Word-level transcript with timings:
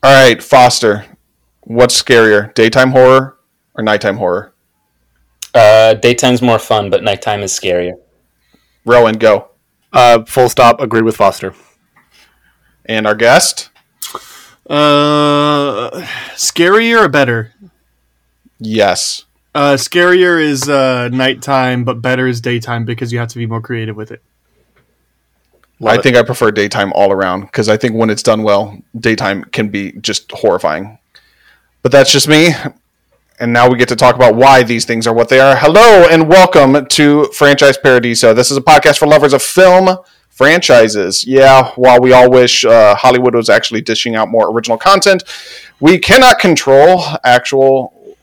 All 0.00 0.14
right, 0.14 0.40
Foster. 0.40 1.06
What's 1.62 2.00
scarier, 2.00 2.54
daytime 2.54 2.92
horror 2.92 3.36
or 3.74 3.82
nighttime 3.82 4.16
horror? 4.16 4.54
Uh, 5.52 5.94
daytime's 5.94 6.40
more 6.40 6.60
fun, 6.60 6.88
but 6.88 7.02
nighttime 7.02 7.42
is 7.42 7.52
scarier. 7.52 7.94
Rowan, 8.84 9.16
go. 9.18 9.48
Uh, 9.92 10.24
full 10.24 10.48
stop. 10.48 10.80
Agree 10.80 11.02
with 11.02 11.16
Foster. 11.16 11.52
And 12.86 13.06
our 13.06 13.16
guest? 13.16 13.70
Uh, 14.70 15.90
scarier 16.34 17.04
or 17.04 17.08
better? 17.08 17.52
Yes. 18.60 19.24
Uh, 19.54 19.74
scarier 19.74 20.40
is 20.40 20.68
uh, 20.68 21.08
nighttime, 21.08 21.82
but 21.82 22.00
better 22.00 22.28
is 22.28 22.40
daytime 22.40 22.84
because 22.84 23.12
you 23.12 23.18
have 23.18 23.28
to 23.28 23.38
be 23.38 23.46
more 23.46 23.60
creative 23.60 23.96
with 23.96 24.12
it. 24.12 24.22
I 25.86 25.96
it. 25.96 26.02
think 26.02 26.16
I 26.16 26.22
prefer 26.22 26.50
daytime 26.50 26.92
all 26.94 27.12
around 27.12 27.42
because 27.42 27.68
I 27.68 27.76
think 27.76 27.94
when 27.94 28.10
it's 28.10 28.22
done 28.22 28.42
well, 28.42 28.76
daytime 28.98 29.44
can 29.44 29.68
be 29.68 29.92
just 29.92 30.30
horrifying. 30.32 30.98
But 31.82 31.92
that's 31.92 32.12
just 32.12 32.26
me. 32.26 32.50
And 33.40 33.52
now 33.52 33.70
we 33.70 33.78
get 33.78 33.88
to 33.90 33.96
talk 33.96 34.16
about 34.16 34.34
why 34.34 34.64
these 34.64 34.84
things 34.84 35.06
are 35.06 35.14
what 35.14 35.28
they 35.28 35.38
are. 35.38 35.54
Hello 35.54 36.08
and 36.10 36.28
welcome 36.28 36.86
to 36.86 37.26
Franchise 37.26 37.78
Paradiso. 37.78 38.34
This 38.34 38.50
is 38.50 38.56
a 38.56 38.60
podcast 38.60 38.98
for 38.98 39.06
lovers 39.06 39.32
of 39.32 39.42
film 39.42 39.96
franchises. 40.28 41.24
Yeah, 41.24 41.70
while 41.76 42.00
we 42.00 42.12
all 42.12 42.28
wish 42.30 42.64
uh, 42.64 42.96
Hollywood 42.96 43.36
was 43.36 43.48
actually 43.48 43.80
dishing 43.80 44.16
out 44.16 44.28
more 44.28 44.50
original 44.50 44.76
content, 44.76 45.22
we 45.78 45.98
cannot 45.98 46.40
control 46.40 47.04
actual 47.22 48.16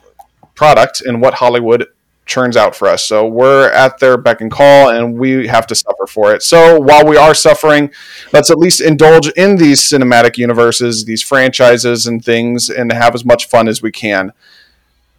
product 0.56 1.02
and 1.02 1.22
what 1.22 1.36
Hollywood 1.36 1.88
churns 2.26 2.58
out 2.58 2.76
for 2.76 2.88
us. 2.88 3.06
So 3.06 3.28
we're 3.28 3.70
at 3.70 4.00
their 4.00 4.18
beck 4.18 4.42
and 4.42 4.52
call 4.52 4.90
and 4.90 5.18
we 5.18 5.48
have 5.48 5.68
to 5.68 5.76
suffer 5.76 6.08
for 6.08 6.34
it. 6.34 6.42
So 6.44 6.80
while 6.80 7.06
we 7.06 7.18
are 7.18 7.34
suffering, 7.34 7.92
let's 8.34 8.50
at 8.50 8.58
least 8.58 8.82
indulge 8.82 9.28
in 9.30 9.58
these 9.58 9.80
cinematic 9.82 10.38
universes, 10.38 11.06
these 11.06 11.22
franchises 11.22 12.08
and 12.08 12.24
things, 12.24 12.70
and 12.70 12.92
have 12.92 13.14
as 13.16 13.24
much 13.24 13.48
fun 13.48 13.68
as 13.68 13.82
we 13.82 13.92
can. 13.92 14.32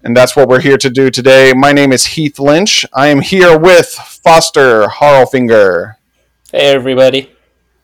And 0.02 0.16
that's 0.16 0.36
what 0.36 0.48
we're 0.48 0.60
here 0.60 0.78
to 0.78 0.90
do 0.90 1.10
today. 1.10 1.52
My 1.54 1.72
name 1.72 1.92
is 1.92 2.06
Heath 2.06 2.38
Lynch. 2.38 2.84
I 2.92 3.08
am 3.08 3.20
here 3.20 3.58
with 3.58 3.86
Foster 3.88 4.88
Harlfinger, 4.88 5.94
Hey, 6.52 6.68
everybody. 6.74 7.32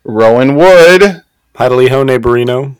Rowan 0.05 0.55
Wood, 0.57 1.23
Hidaliho 1.57 2.05
Neighborino. 2.07 2.77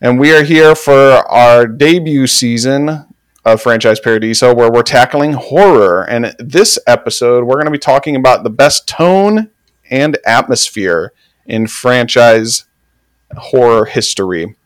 and 0.00 0.18
we 0.20 0.32
are 0.34 0.42
here 0.44 0.74
for 0.76 0.94
our 1.28 1.66
debut 1.66 2.26
season 2.26 3.06
of 3.46 3.62
Franchise 3.62 4.00
Paradiso, 4.00 4.52
where 4.52 4.70
we're 4.70 4.82
tackling 4.82 5.34
horror. 5.34 6.02
And 6.02 6.34
this 6.40 6.80
episode, 6.84 7.44
we're 7.44 7.54
going 7.54 7.66
to 7.66 7.70
be 7.70 7.78
talking 7.78 8.16
about 8.16 8.42
the 8.42 8.50
best 8.50 8.88
tone 8.88 9.50
and 9.88 10.18
atmosphere 10.26 11.12
in 11.46 11.68
franchise 11.68 12.64
horror 13.36 13.84
history. 13.84 14.56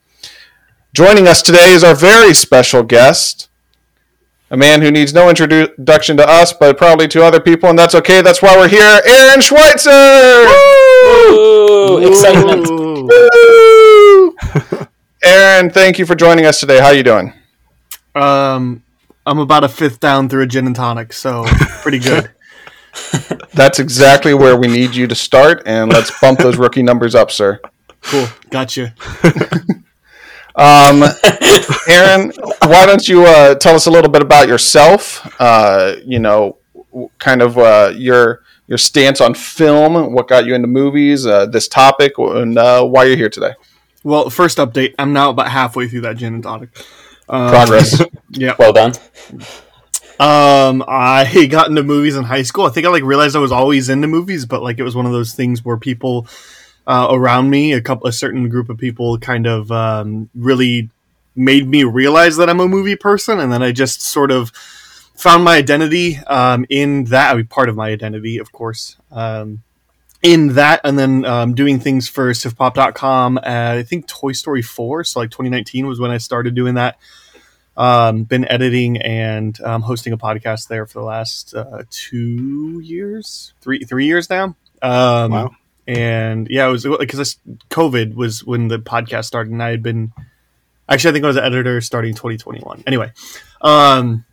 Joining 0.95 1.29
us 1.29 1.43
today 1.43 1.73
is 1.73 1.85
our 1.85 1.95
very 1.95 2.33
special 2.33 2.83
guest, 2.83 3.51
a 4.51 4.57
man 4.57 4.81
who 4.81 4.91
needs 4.91 5.13
no 5.13 5.29
introduction 5.29 6.17
to 6.17 6.27
us, 6.27 6.55
but 6.55 6.79
probably 6.79 7.07
to 7.09 7.23
other 7.23 7.39
people, 7.39 7.69
and 7.69 7.79
that's 7.79 7.95
okay. 7.95 8.23
That's 8.23 8.41
why 8.41 8.57
we're 8.57 8.69
here, 8.69 9.03
Aaron 9.07 9.43
Schweitzer. 9.43 9.91
Ooh, 11.31 12.09
excitement. 12.09 12.67
Ooh. 12.71 13.11
Woo! 13.11 14.37
Aaron, 15.23 15.69
thank 15.69 15.99
you 15.99 16.07
for 16.07 16.15
joining 16.15 16.47
us 16.47 16.61
today. 16.61 16.81
How 16.81 16.87
are 16.87 16.95
you 16.95 17.03
doing? 17.03 17.35
Um, 18.15 18.83
I'm 19.27 19.39
about 19.39 19.65
a 19.65 19.69
fifth 19.69 20.01
down 20.01 20.29
through 20.29 20.43
a 20.43 20.47
gin 20.47 20.67
and 20.67 20.77
tonic, 20.77 21.13
so 21.13 21.45
pretty 21.83 21.99
good. 21.99 22.31
That's 23.55 23.79
exactly 23.79 24.35
where 24.35 24.57
we 24.57 24.67
need 24.67 24.95
you 24.95 25.07
to 25.07 25.15
start, 25.15 25.63
and 25.67 25.93
let's 25.93 26.11
bump 26.21 26.41
those 26.41 26.57
rookie 26.57 26.83
numbers 26.83 27.15
up, 27.15 27.31
sir. 27.31 27.61
cool, 28.03 28.27
gotcha. 28.51 28.95
Um, 30.57 31.05
Aaron, 31.89 32.33
why 32.65 32.85
don't 32.85 33.07
you 33.09 33.25
uh, 33.25 33.55
tell 33.55 33.75
us 33.75 33.87
a 33.87 33.91
little 33.91 34.11
bit 34.11 34.21
about 34.21 34.49
yourself? 34.49 35.27
Uh, 35.41 35.95
you 36.05 36.19
know, 36.19 36.59
kind 37.19 37.41
of 37.41 37.57
uh, 37.57 37.93
your 37.95 38.43
your 38.67 38.79
stance 38.79 39.21
on 39.21 39.35
film, 39.35 40.13
what 40.13 40.29
got 40.29 40.45
you 40.47 40.55
into 40.55 40.69
movies, 40.69 41.25
uh, 41.25 41.47
this 41.47 41.67
topic, 41.67 42.19
and 42.19 42.59
uh, 42.59 42.85
why 42.85 43.05
you're 43.05 43.17
here 43.17 43.31
today. 43.31 43.53
Well, 44.03 44.29
first 44.29 44.59
update. 44.59 44.95
I'm 44.99 45.13
now 45.13 45.31
about 45.31 45.49
halfway 45.49 45.89
through 45.89 46.03
that 46.03 46.17
gin 46.17 46.35
and 46.35 46.43
tonic. 46.43 46.71
Um, 47.31 47.49
Progress. 47.49 48.03
Yeah. 48.33 48.55
Well 48.59 48.73
done. 48.73 48.93
Um, 50.21 50.85
I 50.87 51.47
got 51.51 51.69
into 51.69 51.83
movies 51.83 52.15
in 52.17 52.25
high 52.25 52.43
school. 52.43 52.67
I 52.67 52.71
think 52.71 52.87
I 52.87 52.91
like 52.91 53.03
realized 53.03 53.35
I 53.35 53.41
was 53.41 53.53
always 53.53 53.89
into 53.89 54.07
movies, 54.07 54.45
but 54.47 54.63
like 54.63 54.79
it 54.79 54.83
was 54.83 54.95
one 54.95 55.07
of 55.07 55.13
those 55.13 55.35
things 55.35 55.65
where 55.65 55.77
people 55.77 56.29
uh, 56.87 57.09
around 57.11 57.51
me, 57.51 57.73
a 57.73 57.81
couple, 57.81 58.07
a 58.07 58.13
certain 58.13 58.49
group 58.49 58.69
of 58.69 58.79
people, 58.79 59.19
kind 59.19 59.47
of 59.47 59.73
um, 59.73 60.29
really 60.35 60.91
made 61.35 61.67
me 61.67 61.85
realize 61.85 62.37
that 62.37 62.51
I'm 62.51 62.61
a 62.61 62.69
movie 62.69 62.97
person, 62.97 63.41
and 63.41 63.53
then 63.53 63.63
I 63.63 63.73
just 63.73 64.03
sort 64.03 64.31
of 64.31 64.51
found 65.17 65.45
my 65.45 65.57
identity 65.57 66.19
um, 66.27 66.67
in 66.69 67.05
that. 67.05 67.33
I 67.33 67.37
mean, 67.37 67.47
part 67.47 67.69
of 67.69 67.77
my 67.77 67.89
identity, 67.89 68.39
of 68.39 68.53
course. 68.53 68.97
Um, 69.11 69.63
in 70.23 70.55
that, 70.55 70.81
and 70.85 70.99
then 70.99 71.25
um, 71.25 71.55
doing 71.55 71.81
things 71.81 72.09
for 72.09 72.31
SifPop.com. 72.33 73.39
Uh, 73.39 73.41
I 73.45 73.83
think 73.83 74.07
Toy 74.07 74.33
Story 74.33 74.63
4, 74.63 75.05
so 75.05 75.21
like 75.21 75.31
2019 75.31 75.87
was 75.87 75.99
when 75.99 76.11
I 76.11 76.19
started 76.19 76.55
doing 76.55 76.75
that 76.75 76.99
um, 77.81 78.25
been 78.25 78.47
editing 78.51 78.99
and 78.99 79.59
um, 79.63 79.81
hosting 79.81 80.13
a 80.13 80.19
podcast 80.19 80.69
there 80.69 80.87
for 80.87 80.99
the 80.99 81.05
last 81.05 81.55
uh, 81.55 81.85
two 81.91 82.81
years, 82.81 83.55
three 83.63 83.85
three 83.85 84.07
years 84.07 84.29
now. 84.29 84.55
Um, 84.83 85.33
Wow. 85.33 85.51
And 85.87 86.47
yeah, 86.51 86.69
it 86.69 86.71
was 86.71 86.87
because 86.87 87.39
COVID 87.71 88.15
was 88.15 88.45
when 88.45 88.69
the 88.69 88.79
podcast 88.79 89.25
started, 89.25 89.53
and 89.53 89.63
I 89.63 89.71
had 89.71 89.83
been 89.83 90.13
actually 90.89 91.11
I 91.11 91.13
think 91.15 91.25
I 91.25 91.29
was 91.29 91.37
an 91.37 91.45
editor 91.45 91.81
starting 91.81 92.15
2021. 92.15 92.85
Anyway, 92.87 93.11
um, 93.63 94.25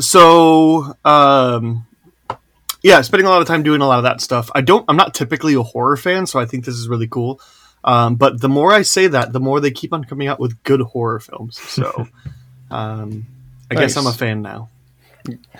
so 0.00 0.94
um, 1.04 1.86
yeah, 2.82 3.00
spending 3.02 3.26
a 3.26 3.30
lot 3.30 3.42
of 3.42 3.48
time 3.48 3.62
doing 3.62 3.80
a 3.80 3.86
lot 3.86 3.98
of 3.98 4.04
that 4.04 4.20
stuff. 4.20 4.50
I 4.54 4.60
don't. 4.60 4.84
I'm 4.88 4.96
not 4.96 5.14
typically 5.14 5.54
a 5.54 5.62
horror 5.62 5.96
fan, 5.96 6.26
so 6.26 6.38
I 6.38 6.46
think 6.46 6.64
this 6.64 6.74
is 6.74 6.88
really 6.88 7.08
cool. 7.08 7.40
Um, 7.84 8.16
but 8.16 8.40
the 8.40 8.48
more 8.48 8.72
I 8.72 8.82
say 8.82 9.06
that, 9.06 9.32
the 9.32 9.40
more 9.40 9.60
they 9.60 9.70
keep 9.70 9.92
on 9.92 10.04
coming 10.04 10.28
out 10.28 10.40
with 10.40 10.62
good 10.62 10.80
horror 10.80 11.20
films. 11.20 11.58
So, 11.58 12.08
um, 12.70 13.26
I 13.70 13.74
guess 13.74 13.96
I'm 13.96 14.06
a 14.06 14.12
fan 14.12 14.42
now. 14.42 14.68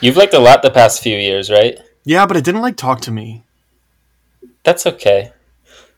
You've 0.01 0.17
liked 0.17 0.34
a 0.34 0.39
lot 0.39 0.62
the 0.62 0.71
past 0.71 1.03
few 1.03 1.17
years, 1.17 1.51
right? 1.51 1.78
Yeah, 2.05 2.27
but 2.27 2.37
it 2.37 2.45
didn't 2.45 2.62
like 2.62 2.77
talk 2.77 3.03
to 3.03 3.11
me. 3.11 3.45
That's 4.65 4.87
okay. 4.87 5.33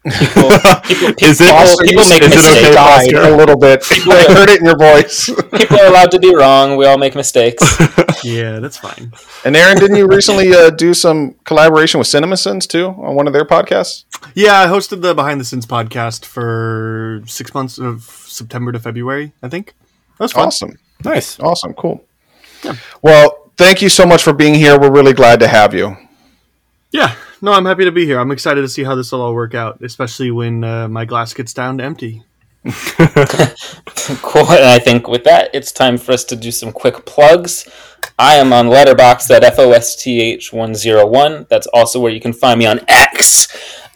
People, 0.03 0.49
people, 0.51 0.81
people, 0.85 1.25
Is 1.29 1.41
it- 1.41 1.47
people, 1.47 1.77
people 1.85 2.09
make 2.09 2.23
is 2.23 2.33
it 2.33 2.39
okay, 2.39 2.71
mistakes. 2.71 2.75
Foster? 2.77 3.21
a 3.21 3.37
little 3.37 3.57
bit. 3.59 3.85
I 3.91 4.33
heard 4.33 4.49
it 4.49 4.61
in 4.61 4.65
your 4.67 4.79
voice. 4.79 5.27
people 5.53 5.79
are 5.79 5.87
allowed 5.87 6.11
to 6.13 6.19
be 6.19 6.35
wrong. 6.35 6.77
We 6.77 6.87
all 6.87 6.99
make 6.99 7.15
mistakes. 7.15 7.65
Yeah, 8.23 8.59
that's 8.59 8.77
fine. 8.77 9.15
And 9.47 9.57
Aaron, 9.57 9.79
didn't 9.79 9.97
you 9.97 10.07
recently 10.07 10.53
uh, 10.53 10.69
do 10.69 10.93
some 10.93 11.37
collaboration 11.45 11.97
with 11.99 12.07
CinemaSins 12.07 12.69
too 12.69 12.89
on 12.89 13.15
one 13.15 13.27
of 13.27 13.33
their 13.33 13.47
podcasts? 13.47 14.05
Yeah, 14.35 14.61
I 14.61 14.67
hosted 14.67 15.01
the 15.01 15.15
Behind 15.15 15.41
the 15.41 15.45
Sins 15.47 15.65
podcast 15.65 16.27
for 16.27 17.23
six 17.25 17.55
months 17.55 17.79
of 17.79 18.03
September 18.03 18.73
to 18.73 18.79
February. 18.79 19.33
I 19.43 19.49
think 19.49 19.69
that 20.19 20.25
was 20.25 20.33
fun. 20.33 20.49
Awesome. 20.49 20.79
Nice. 21.03 21.41
Awesome. 21.41 21.73
Cool. 21.73 22.05
Well, 23.01 23.51
thank 23.57 23.81
you 23.81 23.89
so 23.89 24.05
much 24.05 24.23
for 24.23 24.35
being 24.35 24.55
here. 24.55 24.79
We're 24.79 24.93
really 24.93 25.15
glad 25.15 25.41
to 25.41 25.49
have 25.49 25.73
you. 25.73 25.97
Yeah, 26.93 27.15
no, 27.43 27.53
I'm 27.53 27.65
happy 27.65 27.85
to 27.85 27.93
be 27.93 28.05
here. 28.05 28.19
I'm 28.19 28.31
excited 28.31 28.63
to 28.63 28.69
see 28.69 28.85
how 28.85 28.95
this 28.95 29.13
will 29.13 29.23
all 29.23 29.35
work 29.35 29.55
out, 29.55 29.81
especially 29.83 30.31
when 30.31 30.65
uh, 30.65 30.89
my 30.89 31.05
glass 31.05 31.33
gets 31.35 31.53
down 31.55 31.79
to 31.79 31.85
empty. 31.85 32.23
cool. 34.23 34.51
And 34.51 34.67
I 34.67 34.79
think 34.79 35.09
with 35.09 35.25
that, 35.25 35.49
it's 35.55 35.73
time 35.73 35.97
for 35.97 36.13
us 36.13 36.25
to 36.25 36.37
do 36.37 36.51
some 36.51 36.73
quick 36.73 37.07
plugs. 37.07 37.67
I 38.19 38.35
am 38.35 38.53
on 38.53 38.67
Letterboxd 38.67 39.31
at 39.31 39.43
FOSTH101. 39.57 41.49
That's 41.49 41.67
also 41.69 42.01
where 42.01 42.13
you 42.13 42.21
can 42.21 42.35
find 42.35 42.59
me 42.59 42.67
on 42.67 42.81
X. 42.87 43.49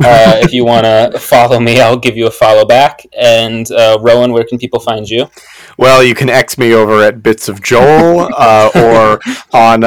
Uh, 0.03 0.41
if 0.43 0.53
you 0.55 0.65
want 0.65 0.85
to 0.85 1.19
follow 1.19 1.61
me, 1.61 1.81
I'll 1.81 1.99
give 1.99 2.17
you 2.17 2.27
a 2.27 2.31
follow 2.31 2.65
back. 2.65 3.05
And 3.19 3.71
uh, 3.71 3.99
Rowan, 4.01 4.33
where 4.33 4.45
can 4.45 4.57
people 4.59 4.81
find 4.81 5.09
you? 5.09 5.29
Well, 5.77 6.03
you 6.03 6.15
can 6.15 6.31
X 6.31 6.57
me 6.57 6.73
over 6.73 7.03
at 7.03 7.23
Bits 7.23 7.49
of 7.49 7.63
Joel 7.63 8.31
uh, 8.35 8.71
or 8.75 9.21
on. 9.53 9.85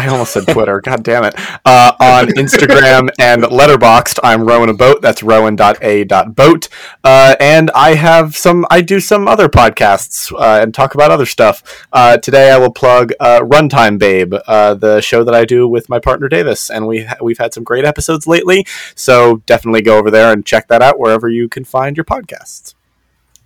I 0.00 0.06
almost 0.06 0.32
said 0.32 0.46
Twitter. 0.48 0.80
God 0.84 1.02
damn 1.02 1.24
it. 1.24 1.34
Uh, 1.62 1.92
on 2.00 2.26
Instagram 2.38 3.10
and 3.18 3.42
Letterboxd, 3.42 4.18
I'm 4.22 4.46
Rowan 4.46 4.70
a 4.70 4.74
Boat. 4.74 5.02
That's 5.02 5.22
rowan.a.boat. 5.22 6.68
Uh, 7.04 7.36
and 7.38 7.70
I 7.72 7.94
have 7.96 8.34
some, 8.34 8.64
I 8.70 8.80
do 8.80 8.98
some 8.98 9.28
other 9.28 9.50
podcasts 9.50 10.32
uh, 10.32 10.62
and 10.62 10.72
talk 10.72 10.94
about 10.94 11.10
other 11.10 11.26
stuff. 11.26 11.86
Uh, 11.92 12.16
today 12.16 12.50
I 12.50 12.56
will 12.56 12.72
plug 12.72 13.12
uh, 13.20 13.40
Runtime 13.40 13.98
Babe, 13.98 14.32
uh, 14.46 14.72
the 14.72 15.02
show 15.02 15.22
that 15.22 15.34
I 15.34 15.44
do 15.44 15.68
with 15.68 15.90
my 15.90 15.98
partner 15.98 16.30
Davis. 16.30 16.70
And 16.70 16.86
we 16.86 17.04
ha- 17.04 17.18
we've 17.20 17.38
had 17.38 17.52
some 17.52 17.62
great 17.64 17.84
episodes 17.84 18.26
lately. 18.26 18.64
So 18.94 19.42
definitely 19.44 19.82
go 19.82 19.98
over 19.98 20.10
there 20.10 20.32
and 20.32 20.46
check 20.46 20.68
that 20.68 20.80
out 20.80 20.98
wherever 20.98 21.28
you 21.28 21.46
can 21.46 21.64
find 21.64 21.94
your 21.94 22.04
podcasts. 22.04 22.74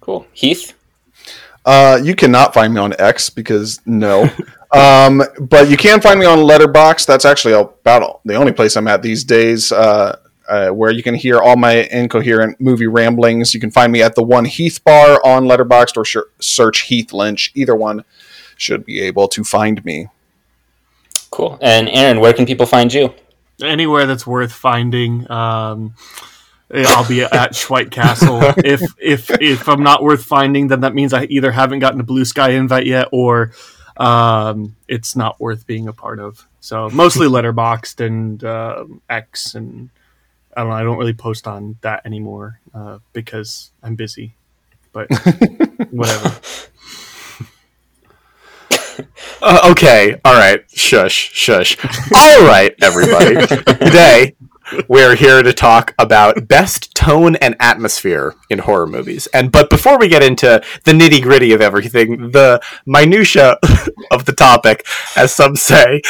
Cool. 0.01 0.25
Heath? 0.33 0.75
Uh, 1.65 1.99
you 2.03 2.15
cannot 2.15 2.53
find 2.53 2.75
me 2.75 2.81
on 2.81 2.95
X 2.99 3.31
because 3.31 3.81
no. 3.87 4.29
um, 4.73 5.23
but 5.41 5.71
you 5.71 5.77
can 5.77 6.01
find 6.01 6.21
me 6.21 6.27
on 6.27 6.39
Letterboxd. 6.39 7.07
That's 7.07 7.25
actually 7.25 7.55
about 7.55 8.21
the 8.25 8.35
only 8.35 8.53
place 8.53 8.77
I'm 8.77 8.89
at 8.89 9.03
these 9.03 9.25
days. 9.25 9.73
Uh, 9.73 10.19
uh, 10.49 10.69
where 10.69 10.91
you 10.91 11.03
can 11.03 11.15
hear 11.15 11.39
all 11.39 11.57
my 11.57 11.89
incoherent 11.91 12.61
movie 12.61 12.87
ramblings. 12.87 13.55
You 13.55 13.61
can 13.61 13.71
find 13.71 13.91
me 13.91 14.03
at 14.03 14.15
the 14.15 14.23
one 14.23 14.45
Heath 14.45 14.83
Bar 14.85 15.21
on 15.25 15.45
Letterboxd 15.45 15.97
or 15.97 16.05
sh- 16.05 16.17
search 16.39 16.83
Heath 16.83 17.13
Lynch. 17.13 17.51
Either 17.55 17.75
one 17.75 18.05
should 18.57 18.85
be 18.85 19.01
able 19.01 19.27
to 19.29 19.43
find 19.43 19.83
me. 19.85 20.09
Cool. 21.31 21.59
And 21.61 21.89
Aaron, 21.89 22.21
where 22.21 22.33
can 22.33 22.47
people 22.47 22.67
find 22.67 22.93
you? 22.93 23.15
Anywhere 23.63 24.07
that's 24.07 24.27
worth 24.27 24.53
finding. 24.53 25.31
Um, 25.31 25.95
I'll 26.71 27.07
be 27.07 27.23
at 27.23 27.53
Schweik 27.53 27.91
Castle. 27.91 28.41
if 28.65 28.83
if 28.99 29.31
if 29.41 29.69
I'm 29.69 29.83
not 29.83 30.03
worth 30.03 30.25
finding, 30.25 30.69
then 30.69 30.81
that 30.81 30.95
means 30.95 31.13
I 31.13 31.25
either 31.25 31.51
haven't 31.53 31.81
gotten 31.81 32.01
a 32.01 32.05
Bluesky 32.05 32.55
invite 32.55 32.87
yet, 32.87 33.09
or 33.13 33.53
um, 33.97 34.77
it's 34.89 35.15
not 35.15 35.41
worth 35.41 35.67
being 35.67 35.89
a 35.89 35.93
part 35.93 36.19
of. 36.19 36.47
So 36.61 36.89
mostly 36.91 37.27
Letterboxd 37.27 38.05
and 38.05 38.43
uh, 38.43 38.85
X, 39.09 39.55
and 39.55 39.91
I 40.57 40.61
don't 40.61 40.71
know. 40.71 40.77
I 40.77 40.83
don't 40.83 40.99
really 40.99 41.13
post 41.13 41.47
on 41.47 41.77
that 41.83 42.07
anymore 42.07 42.61
uh, 42.75 42.99
because 43.13 43.71
I'm 43.83 43.95
busy. 43.95 44.35
But 44.93 45.09
whatever. 45.91 46.41
Uh, 49.43 49.69
okay, 49.73 50.19
all 50.25 50.33
right, 50.33 50.65
shush, 50.71 51.33
shush. 51.33 51.77
All 52.17 52.47
right, 52.47 52.75
everybody. 52.81 53.35
Today, 53.47 54.37
we're 54.89 55.15
here 55.15 55.43
to 55.43 55.53
talk 55.53 55.95
about 55.99 56.49
best 56.49 56.95
tone 56.95 57.37
and 57.37 57.57
atmosphere 57.61 58.35
in 58.51 58.61
horror 58.61 58.87
movies. 58.87 59.27
And 59.29 59.53
but 59.53 59.71
before 59.71 59.99
we 59.99 60.09
get 60.09 60.23
into 60.23 60.63
the 60.85 60.93
nitty 60.93 61.23
gritty 61.23 61.53
of 61.53 61.61
everything, 61.61 62.31
the 62.33 62.61
minutia 62.87 63.59
of 64.11 64.25
the 64.25 64.33
topic, 64.33 64.87
as 65.17 65.33
some 65.35 65.57
say, 65.57 66.03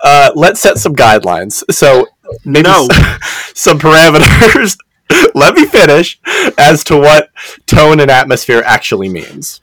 uh, 0.00 0.30
let's 0.34 0.60
set 0.60 0.78
some 0.78 0.94
guidelines. 0.94 1.62
So 1.70 2.06
maybe 2.44 2.68
No. 2.68 2.88
some 3.54 3.78
parameters. 3.78 4.76
Let 5.34 5.54
me 5.54 5.64
finish 5.64 6.20
as 6.58 6.84
to 6.84 6.98
what 6.98 7.30
tone 7.66 7.98
and 8.00 8.10
atmosphere 8.10 8.62
actually 8.64 9.08
means. 9.08 9.62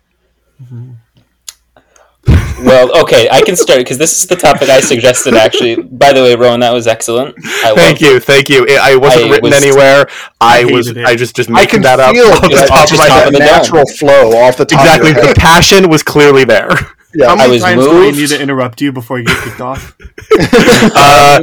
Well, 2.27 2.97
okay, 3.03 3.27
I 3.29 3.41
can 3.43 3.55
start 3.55 3.79
because 3.79 3.97
this 3.97 4.17
is 4.19 4.27
the 4.27 4.35
topic 4.35 4.69
I 4.69 4.79
suggested. 4.79 5.35
Actually, 5.35 5.75
by 5.83 6.11
the 6.13 6.21
way, 6.21 6.35
Rowan, 6.35 6.61
that 6.61 6.71
was 6.71 6.87
excellent. 6.87 7.35
I 7.37 7.41
Thank 7.75 7.77
loved- 7.77 8.01
you, 8.01 8.19
thank 8.19 8.49
you. 8.49 8.65
It, 8.65 8.79
I 8.79 8.95
wasn't 8.95 9.25
I 9.25 9.29
written 9.29 9.49
was- 9.51 9.63
anywhere. 9.63 10.07
I, 10.41 10.61
I 10.61 10.65
was. 10.65 10.87
it. 10.87 10.97
I 11.05 11.15
just 11.15 11.35
just 11.35 11.49
making 11.49 11.81
that 11.83 11.99
up 11.99 12.15
feel 12.15 12.25
off 12.27 12.41
the 12.41 12.65
top 12.67 12.87
just 12.89 12.93
of 12.93 12.97
my 12.99 13.07
top 13.07 13.17
head. 13.19 13.27
of 13.27 13.33
the 13.33 13.39
natural 13.39 13.85
flow 13.87 14.31
off 14.41 14.57
the 14.57 14.65
top 14.65 14.79
Exactly, 14.81 15.11
of 15.11 15.17
your 15.17 15.27
the 15.27 15.35
passion 15.35 15.89
was 15.89 16.01
clearly 16.01 16.43
there. 16.45 16.69
Yeah. 17.13 17.27
How 17.27 17.35
many 17.35 17.51
was 17.53 17.61
times 17.61 17.83
do 17.83 18.03
I 18.03 18.11
need 18.11 18.29
to 18.29 18.41
interrupt 18.41 18.81
you 18.81 18.91
before 18.91 19.19
you 19.19 19.25
get 19.25 19.43
kicked 19.43 19.61
off? 19.61 19.95
Uh, 20.37 21.39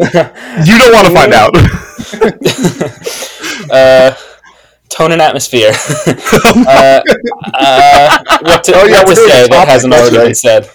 you 0.67 0.77
don't 0.79 0.93
want 0.93 1.07
to 1.07 1.15
find 1.15 1.33
out. 1.33 1.57
uh, 3.71 4.13
tone 4.93 5.13
and 5.13 5.23
atmosphere. 5.23 5.73
uh, 6.07 7.01
uh, 7.55 8.19
what 8.43 8.65
to, 8.65 8.73
Oh, 8.75 8.85
yeah, 8.85 9.03
what 9.05 9.09
to 9.09 9.17
say 9.17 9.49
that 9.49 9.69
hasn't 9.69 9.93
already 9.93 10.17
right. 10.17 10.25
been 10.27 10.35
said? 10.35 10.69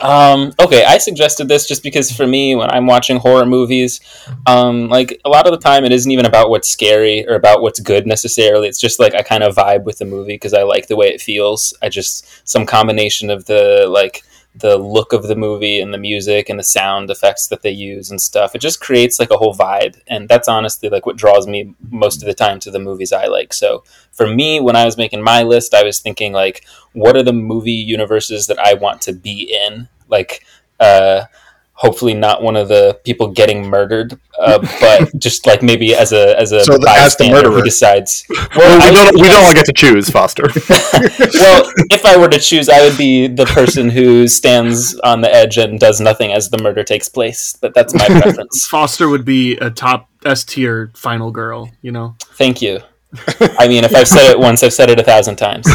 Um, 0.00 0.52
okay, 0.58 0.84
I 0.84 0.98
suggested 0.98 1.48
this 1.48 1.66
just 1.66 1.82
because 1.82 2.10
for 2.10 2.26
me, 2.26 2.54
when 2.54 2.70
I'm 2.70 2.86
watching 2.86 3.18
horror 3.18 3.44
movies, 3.44 4.00
um, 4.46 4.88
like 4.88 5.20
a 5.24 5.28
lot 5.28 5.46
of 5.46 5.52
the 5.52 5.58
time, 5.58 5.84
it 5.84 5.92
isn't 5.92 6.10
even 6.10 6.24
about 6.24 6.48
what's 6.48 6.70
scary 6.70 7.26
or 7.28 7.34
about 7.34 7.60
what's 7.60 7.80
good 7.80 8.06
necessarily. 8.06 8.66
It's 8.68 8.80
just 8.80 8.98
like 8.98 9.14
I 9.14 9.22
kind 9.22 9.42
of 9.42 9.54
vibe 9.54 9.84
with 9.84 9.98
the 9.98 10.06
movie 10.06 10.34
because 10.34 10.54
I 10.54 10.62
like 10.62 10.86
the 10.86 10.96
way 10.96 11.08
it 11.08 11.20
feels. 11.20 11.74
I 11.82 11.90
just 11.90 12.26
some 12.48 12.64
combination 12.64 13.30
of 13.30 13.44
the 13.44 13.86
like 13.90 14.24
the 14.54 14.76
look 14.76 15.12
of 15.12 15.28
the 15.28 15.36
movie 15.36 15.80
and 15.80 15.94
the 15.94 15.98
music 15.98 16.48
and 16.48 16.58
the 16.58 16.64
sound 16.64 17.08
effects 17.10 17.46
that 17.48 17.62
they 17.62 17.70
use 17.70 18.10
and 18.10 18.20
stuff. 18.20 18.54
It 18.54 18.60
just 18.60 18.80
creates 18.80 19.20
like 19.20 19.30
a 19.30 19.36
whole 19.36 19.54
vibe, 19.54 20.00
and 20.08 20.28
that's 20.28 20.48
honestly 20.48 20.88
like 20.88 21.06
what 21.06 21.16
draws 21.16 21.46
me 21.46 21.74
most 21.88 22.20
of 22.22 22.26
the 22.26 22.34
time 22.34 22.58
to 22.60 22.70
the 22.70 22.80
movies 22.80 23.12
I 23.12 23.26
like. 23.26 23.52
So 23.52 23.84
for 24.12 24.26
me, 24.26 24.60
when 24.60 24.76
I 24.76 24.84
was 24.84 24.96
making 24.96 25.22
my 25.22 25.42
list, 25.44 25.72
I 25.72 25.84
was 25.84 26.00
thinking 26.00 26.32
like, 26.32 26.64
what 26.92 27.16
are 27.16 27.22
the 27.22 27.32
movie 27.32 27.72
universes 27.72 28.48
that 28.48 28.58
I 28.58 28.74
want 28.74 29.02
to 29.02 29.12
be 29.12 29.56
in? 29.66 29.88
Like, 30.08 30.44
uh, 30.80 31.24
hopefully 31.80 32.12
not 32.12 32.42
one 32.42 32.56
of 32.56 32.68
the 32.68 33.00
people 33.04 33.26
getting 33.28 33.66
murdered, 33.66 34.18
uh, 34.38 34.58
but 34.80 35.08
just 35.18 35.46
like 35.46 35.62
maybe 35.62 35.94
as 35.94 36.12
a 36.12 36.38
as 36.38 36.52
a 36.52 36.62
So 36.62 36.76
the- 36.76 36.90
as 36.90 37.16
the 37.16 37.24
bystander 37.24 37.50
who 37.50 37.62
decides. 37.62 38.24
Well, 38.54 38.82
I 38.82 38.90
we 38.90 38.96
don't. 38.96 39.06
would- 39.14 39.22
We 39.22 39.28
don't 39.28 39.44
all 39.46 39.54
get 39.54 39.64
to 39.64 39.72
choose, 39.72 40.10
Foster. 40.10 40.42
well, 40.44 41.62
if 41.90 42.04
I 42.04 42.16
were 42.18 42.28
to 42.28 42.38
choose, 42.38 42.68
I 42.68 42.82
would 42.86 42.98
be 42.98 43.26
the 43.28 43.46
person 43.46 43.88
who 43.88 44.28
stands 44.28 44.94
on 45.00 45.22
the 45.22 45.34
edge 45.34 45.56
and 45.56 45.80
does 45.80 46.00
nothing 46.00 46.32
as 46.32 46.50
the 46.50 46.58
murder 46.62 46.84
takes 46.84 47.08
place. 47.08 47.56
But 47.60 47.72
that's 47.74 47.94
my 47.94 48.06
preference. 48.06 48.66
Foster 48.74 49.08
would 49.08 49.24
be 49.24 49.56
a 49.56 49.70
top 49.70 50.08
S 50.24 50.44
tier 50.44 50.92
final 50.94 51.30
girl. 51.30 51.70
You 51.80 51.92
know. 51.92 52.16
Thank 52.34 52.60
you. 52.60 52.80
I 53.58 53.66
mean, 53.68 53.82
if 53.84 53.94
I've 53.94 54.06
said 54.06 54.30
it 54.30 54.38
once, 54.38 54.62
I've 54.62 54.72
said 54.74 54.88
it 54.90 55.00
a 55.00 55.02
thousand 55.02 55.36
times. 55.36 55.66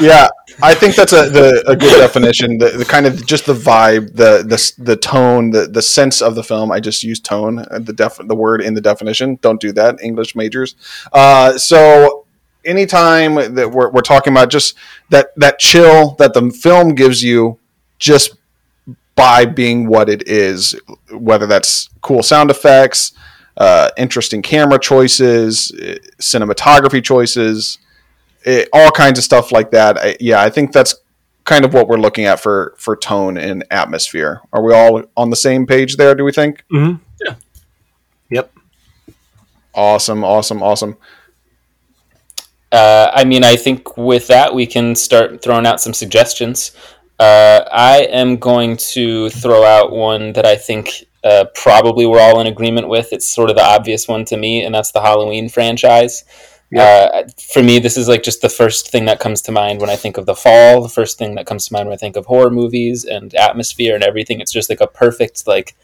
yeah, 0.00 0.28
I 0.60 0.74
think 0.74 0.96
that's 0.96 1.12
a 1.12 1.28
the, 1.28 1.62
a 1.66 1.76
good 1.76 1.98
definition. 1.98 2.58
The, 2.58 2.70
the 2.70 2.84
kind 2.84 3.06
of 3.06 3.24
just 3.26 3.46
the 3.46 3.54
vibe, 3.54 4.14
the 4.14 4.42
the 4.42 4.82
the 4.82 4.96
tone, 4.96 5.50
the 5.50 5.66
the 5.66 5.82
sense 5.82 6.20
of 6.20 6.34
the 6.34 6.42
film. 6.42 6.72
I 6.72 6.80
just 6.80 7.02
use 7.02 7.20
tone, 7.20 7.60
uh, 7.60 7.78
the 7.78 7.92
def 7.92 8.18
the 8.18 8.34
word 8.34 8.60
in 8.60 8.74
the 8.74 8.80
definition. 8.80 9.38
Don't 9.40 9.60
do 9.60 9.72
that, 9.72 10.00
English 10.02 10.34
majors. 10.34 10.74
Uh, 11.12 11.56
so 11.58 12.26
anytime 12.64 13.54
that 13.54 13.70
we're, 13.70 13.90
we're 13.90 14.00
talking 14.00 14.32
about 14.32 14.50
just 14.50 14.74
that 15.10 15.28
that 15.36 15.58
chill 15.58 16.16
that 16.18 16.34
the 16.34 16.50
film 16.50 16.94
gives 16.94 17.22
you, 17.22 17.58
just 17.98 18.36
by 19.14 19.44
being 19.44 19.86
what 19.86 20.08
it 20.08 20.28
is, 20.28 20.74
whether 21.12 21.46
that's 21.46 21.88
cool 22.00 22.22
sound 22.22 22.50
effects, 22.50 23.12
uh, 23.56 23.90
interesting 23.96 24.42
camera 24.42 24.78
choices, 24.78 25.72
uh, 25.72 25.94
cinematography 26.20 27.02
choices 27.02 27.78
it, 28.44 28.68
all 28.72 28.90
kinds 28.90 29.18
of 29.18 29.24
stuff 29.24 29.52
like 29.52 29.70
that. 29.72 29.98
I, 29.98 30.16
yeah, 30.20 30.40
I 30.40 30.50
think 30.50 30.72
that's 30.72 30.94
kind 31.44 31.64
of 31.64 31.72
what 31.72 31.88
we're 31.88 31.96
looking 31.96 32.26
at 32.26 32.40
for 32.40 32.74
for 32.78 32.96
tone 32.96 33.36
and 33.38 33.64
atmosphere. 33.70 34.40
Are 34.52 34.62
we 34.62 34.74
all 34.74 35.02
on 35.16 35.30
the 35.30 35.36
same 35.36 35.66
page 35.66 35.96
there? 35.96 36.14
Do 36.14 36.24
we 36.24 36.32
think? 36.32 36.64
Mhm. 36.72 37.00
Yeah. 37.24 37.34
Yep. 38.30 38.52
Awesome, 39.74 40.24
awesome, 40.24 40.62
awesome. 40.62 40.96
Uh, 42.70 43.10
I 43.14 43.24
mean, 43.24 43.44
I 43.44 43.56
think 43.56 43.96
with 43.96 44.26
that, 44.26 44.54
we 44.54 44.66
can 44.66 44.94
start 44.94 45.40
throwing 45.42 45.66
out 45.66 45.80
some 45.80 45.94
suggestions. 45.94 46.72
Uh, 47.18 47.64
I 47.72 48.08
am 48.10 48.36
going 48.36 48.76
to 48.76 49.30
throw 49.30 49.64
out 49.64 49.90
one 49.90 50.32
that 50.34 50.44
I 50.44 50.56
think 50.56 50.90
uh, 51.24 51.46
probably 51.54 52.06
we're 52.06 52.20
all 52.20 52.40
in 52.40 52.46
agreement 52.46 52.88
with. 52.88 53.12
It's 53.12 53.26
sort 53.32 53.50
of 53.50 53.56
the 53.56 53.64
obvious 53.64 54.06
one 54.06 54.24
to 54.26 54.36
me, 54.36 54.64
and 54.64 54.74
that's 54.74 54.92
the 54.92 55.00
Halloween 55.00 55.48
franchise. 55.48 56.24
Uh, 56.76 57.24
for 57.52 57.62
me, 57.62 57.78
this 57.78 57.96
is 57.96 58.08
like 58.08 58.22
just 58.22 58.42
the 58.42 58.48
first 58.48 58.90
thing 58.90 59.06
that 59.06 59.20
comes 59.20 59.40
to 59.42 59.52
mind 59.52 59.80
when 59.80 59.88
I 59.88 59.96
think 59.96 60.18
of 60.18 60.26
the 60.26 60.34
fall. 60.34 60.82
The 60.82 60.88
first 60.88 61.16
thing 61.18 61.34
that 61.36 61.46
comes 61.46 61.66
to 61.66 61.72
mind 61.72 61.88
when 61.88 61.94
I 61.94 61.98
think 61.98 62.16
of 62.16 62.26
horror 62.26 62.50
movies 62.50 63.04
and 63.04 63.34
atmosphere 63.34 63.94
and 63.94 64.04
everything. 64.04 64.40
It's 64.40 64.52
just 64.52 64.68
like 64.68 64.80
a 64.80 64.86
perfect 64.86 65.46
like 65.46 65.74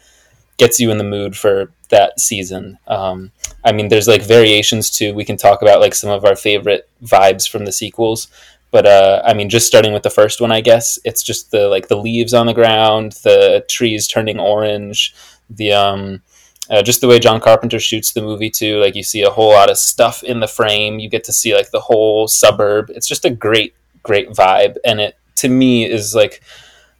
gets 0.57 0.79
you 0.79 0.91
in 0.91 0.97
the 0.97 1.03
mood 1.03 1.35
for 1.35 1.71
that 1.89 2.19
season. 2.19 2.77
Um, 2.87 3.31
I 3.63 3.71
mean, 3.71 3.89
there's 3.89 4.07
like 4.07 4.21
variations 4.21 4.89
too. 4.89 5.13
We 5.13 5.25
can 5.25 5.37
talk 5.37 5.61
about 5.61 5.81
like 5.81 5.95
some 5.95 6.09
of 6.09 6.23
our 6.23 6.35
favorite 6.35 6.87
vibes 7.03 7.49
from 7.49 7.65
the 7.65 7.71
sequels, 7.71 8.27
but 8.71 8.85
uh, 8.85 9.21
I 9.25 9.33
mean, 9.33 9.49
just 9.49 9.67
starting 9.67 9.93
with 9.93 10.03
the 10.03 10.09
first 10.09 10.39
one, 10.39 10.51
I 10.51 10.61
guess 10.61 10.99
it's 11.03 11.23
just 11.23 11.51
the 11.51 11.67
like 11.67 11.87
the 11.87 11.97
leaves 11.97 12.33
on 12.33 12.45
the 12.45 12.53
ground, 12.53 13.13
the 13.23 13.65
trees 13.69 14.07
turning 14.07 14.39
orange, 14.39 15.15
the 15.49 15.73
um, 15.73 16.21
uh, 16.69 16.81
just 16.81 17.01
the 17.01 17.07
way 17.07 17.19
John 17.19 17.39
Carpenter 17.39 17.79
shoots 17.79 18.13
the 18.13 18.21
movie 18.21 18.49
too. 18.49 18.79
Like 18.79 18.95
you 18.95 19.03
see 19.03 19.21
a 19.21 19.29
whole 19.29 19.51
lot 19.51 19.69
of 19.69 19.77
stuff 19.77 20.23
in 20.23 20.39
the 20.39 20.47
frame. 20.47 20.99
You 20.99 21.09
get 21.09 21.23
to 21.25 21.33
see 21.33 21.55
like 21.55 21.71
the 21.71 21.79
whole 21.79 22.27
suburb. 22.27 22.89
It's 22.89 23.07
just 23.07 23.25
a 23.25 23.29
great, 23.29 23.75
great 24.03 24.29
vibe, 24.31 24.77
and 24.85 24.99
it 24.99 25.17
to 25.37 25.49
me 25.49 25.85
is 25.85 26.15
like 26.15 26.41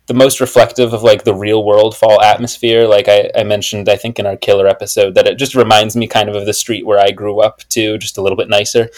the 0.07 0.13
most 0.13 0.39
reflective 0.39 0.93
of 0.93 1.01
like 1.01 1.24
the 1.24 1.34
real 1.34 1.63
world 1.63 1.98
fall 1.98 2.22
atmosphere. 2.22 2.88
Like 2.88 3.07
I, 3.07 3.31
I 3.36 3.43
mentioned, 3.43 3.89
I 3.89 3.95
think 3.95 4.19
in 4.19 4.27
our 4.27 4.38
killer 4.38 4.67
episode 4.67 5.15
that 5.15 5.27
it 5.27 5.39
just 5.39 5.55
reminds 5.55 5.95
me 5.95 6.07
kind 6.07 6.29
of 6.29 6.36
of 6.36 6.45
the 6.45 6.53
street 6.53 6.86
where 6.86 7.00
I 7.00 7.12
grew 7.12 7.41
up 7.41 7.62
too, 7.69 7.98
just 7.98 8.17
a 8.17 8.22
little 8.22 8.38
bit 8.38 8.50
nicer. 8.50 8.89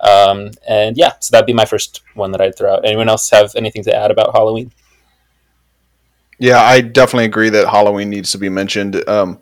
Um, 0.00 0.50
and 0.68 0.96
yeah, 0.96 1.12
so 1.20 1.32
that'd 1.32 1.46
be 1.46 1.52
my 1.52 1.64
first 1.64 2.02
one 2.14 2.32
that 2.32 2.40
I'd 2.40 2.56
throw 2.56 2.74
out. 2.74 2.84
Anyone 2.84 3.08
else 3.08 3.30
have 3.30 3.54
anything 3.56 3.82
to 3.84 3.94
add 3.94 4.10
about 4.10 4.34
Halloween? 4.34 4.72
Yeah, 6.38 6.60
I 6.60 6.80
definitely 6.80 7.26
agree 7.26 7.50
that 7.50 7.68
Halloween 7.68 8.10
needs 8.10 8.32
to 8.32 8.38
be 8.38 8.48
mentioned. 8.48 9.08
Um, 9.08 9.38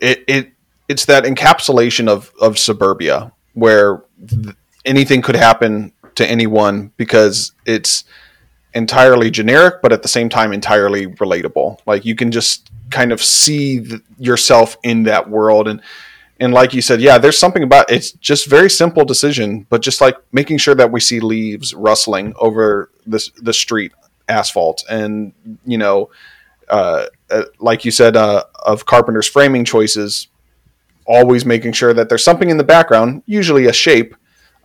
it 0.00 0.24
it 0.26 0.52
it's 0.88 1.04
that 1.06 1.24
encapsulation 1.24 2.08
of 2.08 2.32
of 2.40 2.58
suburbia 2.58 3.32
where 3.54 4.02
th- 4.28 4.56
anything 4.84 5.22
could 5.22 5.36
happen 5.36 5.92
to 6.14 6.26
anyone 6.26 6.92
because 6.96 7.52
it's 7.66 8.04
entirely 8.74 9.30
generic, 9.30 9.82
but 9.82 9.92
at 9.92 10.02
the 10.02 10.08
same 10.08 10.28
time 10.28 10.52
entirely 10.52 11.06
relatable. 11.06 11.78
Like 11.86 12.04
you 12.04 12.14
can 12.14 12.30
just 12.30 12.70
kind 12.90 13.12
of 13.12 13.22
see 13.22 13.80
th- 13.80 14.02
yourself 14.18 14.76
in 14.82 15.04
that 15.04 15.28
world, 15.28 15.68
and 15.68 15.80
and 16.38 16.54
like 16.54 16.72
you 16.72 16.82
said, 16.82 17.00
yeah, 17.00 17.18
there's 17.18 17.38
something 17.38 17.62
about 17.62 17.90
it's 17.90 18.12
just 18.12 18.48
very 18.48 18.70
simple 18.70 19.04
decision, 19.04 19.66
but 19.68 19.82
just 19.82 20.00
like 20.00 20.16
making 20.32 20.58
sure 20.58 20.74
that 20.74 20.90
we 20.90 21.00
see 21.00 21.20
leaves 21.20 21.74
rustling 21.74 22.34
over 22.36 22.90
this 23.06 23.30
the 23.36 23.52
street 23.52 23.92
asphalt, 24.28 24.84
and 24.88 25.32
you 25.64 25.78
know, 25.78 26.10
uh, 26.68 27.06
uh, 27.30 27.44
like 27.58 27.84
you 27.84 27.90
said, 27.90 28.16
uh, 28.16 28.44
of 28.64 28.86
Carpenter's 28.86 29.26
framing 29.28 29.64
choices, 29.64 30.28
always 31.06 31.44
making 31.44 31.72
sure 31.72 31.92
that 31.94 32.08
there's 32.08 32.24
something 32.24 32.50
in 32.50 32.56
the 32.56 32.64
background, 32.64 33.22
usually 33.26 33.66
a 33.66 33.72
shape, 33.72 34.14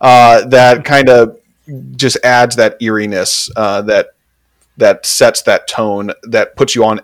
uh, 0.00 0.44
that 0.46 0.84
kind 0.84 1.08
of 1.08 1.38
just 1.96 2.16
adds 2.24 2.56
that 2.56 2.76
eeriness 2.80 3.50
uh, 3.56 3.82
that 3.82 4.08
that 4.76 5.06
sets 5.06 5.42
that 5.42 5.66
tone 5.66 6.12
that 6.22 6.54
puts 6.56 6.74
you 6.74 6.84
on 6.84 7.00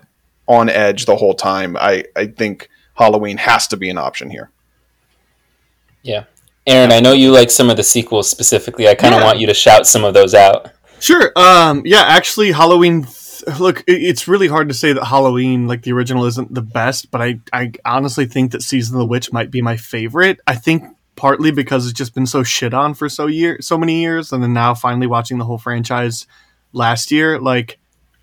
on 0.47 0.69
edge 0.69 1.05
the 1.05 1.15
whole 1.15 1.33
time. 1.33 1.75
I 1.77 2.05
I 2.15 2.27
think 2.27 2.69
Halloween 2.95 3.37
has 3.37 3.67
to 3.67 3.77
be 3.77 3.89
an 3.89 3.97
option 3.97 4.29
here. 4.29 4.51
Yeah. 6.03 6.25
Aaron, 6.65 6.91
I 6.91 6.99
know 6.99 7.11
you 7.13 7.31
like 7.31 7.49
some 7.49 7.69
of 7.69 7.75
the 7.77 7.83
sequels 7.83 8.29
specifically. 8.29 8.87
I 8.87 8.95
kind 8.95 9.13
of 9.13 9.19
Yeah. 9.21 9.25
want 9.25 9.39
you 9.39 9.47
to 9.47 9.53
shout 9.53 9.85
some 9.87 10.03
of 10.03 10.13
those 10.13 10.33
out. 10.33 10.69
Sure. 10.99 11.31
Um. 11.35 11.81
Yeah. 11.85 12.03
Actually, 12.03 12.51
Halloween. 12.51 13.07
Look, 13.59 13.83
it's 13.87 14.27
really 14.27 14.47
hard 14.47 14.69
to 14.69 14.73
say 14.73 14.93
that 14.93 15.05
Halloween, 15.05 15.67
like 15.67 15.83
the 15.83 15.91
original, 15.93 16.25
isn't 16.25 16.53
the 16.53 16.61
best, 16.61 17.11
but 17.11 17.21
I, 17.21 17.39
I 17.51 17.71
honestly 17.85 18.25
think 18.25 18.51
that 18.51 18.61
Season 18.61 18.95
of 18.95 18.99
the 18.99 19.05
Witch 19.05 19.31
might 19.31 19.51
be 19.51 19.61
my 19.61 19.77
favorite. 19.77 20.39
I 20.47 20.55
think 20.55 20.83
partly 21.15 21.51
because 21.51 21.85
it's 21.85 21.97
just 21.97 22.15
been 22.15 22.25
so 22.25 22.43
shit 22.43 22.73
on 22.73 22.93
for 22.93 23.09
so 23.09 23.27
year, 23.27 23.57
so 23.61 23.77
many 23.77 24.01
years, 24.01 24.31
and 24.31 24.41
then 24.41 24.53
now 24.53 24.73
finally 24.73 25.07
watching 25.07 25.37
the 25.37 25.45
whole 25.45 25.57
franchise 25.57 26.25
last 26.71 27.11
year, 27.11 27.39
like 27.39 27.79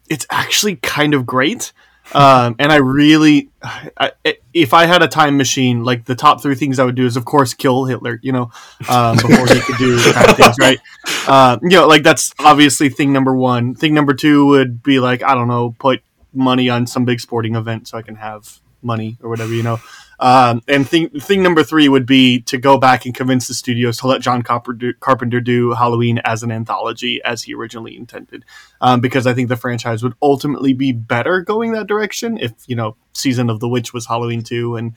it's 0.09 0.27
actually 0.31 0.77
kind 0.77 1.15
of 1.15 1.25
great. 1.25 1.73
Um, 2.13 2.57
and 2.59 2.73
I 2.73 2.77
really, 2.77 3.51
I, 3.63 4.13
if 4.53 4.75
I 4.75 4.87
had 4.87 5.03
a 5.03 5.09
time 5.09 5.37
machine, 5.37 5.85
like 5.85 6.05
the 6.05 6.15
top 6.15 6.43
three 6.43 6.55
things 6.55 6.79
I 6.79 6.85
would 6.85 6.95
do 6.95 7.07
is, 7.07 7.17
of 7.17 7.25
course, 7.25 7.55
kill 7.55 7.85
Hitler. 7.85 8.19
You 8.23 8.33
know, 8.33 8.51
um, 8.89 9.17
before 9.17 9.47
he 9.47 9.61
could 9.61 9.77
do 9.79 10.13
kind 10.13 10.31
of 10.31 10.37
things, 10.37 10.57
right? 10.59 10.79
Uh, 11.27 11.59
you 11.63 11.71
know, 11.71 11.87
like 11.87 12.03
that's 12.03 12.35
obviously 12.39 12.89
thing 12.89 13.13
number 13.13 13.35
one. 13.35 13.75
Thing 13.75 13.95
number 13.95 14.15
two 14.15 14.47
would 14.47 14.83
be 14.83 14.99
like, 15.01 15.23
I 15.23 15.35
don't 15.35 15.49
know, 15.49 15.75
put 15.79 16.03
money 16.33 16.69
on 16.69 16.87
some 16.87 17.05
big 17.05 17.21
sporting 17.21 17.55
event 17.55 17.89
so 17.89 17.99
I 17.99 18.03
can 18.03 18.17
have 18.17 18.61
money 18.83 19.19
or 19.23 19.29
whatever, 19.29 19.53
you 19.53 19.63
know. 19.63 19.79
Um, 20.21 20.61
and 20.69 20.87
thing 20.87 21.09
thing 21.09 21.43
number 21.43 21.65
three 21.65 21.89
would 21.89 22.05
be 22.05 22.43
to 22.43 22.59
go 22.59 22.77
back 22.77 23.07
and 23.07 23.15
convince 23.15 23.49
the 23.49 23.55
studios 23.55 23.97
to 23.99 24.07
let 24.07 24.21
John 24.21 24.43
Carpenter, 24.43 24.93
Carpenter 25.01 25.41
do 25.41 25.73
Halloween 25.73 26.21
as 26.25 26.43
an 26.43 26.53
anthology 26.53 27.21
as 27.25 27.43
he 27.43 27.55
originally 27.55 27.97
intended, 27.97 28.45
um, 28.83 29.01
because 29.01 29.27
I 29.27 29.33
think 29.33 29.49
the 29.49 29.57
franchise 29.57 30.03
would 30.03 30.15
ultimately 30.21 30.75
be 30.75 30.93
better 30.93 31.41
going 31.41 31.73
that 31.73 31.87
direction 31.87 32.37
if 32.37 32.53
you 32.67 32.77
know 32.77 32.97
Season 33.15 33.49
of 33.49 33.61
the 33.61 33.69
Witch 33.69 33.95
was 33.95 34.07
Halloween 34.07 34.43
two 34.43 34.77
and 34.77 34.95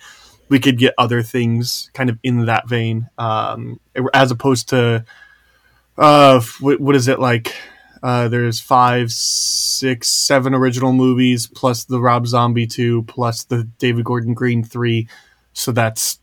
we 0.50 0.60
could 0.60 0.78
get 0.78 0.94
other 0.98 1.24
things 1.24 1.90
kind 1.94 2.10
of 2.10 2.20
in 2.22 2.46
that 2.46 2.68
vein, 2.68 3.10
um, 3.18 3.80
as 4.14 4.30
opposed 4.30 4.70
to 4.70 5.06
uh, 5.98 6.42
what, 6.60 6.80
what 6.80 6.96
is 6.96 7.08
it 7.08 7.20
like? 7.20 7.56
Uh, 8.04 8.28
there's 8.28 8.60
five, 8.60 9.10
six, 9.12 10.10
seven 10.10 10.54
original 10.54 10.92
movies 10.92 11.48
plus 11.48 11.86
the 11.86 12.00
Rob 12.02 12.28
Zombie 12.28 12.68
two 12.68 13.04
plus 13.04 13.46
the 13.46 13.64
David 13.80 14.04
Gordon 14.04 14.34
Green 14.34 14.62
three, 14.64 15.08
so 15.54 15.72
that's 15.72 16.20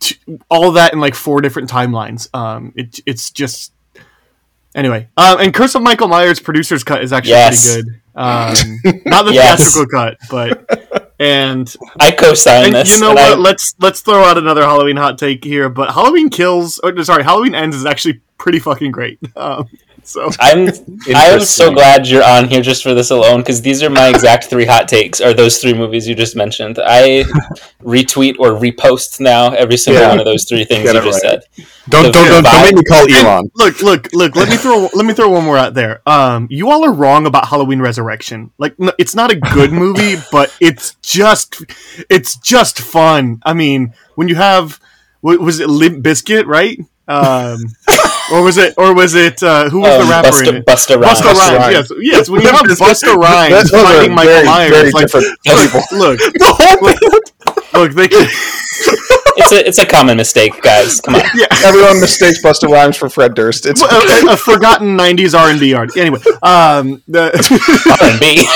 t- 0.00 0.16
all 0.50 0.72
that 0.72 0.94
in 0.94 1.00
like 1.00 1.14
four 1.14 1.42
different 1.42 1.68
timelines. 1.70 2.34
Um, 2.34 2.72
it, 2.76 2.98
it's 3.04 3.30
just 3.30 3.72
anyway. 4.74 5.08
Um, 5.18 5.38
and 5.40 5.52
Curse 5.52 5.74
of 5.74 5.82
Michael 5.82 6.08
Myers 6.08 6.40
producer's 6.40 6.82
cut 6.82 7.04
is 7.04 7.12
actually 7.12 7.32
Yes. 7.32 7.74
pretty 7.74 7.82
good. 7.90 8.00
Um, 8.16 8.54
not 9.06 9.24
the 9.26 9.32
Yes. 9.34 9.58
theatrical 9.74 9.86
cut, 9.86 10.16
but 10.30 11.12
and 11.20 11.74
I 12.00 12.10
co-sign 12.12 12.66
and 12.66 12.74
this. 12.74 12.94
you 12.94 13.00
know 13.00 13.10
what? 13.12 13.18
I- 13.34 13.36
let's 13.36 13.74
let's 13.80 14.00
throw 14.00 14.24
out 14.24 14.38
another 14.38 14.62
Halloween 14.62 14.96
hot 14.96 15.18
take 15.18 15.44
here. 15.44 15.68
But 15.68 15.92
Halloween 15.92 16.30
kills, 16.30 16.78
or 16.78 17.04
sorry, 17.04 17.22
Halloween 17.22 17.54
ends 17.54 17.76
is 17.76 17.84
actually 17.84 18.20
pretty 18.38 18.60
fucking 18.60 18.92
great. 18.92 19.18
Um, 19.36 19.68
so 20.08 20.30
I'm 20.40 20.68
I 21.14 21.26
am 21.30 21.40
so 21.40 21.72
glad 21.72 22.06
you're 22.06 22.24
on 22.24 22.48
here 22.48 22.60
just 22.62 22.82
for 22.82 22.94
this 22.94 23.10
alone 23.10 23.40
because 23.40 23.62
these 23.62 23.82
are 23.82 23.90
my 23.90 24.08
exact 24.08 24.44
three 24.44 24.64
hot 24.66 24.86
takes. 24.88 25.20
Are 25.20 25.32
those 25.34 25.58
three 25.58 25.74
movies 25.74 26.06
you 26.06 26.14
just 26.14 26.36
mentioned? 26.36 26.78
I 26.84 27.24
retweet 27.82 28.36
or 28.38 28.50
repost 28.50 29.20
now 29.20 29.52
every 29.52 29.76
single 29.76 30.02
Yeah. 30.02 30.08
one 30.10 30.18
of 30.20 30.24
those 30.26 30.44
three 30.48 30.64
things 30.64 30.84
Get 30.90 30.94
you 30.94 31.02
just 31.10 31.24
right. 31.24 31.42
said. 31.56 31.66
Don't 31.88 32.04
The 32.04 32.12
don't 32.12 32.28
don't, 32.28 32.44
don't 32.44 32.62
make 32.62 32.74
me 32.76 32.82
call 32.84 33.02
And 33.04 33.12
Elon. 33.12 33.50
look, 33.56 33.82
look, 33.82 34.12
look. 34.12 34.36
Let 34.36 34.48
me 34.48 34.56
throw 34.56 34.88
let 34.94 35.04
me 35.06 35.12
throw 35.14 35.28
one 35.30 35.44
more 35.44 35.56
out 35.58 35.74
there. 35.74 36.00
Um, 36.08 36.46
you 36.50 36.70
all 36.70 36.84
are 36.84 36.92
wrong 36.92 37.26
about 37.26 37.48
Halloween 37.48 37.80
Resurrection. 37.80 38.50
Like, 38.58 38.74
n- 38.80 38.92
it's 38.98 39.14
not 39.14 39.30
a 39.30 39.36
good 39.36 39.72
movie, 39.84 40.16
but 40.32 40.54
it's 40.60 40.94
just 41.02 41.62
it's 42.08 42.36
just 42.38 42.78
fun. 42.80 43.40
I 43.44 43.52
mean, 43.54 43.94
when 44.14 44.28
you 44.28 44.34
have 44.36 44.80
was 45.22 45.60
it 45.60 45.68
Limp 45.70 46.04
Bizkit, 46.04 46.46
right? 46.46 46.78
Um, 47.06 47.60
or 48.32 48.42
was 48.42 48.56
it 48.56 48.72
or 48.78 48.94
was 48.94 49.14
it 49.14 49.42
uh, 49.42 49.68
who 49.68 49.80
was 49.80 49.92
Um, 49.92 50.06
the 50.06 50.10
rapper 50.10 50.28
in 50.28 50.32
Busta, 50.32 50.56
it? 50.56 50.66
Busta 50.66 51.00
Rhymes. 51.00 51.20
Busta 51.20 51.34
Rhymes, 51.34 51.58
Rhymes. 51.58 51.74
yes, 51.74 51.92
yes. 52.00 52.28
When 52.30 52.40
you 52.40 52.48
have 52.48 52.62
Limp 52.66 52.78
Busta 52.78 53.12
Bizkit. 53.12 53.16
Rhymes 53.16 53.70
fighting 53.70 54.14
Michael 54.14 54.32
very, 54.32 54.46
Myers, 54.46 54.70
very 54.70 54.90
like, 54.92 55.06
different 55.06 55.26
people. 55.44 55.80
look, 55.98 56.18
The 56.34 56.56
whole 56.56 56.80
look, 56.88 57.72
look, 57.74 57.92
they 57.92 58.08
can, 58.08 58.26
It's 59.36 59.52
a 59.52 59.66
it's 59.68 59.78
a 59.78 59.84
common 59.86 60.16
mistake, 60.16 60.62
guys. 60.62 61.00
Come 61.00 61.16
on. 61.16 61.22
yeah. 61.34 61.46
Everyone 61.64 62.00
mistakes 62.00 62.40
Busta 62.42 62.68
Rhymes 62.70 62.96
for 62.96 63.08
Fred 63.10 63.34
Durst. 63.34 63.66
It's 63.66 63.82
a, 63.82 63.86
a- 63.86 64.32
a 64.32 64.36
forgotten 64.36 64.96
'90s 64.96 65.38
R&B 65.38 65.74
art. 65.74 65.96
Anyway, 65.96 66.20
um, 66.42 67.02
the, 67.08 67.28
R 68.00 68.08
and 68.08 68.20
B. 68.20 68.46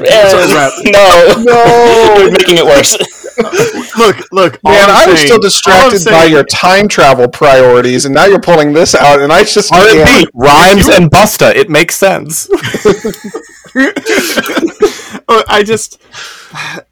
rap. 0.00 0.72
No, 0.84 1.42
no. 1.44 2.14
you're 2.22 2.32
making 2.32 2.56
it 2.58 2.64
worse. 2.64 2.96
Look, 3.98 4.16
look, 4.32 4.62
Man, 4.64 4.90
I'm 4.90 4.90
I 4.90 5.06
was 5.06 5.16
saying- 5.18 5.26
still 5.28 5.38
distracted 5.40 6.04
by 6.04 6.24
your 6.24 6.44
time 6.44 6.88
travel 6.88 7.28
priorities, 7.28 8.04
and 8.04 8.14
now 8.14 8.26
you're 8.26 8.40
pulling 8.40 8.72
this 8.72 8.94
out, 8.94 9.20
and 9.20 9.32
I 9.32 9.44
just 9.44 9.72
R&B 9.72 9.92
can't. 10.04 10.30
rhymes 10.34 10.88
and 10.88 11.10
Busta. 11.10 11.54
It 11.54 11.70
makes 11.70 11.96
sense. 11.96 12.48
Uh, 15.28 15.42
I 15.48 15.62
just 15.64 16.00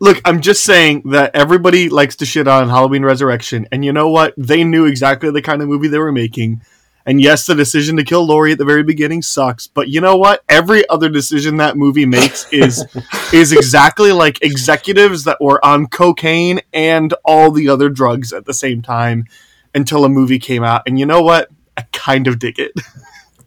look. 0.00 0.20
I'm 0.24 0.40
just 0.40 0.62
saying 0.64 1.02
that 1.10 1.34
everybody 1.34 1.88
likes 1.88 2.16
to 2.16 2.26
shit 2.26 2.46
on 2.48 2.68
Halloween 2.68 3.04
Resurrection, 3.04 3.66
and 3.72 3.84
you 3.84 3.92
know 3.92 4.08
what? 4.10 4.34
They 4.36 4.64
knew 4.64 4.84
exactly 4.86 5.30
the 5.30 5.42
kind 5.42 5.62
of 5.62 5.68
movie 5.68 5.88
they 5.88 5.98
were 5.98 6.12
making. 6.12 6.60
And 7.06 7.20
yes, 7.20 7.46
the 7.46 7.54
decision 7.54 7.96
to 7.96 8.04
kill 8.04 8.26
Laurie 8.26 8.52
at 8.52 8.58
the 8.58 8.64
very 8.64 8.82
beginning 8.82 9.22
sucks, 9.22 9.68
but 9.68 9.88
you 9.88 10.00
know 10.00 10.16
what? 10.16 10.42
Every 10.48 10.86
other 10.88 11.08
decision 11.08 11.58
that 11.58 11.76
movie 11.76 12.04
makes 12.04 12.52
is 12.52 12.84
is 13.32 13.52
exactly 13.52 14.10
like 14.10 14.42
executives 14.42 15.24
that 15.24 15.40
were 15.40 15.64
on 15.64 15.86
cocaine 15.86 16.60
and 16.72 17.14
all 17.24 17.52
the 17.52 17.68
other 17.68 17.88
drugs 17.88 18.32
at 18.32 18.44
the 18.44 18.54
same 18.54 18.82
time 18.82 19.24
until 19.72 20.04
a 20.04 20.08
movie 20.08 20.40
came 20.40 20.64
out. 20.64 20.82
And 20.86 20.98
you 20.98 21.06
know 21.06 21.22
what? 21.22 21.48
I 21.76 21.82
kind 21.92 22.26
of 22.26 22.40
dig 22.40 22.58
it. 22.58 22.72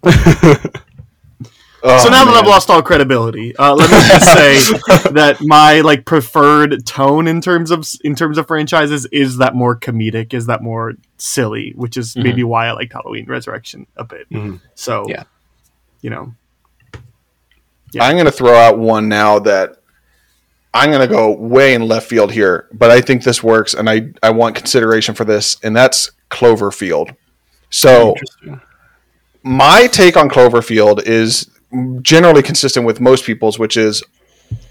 Oh, 1.81 2.03
so 2.03 2.09
now 2.09 2.25
that 2.25 2.33
I've 2.35 2.47
lost 2.47 2.69
all 2.69 2.81
credibility, 2.81 3.55
uh, 3.55 3.73
let 3.73 3.89
me 3.89 3.97
just 4.07 4.25
say 5.05 5.09
that 5.11 5.37
my 5.41 5.81
like 5.81 6.05
preferred 6.05 6.85
tone 6.85 7.27
in 7.27 7.39
terms 7.41 7.71
of 7.71 7.87
in 8.03 8.15
terms 8.15 8.37
of 8.37 8.47
franchises 8.47 9.05
is 9.11 9.37
that 9.37 9.55
more 9.55 9.77
comedic, 9.79 10.33
is 10.33 10.47
that 10.47 10.61
more 10.61 10.95
silly, 11.17 11.71
which 11.75 11.95
is 11.95 12.13
Mhm. 12.15 12.23
maybe 12.23 12.43
why 12.43 12.67
I 12.67 12.71
liked 12.73 12.91
Halloween 12.93 13.25
Resurrection 13.27 13.87
a 13.95 14.03
bit. 14.03 14.29
Mhm. 14.29 14.59
So 14.75 15.05
Yeah. 15.07 15.23
you 16.01 16.09
know, 16.09 16.33
Yeah. 17.93 18.03
I'm 18.03 18.13
going 18.15 18.25
to 18.25 18.31
throw 18.31 18.55
out 18.55 18.77
one 18.77 19.07
now 19.07 19.39
that 19.39 19.77
I'm 20.73 20.91
going 20.91 21.01
to 21.07 21.13
go 21.13 21.31
way 21.31 21.73
in 21.73 21.87
left 21.87 22.07
field 22.07 22.31
here, 22.31 22.67
but 22.71 22.91
I 22.91 23.01
think 23.01 23.23
this 23.23 23.41
works, 23.41 23.73
and 23.73 23.89
I 23.89 24.09
I 24.21 24.31
want 24.31 24.55
consideration 24.55 25.15
for 25.15 25.23
this, 25.25 25.57
and 25.63 25.75
that's 25.75 26.11
Cloverfield. 26.29 27.15
So 27.69 28.15
my 29.43 29.87
take 29.87 30.17
on 30.17 30.29
Cloverfield 30.29 31.01
is 31.03 31.49
generally 32.01 32.41
consistent 32.41 32.85
with 32.85 32.99
most 32.99 33.25
people's, 33.25 33.59
which 33.59 33.77
is 33.77 34.03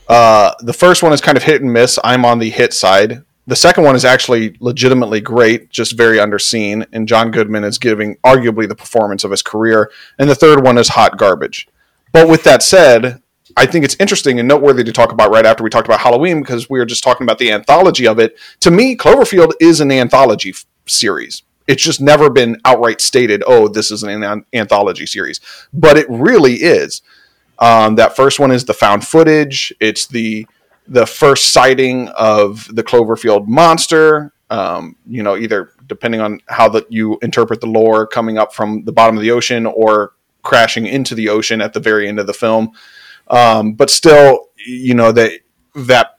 uh, 0.09 0.55
the 0.61 0.73
first 0.73 1.03
one 1.03 1.13
is 1.13 1.21
kind 1.21 1.37
of 1.37 1.45
hit 1.45 1.63
and 1.63 1.73
miss. 1.73 1.99
I'm 2.03 2.25
on 2.25 2.39
the 2.39 2.51
hit 2.51 2.73
side. 2.73 3.23
The 3.47 3.57
second 3.57 3.85
one 3.85 3.97
is 3.97 4.05
actually 4.05 4.57
legitimately 4.61 5.23
great, 5.23 5.71
just 5.71 5.97
very 5.97 6.19
underseen, 6.19 6.87
and 6.93 7.09
John 7.09 7.31
Goodman 7.31 7.65
is 7.65 7.79
giving 7.79 8.17
arguably 8.17 8.69
the 8.69 8.75
performance 8.75 9.25
of 9.25 9.31
his 9.31 9.43
career. 9.43 9.91
And 10.19 10.29
the 10.29 10.35
third 10.35 10.63
one 10.63 10.77
is 10.77 10.89
hot 10.89 11.17
garbage. 11.17 11.67
But 12.13 12.29
with 12.29 12.45
that 12.45 12.63
said, 12.63 13.23
I 13.57 13.67
think 13.67 13.85
it's 13.85 13.97
interesting 13.99 14.39
and 14.39 14.47
noteworthy 14.47 14.85
to 14.85 14.93
talk 14.93 15.13
about 15.13 15.31
right 15.31 15.47
after 15.47 15.65
we 15.65 15.71
talked 15.71 15.89
about 15.89 16.01
Halloween 16.01 16.41
because 16.41 16.69
we 16.69 16.79
were 16.79 16.85
just 16.85 17.03
talking 17.03 17.25
about 17.25 17.39
the 17.39 17.51
anthology 17.51 18.07
of 18.07 18.19
it. 18.19 18.39
To 18.61 18.71
me, 18.71 18.97
Cloverfield 18.97 19.53
is 19.61 19.81
an 19.81 19.91
anthology 19.91 20.51
f- 20.51 20.67
series. 20.87 21.43
It's 21.69 21.83
just 21.83 22.01
never 22.01 22.31
been 22.31 22.61
outright 22.65 23.01
stated, 23.01 23.45
oh, 23.47 23.69
this 23.69 23.91
is 23.93 24.03
an 24.03 24.25
an- 24.25 24.45
anthology 24.53 25.07
series. 25.07 25.41
But 25.73 25.97
it 25.97 26.07
really 26.09 26.55
is. 26.55 27.03
Um, 27.59 27.97
that 27.97 28.17
first 28.17 28.41
one 28.41 28.51
is 28.51 28.65
the 28.65 28.75
found 28.75 29.07
footage. 29.07 29.73
It's 29.79 30.07
the 30.07 30.47
the 30.87 31.07
first 31.07 31.53
sighting 31.53 32.09
of 32.09 32.75
the 32.75 32.83
Cloverfield 32.83 33.47
monster. 33.47 34.33
Um, 34.51 34.97
you 35.07 35.23
know, 35.23 35.37
either 35.37 35.73
depending 35.87 36.23
on 36.23 36.41
how 36.49 36.69
that 36.71 36.91
you 36.91 37.19
interpret 37.21 37.61
the 37.61 37.67
lore, 37.67 38.07
coming 38.07 38.39
up 38.39 38.55
from 38.55 38.85
the 38.85 38.93
bottom 38.93 39.17
of 39.17 39.23
the 39.23 39.31
ocean 39.31 39.67
or 39.67 40.15
crashing 40.43 40.87
into 40.87 41.15
the 41.15 41.29
ocean 41.29 41.61
at 41.61 41.75
the 41.75 41.81
very 41.81 42.09
end 42.09 42.19
of 42.19 42.27
the 42.27 42.33
film. 42.33 42.73
Um, 43.29 43.75
but 43.75 43.91
still, 43.91 44.49
you 44.65 44.95
know 44.95 45.13
that 45.13 45.33
that 45.75 46.19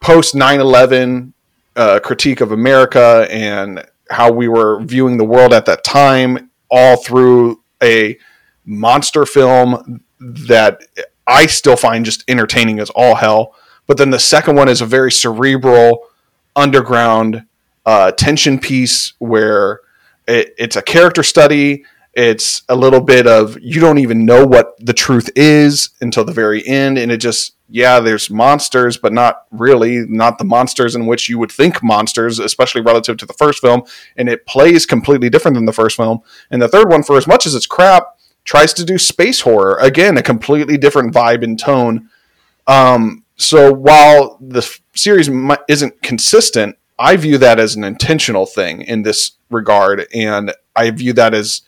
post 0.00 0.34
9-11 0.34 1.32
uh, 1.76 2.00
critique 2.00 2.40
of 2.40 2.52
America 2.52 3.26
and 3.30 3.84
how 4.10 4.30
we 4.30 4.48
were 4.48 4.80
viewing 4.80 5.16
the 5.16 5.24
world 5.24 5.52
at 5.52 5.66
that 5.66 5.84
time, 5.84 6.50
all 6.70 6.96
through 6.96 7.62
a 7.82 8.18
monster 8.64 9.24
film 9.24 10.02
that 10.18 10.80
I 11.26 11.46
still 11.46 11.76
find 11.76 12.04
just 12.04 12.24
entertaining 12.28 12.80
as 12.80 12.90
all 12.90 13.14
hell. 13.14 13.54
But 13.86 13.96
then 13.96 14.10
the 14.10 14.18
second 14.18 14.56
one 14.56 14.68
is 14.68 14.80
a 14.80 14.86
very 14.86 15.10
cerebral, 15.10 16.06
underground 16.54 17.44
uh, 17.86 18.12
tension 18.12 18.58
piece 18.58 19.14
where 19.18 19.80
it, 20.28 20.54
it's 20.58 20.76
a 20.76 20.82
character 20.82 21.22
study. 21.22 21.84
It's 22.12 22.62
a 22.68 22.76
little 22.76 23.00
bit 23.00 23.26
of 23.26 23.58
you 23.60 23.80
don't 23.80 23.98
even 23.98 24.26
know 24.26 24.44
what 24.44 24.74
the 24.84 24.92
truth 24.92 25.30
is 25.36 25.90
until 26.00 26.24
the 26.24 26.32
very 26.32 26.66
end, 26.66 26.98
and 26.98 27.10
it 27.10 27.18
just 27.18 27.54
yeah, 27.70 28.00
there's 28.00 28.30
monsters, 28.30 28.96
but 28.96 29.12
not 29.12 29.44
really, 29.50 30.04
not 30.06 30.38
the 30.38 30.44
monsters 30.44 30.94
in 30.96 31.06
which 31.06 31.28
you 31.28 31.38
would 31.38 31.52
think 31.52 31.82
monsters, 31.82 32.38
especially 32.38 32.80
relative 32.80 33.16
to 33.18 33.26
the 33.26 33.32
first 33.32 33.60
film. 33.60 33.82
And 34.16 34.28
it 34.28 34.44
plays 34.46 34.86
completely 34.86 35.30
different 35.30 35.54
than 35.54 35.66
the 35.66 35.72
first 35.72 35.96
film. 35.96 36.20
And 36.50 36.60
the 36.60 36.68
third 36.68 36.90
one, 36.90 37.02
for 37.02 37.16
as 37.16 37.26
much 37.26 37.46
as 37.46 37.54
it's 37.54 37.66
crap, 37.66 38.18
tries 38.44 38.72
to 38.74 38.84
do 38.84 38.98
space 38.98 39.42
horror 39.42 39.78
again, 39.80 40.18
a 40.18 40.22
completely 40.22 40.76
different 40.76 41.14
vibe 41.14 41.44
and 41.44 41.58
tone. 41.58 42.10
Um, 42.66 43.24
so 43.36 43.72
while 43.72 44.36
the 44.40 44.58
f- 44.58 44.80
series 44.94 45.30
isn't 45.68 46.02
consistent, 46.02 46.76
I 46.98 47.16
view 47.16 47.38
that 47.38 47.60
as 47.60 47.76
an 47.76 47.84
intentional 47.84 48.46
thing 48.46 48.82
in 48.82 49.02
this 49.02 49.32
regard, 49.48 50.06
and 50.14 50.52
I 50.76 50.90
view 50.90 51.12
that 51.14 51.34
as 51.34 51.62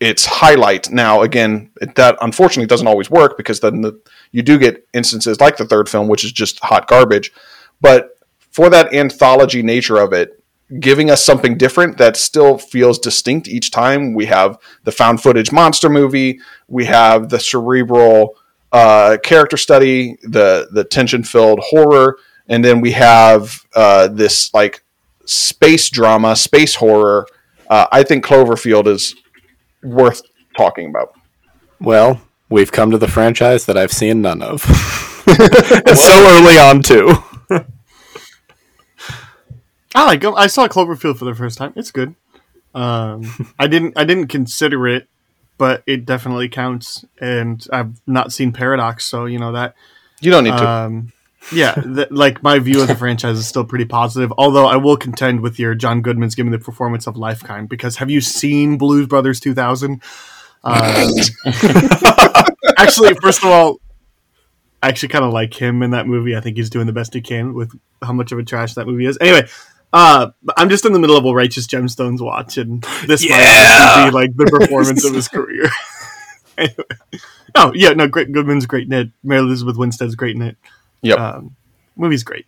its 0.00 0.26
highlight. 0.26 0.90
Now, 0.90 1.22
again, 1.22 1.70
that 1.96 2.16
unfortunately 2.20 2.66
doesn't 2.66 2.86
always 2.86 3.10
work 3.10 3.36
because 3.36 3.60
then 3.60 3.80
the, 3.80 4.00
you 4.32 4.42
do 4.42 4.58
get 4.58 4.86
instances 4.92 5.40
like 5.40 5.56
the 5.56 5.66
third 5.66 5.88
film, 5.88 6.08
which 6.08 6.24
is 6.24 6.32
just 6.32 6.60
hot 6.60 6.86
garbage. 6.86 7.32
But 7.80 8.10
for 8.50 8.70
that 8.70 8.92
anthology 8.92 9.62
nature 9.62 9.98
of 9.98 10.12
it, 10.12 10.38
giving 10.80 11.10
us 11.10 11.24
something 11.24 11.56
different 11.56 11.96
that 11.98 12.16
still 12.16 12.58
feels 12.58 12.98
distinct 12.98 13.48
each 13.48 13.70
time. 13.70 14.14
We 14.14 14.26
have 14.26 14.58
the 14.84 14.92
found 14.92 15.22
footage 15.22 15.50
monster 15.50 15.88
movie, 15.88 16.40
we 16.68 16.84
have 16.84 17.30
the 17.30 17.40
cerebral 17.40 18.36
uh, 18.70 19.16
character 19.22 19.56
study, 19.56 20.18
the 20.22 20.68
the 20.72 20.84
tension 20.84 21.22
filled 21.22 21.60
horror, 21.60 22.18
and 22.48 22.64
then 22.64 22.80
we 22.80 22.92
have 22.92 23.64
uh, 23.74 24.08
this 24.08 24.52
like 24.52 24.84
space 25.24 25.88
drama, 25.88 26.36
space 26.36 26.74
horror. 26.74 27.26
Uh, 27.68 27.86
I 27.90 28.02
think 28.02 28.24
Cloverfield 28.24 28.86
is 28.86 29.14
worth 29.82 30.22
talking 30.56 30.90
about. 30.90 31.14
Well, 31.80 32.20
we've 32.48 32.72
come 32.72 32.90
to 32.90 32.98
the 32.98 33.08
franchise 33.08 33.66
that 33.66 33.76
I've 33.76 33.92
seen 33.92 34.22
none 34.22 34.42
of. 34.42 34.62
so 34.62 36.12
early 36.28 36.58
on, 36.58 36.82
too. 36.82 37.12
I 39.94 40.04
like 40.04 40.22
'em. 40.22 40.34
I 40.36 40.46
saw 40.46 40.68
Cloverfield 40.68 41.18
for 41.18 41.24
the 41.24 41.34
first 41.34 41.58
time. 41.58 41.72
It's 41.74 41.90
good. 41.90 42.14
Um, 42.74 43.52
I 43.58 43.66
didn't. 43.66 43.94
I 43.96 44.04
didn't 44.04 44.28
consider 44.28 44.86
it, 44.86 45.08
but 45.56 45.82
it 45.86 46.04
definitely 46.04 46.48
counts. 46.48 47.04
And 47.20 47.66
I've 47.72 48.00
not 48.06 48.32
seen 48.32 48.52
Paradox, 48.52 49.04
so 49.04 49.24
you 49.24 49.38
know 49.38 49.52
that. 49.52 49.74
You 50.20 50.30
don't 50.30 50.44
need 50.44 50.50
to. 50.56 50.68
Um, 50.68 51.12
yeah, 51.52 51.74
th- 51.74 52.10
like 52.10 52.42
my 52.42 52.58
view 52.58 52.82
of 52.82 52.88
the 52.88 52.94
franchise 52.94 53.38
is 53.38 53.46
still 53.46 53.64
pretty 53.64 53.86
positive. 53.86 54.32
Although 54.36 54.66
I 54.66 54.76
will 54.76 54.96
contend 54.96 55.40
with 55.40 55.58
your 55.58 55.74
John 55.74 56.02
Goodman's 56.02 56.34
giving 56.34 56.52
the 56.52 56.58
performance 56.58 57.06
of 57.06 57.16
lifetime 57.16 57.66
because 57.66 57.96
have 57.96 58.10
you 58.10 58.20
seen 58.20 58.76
Blues 58.76 59.06
Brothers 59.06 59.40
2000? 59.40 60.02
Um, 60.64 61.12
actually, 62.78 63.14
first 63.14 63.42
of 63.42 63.50
all, 63.50 63.80
I 64.82 64.88
actually 64.88 65.08
kind 65.08 65.24
of 65.24 65.32
like 65.32 65.54
him 65.54 65.82
in 65.82 65.90
that 65.90 66.06
movie. 66.06 66.36
I 66.36 66.40
think 66.40 66.56
he's 66.56 66.70
doing 66.70 66.86
the 66.86 66.92
best 66.92 67.14
he 67.14 67.20
can 67.20 67.54
with 67.54 67.72
how 68.02 68.12
much 68.12 68.32
of 68.32 68.38
a 68.38 68.44
trash 68.44 68.74
that 68.74 68.86
movie 68.86 69.06
is. 69.06 69.18
Anyway, 69.20 69.48
uh, 69.92 70.30
I'm 70.56 70.68
just 70.68 70.84
in 70.84 70.92
the 70.92 70.98
middle 70.98 71.16
of 71.16 71.24
a 71.24 71.32
Righteous 71.32 71.66
Gemstones 71.66 72.20
watch, 72.20 72.58
and 72.58 72.82
this 73.06 73.28
might 73.28 73.40
actually 73.40 74.10
be 74.10 74.14
like 74.14 74.36
the 74.36 74.46
performance 74.46 75.04
of 75.04 75.14
his 75.14 75.28
career. 75.28 75.70
anyway. 76.58 76.84
Oh 77.54 77.72
yeah, 77.74 77.90
no, 77.90 78.06
great. 78.06 78.30
Goodman's 78.30 78.66
great 78.66 78.86
in 78.86 78.92
it. 78.92 79.10
Mary 79.24 79.40
Elizabeth 79.40 79.76
Winstead's 79.76 80.14
great 80.14 80.36
in 80.36 80.42
it. 80.42 80.56
Yep. 81.02 81.18
Um, 81.18 81.56
movie's 81.96 82.22
great. 82.22 82.46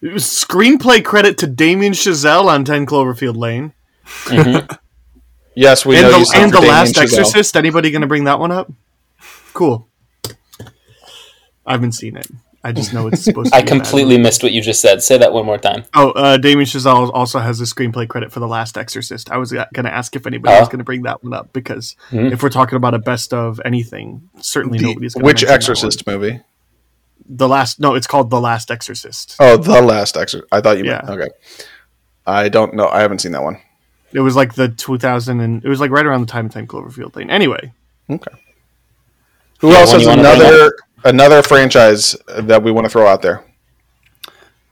It 0.00 0.12
was 0.12 0.24
screenplay 0.24 1.04
credit 1.04 1.38
to 1.38 1.46
Damien 1.46 1.92
Chazelle 1.92 2.46
on 2.46 2.64
10 2.64 2.86
Cloverfield 2.86 3.36
Lane. 3.36 3.72
Yes, 5.56 5.84
we 5.86 5.96
and 5.96 6.04
know 6.06 6.12
the, 6.12 6.18
you 6.18 6.42
and 6.42 6.52
the 6.52 6.60
Last 6.60 6.94
Chazelle. 6.94 7.02
Exorcist. 7.02 7.56
Anybody 7.56 7.90
going 7.90 8.02
to 8.02 8.08
bring 8.08 8.24
that 8.24 8.38
one 8.38 8.52
up? 8.52 8.70
Cool. 9.52 9.88
I 11.66 11.72
haven't 11.72 11.92
seen 11.92 12.16
it. 12.16 12.26
I 12.66 12.72
just 12.72 12.94
know 12.94 13.06
it's 13.08 13.22
supposed 13.22 13.52
to 13.52 13.56
I 13.56 13.60
be 13.60 13.62
a 13.62 13.70
bad 13.70 13.82
completely 13.82 14.16
missed 14.18 14.42
what 14.42 14.52
you 14.52 14.62
just 14.62 14.80
said. 14.80 15.02
Say 15.02 15.18
that 15.18 15.32
one 15.34 15.44
more 15.44 15.58
time. 15.58 15.84
Oh, 15.94 16.10
uh, 16.12 16.36
Damien 16.38 16.64
Chazelle 16.66 17.10
also 17.12 17.38
has 17.38 17.60
a 17.60 17.64
screenplay 17.64 18.08
credit 18.08 18.32
for 18.32 18.40
The 18.40 18.48
Last 18.48 18.78
Exorcist. 18.78 19.30
I 19.30 19.36
was 19.36 19.52
going 19.52 19.84
to 19.84 19.92
ask 19.92 20.16
if 20.16 20.26
anybody 20.26 20.54
Oh. 20.56 20.60
was 20.60 20.68
going 20.68 20.78
to 20.78 20.84
bring 20.84 21.02
that 21.02 21.22
one 21.22 21.34
up 21.34 21.52
because 21.52 21.94
Hmm. 22.08 22.26
if 22.32 22.42
we're 22.42 22.48
talking 22.48 22.76
about 22.76 22.94
a 22.94 22.98
best 22.98 23.34
of 23.34 23.60
anything, 23.66 24.30
certainly 24.40 24.78
The- 24.78 24.86
nobody's 24.86 25.14
going 25.14 25.24
to 25.24 25.26
which 25.26 25.44
Exorcist 25.44 26.06
movie? 26.06 26.40
The 27.26 27.48
last, 27.48 27.80
no, 27.80 27.94
it's 27.94 28.06
called 28.06 28.30
The 28.30 28.40
Last 28.40 28.70
Exorcist. 28.70 29.36
Oh, 29.40 29.56
the 29.56 29.80
last 29.82 30.16
Exorcist. 30.16 30.48
I 30.52 30.60
thought 30.60 30.76
you 30.78 30.84
meant 30.84 31.04
Yeah. 31.06 31.12
okay. 31.12 31.28
I 32.26 32.48
don't 32.48 32.74
know. 32.74 32.88
I 32.88 33.00
haven't 33.00 33.20
seen 33.20 33.32
that 33.32 33.42
one. 33.42 33.58
It 34.14 34.20
was 34.20 34.36
like 34.36 34.54
the 34.54 34.68
2000 34.68 35.40
and 35.40 35.62
it 35.64 35.68
was 35.68 35.80
like 35.80 35.90
right 35.90 36.06
around 36.06 36.20
the 36.22 36.26
time 36.26 36.46
of 36.46 36.52
Time 36.52 36.66
Cloverfield 36.66 37.12
thing. 37.12 37.28
Anyway, 37.30 37.72
Okay. 38.08 38.30
Who 39.58 39.70
Yeah, 39.70 39.78
else 39.80 39.92
has 39.92 40.02
you 40.02 40.08
wanna 40.08 40.22
bring 40.22 40.34
another 40.40 40.72
another 41.04 41.42
franchise 41.42 42.16
that 42.28 42.62
we 42.62 42.70
want 42.70 42.84
to 42.86 42.90
throw 42.90 43.06
out 43.06 43.22
there? 43.22 43.44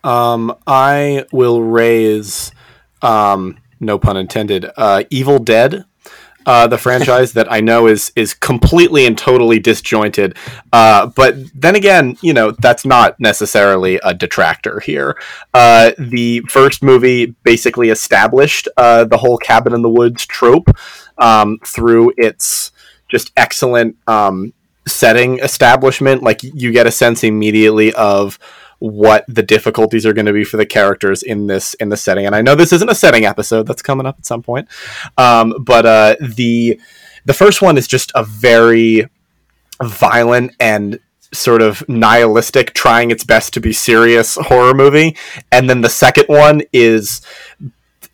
Um, 0.05 0.55
I 0.67 1.25
will 1.33 1.63
raise, 1.63 2.51
um, 3.03 3.57
no 3.81 3.99
pun 3.99 4.17
intended, 4.17 4.67
uh, 4.77 5.05
Evil 5.11 5.39
Dead. 5.39 5.85
Uh, 6.47 6.67
the 6.67 6.79
franchise 6.79 7.33
that 7.33 7.51
I 7.51 7.61
know 7.61 7.87
is 7.87 8.13
is 8.17 8.35
completely 8.35 9.07
and 9.07 9.17
totally 9.17 9.59
disjointed, 9.59 10.37
uh, 10.73 11.07
but 11.07 11.37
then 11.55 11.77
again, 11.77 12.17
you 12.21 12.33
know 12.33 12.51
that's 12.51 12.85
not 12.85 13.19
necessarily 13.21 14.01
a 14.03 14.15
detractor 14.15 14.81
here. 14.81 15.17
Uh, 15.55 15.93
the 15.99 16.41
first 16.49 16.83
movie 16.83 17.27
basically 17.45 17.91
established 17.91 18.69
uh, 18.77 19.05
the 19.05 19.19
whole 19.19 19.39
cabin 19.39 19.75
in 19.75 19.83
the 19.83 19.91
woods 19.91 20.27
trope 20.27 20.69
um, 21.19 21.59
through 21.65 22.13
its 22.17 22.73
just 23.09 23.33
excellent 23.37 23.97
um, 24.07 24.53
setting 24.87 25.39
establishment. 25.39 26.23
Like 26.23 26.43
you 26.43 26.73
get 26.73 26.87
a 26.87 26.91
sense 26.91 27.23
immediately 27.25 27.93
of 27.95 28.39
what 28.83 29.25
the 29.29 29.45
difficulties 29.45 30.05
are 30.05 30.13
going 30.13 30.27
to 30.27 30.33
be 30.33 30.43
for 30.43 30.57
the 30.57 30.67
characters 30.67 31.23
in 31.23 31.47
this 31.47 31.75
in 31.75 31.89
the 31.89 31.97
setting. 31.97 32.27
And 32.27 32.35
I 32.35 32.43
know 32.43 32.57
this 32.57 32.73
isn't 32.73 32.89
a 32.89 32.97
setting 32.97 33.25
episode 33.25 33.69
that's 33.69 33.81
coming 33.81 34.07
up 34.07 34.19
at 34.19 34.27
some 34.27 34.43
point, 34.43 34.69
um, 35.17 35.55
but 35.61 35.87
uh, 35.87 36.17
the 36.21 36.81
the 37.25 37.33
first 37.33 37.63
one 37.63 37.79
is 37.79 37.87
just 37.87 38.11
a 38.17 38.25
very 38.25 39.07
violent 39.81 40.57
and 40.59 40.99
sort 41.33 41.63
of 41.63 41.89
nihilistic, 41.89 42.75
trying 42.75 43.13
its 43.13 43.23
best 43.23 43.55
to 43.55 43.61
be 43.61 43.73
serious 43.73 44.35
horror 44.35 44.75
movie, 44.75 45.17
and 45.53 45.71
then 45.71 45.81
the 45.81 45.89
second 45.89 46.25
one 46.27 46.63
is 46.73 47.23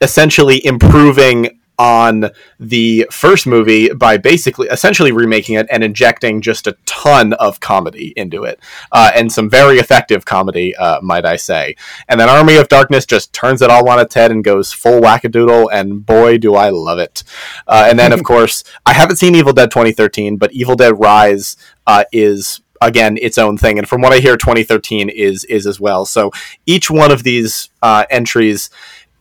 essentially 0.03 0.65
improving 0.67 1.58
on 1.79 2.31
the 2.59 3.07
first 3.11 3.47
movie 3.47 3.89
by 3.93 4.17
basically 4.17 4.67
essentially 4.69 5.13
remaking 5.13 5.55
it 5.55 5.67
and 5.71 5.85
injecting 5.85 6.41
just 6.41 6.67
a 6.67 6.77
ton 6.87 7.33
of 7.35 7.61
comedy 7.61 8.13
into 8.17 8.45
it. 8.45 8.59
Uh, 8.91 9.13
and 9.15 9.33
some 9.33 9.49
very 9.49 9.79
effective 9.79 10.25
comedy 10.25 10.75
uh, 10.77 11.01
might 11.01 11.25
i 11.25 11.37
say. 11.37 11.77
And 12.09 12.21
then 12.21 12.29
army 12.29 12.57
of 12.57 12.69
darkness 12.69 13.07
just 13.07 13.33
turns 13.33 13.63
it 13.63 13.71
all 13.71 13.89
on 13.89 14.01
its 14.01 14.15
head 14.15 14.31
and 14.31 14.43
goes 14.43 14.73
full 14.73 15.01
wackadoodle 15.01 15.69
and 15.73 16.05
boy 16.05 16.39
do 16.39 16.55
i 16.55 16.71
love 16.71 16.99
it. 16.99 17.23
Uh, 17.67 17.87
and 17.89 17.99
then 17.99 18.13
of 18.13 18.23
course 18.25 18.65
i 18.85 18.93
haven't 18.93 19.17
seen 19.17 19.35
evil 19.35 19.53
dead 19.53 19.71
2013 19.71 20.37
but 20.37 20.53
evil 20.53 20.75
dead 20.75 20.99
rise 20.99 21.57
uh, 21.87 22.05
is 22.13 22.61
again 22.81 23.19
its 23.21 23.39
own 23.39 23.57
thing. 23.57 23.79
And 23.79 23.89
from 23.89 24.01
what 24.01 24.13
i 24.13 24.19
hear 24.19 24.37
2013 24.37 25.09
is 25.09 25.45
is 25.45 25.67
as 25.67 25.81
well. 25.81 26.05
So 26.05 26.33
each 26.67 26.91
one 26.91 27.13
of 27.13 27.23
these 27.23 27.71
uh, 27.83 28.05
entries 28.11 28.71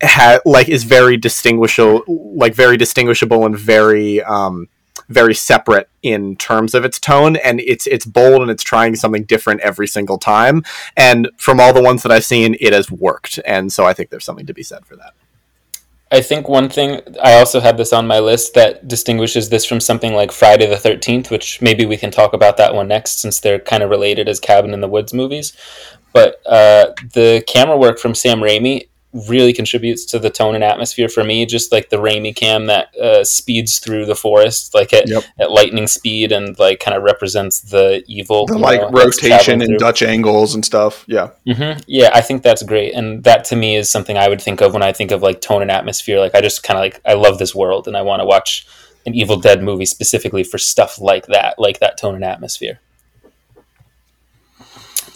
ha- 0.03 0.39
like 0.45 0.69
is 0.69 0.83
very 0.83 1.17
distinguishable 1.17 2.03
like 2.35 2.53
very 2.53 2.77
distinguishable 2.77 3.45
and 3.45 3.57
very 3.57 4.21
um 4.23 4.67
very 5.09 5.33
separate 5.33 5.89
in 6.03 6.35
terms 6.35 6.73
of 6.75 6.83
its 6.83 6.99
tone 6.99 7.37
and 7.37 7.61
it's 7.61 7.87
it's 7.87 8.05
bold 8.05 8.41
and 8.41 8.51
it's 8.51 8.63
trying 8.63 8.95
something 8.95 9.23
different 9.23 9.61
every 9.61 9.87
single 9.87 10.17
time 10.17 10.63
and 10.95 11.29
from 11.37 11.59
all 11.59 11.73
the 11.73 11.81
ones 11.81 12.03
that 12.03 12.11
i've 12.11 12.25
seen 12.25 12.55
it 12.59 12.73
has 12.73 12.91
worked 12.91 13.39
and 13.45 13.71
so 13.71 13.85
i 13.85 13.93
think 13.93 14.09
there's 14.09 14.25
something 14.25 14.45
to 14.45 14.53
be 14.53 14.63
said 14.63 14.85
for 14.85 14.95
that 14.95 15.13
I 16.09 16.21
think 16.21 16.47
one 16.47 16.69
thing 16.69 17.01
I 17.21 17.33
also 17.33 17.59
have 17.59 17.75
this 17.75 17.91
on 17.91 18.07
my 18.07 18.19
list 18.19 18.53
that 18.53 18.87
distinguishes 18.87 19.49
this 19.49 19.65
from 19.65 19.81
something 19.81 20.13
like 20.13 20.31
Friday 20.31 20.65
the 20.65 20.77
Thirteenth, 20.77 21.29
which 21.29 21.61
maybe 21.61 21.85
we 21.85 21.97
can 21.97 22.11
talk 22.11 22.31
about 22.31 22.55
that 22.55 22.73
one 22.73 22.87
next, 22.87 23.19
since 23.19 23.41
they're 23.41 23.59
kind 23.59 23.83
of 23.83 23.89
related 23.89 24.29
as 24.29 24.39
Cabin 24.39 24.73
in 24.73 24.79
the 24.79 24.87
Woods 24.87 25.13
movies. 25.13 25.51
But 26.13 26.41
uh, 26.45 26.93
the 27.13 27.43
camera 27.45 27.75
work 27.75 27.99
from 27.99 28.15
Sam 28.15 28.39
Raimi 28.39 28.87
really 29.13 29.53
contributes 29.53 30.05
to 30.05 30.19
the 30.19 30.29
tone 30.29 30.53
and 30.53 30.63
atmosphere 30.63 31.09
for 31.09 31.23
me. 31.23 31.45
Just 31.45 31.71
like 31.71 31.89
the 31.89 31.97
Raimi 31.97 32.35
cam 32.35 32.65
that 32.67 32.95
uh, 32.97 33.23
speeds 33.23 33.79
through 33.79 34.05
the 34.05 34.15
forest, 34.15 34.73
like 34.73 34.93
at, 34.93 35.07
Yep. 35.09 35.23
at 35.39 35.51
lightning 35.51 35.87
speed, 35.87 36.31
and 36.31 36.57
like 36.59 36.79
kind 36.79 36.95
of 36.95 37.03
represents 37.03 37.61
the 37.61 38.03
evil, 38.07 38.45
The 38.45 38.57
like 38.57 38.81
know, 38.81 38.89
rotation 38.91 39.61
and. 39.61 39.79
Dutch 39.79 40.01
angles 40.03 40.53
and 40.55 40.63
stuff. 40.65 41.05
Yeah. 41.07 41.29
hmm 41.45 41.79
Yeah, 41.87 42.09
I 42.13 42.21
think 42.21 42.43
that's 42.43 42.63
great, 42.63 42.93
and 42.93 43.23
that 43.23 43.45
to 43.45 43.55
me 43.55 43.75
is 43.77 43.89
something 43.89 44.17
I 44.17 44.27
would 44.27 44.41
think 44.41 44.61
of 44.61 44.73
when 44.73 44.83
I 44.83 44.91
think 44.91 45.11
of 45.11 45.21
like 45.23 45.41
tone 45.41 45.61
and 45.61 45.71
atmosphere. 45.71 46.19
Like 46.19 46.35
I 46.35 46.41
just 46.41 46.63
kind 46.63 46.77
of 46.77 46.81
like 46.81 47.01
I 47.05 47.13
love 47.13 47.37
this 47.39 47.55
world, 47.55 47.87
and 47.87 47.95
I 47.95 48.01
want 48.01 48.19
to 48.21 48.25
watch 48.25 48.67
an 49.05 49.15
Evil 49.15 49.37
Dead 49.37 49.63
movie 49.63 49.85
specifically 49.85 50.43
for 50.43 50.57
stuff 50.57 50.99
like 50.99 51.27
that, 51.27 51.57
like 51.57 51.79
that 51.79 51.97
tone 51.97 52.15
and 52.15 52.25
atmosphere. 52.25 52.81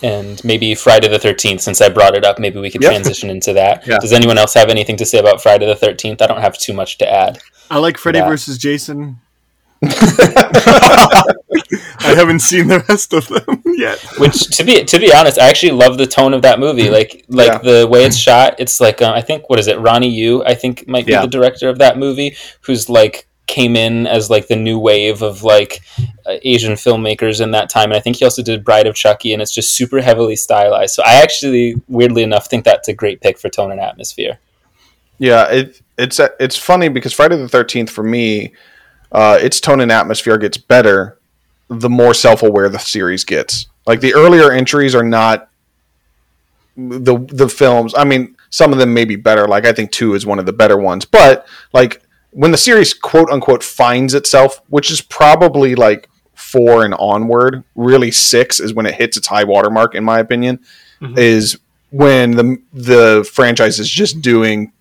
And 0.03 0.43
maybe 0.43 0.73
Friday 0.75 1.07
the 1.07 1.19
Thirteenth, 1.19 1.61
since 1.61 1.79
I 1.81 1.89
brought 1.89 2.15
it 2.15 2.25
up, 2.25 2.39
maybe 2.39 2.59
we 2.59 2.69
could 2.71 2.81
Yep. 2.81 2.91
transition 2.91 3.29
into 3.29 3.53
that. 3.53 3.85
Yeah. 3.85 3.97
Does 3.99 4.13
anyone 4.13 4.37
else 4.37 4.53
have 4.55 4.69
anything 4.69 4.97
to 4.97 5.05
say 5.05 5.19
about 5.19 5.41
Friday 5.43 5.65
the 5.67 5.75
Thirteenth? 5.75 6.21
I 6.21 6.27
don't 6.27 6.41
have 6.41 6.57
too 6.57 6.73
much 6.73 6.97
to 6.99 7.07
add. 7.11 7.39
I 7.69 7.77
like 7.77 7.97
Freddy 7.97 8.19
Yeah. 8.19 8.27
versus 8.27 8.57
Jason. 8.57 9.17
I 12.03 12.13
haven't 12.15 12.39
seen 12.39 12.67
the 12.67 12.83
rest 12.89 13.13
of 13.13 13.27
them 13.27 13.61
yet. 13.77 13.99
Which, 14.17 14.47
to 14.57 14.63
be 14.63 14.83
to 14.83 14.99
be 14.99 15.13
honest, 15.13 15.39
I 15.39 15.49
actually 15.49 15.71
love 15.73 15.97
the 15.97 16.07
tone 16.07 16.33
of 16.33 16.41
that 16.43 16.59
movie. 16.59 16.89
Like 16.89 17.25
like 17.29 17.47
Yeah. 17.47 17.57
the 17.59 17.87
way 17.87 18.03
it's 18.05 18.17
shot. 18.17 18.55
It's 18.59 18.79
like 18.81 19.01
uh, 19.01 19.11
I 19.15 19.21
think 19.21 19.49
what 19.49 19.59
is 19.59 19.67
it? 19.67 19.79
Ronnie 19.79 20.09
Yu, 20.09 20.43
I 20.45 20.55
think 20.55 20.87
might 20.87 21.05
be 21.05 21.11
Yeah. 21.13 21.21
the 21.21 21.27
director 21.27 21.69
of 21.69 21.77
that 21.79 21.97
movie, 21.97 22.35
who's 22.61 22.89
like 22.89 23.27
came 23.47 23.75
in 23.75 24.07
as 24.07 24.29
like 24.29 24.47
the 24.47 24.55
new 24.55 24.79
wave 24.79 25.21
of 25.21 25.43
like 25.43 25.81
uh, 26.25 26.37
Asian 26.43 26.73
filmmakers 26.73 27.41
in 27.41 27.51
that 27.51 27.69
time. 27.69 27.91
And 27.91 27.97
I 27.97 27.99
think 27.99 28.17
he 28.17 28.25
also 28.25 28.41
did 28.41 28.63
Bride 28.63 28.87
of 28.87 28.95
Chucky, 28.95 29.33
and 29.33 29.41
it's 29.41 29.53
just 29.53 29.75
super 29.75 30.01
heavily 30.01 30.35
stylized. 30.35 30.95
So 30.95 31.03
I 31.05 31.15
actually, 31.21 31.75
weirdly 31.87 32.23
enough, 32.23 32.47
think 32.47 32.63
that's 32.63 32.87
a 32.87 32.93
great 32.93 33.21
pick 33.21 33.37
for 33.37 33.49
tone 33.49 33.71
and 33.71 33.81
atmosphere. 33.81 34.39
Yeah, 35.17 35.47
it 35.49 35.81
it's 35.97 36.19
it's 36.39 36.57
funny 36.57 36.89
because 36.89 37.13
Friday 37.13 37.37
the 37.37 37.49
Thirteenth 37.49 37.89
for 37.89 38.03
me, 38.03 38.53
uh, 39.11 39.37
its 39.41 39.59
tone 39.59 39.81
and 39.81 39.91
atmosphere 39.91 40.37
gets 40.37 40.57
better 40.57 41.17
the 41.71 41.89
more 41.89 42.13
self 42.13 42.43
aware 42.43 42.69
the 42.69 42.79
series 42.79 43.23
gets. 43.23 43.67
Like 43.85 44.01
the 44.01 44.13
earlier 44.13 44.51
entries 44.51 44.93
are 44.93 45.03
not 45.03 45.49
the 46.75 47.17
the 47.29 47.49
films. 47.49 47.93
I 47.95 48.03
mean, 48.03 48.35
some 48.49 48.73
of 48.73 48.79
them 48.79 48.93
may 48.93 49.05
be 49.05 49.15
better. 49.15 49.47
Like 49.47 49.65
I 49.65 49.73
think 49.73 49.91
two 49.91 50.13
is 50.13 50.25
one 50.25 50.39
of 50.39 50.45
the 50.45 50.53
better 50.53 50.77
ones, 50.77 51.05
but 51.05 51.47
like 51.73 52.01
when 52.31 52.51
the 52.51 52.57
series 52.57 52.93
quote 52.93 53.29
unquote 53.29 53.63
finds 53.63 54.13
itself, 54.13 54.61
which 54.69 54.89
is 54.91 55.01
probably 55.01 55.75
like 55.75 56.09
four 56.33 56.83
and 56.83 56.93
onward, 56.95 57.63
really 57.75 58.11
six 58.11 58.59
is 58.59 58.73
when 58.73 58.85
it 58.85 58.95
hits 58.95 59.17
its 59.17 59.27
high 59.27 59.43
watermark, 59.43 59.95
in 59.95 60.03
my 60.03 60.19
opinion, 60.19 60.59
is 61.17 61.57
when 61.91 62.31
the 62.31 62.61
the 62.73 63.29
franchise 63.31 63.79
is 63.79 63.89
just 63.89 64.21
doing 64.21 64.71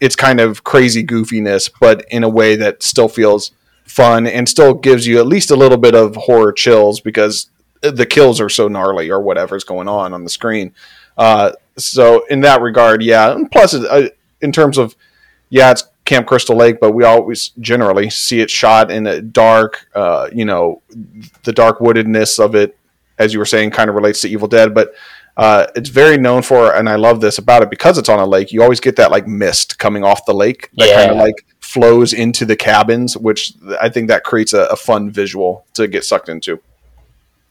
its 0.00 0.16
kind 0.16 0.40
of 0.40 0.64
crazy 0.64 1.04
goofiness, 1.04 1.70
but 1.80 2.04
in 2.10 2.24
a 2.24 2.28
way 2.28 2.56
that 2.56 2.82
still 2.82 3.08
feels 3.08 3.52
fun 3.84 4.26
and 4.26 4.48
still 4.48 4.74
gives 4.74 5.06
you 5.06 5.18
at 5.18 5.26
least 5.26 5.50
a 5.50 5.56
little 5.56 5.78
bit 5.78 5.94
of 5.94 6.16
horror 6.16 6.52
chills 6.52 7.00
because 7.00 7.50
the 7.80 8.06
kills 8.06 8.40
are 8.40 8.48
so 8.48 8.68
gnarly 8.68 9.10
or 9.10 9.20
whatever's 9.20 9.64
going 9.64 9.88
on 9.88 10.12
on 10.12 10.24
the 10.24 10.30
screen. 10.30 10.74
Uh, 11.16 11.52
so 11.76 12.24
in 12.26 12.40
that 12.40 12.60
regard, 12.60 13.02
yeah. 13.02 13.32
And 13.32 13.50
plus, 13.50 13.74
uh, 13.74 14.08
in 14.40 14.52
terms 14.52 14.78
of 14.78 14.96
yeah, 15.50 15.70
it's 15.70 15.84
Camp 16.12 16.26
Crystal 16.26 16.54
Lake, 16.54 16.78
but 16.78 16.92
we 16.92 17.04
always 17.04 17.52
generally 17.58 18.10
see 18.10 18.40
it 18.40 18.50
shot 18.50 18.90
in 18.90 19.06
a 19.06 19.22
dark, 19.22 19.88
uh, 19.94 20.28
you 20.30 20.44
know, 20.44 20.82
the 21.44 21.52
dark 21.52 21.78
woodedness 21.78 22.38
of 22.38 22.54
it, 22.54 22.76
as 23.18 23.32
you 23.32 23.38
were 23.38 23.46
saying, 23.46 23.70
kind 23.70 23.88
of 23.88 23.96
relates 23.96 24.20
to 24.20 24.28
Evil 24.28 24.46
Dead, 24.46 24.74
but 24.74 24.92
uh, 25.38 25.68
it's 25.74 25.88
very 25.88 26.18
known 26.18 26.42
for, 26.42 26.74
and 26.74 26.86
I 26.86 26.96
love 26.96 27.22
this 27.22 27.38
about 27.38 27.62
it 27.62 27.70
because 27.70 27.96
it's 27.96 28.10
on 28.10 28.18
a 28.18 28.26
lake. 28.26 28.52
You 28.52 28.62
always 28.62 28.80
get 28.80 28.96
that 28.96 29.10
like 29.10 29.26
mist 29.26 29.78
coming 29.78 30.04
off 30.04 30.26
the 30.26 30.34
lake 30.34 30.68
that 30.74 30.94
kind 30.94 31.10
of 31.10 31.16
like 31.16 31.46
flows 31.60 32.12
into 32.12 32.44
the 32.44 32.56
cabins, 32.56 33.16
which 33.16 33.54
I 33.80 33.88
think 33.88 34.08
that 34.08 34.24
creates 34.24 34.52
a, 34.52 34.64
a 34.64 34.76
fun 34.76 35.10
visual 35.10 35.64
to 35.72 35.88
get 35.88 36.04
sucked 36.04 36.28
into. 36.28 36.60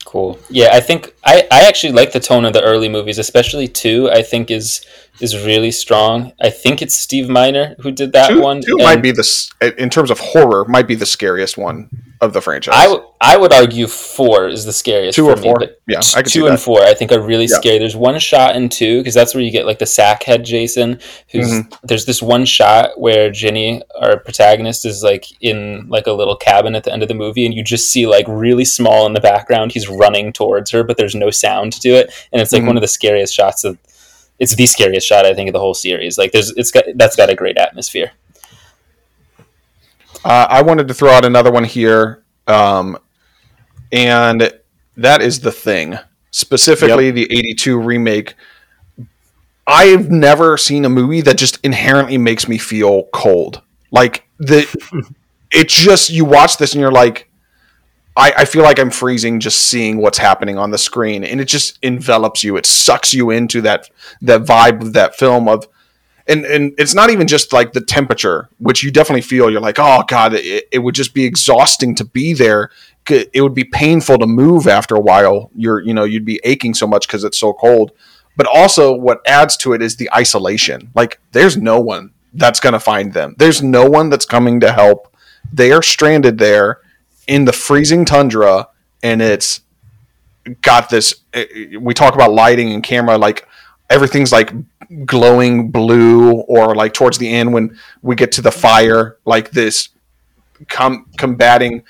Cool. 0.06 0.40
Yeah, 0.50 0.70
I 0.74 0.80
think 0.80 1.16
I, 1.24 1.48
I 1.52 1.68
actually 1.68 1.94
like 1.94 2.12
the 2.12 2.20
tone 2.20 2.46
of 2.46 2.54
the 2.54 2.62
early 2.62 2.90
movies, 2.90 3.18
especially 3.18 3.68
two. 3.68 4.10
I 4.12 4.22
think 4.22 4.52
is 4.52 4.86
is 5.22 5.46
really 5.46 5.72
strong. 5.72 6.34
I 6.42 6.50
think 6.50 6.82
it's 6.82 6.96
Steve 6.96 7.30
Miner 7.30 7.76
who 7.80 7.92
did 7.92 8.12
that 8.14 8.30
two, 8.30 8.42
one. 8.42 8.62
two 8.62 8.76
and 8.78 8.84
might 8.84 9.02
be 9.02 9.12
the 9.12 9.74
in 9.78 9.90
terms 9.90 10.10
of 10.12 10.20
horror 10.20 10.66
might 10.66 10.88
be 10.88 10.96
the 10.96 11.06
scariest 11.06 11.58
one 11.58 11.90
of 12.22 12.34
the 12.34 12.42
franchise. 12.42 12.76
I, 12.78 12.86
w- 12.86 13.04
I 13.20 13.36
would 13.38 13.52
argue 13.52 13.88
four 13.88 14.48
is 14.48 14.64
the 14.66 14.74
scariest. 14.74 15.16
Two 15.16 15.26
for 15.26 15.34
or 15.34 15.36
me, 15.38 15.42
four? 15.42 15.58
Yeah, 15.88 16.02
I 16.16 16.22
two 16.22 16.48
and 16.48 16.60
four 16.60 16.82
I 16.82 16.94
think 16.94 17.12
are 17.12 17.20
really 17.22 17.46
Yeah. 17.46 17.56
scary. 17.58 17.80
There's 17.80 17.96
one 17.96 18.18
shot 18.20 18.56
in 18.56 18.70
two 18.70 19.00
because 19.00 19.14
that's 19.16 19.34
where 19.34 19.44
you 19.44 19.50
get 19.52 19.66
like 19.66 19.80
the 19.80 19.86
sack 19.88 20.24
head 20.24 20.44
Jason. 20.46 21.00
Who's 21.32 21.50
Mm-hmm. 21.52 21.74
there's 21.84 22.06
this 22.06 22.22
one 22.22 22.46
shot 22.46 23.00
where 23.00 23.32
Ginny, 23.32 23.82
our 24.00 24.18
protagonist, 24.20 24.86
is 24.86 25.02
like 25.04 25.26
in 25.42 25.88
like 25.90 26.08
a 26.08 26.12
little 26.14 26.36
cabin 26.36 26.76
at 26.76 26.84
the 26.84 26.94
end 26.94 27.02
of 27.02 27.08
the 27.08 27.16
movie, 27.16 27.46
and 27.46 27.54
you 27.56 27.64
just 27.64 27.90
see 27.92 28.06
like 28.08 28.26
really 28.28 28.66
small 28.66 29.06
in 29.08 29.14
the 29.14 29.20
background. 29.22 29.72
He's 29.72 29.90
running 29.90 30.32
towards 30.32 30.70
her, 30.72 30.84
but 30.84 30.98
there's 30.98 31.16
no 31.16 31.32
sound 31.32 31.74
to 31.82 31.90
it, 31.90 32.12
and 32.32 32.42
it's 32.42 32.52
like 32.52 32.62
Mhm. 32.64 32.68
one 32.68 32.78
of 32.78 32.82
the 32.82 32.88
scariest 32.88 33.34
shots 33.34 33.64
of. 33.64 33.78
It's 34.42 34.56
the 34.56 34.66
scariest 34.66 35.06
shot 35.06 35.24
I 35.24 35.36
think 35.36 35.50
of 35.50 35.54
the 35.54 35.60
whole 35.60 35.76
series. 35.76 36.18
Like 36.18 36.32
there's 36.32 36.50
it's 36.58 36.72
got 36.72 36.86
that's 36.96 37.16
got 37.16 37.30
a 37.30 37.36
great 37.36 37.60
atmosphere. 37.60 38.12
Uh, 40.26 40.48
I 40.50 40.64
wanted 40.64 40.88
to 40.88 40.96
throw 40.96 41.12
out 41.12 41.26
another 41.26 41.52
one 41.52 41.64
here, 41.64 42.24
um, 42.48 42.98
and 43.92 44.52
that 44.98 45.22
is 45.22 45.42
the 45.42 45.52
thing. 45.52 46.00
Specifically, 46.32 47.12
the 47.12 47.28
'82 47.32 47.80
remake. 47.80 48.34
I've 49.68 50.10
never 50.10 50.58
seen 50.58 50.86
a 50.86 50.90
movie 50.90 51.22
that 51.22 51.38
just 51.38 51.60
inherently 51.64 52.18
makes 52.18 52.48
me 52.48 52.58
feel 52.58 53.04
cold. 53.14 53.62
Like 53.92 54.28
the, 54.40 54.66
it's 55.52 55.76
just 55.76 56.10
you 56.10 56.26
watch 56.26 56.58
this 56.58 56.74
and 56.74 56.82
you're 56.82 56.92
like, 56.92 57.31
I, 58.18 58.34
I 58.40 58.46
feel 58.46 58.64
like 58.64 58.80
I'm 58.80 58.92
freezing 58.92 59.40
just 59.40 59.68
seeing 59.68 59.98
what's 59.98 60.18
happening 60.18 60.58
on 60.58 60.72
the 60.72 60.78
screen, 60.78 61.24
and 61.24 61.40
it 61.40 61.46
just 61.46 61.80
envelops 61.82 62.44
you. 62.44 62.58
It 62.58 62.66
sucks 62.66 63.14
you 63.14 63.30
into 63.30 63.62
that 63.62 63.90
that 64.22 64.42
vibe 64.42 64.82
of 64.82 64.94
that 64.94 65.16
film 65.16 65.48
of 65.48 65.68
and 66.28 66.46
and 66.46 66.74
it's 66.78 66.94
not 66.94 67.10
even 67.10 67.28
just 67.28 67.54
like 67.54 67.74
the 67.74 67.82
temperature, 67.82 68.50
which 68.58 68.84
you 68.84 68.92
definitely 68.92 69.22
feel. 69.22 69.50
You're 69.50 69.62
like, 69.62 69.80
oh 69.80 70.04
god, 70.08 70.34
it, 70.34 70.68
it 70.72 70.80
would 70.80 70.96
just 70.96 71.14
be 71.14 71.26
exhausting 71.26 71.96
to 71.96 72.06
be 72.06 72.34
there. 72.34 72.70
It 73.10 73.42
would 73.42 73.56
be 73.56 73.64
painful 73.64 74.20
to 74.20 74.28
move 74.28 74.68
after 74.68 74.96
a 74.96 75.00
while. 75.00 75.50
You're 75.56 75.80
you 75.82 75.94
know 75.94 76.04
you'd 76.04 76.26
be 76.26 76.40
aching 76.44 76.74
so 76.74 76.88
much 76.88 77.08
because 77.08 77.24
it's 77.24 77.40
so 77.40 77.54
cold. 77.54 77.92
But 78.38 78.48
also, 78.48 78.94
what 78.94 79.20
adds 79.26 79.58
to 79.58 79.74
it 79.74 79.82
is 79.82 79.98
the 79.98 80.10
isolation. 80.14 80.92
Like, 80.96 81.20
there's 81.34 81.58
no 81.58 81.82
one 81.82 82.12
that's 82.34 82.62
gonna 82.62 82.80
find 82.80 83.14
them. 83.14 83.36
There's 83.38 83.62
no 83.62 83.86
one 83.90 84.10
that's 84.10 84.26
coming 84.26 84.60
to 84.62 84.72
help. 84.72 85.14
They 85.52 85.72
are 85.72 85.84
stranded 85.84 86.38
there 86.38 86.81
in 87.32 87.46
the 87.46 87.54
freezing 87.54 88.04
tundra, 88.04 88.68
and 89.02 89.22
it's 89.22 89.62
got 90.62 90.90
this. 90.90 91.16
eh, 91.34 91.78
We 91.80 91.94
talk 91.94 92.14
about 92.14 92.32
lighting 92.34 92.74
and 92.74 92.84
camera, 92.84 93.18
like 93.18 93.48
everything's 93.90 94.32
like 94.34 94.52
glowing 95.06 95.72
blue 95.72 96.34
or 96.42 96.76
like 96.76 96.94
towards 96.94 97.18
the 97.18 97.30
end 97.30 97.54
when 97.54 97.78
we 98.02 98.16
get 98.16 98.34
to 98.34 98.42
the 98.42 98.52
fire 98.52 99.18
like 99.24 99.52
this 99.52 99.88
com- 100.68 101.06
combating 101.18 101.84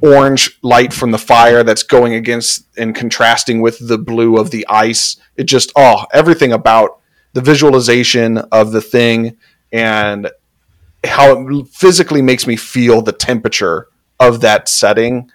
orange 0.00 0.56
light 0.62 0.92
from 0.92 1.10
the 1.10 1.18
fire 1.18 1.64
that's 1.64 1.82
going 1.82 2.14
against 2.14 2.64
and 2.78 2.94
contrasting 2.94 3.60
with 3.60 3.76
the 3.88 3.98
blue 3.98 4.36
of 4.36 4.52
the 4.52 4.64
ice 4.68 5.16
it 5.36 5.44
just 5.44 5.72
oh 5.74 6.04
everything 6.12 6.52
about 6.52 7.00
the 7.32 7.40
visualization 7.40 8.38
of 8.38 8.70
the 8.70 8.80
thing 8.80 9.36
and 9.72 10.30
how 11.04 11.32
it 11.48 11.66
physically 11.68 12.22
makes 12.22 12.46
me 12.46 12.54
feel 12.56 13.02
the 13.02 13.12
temperature 13.12 13.88
of 14.18 14.40
that 14.40 14.68
setting 14.68 15.30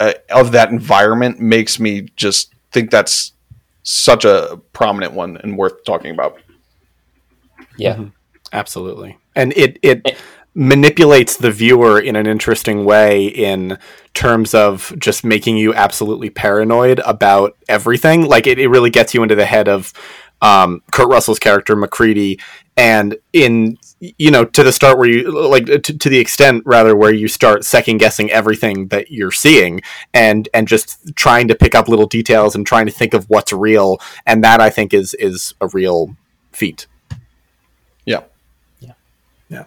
uh, 0.00 0.12
of 0.30 0.52
that 0.52 0.70
environment 0.70 1.40
makes 1.40 1.80
me 1.80 2.02
just 2.16 2.54
think 2.70 2.90
that's 2.90 3.32
such 3.82 4.24
a 4.24 4.60
prominent 4.72 5.12
one 5.12 5.36
and 5.38 5.56
worth 5.56 5.84
talking 5.84 6.10
about 6.10 6.38
Yeah. 7.76 8.04
Absolutely. 8.52 9.18
And 9.34 9.52
it 9.56 9.78
it 9.82 10.16
manipulates 10.54 11.36
the 11.36 11.50
viewer 11.50 12.00
in 12.00 12.16
an 12.16 12.26
interesting 12.26 12.84
way 12.84 13.26
in 13.26 13.78
terms 14.14 14.54
of 14.54 14.92
just 14.98 15.22
making 15.22 15.56
you 15.56 15.72
absolutely 15.74 16.30
paranoid 16.30 17.00
about 17.00 17.56
everything. 17.68 18.26
Like 18.26 18.46
it, 18.46 18.58
it 18.58 18.68
really 18.68 18.90
gets 18.90 19.14
you 19.14 19.22
into 19.22 19.34
the 19.34 19.44
head 19.44 19.68
of 19.68 19.92
um, 20.42 20.82
Kurt 20.90 21.08
Russell's 21.08 21.38
character 21.38 21.76
MacReady, 21.76 22.38
and 22.76 23.16
in 23.32 23.78
you 24.00 24.30
know 24.30 24.44
to 24.44 24.62
the 24.62 24.72
start 24.72 24.98
where 24.98 25.08
you 25.08 25.30
like 25.30 25.66
to, 25.66 25.80
to 25.80 26.08
the 26.08 26.18
extent 26.18 26.62
rather 26.64 26.94
where 26.94 27.12
you 27.12 27.26
start 27.26 27.64
second 27.64 27.98
guessing 27.98 28.30
everything 28.30 28.86
that 28.88 29.10
you're 29.10 29.32
seeing 29.32 29.80
and 30.14 30.48
and 30.54 30.68
just 30.68 31.14
trying 31.16 31.48
to 31.48 31.54
pick 31.54 31.74
up 31.74 31.88
little 31.88 32.06
details 32.06 32.54
and 32.54 32.66
trying 32.66 32.86
to 32.86 32.92
think 32.92 33.12
of 33.14 33.28
what's 33.28 33.52
real 33.52 33.98
and 34.26 34.44
that 34.44 34.60
I 34.60 34.70
think 34.70 34.94
is 34.94 35.14
is 35.14 35.54
a 35.60 35.68
real 35.68 36.14
feat. 36.52 36.86
yeah 38.04 38.20
Yeah. 38.78 38.92
Yeah. 39.48 39.64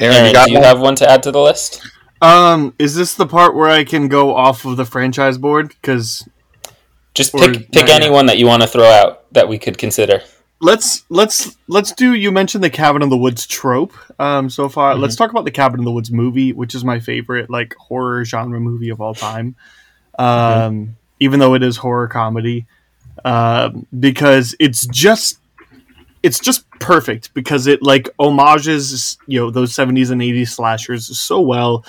Aaron, 0.00 0.16
Aaron, 0.16 0.26
you 0.26 0.32
got 0.32 0.46
do 0.46 0.52
you 0.52 0.58
one? 0.58 0.66
have 0.66 0.80
one 0.80 0.94
to 0.96 1.08
add 1.08 1.22
to 1.22 1.30
the 1.30 1.40
list? 1.40 1.80
Um, 2.20 2.74
is 2.80 2.96
this 2.96 3.14
the 3.14 3.26
part 3.26 3.54
where 3.54 3.70
I 3.70 3.84
can 3.84 4.08
go 4.08 4.34
off 4.34 4.64
of 4.64 4.76
the 4.76 4.84
franchise 4.84 5.38
board? 5.38 5.68
Because 5.68 6.28
Just 7.14 7.34
Or 7.34 7.40
pick 7.40 7.70
pick 7.72 7.86
not 7.86 7.88
yet. 7.88 8.02
anyone 8.02 8.26
that 8.26 8.38
you 8.38 8.46
want 8.46 8.62
to 8.62 8.68
throw 8.68 8.84
out 8.84 9.32
that 9.32 9.48
we 9.48 9.58
could 9.58 9.76
consider. 9.78 10.22
let's 10.60 11.04
let's 11.08 11.56
let's 11.68 11.92
do. 11.92 12.14
You 12.14 12.30
mentioned 12.32 12.62
the 12.64 12.70
Cabin 12.70 13.02
in 13.02 13.08
the 13.08 13.16
Woods 13.16 13.46
trope. 13.46 13.92
Um, 14.20 14.50
so 14.50 14.68
far, 14.68 14.94
let's 14.96 15.16
talk 15.16 15.30
about 15.30 15.44
the 15.44 15.50
Cabin 15.50 15.80
in 15.80 15.84
the 15.84 15.92
Woods 15.92 16.10
movie, 16.10 16.52
which 16.52 16.74
is 16.74 16.84
my 16.84 17.00
favorite 17.00 17.48
like 17.50 17.74
horror 17.76 18.24
genre 18.24 18.60
movie 18.60 18.88
of 18.90 19.00
all 19.00 19.14
time. 19.14 19.54
Um, 20.18 20.96
even 21.20 21.40
though 21.40 21.54
it 21.54 21.62
is 21.62 21.76
horror 21.76 22.08
comedy, 22.08 22.66
um, 23.24 23.86
because 23.98 24.54
it's 24.60 24.86
just 24.86 25.38
it's 26.22 26.38
just 26.40 26.68
perfect 26.80 27.32
because 27.34 27.66
it 27.66 27.82
like 27.82 28.08
homages 28.18 29.18
you 29.26 29.38
know 29.40 29.50
those 29.50 29.72
70s 29.72 30.10
and 30.10 30.20
80s 30.20 30.48
slashers 30.48 31.16
so 31.18 31.40
well 31.40 31.84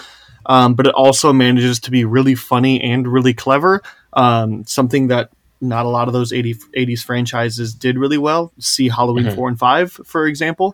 um, 0.45 0.73
but 0.75 0.85
it 0.87 0.93
also 0.93 1.33
manages 1.33 1.79
to 1.81 1.91
be 1.91 2.05
really 2.05 2.35
funny 2.35 2.79
and 2.81 3.07
really 3.07 3.33
clever 3.33 3.81
um, 4.13 4.65
something 4.65 5.07
that 5.07 5.29
not 5.61 5.85
a 5.85 5.89
lot 5.89 6.07
of 6.07 6.13
those 6.13 6.31
80, 6.31 6.53
80s 6.75 7.03
franchises 7.03 7.73
did 7.73 7.97
really 7.97 8.17
well. 8.17 8.51
See 8.59 8.87
halloween 8.89 9.25
Mhm. 9.25 9.35
4 9.35 9.47
and 9.49 9.59
5 9.59 9.91
for 10.05 10.25
example. 10.25 10.73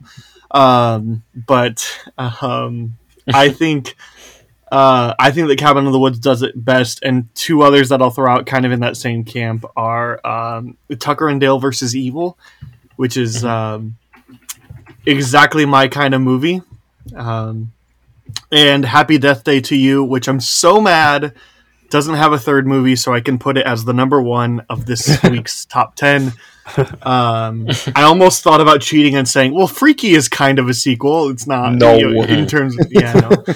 Um, 0.52 1.24
but 1.48 1.86
um, 2.18 2.98
i 3.34 3.50
think 3.50 3.96
uh, 4.72 5.14
I 5.20 5.30
think 5.32 5.48
that 5.48 5.58
Cabin 5.60 5.86
in 5.86 5.92
the 5.92 6.00
Woods 6.00 6.18
does 6.20 6.42
it 6.42 6.54
best, 6.66 7.00
and 7.04 7.30
two 7.36 7.62
others 7.62 7.90
that 7.90 8.02
I'll 8.02 8.10
throw 8.10 8.30
out 8.30 8.46
kind 8.48 8.66
of 8.66 8.72
in 8.72 8.80
that 8.80 8.98
same 8.98 9.24
camp 9.24 9.64
are 9.78 10.20
um, 10.26 10.76
Tucker 11.00 11.30
and 11.30 11.40
Dale 11.40 11.60
versus 11.60 11.96
Evil, 11.96 12.38
which 12.96 13.16
is 13.16 13.46
um, 13.46 13.96
exactly 15.06 15.66
my 15.66 15.88
kind 15.88 16.14
of 16.16 16.22
movie, 16.22 16.62
um, 17.16 17.72
and 18.52 18.84
Happy 18.86 19.18
Death 19.20 19.44
Day 19.44 19.62
to 19.62 19.76
You, 19.76 20.04
which 20.04 20.28
I'm 20.28 20.40
so 20.40 20.82
mad 20.82 21.34
doesn't 21.96 22.16
have 22.16 22.34
a 22.34 22.38
third 22.38 22.68
movie, 22.68 22.98
so 22.98 23.14
I 23.14 23.22
can 23.22 23.40
put 23.40 23.58
it 23.58 23.66
as 23.66 23.86
the 23.86 23.94
number 23.94 24.22
one 24.22 24.66
of 24.70 24.86
this 24.86 25.18
week's 25.32 25.64
top 25.66 25.96
ten. 25.96 26.34
Um, 27.04 27.68
I 27.96 28.02
almost 28.02 28.42
thought 28.42 28.60
about 28.60 28.82
cheating 28.82 29.16
and 29.16 29.28
saying, 29.28 29.54
"Well, 29.54 29.68
Freaky 29.68 30.16
is 30.16 30.28
kind 30.28 30.58
of 30.58 30.68
a 30.68 30.74
sequel. 30.74 31.30
It's 31.30 31.46
not, 31.46 31.76
No. 31.76 31.96
you 31.96 32.10
know, 32.10 32.24
in 32.24 32.48
terms 32.48 32.76
of 32.80 32.88
yeah." 32.90 33.14
No. 33.14 33.54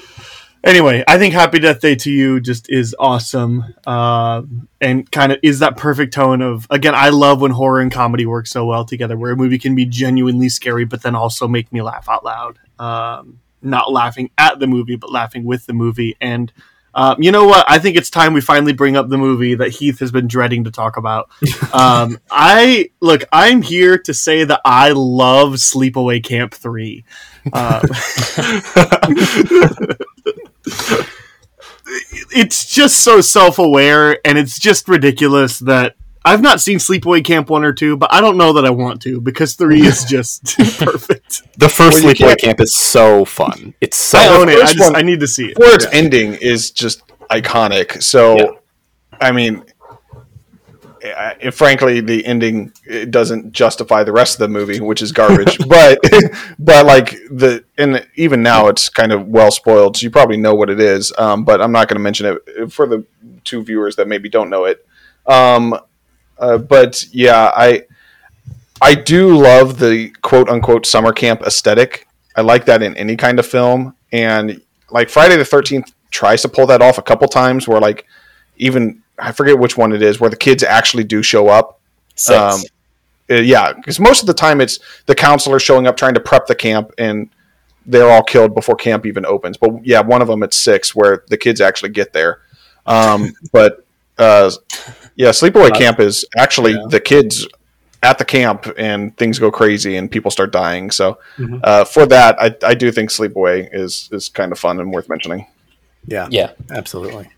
anyway, 0.64 1.02
I 1.08 1.18
think 1.18 1.34
Happy 1.34 1.58
Death 1.58 1.80
Day 1.80 1.96
to 1.96 2.10
You 2.10 2.40
just 2.40 2.70
is 2.70 2.94
awesome, 3.00 3.64
um, 3.84 4.68
and 4.80 5.10
kind 5.10 5.32
of 5.32 5.40
is 5.42 5.58
that 5.58 5.76
perfect 5.76 6.14
tone 6.14 6.40
of 6.40 6.68
again. 6.70 6.94
I 6.94 7.08
love 7.08 7.40
when 7.40 7.50
horror 7.50 7.80
and 7.80 7.90
comedy 7.90 8.26
work 8.26 8.46
so 8.46 8.64
well 8.64 8.84
together, 8.84 9.16
where 9.18 9.32
a 9.32 9.36
movie 9.36 9.58
can 9.58 9.74
be 9.74 9.84
genuinely 9.84 10.48
scary, 10.48 10.84
but 10.84 11.02
then 11.02 11.16
also 11.16 11.48
make 11.48 11.72
me 11.72 11.82
laugh 11.82 12.08
out 12.08 12.24
loud. 12.24 12.58
Um, 12.78 13.40
not 13.60 13.90
laughing 13.92 14.30
at 14.38 14.60
the 14.60 14.68
movie, 14.68 14.94
but 14.96 15.10
laughing 15.10 15.44
with 15.44 15.66
the 15.66 15.72
movie. 15.72 16.16
And 16.20 16.52
um, 16.94 17.22
you 17.22 17.32
know 17.32 17.46
what? 17.46 17.64
I 17.68 17.78
think 17.78 17.96
it's 17.96 18.10
time 18.10 18.34
we 18.34 18.40
finally 18.40 18.72
bring 18.72 18.96
up 18.96 19.08
the 19.08 19.18
movie 19.18 19.54
that 19.54 19.70
Heath 19.70 20.00
has 20.00 20.10
been 20.10 20.28
dreading 20.28 20.64
to 20.64 20.70
talk 20.70 20.96
about. 20.96 21.30
um, 21.72 22.18
I 22.30 22.90
look. 23.00 23.24
I'm 23.32 23.62
here 23.62 23.98
to 23.98 24.14
say 24.14 24.44
that 24.44 24.60
I 24.64 24.92
love 24.92 25.54
Sleepaway 25.54 26.24
Camp 26.24 26.54
Three. 26.54 27.04
Uh, 27.52 27.80
it's 32.34 32.72
just 32.72 33.00
so 33.00 33.20
self-aware 33.20 34.18
and 34.24 34.38
it's 34.38 34.58
just 34.58 34.88
ridiculous 34.88 35.58
that 35.60 35.96
I've 36.24 36.40
not 36.40 36.60
seen 36.60 36.78
Sleepaway 36.78 37.24
Camp 37.24 37.50
1 37.50 37.64
or 37.64 37.72
2, 37.72 37.96
but 37.96 38.12
I 38.12 38.20
don't 38.20 38.36
know 38.36 38.52
that 38.54 38.64
I 38.64 38.70
want 38.70 39.02
to 39.02 39.20
because 39.20 39.54
3 39.54 39.80
is 39.82 40.04
just 40.08 40.44
perfect. 40.78 41.42
The 41.58 41.68
first 41.68 42.02
Well, 42.04 42.12
sleepaway 42.14 42.16
can't- 42.18 42.40
camp 42.40 42.60
is 42.60 42.76
so 42.76 43.24
fun. 43.24 43.74
It's 43.80 43.96
so 43.96 44.18
I 44.18 44.28
own 44.28 44.48
it. 44.48 44.58
I 44.58 44.72
just 44.72 44.78
one- 44.92 44.96
I 44.96 45.02
need 45.02 45.20
to 45.20 45.26
see 45.28 45.46
it. 45.46 45.56
For 45.56 45.64
its 45.74 45.86
ending 45.92 46.34
is 46.34 46.70
just 46.70 47.02
iconic. 47.30 48.02
So, 48.02 48.36
Yeah. 48.36 48.46
I 49.20 49.32
mean, 49.32 49.64
I, 51.04 51.50
frankly, 51.50 52.00
the 52.00 52.24
ending 52.24 52.72
it 52.84 53.10
doesn't 53.10 53.52
justify 53.52 54.04
the 54.04 54.12
rest 54.12 54.34
of 54.36 54.38
the 54.40 54.48
movie, 54.48 54.78
which 54.80 55.02
is 55.02 55.10
garbage. 55.10 55.58
but, 55.68 55.98
but 56.60 56.86
like 56.86 57.10
the 57.30 57.64
and 57.76 58.06
even 58.14 58.42
now, 58.42 58.68
it's 58.68 58.88
kind 58.88 59.10
of 59.10 59.26
well 59.26 59.50
spoiled. 59.50 59.96
So 59.96 60.04
you 60.04 60.10
probably 60.10 60.36
know 60.36 60.54
what 60.54 60.70
it 60.70 60.78
is. 60.78 61.12
Um, 61.18 61.44
but 61.44 61.60
I'm 61.60 61.72
not 61.72 61.88
going 61.88 61.96
to 61.96 62.02
mention 62.02 62.38
it 62.46 62.72
for 62.72 62.86
the 62.86 63.04
two 63.42 63.64
viewers 63.64 63.96
that 63.96 64.06
maybe 64.06 64.28
don't 64.28 64.48
know 64.48 64.64
it. 64.64 64.86
Um, 65.26 65.76
uh, 66.42 66.58
but 66.58 67.06
yeah, 67.12 67.52
I 67.54 67.84
I 68.82 68.94
do 68.94 69.36
love 69.40 69.78
the 69.78 70.10
quote 70.22 70.48
unquote 70.48 70.84
summer 70.84 71.12
camp 71.12 71.42
aesthetic. 71.42 72.08
I 72.36 72.40
like 72.40 72.64
that 72.66 72.82
in 72.82 72.96
any 72.96 73.16
kind 73.16 73.38
of 73.38 73.46
film, 73.46 73.94
and 74.10 74.60
like 74.90 75.08
Friday 75.08 75.36
the 75.36 75.44
Thirteenth 75.44 75.92
tries 76.10 76.42
to 76.42 76.48
pull 76.48 76.66
that 76.66 76.82
off 76.82 76.98
a 76.98 77.02
couple 77.02 77.28
times, 77.28 77.68
where 77.68 77.80
like 77.80 78.06
even 78.56 79.02
I 79.18 79.30
forget 79.30 79.58
which 79.58 79.76
one 79.76 79.92
it 79.92 80.02
is, 80.02 80.20
where 80.20 80.30
the 80.30 80.36
kids 80.36 80.64
actually 80.64 81.04
do 81.04 81.22
show 81.22 81.48
up. 81.48 81.80
Six. 82.16 82.38
Um, 82.38 82.60
Uh, 83.30 83.36
yeah, 83.36 83.72
because 83.72 84.00
most 84.00 84.20
of 84.20 84.26
the 84.26 84.34
time 84.34 84.60
it's 84.60 84.80
the 85.06 85.14
counselor 85.14 85.60
showing 85.60 85.86
up 85.86 85.96
trying 85.96 86.14
to 86.14 86.20
prep 86.20 86.46
the 86.46 86.54
camp, 86.56 86.90
and 86.98 87.30
they're 87.86 88.10
all 88.10 88.22
killed 88.22 88.52
before 88.52 88.74
camp 88.74 89.06
even 89.06 89.24
opens. 89.24 89.56
But 89.56 89.86
yeah, 89.86 90.00
one 90.00 90.20
of 90.22 90.28
them 90.28 90.42
at 90.42 90.52
six 90.52 90.94
where 90.94 91.22
the 91.28 91.36
kids 91.36 91.60
actually 91.60 91.90
get 91.90 92.12
there. 92.12 92.40
Um, 92.84 93.32
but 93.52 93.86
uh, 94.18 94.50
yeah, 95.16 95.30
sleepaway 95.30 95.74
camp 95.74 96.00
is 96.00 96.24
actually 96.36 96.72
Yeah. 96.72 96.86
the 96.88 97.00
kids 97.00 97.46
at 98.02 98.18
the 98.18 98.24
camp, 98.24 98.66
and 98.76 99.16
things 99.16 99.38
go 99.38 99.50
crazy, 99.50 99.96
and 99.96 100.10
people 100.10 100.30
start 100.30 100.50
dying. 100.52 100.90
So 100.90 101.18
Mhm. 101.38 101.60
uh, 101.62 101.84
for 101.84 102.04
that, 102.06 102.36
I, 102.40 102.54
I 102.64 102.74
do 102.74 102.90
think 102.90 103.10
sleepaway 103.10 103.68
is 103.72 104.08
is 104.12 104.28
kind 104.28 104.50
of 104.52 104.58
fun 104.58 104.80
and 104.80 104.92
worth 104.92 105.08
mentioning. 105.08 105.46
yeah, 106.06 106.26
yeah. 106.30 106.50
absolutely. 106.70 107.28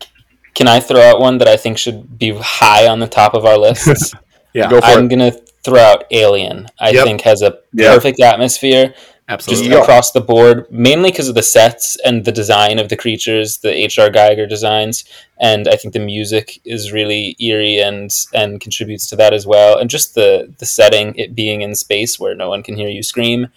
Can 0.55 0.67
I 0.67 0.79
throw 0.79 1.01
out 1.01 1.19
one 1.19 1.37
that 1.39 1.47
I 1.47 1.57
think 1.57 1.77
should 1.77 2.17
be 2.17 2.31
high 2.35 2.87
on 2.87 2.99
the 2.99 3.07
top 3.07 3.33
of 3.35 3.45
our 3.45 3.57
lists? 3.57 4.13
Yeah, 4.55 4.69
Go 4.69 4.79
for 4.79 4.87
I'm 4.87 5.05
it. 5.05 5.09
gonna 5.09 5.31
throw 5.65 5.77
out 5.81 6.05
Alien. 6.11 6.67
I 6.79 6.91
Yep. 6.91 7.03
think 7.03 7.21
has 7.21 7.41
a 7.41 7.57
Yeah. 7.73 7.93
perfect 7.93 8.21
atmosphere, 8.21 8.85
just 8.87 8.95
absolutely. 9.29 9.69
Yeah. 9.69 9.81
across 9.81 10.11
the 10.11 10.21
board. 10.21 10.65
Mainly 10.71 11.11
because 11.11 11.27
of 11.29 11.35
the 11.35 11.43
sets 11.43 11.97
and 12.05 12.25
the 12.25 12.31
design 12.31 12.79
of 12.79 12.89
the 12.89 12.95
creatures, 12.97 13.57
the 13.57 13.71
H.R. 13.73 14.09
Giger 14.09 14.47
designs, 14.47 15.03
and 15.39 15.67
I 15.67 15.75
think 15.75 15.93
the 15.93 15.99
music 15.99 16.59
is 16.65 16.91
really 16.91 17.35
eerie 17.39 17.79
and 17.79 18.09
and 18.33 18.59
contributes 18.61 19.07
to 19.07 19.15
that 19.17 19.33
as 19.33 19.45
well. 19.47 19.77
And 19.77 19.89
just 19.89 20.15
the 20.15 20.53
the 20.59 20.65
setting, 20.65 21.15
it 21.15 21.35
being 21.35 21.61
in 21.61 21.75
space 21.75 22.19
where 22.19 22.35
no 22.35 22.49
one 22.49 22.63
can 22.63 22.75
hear 22.75 22.89
you 22.89 23.03
scream, 23.03 23.47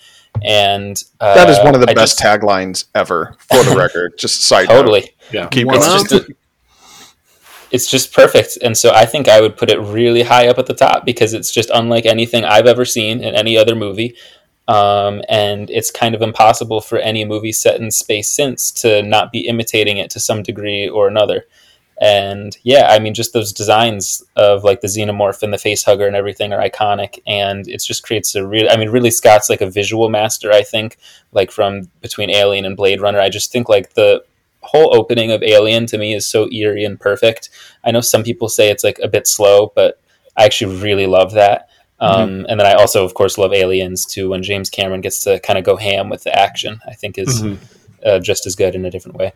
and 0.43 1.03
uh, 1.21 1.35
That 1.35 1.51
is 1.51 1.59
one 1.59 1.75
of 1.75 1.81
the 1.81 1.91
I 1.91 1.95
best 1.95 2.19
just- 2.19 2.23
taglines 2.43 2.85
ever, 2.95 3.37
for 3.41 3.63
the 3.65 3.77
record. 3.77 4.19
Just 4.19 4.43
side 4.43 4.69
note. 4.69 4.77
Totally. 4.77 5.11
Yeah. 5.33 5.49
Keep 5.49 5.69
It's 5.73 5.87
just 5.87 6.13
a, 6.13 6.35
it's 7.71 7.87
just 7.91 8.15
perfect 8.15 8.57
and 8.63 8.75
so 8.79 8.91
i 8.95 9.05
think 9.05 9.29
i 9.29 9.43
would 9.43 9.55
put 9.55 9.69
it 9.71 9.79
really 9.81 10.23
high 10.23 10.49
up 10.49 10.59
at 10.59 10.65
the 10.65 10.73
top 10.73 11.05
because 11.05 11.35
it's 11.35 11.53
just 11.53 11.69
unlike 11.75 12.07
anything 12.07 12.43
i've 12.43 12.65
ever 12.67 12.87
seen 12.87 13.23
in 13.23 13.35
any 13.35 13.59
other 13.59 13.75
movie 13.75 14.17
um, 14.69 15.23
and 15.29 15.71
it's 15.71 15.91
kind 15.91 16.15
of 16.15 16.23
impossible 16.23 16.81
for 16.81 16.99
any 16.99 17.25
movie 17.25 17.53
set 17.53 17.81
in 17.81 17.91
space 17.91 18.29
since 18.29 18.71
to 18.71 19.03
not 19.03 19.33
be 19.33 19.41
imitating 19.41 19.99
it 19.99 20.11
to 20.11 20.21
some 20.21 20.43
degree 20.43 20.89
or 20.89 21.09
another 21.09 21.45
and 22.01 22.57
yeah 22.63 22.87
i 22.91 23.01
mean 23.01 23.13
just 23.13 23.33
those 23.33 23.53
designs 23.53 24.23
of 24.37 24.63
like 24.63 24.83
the 24.83 24.87
xenomorph 24.87 25.43
and 25.43 25.53
the 25.53 25.59
face 25.59 25.83
hugger 25.83 26.07
and 26.07 26.15
everything 26.15 26.53
are 26.53 26.63
iconic 26.63 27.19
and 27.27 27.67
it 27.67 27.83
just 27.83 28.05
creates 28.05 28.37
a 28.37 28.47
real 28.47 28.69
i 28.71 28.77
mean 28.77 28.89
really 28.89 29.11
scott's 29.11 29.51
like 29.51 29.61
a 29.61 29.69
visual 29.69 30.09
master 30.09 30.53
i 30.53 30.63
think 30.63 30.97
like 31.33 31.51
from 31.51 31.91
between 32.01 32.31
alien 32.31 32.65
and 32.65 32.77
blade 32.77 33.01
runner 33.01 33.19
i 33.19 33.29
just 33.29 33.51
think 33.51 33.69
like 33.69 33.95
the 33.95 34.23
whole 34.69 34.95
opening 34.95 35.31
of 35.31 35.43
Alien 35.43 35.87
to 35.87 35.99
me 35.99 36.15
is 36.15 36.27
so 36.27 36.51
eerie 36.53 36.85
and 36.85 37.01
perfect. 37.01 37.51
I 37.85 37.91
know 37.91 38.01
some 38.01 38.23
people 38.23 38.49
say 38.49 38.71
it's 38.71 38.85
like 38.85 38.99
a 39.03 39.09
bit 39.09 39.27
slow, 39.27 39.73
but 39.75 40.01
I 40.37 40.45
actually 40.45 40.77
really 40.77 41.07
love 41.07 41.33
that. 41.33 41.69
Um, 42.01 42.47
And 42.49 42.61
then 42.61 42.67
I 42.67 42.75
also, 42.75 43.05
of 43.05 43.15
course, 43.15 43.39
love 43.39 43.53
Aliens 43.53 44.07
too. 44.07 44.31
When 44.31 44.43
James 44.43 44.71
Cameron 44.71 45.01
gets 45.01 45.25
to 45.25 45.41
kind 45.41 45.59
of 45.59 45.65
go 45.65 45.77
ham 45.77 46.09
with 46.09 46.25
the 46.25 46.39
action, 46.39 46.81
I 46.87 46.95
think 46.95 47.19
is 47.19 47.43
Mhm. 47.43 47.59
uh, 48.07 48.19
just 48.21 48.47
as 48.47 48.55
good 48.55 48.75
in 48.75 48.85
a 48.85 48.91
different 48.91 49.17
way. 49.19 49.33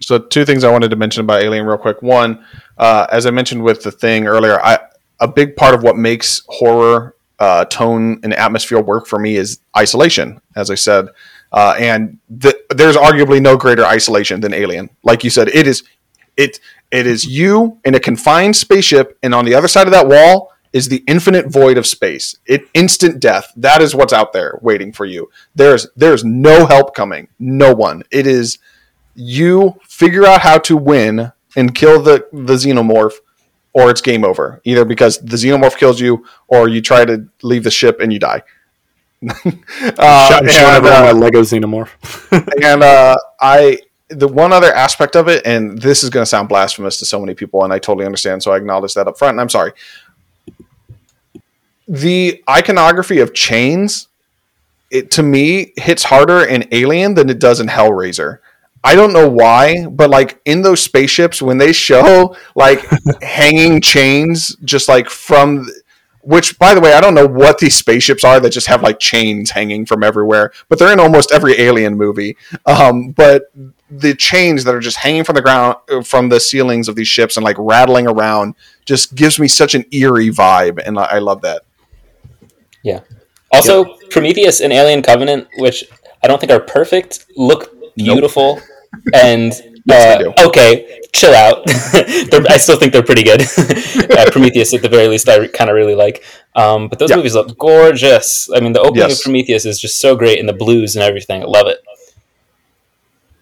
So 0.00 0.18
two 0.18 0.44
things 0.44 0.64
I 0.64 0.70
wanted 0.70 0.90
to 0.90 0.96
mention 0.96 1.20
about 1.22 1.42
Alien 1.42 1.64
real 1.64 1.78
quick. 1.78 2.02
One, 2.02 2.44
uh, 2.76 3.06
as 3.10 3.24
I 3.24 3.30
mentioned 3.30 3.62
with 3.62 3.82
the 3.82 3.92
thing 3.92 4.26
earlier, 4.26 4.60
I 4.62 4.78
a 5.20 5.28
big 5.28 5.54
part 5.54 5.74
of 5.74 5.82
what 5.84 5.96
makes 5.96 6.42
horror 6.48 7.14
uh, 7.38 7.64
tone 7.66 8.20
and 8.22 8.34
atmosphere 8.34 8.80
work 8.80 9.06
for 9.06 9.18
me 9.18 9.36
is 9.36 9.60
isolation. 9.76 10.40
As 10.54 10.70
I 10.70 10.74
said, 10.74 11.06
uh, 11.52 11.74
and 11.78 12.18
th- 12.40 12.54
there's 12.70 12.96
arguably 12.96 13.40
no 13.40 13.56
greater 13.56 13.84
isolation 13.84 14.40
than 14.40 14.52
Alien. 14.54 14.90
Like 15.02 15.24
you 15.24 15.30
said, 15.30 15.48
it 15.48 15.66
is 15.66 15.82
it 16.36 16.60
it 16.90 17.06
is 17.06 17.24
you 17.24 17.78
in 17.84 17.94
a 17.94 18.00
confined 18.00 18.56
spaceship, 18.56 19.16
and 19.22 19.34
on 19.34 19.44
the 19.44 19.54
other 19.54 19.68
side 19.68 19.86
of 19.86 19.92
that 19.92 20.08
wall 20.08 20.52
is 20.72 20.88
the 20.88 21.04
infinite 21.06 21.48
void 21.48 21.76
of 21.76 21.86
space. 21.86 22.36
It 22.46 22.68
instant 22.74 23.20
death. 23.20 23.52
That 23.56 23.82
is 23.82 23.94
what's 23.94 24.12
out 24.12 24.32
there 24.32 24.58
waiting 24.62 24.92
for 24.92 25.04
you. 25.04 25.30
There's 25.54 25.88
there's 25.96 26.24
no 26.24 26.66
help 26.66 26.94
coming. 26.94 27.28
No 27.38 27.74
one. 27.74 28.02
It 28.10 28.26
is 28.26 28.58
you 29.14 29.78
figure 29.86 30.24
out 30.24 30.40
how 30.40 30.58
to 30.58 30.76
win 30.76 31.32
and 31.56 31.74
kill 31.74 32.00
the 32.00 32.26
the 32.32 32.54
xenomorph 32.54 33.14
or 33.74 33.90
it's 33.90 34.00
game 34.00 34.24
over 34.24 34.60
either 34.64 34.84
because 34.84 35.18
the 35.18 35.36
xenomorph 35.36 35.76
kills 35.76 36.00
you 36.00 36.24
or 36.48 36.68
you 36.68 36.80
try 36.80 37.04
to 37.04 37.28
leave 37.42 37.64
the 37.64 37.70
ship 37.70 38.00
and 38.00 38.12
you 38.12 38.18
die 38.18 38.42
uh, 39.22 39.40
and, 39.44 40.48
uh, 40.48 40.80
my 40.82 41.12
Lego 41.12 41.42
Xenomorph. 41.42 41.90
and 42.64 42.82
uh, 42.82 43.16
I 43.40 43.78
the 44.08 44.28
one 44.28 44.52
other 44.52 44.72
aspect 44.72 45.16
of 45.16 45.28
it, 45.28 45.46
and 45.46 45.80
this 45.80 46.02
is 46.02 46.10
going 46.10 46.22
to 46.22 46.26
sound 46.26 46.48
blasphemous 46.48 46.98
to 46.98 47.06
so 47.06 47.20
many 47.20 47.34
people, 47.34 47.64
and 47.64 47.72
I 47.72 47.78
totally 47.78 48.04
understand, 48.04 48.42
so 48.42 48.52
I 48.52 48.56
acknowledge 48.56 48.94
that 48.94 49.08
up 49.08 49.18
front, 49.18 49.34
and 49.34 49.40
I'm 49.40 49.48
sorry. 49.48 49.72
The 51.92 52.42
iconography 52.48 53.18
of 53.18 53.34
chains, 53.34 54.08
it 54.90 55.10
to 55.10 55.22
me 55.22 55.74
hits 55.76 56.04
harder 56.04 56.42
in 56.42 56.66
Alien 56.72 57.12
than 57.12 57.28
it 57.28 57.38
does 57.38 57.60
in 57.60 57.66
Hellraiser. 57.66 58.38
I 58.82 58.94
don't 58.94 59.12
know 59.12 59.28
why, 59.28 59.86
but 59.86 60.08
like 60.08 60.40
in 60.46 60.62
those 60.62 60.82
spaceships, 60.82 61.42
when 61.42 61.58
they 61.58 61.70
show 61.74 62.34
like 62.54 62.82
hanging 63.22 63.82
chains, 63.82 64.56
just 64.64 64.88
like 64.88 65.10
from 65.10 65.68
which 66.22 66.58
by 66.58 66.72
the 66.72 66.80
way, 66.80 66.94
I 66.94 67.00
don't 67.02 67.12
know 67.12 67.26
what 67.26 67.58
these 67.58 67.74
spaceships 67.76 68.24
are 68.24 68.40
that 68.40 68.50
just 68.50 68.68
have 68.68 68.82
like 68.82 68.98
chains 68.98 69.50
hanging 69.50 69.84
from 69.84 70.02
everywhere, 70.02 70.50
but 70.70 70.78
they're 70.78 70.94
in 70.94 71.00
almost 71.00 71.30
every 71.30 71.60
alien 71.60 71.98
movie. 71.98 72.38
Um, 72.64 73.10
but 73.10 73.52
the 73.90 74.14
chains 74.14 74.64
that 74.64 74.74
are 74.74 74.80
just 74.80 74.96
hanging 74.96 75.24
from 75.24 75.34
the 75.34 75.42
ground 75.42 75.76
from 76.04 76.30
the 76.30 76.40
ceilings 76.40 76.88
of 76.88 76.96
these 76.96 77.08
ships 77.08 77.36
and 77.36 77.44
like 77.44 77.56
rattling 77.58 78.06
around 78.06 78.54
just 78.86 79.14
gives 79.14 79.38
me 79.38 79.46
such 79.46 79.74
an 79.74 79.84
eerie 79.92 80.30
vibe 80.30 80.80
and 80.86 80.98
I, 80.98 81.04
I 81.04 81.18
love 81.18 81.42
that. 81.42 81.64
Yeah. 82.82 83.00
Also, 83.52 83.84
yep. 83.84 84.10
Prometheus 84.10 84.60
and 84.60 84.72
Alien 84.72 85.02
Covenant, 85.02 85.48
which 85.58 85.84
I 86.22 86.26
don't 86.26 86.38
think 86.38 86.52
are 86.52 86.60
perfect, 86.60 87.26
look 87.36 87.74
beautiful 87.96 88.56
nope. 88.56 89.02
and 89.14 89.52
Yes, 89.84 90.22
uh, 90.38 90.46
okay, 90.48 91.00
chill 91.12 91.34
out. 91.34 91.62
I 91.66 92.56
still 92.56 92.78
think 92.78 92.92
they're 92.92 93.02
pretty 93.02 93.24
good. 93.24 93.40
uh, 94.16 94.30
Prometheus, 94.30 94.72
at 94.74 94.82
the 94.82 94.88
very 94.88 95.08
least, 95.08 95.28
I 95.28 95.46
kind 95.48 95.70
of 95.70 95.76
really 95.76 95.94
like. 95.94 96.22
Um, 96.54 96.88
but 96.88 96.98
those 96.98 97.10
yeah. 97.10 97.16
movies 97.16 97.34
look 97.34 97.56
gorgeous. 97.58 98.48
I 98.54 98.60
mean, 98.60 98.72
the 98.72 98.80
opening 98.80 99.08
yes. 99.08 99.18
of 99.18 99.24
Prometheus 99.24 99.66
is 99.66 99.80
just 99.80 100.00
so 100.00 100.14
great, 100.14 100.38
and 100.38 100.48
the 100.48 100.52
blues 100.52 100.94
and 100.94 101.02
everything. 101.02 101.42
I 101.42 101.46
love 101.46 101.66
it. 101.66 101.78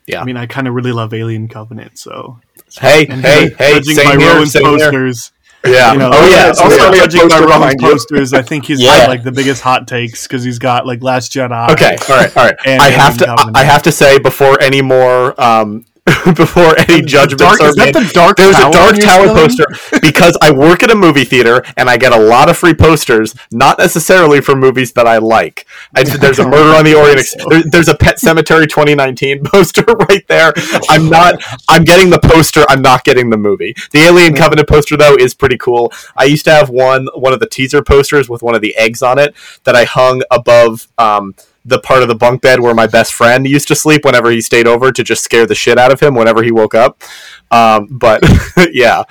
Yeah, 0.07 0.23
I 0.23 0.25
mean, 0.25 0.37
I 0.37 0.47
kind 0.47 0.67
of 0.67 0.75
really 0.75 0.93
love 0.93 1.13
Alien 1.13 1.47
Covenant. 1.49 1.99
So, 1.99 2.41
hey, 2.79 3.07
and 3.07 3.21
hey, 3.21 3.51
hey, 3.59 3.75
judging 3.75 3.97
by 3.97 4.17
here, 4.17 4.35
Rowan's 4.35 4.55
posters. 4.55 5.33
Yeah. 5.65 5.93
You 5.93 5.99
know, 5.99 6.11
oh 6.13 6.29
yeah. 6.29 6.49
Also, 6.49 6.69
yeah. 6.69 7.07
judging 7.07 7.29
by 7.29 7.41
Rowan's 7.41 7.81
posters, 7.81 8.33
I 8.33 8.43
think 8.43 8.65
he's 8.65 8.81
yeah. 8.81 8.99
got 8.99 9.09
like 9.09 9.23
the 9.23 9.33
biggest 9.33 9.63
hot 9.63 9.87
takes 9.87 10.27
because 10.27 10.43
he's 10.43 10.59
got 10.59 10.87
like 10.87 11.03
Last 11.03 11.33
Jedi. 11.33 11.71
Okay. 11.71 11.97
All 12.09 12.17
right. 12.17 12.37
All 12.37 12.45
right. 12.47 12.57
And 12.65 12.81
I 12.81 12.91
have 12.91 13.19
to. 13.19 13.27
Covenant. 13.27 13.57
I 13.57 13.65
have 13.65 13.83
to 13.83 13.93
say 13.93 14.19
before 14.19 14.61
any 14.61 14.83
more 14.83 15.39
um, 15.41 15.85
before 16.35 16.79
any 16.79 17.03
judgments 17.03 17.59
dark, 17.59 17.61
are 17.61 17.73
made. 17.77 17.95
The 17.95 18.11
dark 18.13 18.37
There's 18.37 18.57
a 18.57 18.71
dark 18.71 18.97
tower 18.99 19.27
poster 19.35 19.67
because 20.01 20.37
I 20.41 20.51
work 20.51 20.83
at 20.83 20.91
a 20.91 20.95
movie 20.95 21.25
theater 21.25 21.63
and 21.77 21.91
I 21.91 21.99
get 21.99 22.13
a 22.13 22.19
lot 22.19 22.49
of 22.49 22.57
free 22.57 22.75
posters, 22.75 23.35
not 23.53 23.79
necessarily 23.79 24.41
for 24.41 24.57
movies 24.57 24.93
that 24.93 25.07
I 25.07 25.19
like. 25.19 25.67
I, 25.95 26.05
there's 26.05 26.39
a 26.39 26.45
Murder 26.49 26.77
on 26.77 26.85
the 26.85 26.95
Orient. 26.95 27.27
There, 27.49 27.63
there's 27.71 27.89
a 27.89 27.97
Pet 27.97 28.17
Sematary 28.17 28.69
2019 28.69 29.45
poster 29.45 29.83
right 29.83 30.27
there. 30.29 30.53
I'm 30.89 31.09
not. 31.09 31.43
I'm 31.69 31.85
getting 31.85 32.11
the 32.11 32.21
poster. 32.21 32.65
I'm 32.69 32.83
not 32.83 33.05
getting 33.05 33.31
the 33.31 33.37
movie. 33.37 33.75
The 33.93 34.01
Alien 34.01 34.35
Covenant 34.35 34.69
poster 34.69 34.97
though 34.97 35.17
is 35.17 35.35
pretty 35.35 35.59
cool. 35.59 35.93
I 36.17 36.25
used 36.25 36.45
to 36.47 36.51
have 36.51 36.71
one 36.71 37.09
one 37.15 37.33
of 37.33 37.41
the 37.41 37.49
teaser 37.49 37.83
posters 37.83 38.29
with 38.29 38.43
one 38.43 38.55
of 38.55 38.63
the 38.63 38.75
eggs 38.77 39.03
on 39.03 39.19
it 39.19 39.35
that 39.65 39.77
I 39.77 39.85
hung 39.85 40.23
above. 40.31 40.89
Um, 40.99 41.35
the 41.65 41.79
part 41.79 42.03
of 42.03 42.09
the 42.09 42.15
bunk 42.15 42.43
bed 42.43 42.61
where 42.61 42.75
my 42.75 42.87
best 42.87 43.13
friend 43.13 43.47
used 43.47 43.69
to 43.69 43.75
sleep 43.75 44.05
whenever 44.05 44.31
he 44.31 44.41
stayed 44.41 44.67
over 44.67 44.91
to 44.91 45.05
just 45.05 45.23
scare 45.23 45.47
the 45.47 45.55
shit 45.55 45.79
out 45.79 45.93
of 45.93 46.01
him 46.01 46.15
whenever 46.15 46.43
he 46.43 46.51
woke 46.51 46.75
up. 46.75 47.03
Um, 47.51 47.87
but 47.91 48.23
yeah, 48.73 49.03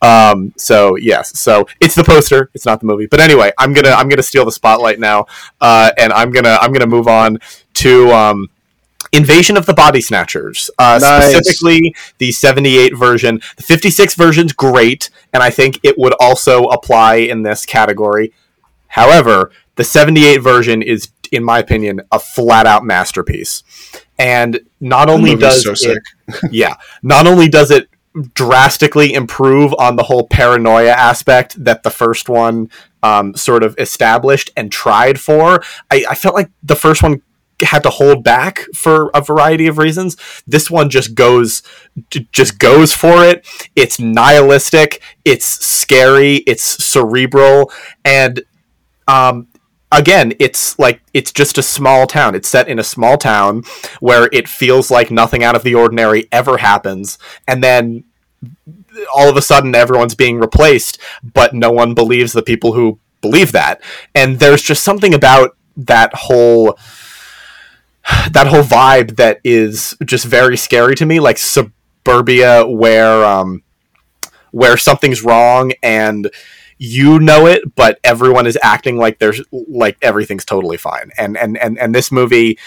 um, 0.00 0.52
so 0.56 0.96
yes, 0.96 1.38
so 1.38 1.66
it's 1.80 1.94
the 1.94 2.04
poster, 2.04 2.50
it's 2.54 2.66
not 2.66 2.80
the 2.80 2.86
movie. 2.86 3.06
But 3.06 3.20
anyway, 3.20 3.52
I'm 3.58 3.72
gonna 3.72 3.90
I'm 3.90 4.08
gonna 4.08 4.22
steal 4.22 4.44
the 4.44 4.52
spotlight 4.52 4.98
now, 4.98 5.26
uh, 5.60 5.90
and 5.98 6.12
I'm 6.12 6.30
gonna 6.30 6.58
I'm 6.60 6.72
gonna 6.72 6.86
move 6.86 7.08
on 7.08 7.38
to. 7.74 8.10
Um, 8.10 8.50
Invasion 9.12 9.56
of 9.56 9.66
the 9.66 9.74
Body 9.74 10.00
Snatchers, 10.00 10.70
uh, 10.78 11.00
nice. 11.02 11.32
specifically 11.32 11.96
the 12.18 12.30
78 12.30 12.96
version. 12.96 13.40
The 13.56 13.64
56 13.64 14.14
version's 14.14 14.52
great, 14.52 15.10
and 15.32 15.42
I 15.42 15.50
think 15.50 15.80
it 15.82 15.98
would 15.98 16.14
also 16.20 16.66
apply 16.66 17.16
in 17.16 17.42
this 17.42 17.66
category. 17.66 18.32
However, 18.86 19.50
the 19.74 19.82
78 19.82 20.38
version 20.38 20.80
is 20.80 21.08
in 21.30 21.44
my 21.44 21.58
opinion, 21.58 22.00
a 22.12 22.18
flat 22.18 22.66
out 22.66 22.84
masterpiece. 22.84 23.62
And 24.18 24.60
not 24.80 25.08
only 25.08 25.34
does 25.36 25.62
so 25.62 25.90
it, 25.90 26.02
yeah, 26.50 26.76
not 27.02 27.26
only 27.26 27.48
does 27.48 27.70
it 27.70 27.88
drastically 28.34 29.12
improve 29.14 29.72
on 29.78 29.96
the 29.96 30.02
whole 30.02 30.26
paranoia 30.26 30.90
aspect 30.90 31.62
that 31.64 31.82
the 31.82 31.90
first 31.90 32.28
one 32.28 32.70
um, 33.02 33.34
sort 33.34 33.62
of 33.62 33.74
established 33.78 34.50
and 34.56 34.70
tried 34.70 35.20
for. 35.20 35.62
I, 35.90 36.04
I 36.10 36.14
felt 36.14 36.34
like 36.34 36.50
the 36.62 36.74
first 36.74 37.02
one 37.02 37.22
had 37.62 37.82
to 37.82 37.90
hold 37.90 38.24
back 38.24 38.60
for 38.74 39.10
a 39.14 39.20
variety 39.20 39.66
of 39.66 39.78
reasons. 39.78 40.16
This 40.46 40.70
one 40.70 40.90
just 40.90 41.14
goes 41.14 41.62
just 42.32 42.58
goes 42.58 42.92
for 42.94 43.24
it. 43.24 43.46
It's 43.76 44.00
nihilistic, 44.00 45.02
it's 45.24 45.44
scary, 45.44 46.36
it's 46.46 46.62
cerebral 46.62 47.70
and 48.04 48.42
um, 49.06 49.48
again, 49.92 50.32
it's 50.38 50.78
like 50.78 51.02
it's 51.14 51.32
just 51.32 51.58
a 51.58 51.62
small 51.62 52.06
town. 52.06 52.34
It's 52.34 52.48
set 52.48 52.68
in 52.68 52.78
a 52.78 52.84
small 52.84 53.16
town 53.16 53.64
where 54.00 54.28
it 54.32 54.48
feels 54.48 54.90
like 54.90 55.10
nothing 55.10 55.42
out 55.42 55.56
of 55.56 55.62
the 55.62 55.74
ordinary 55.74 56.28
ever 56.32 56.58
happens, 56.58 57.18
and 57.46 57.62
then 57.62 58.04
all 59.14 59.28
of 59.28 59.36
a 59.36 59.42
sudden 59.42 59.74
everyone's 59.74 60.14
being 60.14 60.38
replaced, 60.38 60.98
but 61.22 61.54
no 61.54 61.70
one 61.70 61.94
believes 61.94 62.32
the 62.32 62.42
people 62.42 62.72
who 62.72 62.98
believe 63.20 63.52
that. 63.52 63.82
And 64.14 64.38
there's 64.38 64.62
just 64.62 64.82
something 64.82 65.14
about 65.14 65.56
that 65.76 66.14
whole 66.14 66.78
that 68.32 68.46
whole 68.46 68.62
vibe 68.62 69.16
that 69.16 69.40
is 69.44 69.96
just 70.04 70.24
very 70.24 70.56
scary 70.56 70.94
to 70.96 71.06
me, 71.06 71.20
like 71.20 71.38
suburbia 71.38 72.66
where 72.66 73.24
um 73.24 73.62
where 74.52 74.76
something's 74.76 75.22
wrong 75.22 75.72
and 75.82 76.30
you 76.82 77.18
know 77.18 77.46
it, 77.46 77.74
but 77.76 78.00
everyone 78.02 78.46
is 78.46 78.58
acting 78.62 78.96
like 78.96 79.18
there's 79.18 79.42
like 79.52 79.98
everything's 80.00 80.46
totally 80.46 80.78
fine. 80.78 81.10
And 81.18 81.36
and 81.36 81.58
and 81.58 81.78
and 81.78 81.94
this 81.94 82.10
movie 82.10 82.58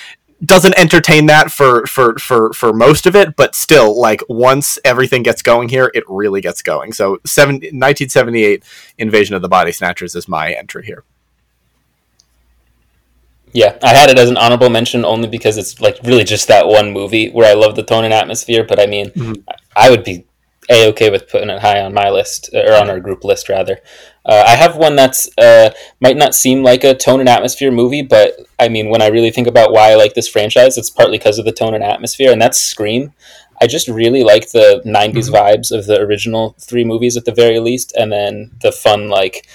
doesn't 0.46 0.78
entertain 0.78 1.26
that 1.26 1.50
for 1.52 1.88
for 1.88 2.16
for 2.20 2.54
for 2.54 2.74
most 2.74 3.08
of 3.08 3.16
it, 3.16 3.36
but 3.36 3.56
still, 3.56 4.00
like 4.00 4.22
once 4.30 4.78
everything 4.86 5.24
gets 5.24 5.42
going 5.42 5.68
here, 5.68 5.90
it 5.96 6.04
really 6.08 6.42
gets 6.42 6.62
going. 6.62 6.94
So, 6.94 7.18
seven, 7.26 7.56
1978 7.56 8.64
Invasion 9.00 9.36
of 9.36 9.42
the 9.42 9.50
Body 9.50 9.72
Snatchers 9.72 10.16
is 10.16 10.28
my 10.28 10.54
entry 10.54 10.86
here. 10.86 11.04
Yeah, 13.52 13.78
I 13.82 13.96
had 13.96 14.12
it 14.12 14.20
as 14.20 14.30
an 14.30 14.38
honorable 14.38 14.70
mention 14.70 15.06
only 15.06 15.28
because 15.28 15.58
it's 15.58 15.82
like 15.82 15.98
really 16.04 16.24
just 16.24 16.48
that 16.50 16.68
one 16.68 16.92
movie 16.92 17.32
where 17.32 17.50
I 17.50 17.54
love 17.54 17.76
the 17.76 17.84
tone 17.84 18.04
and 18.04 18.14
atmosphere. 18.14 18.64
But 18.64 18.80
I 18.80 18.86
mean, 18.86 19.10
mm-hmm. 19.10 19.42
I 19.76 19.90
would 19.90 20.04
be 20.04 20.26
a 20.70 20.88
okay 20.90 21.10
with 21.10 21.30
putting 21.30 21.50
it 21.50 21.62
high 21.62 21.82
on 21.82 21.94
my 21.94 22.10
list 22.10 22.50
or 22.54 22.74
on 22.74 22.90
our 22.90 23.00
group 23.00 23.24
list 23.24 23.50
rather. 23.50 23.80
Uh, 24.26 24.44
I 24.48 24.56
have 24.56 24.78
one 24.78 24.96
that's 24.96 25.30
uh, 25.38 25.72
might 26.00 26.16
not 26.16 26.34
seem 26.34 26.64
like 26.64 26.84
a 26.84 26.96
tone 26.96 27.20
and 27.20 27.28
atmosphere 27.28 27.72
movie, 27.72 28.02
but 28.02 28.38
I 28.60 28.70
mean, 28.70 28.90
when 28.90 29.02
I 29.02 29.08
really 29.08 29.32
think 29.32 29.48
about 29.48 29.74
why 29.74 29.92
I 29.92 29.96
like 29.96 30.14
this 30.14 30.30
franchise, 30.30 30.78
it's 30.78 30.90
partly 30.90 31.18
because 31.18 31.40
of 31.40 31.46
the 31.46 31.52
tone 31.52 31.74
and 31.74 31.84
atmosphere, 31.84 32.32
and 32.32 32.42
that's 32.42 32.62
Scream. 32.62 33.14
I 33.62 33.68
just 33.68 33.88
really 33.88 34.24
like 34.24 34.52
the 34.52 34.82
'90s 34.86 35.30
mm-hmm. 35.30 35.36
vibes 35.36 35.72
of 35.72 35.86
the 35.88 36.00
original 36.00 36.56
three 36.60 36.84
movies 36.84 37.18
at 37.18 37.26
the 37.26 37.34
very 37.34 37.60
least, 37.60 37.94
and 37.98 38.12
then 38.12 38.52
the 38.62 38.72
fun 38.72 39.10
like 39.10 39.48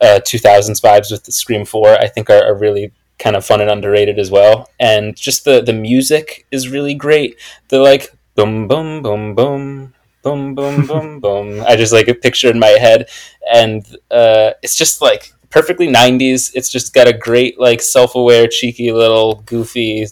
uh, 0.00 0.20
2000s 0.24 0.80
vibes 0.80 1.10
with 1.10 1.24
the 1.24 1.32
Scream 1.32 1.64
Four. 1.64 1.88
I 1.88 2.06
think 2.06 2.30
are, 2.30 2.44
are 2.44 2.56
really 2.56 2.92
kind 3.18 3.36
of 3.36 3.44
fun 3.44 3.60
and 3.60 3.70
underrated 3.70 4.18
as 4.18 4.30
well. 4.30 4.70
And 4.78 5.16
just 5.16 5.44
the 5.44 5.60
the 5.60 5.72
music 5.72 6.46
is 6.52 6.68
really 6.68 6.94
great. 6.94 7.36
The 7.68 7.80
like 7.80 8.16
boom 8.36 8.68
boom 8.68 9.02
boom 9.02 9.34
boom 9.34 9.93
boom, 10.24 10.54
boom, 10.54 10.86
boom, 10.86 11.20
boom. 11.20 11.62
I 11.66 11.76
just 11.76 11.92
like 11.92 12.08
a 12.08 12.14
picture 12.14 12.50
in 12.50 12.58
my 12.58 12.74
head, 12.86 13.08
and 13.52 13.86
uh, 14.10 14.52
it's 14.62 14.76
just 14.76 15.00
like 15.00 15.32
perfectly 15.50 15.86
'90s. 15.86 16.50
It's 16.54 16.70
just 16.70 16.94
got 16.94 17.06
a 17.06 17.12
great 17.12 17.60
like 17.60 17.80
self-aware, 17.80 18.48
cheeky 18.48 18.90
little 18.90 19.42
goofy 19.46 20.06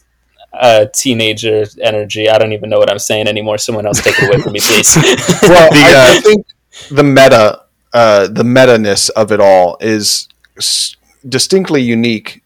uh, 0.52 0.86
teenager 0.94 1.64
energy. 1.80 2.28
I 2.28 2.38
don't 2.38 2.52
even 2.52 2.70
know 2.70 2.78
what 2.78 2.90
I'm 2.90 2.98
saying 2.98 3.26
anymore. 3.26 3.58
Someone 3.58 3.86
else 3.86 4.00
take 4.00 4.14
it 4.18 4.28
away 4.28 4.40
from 4.40 4.52
me, 4.52 4.60
please. 4.60 4.94
well, 5.42 5.70
the, 5.70 5.82
uh, 5.96 6.16
I 6.16 6.20
think 6.20 6.46
the 6.90 7.02
meta, 7.02 7.64
uh, 7.92 8.28
the 8.28 8.44
meta 8.44 8.78
ness 8.78 9.08
of 9.10 9.32
it 9.32 9.40
all 9.40 9.76
is 9.80 10.28
s- 10.58 10.96
distinctly 11.28 11.82
unique 11.82 12.42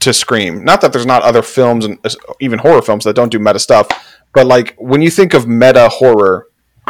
to 0.00 0.12
Scream. 0.12 0.64
Not 0.64 0.80
that 0.82 0.92
there's 0.92 1.06
not 1.06 1.22
other 1.22 1.42
films 1.42 1.84
and 1.84 1.98
uh, 2.04 2.10
even 2.40 2.58
horror 2.58 2.82
films 2.82 3.04
that 3.04 3.14
don't 3.14 3.30
do 3.30 3.38
meta 3.38 3.58
stuff, 3.58 3.88
but 4.34 4.46
like 4.46 4.74
when 4.78 5.02
you 5.02 5.10
think 5.10 5.32
of 5.34 5.46
meta 5.46 5.88
horror, 5.88 6.48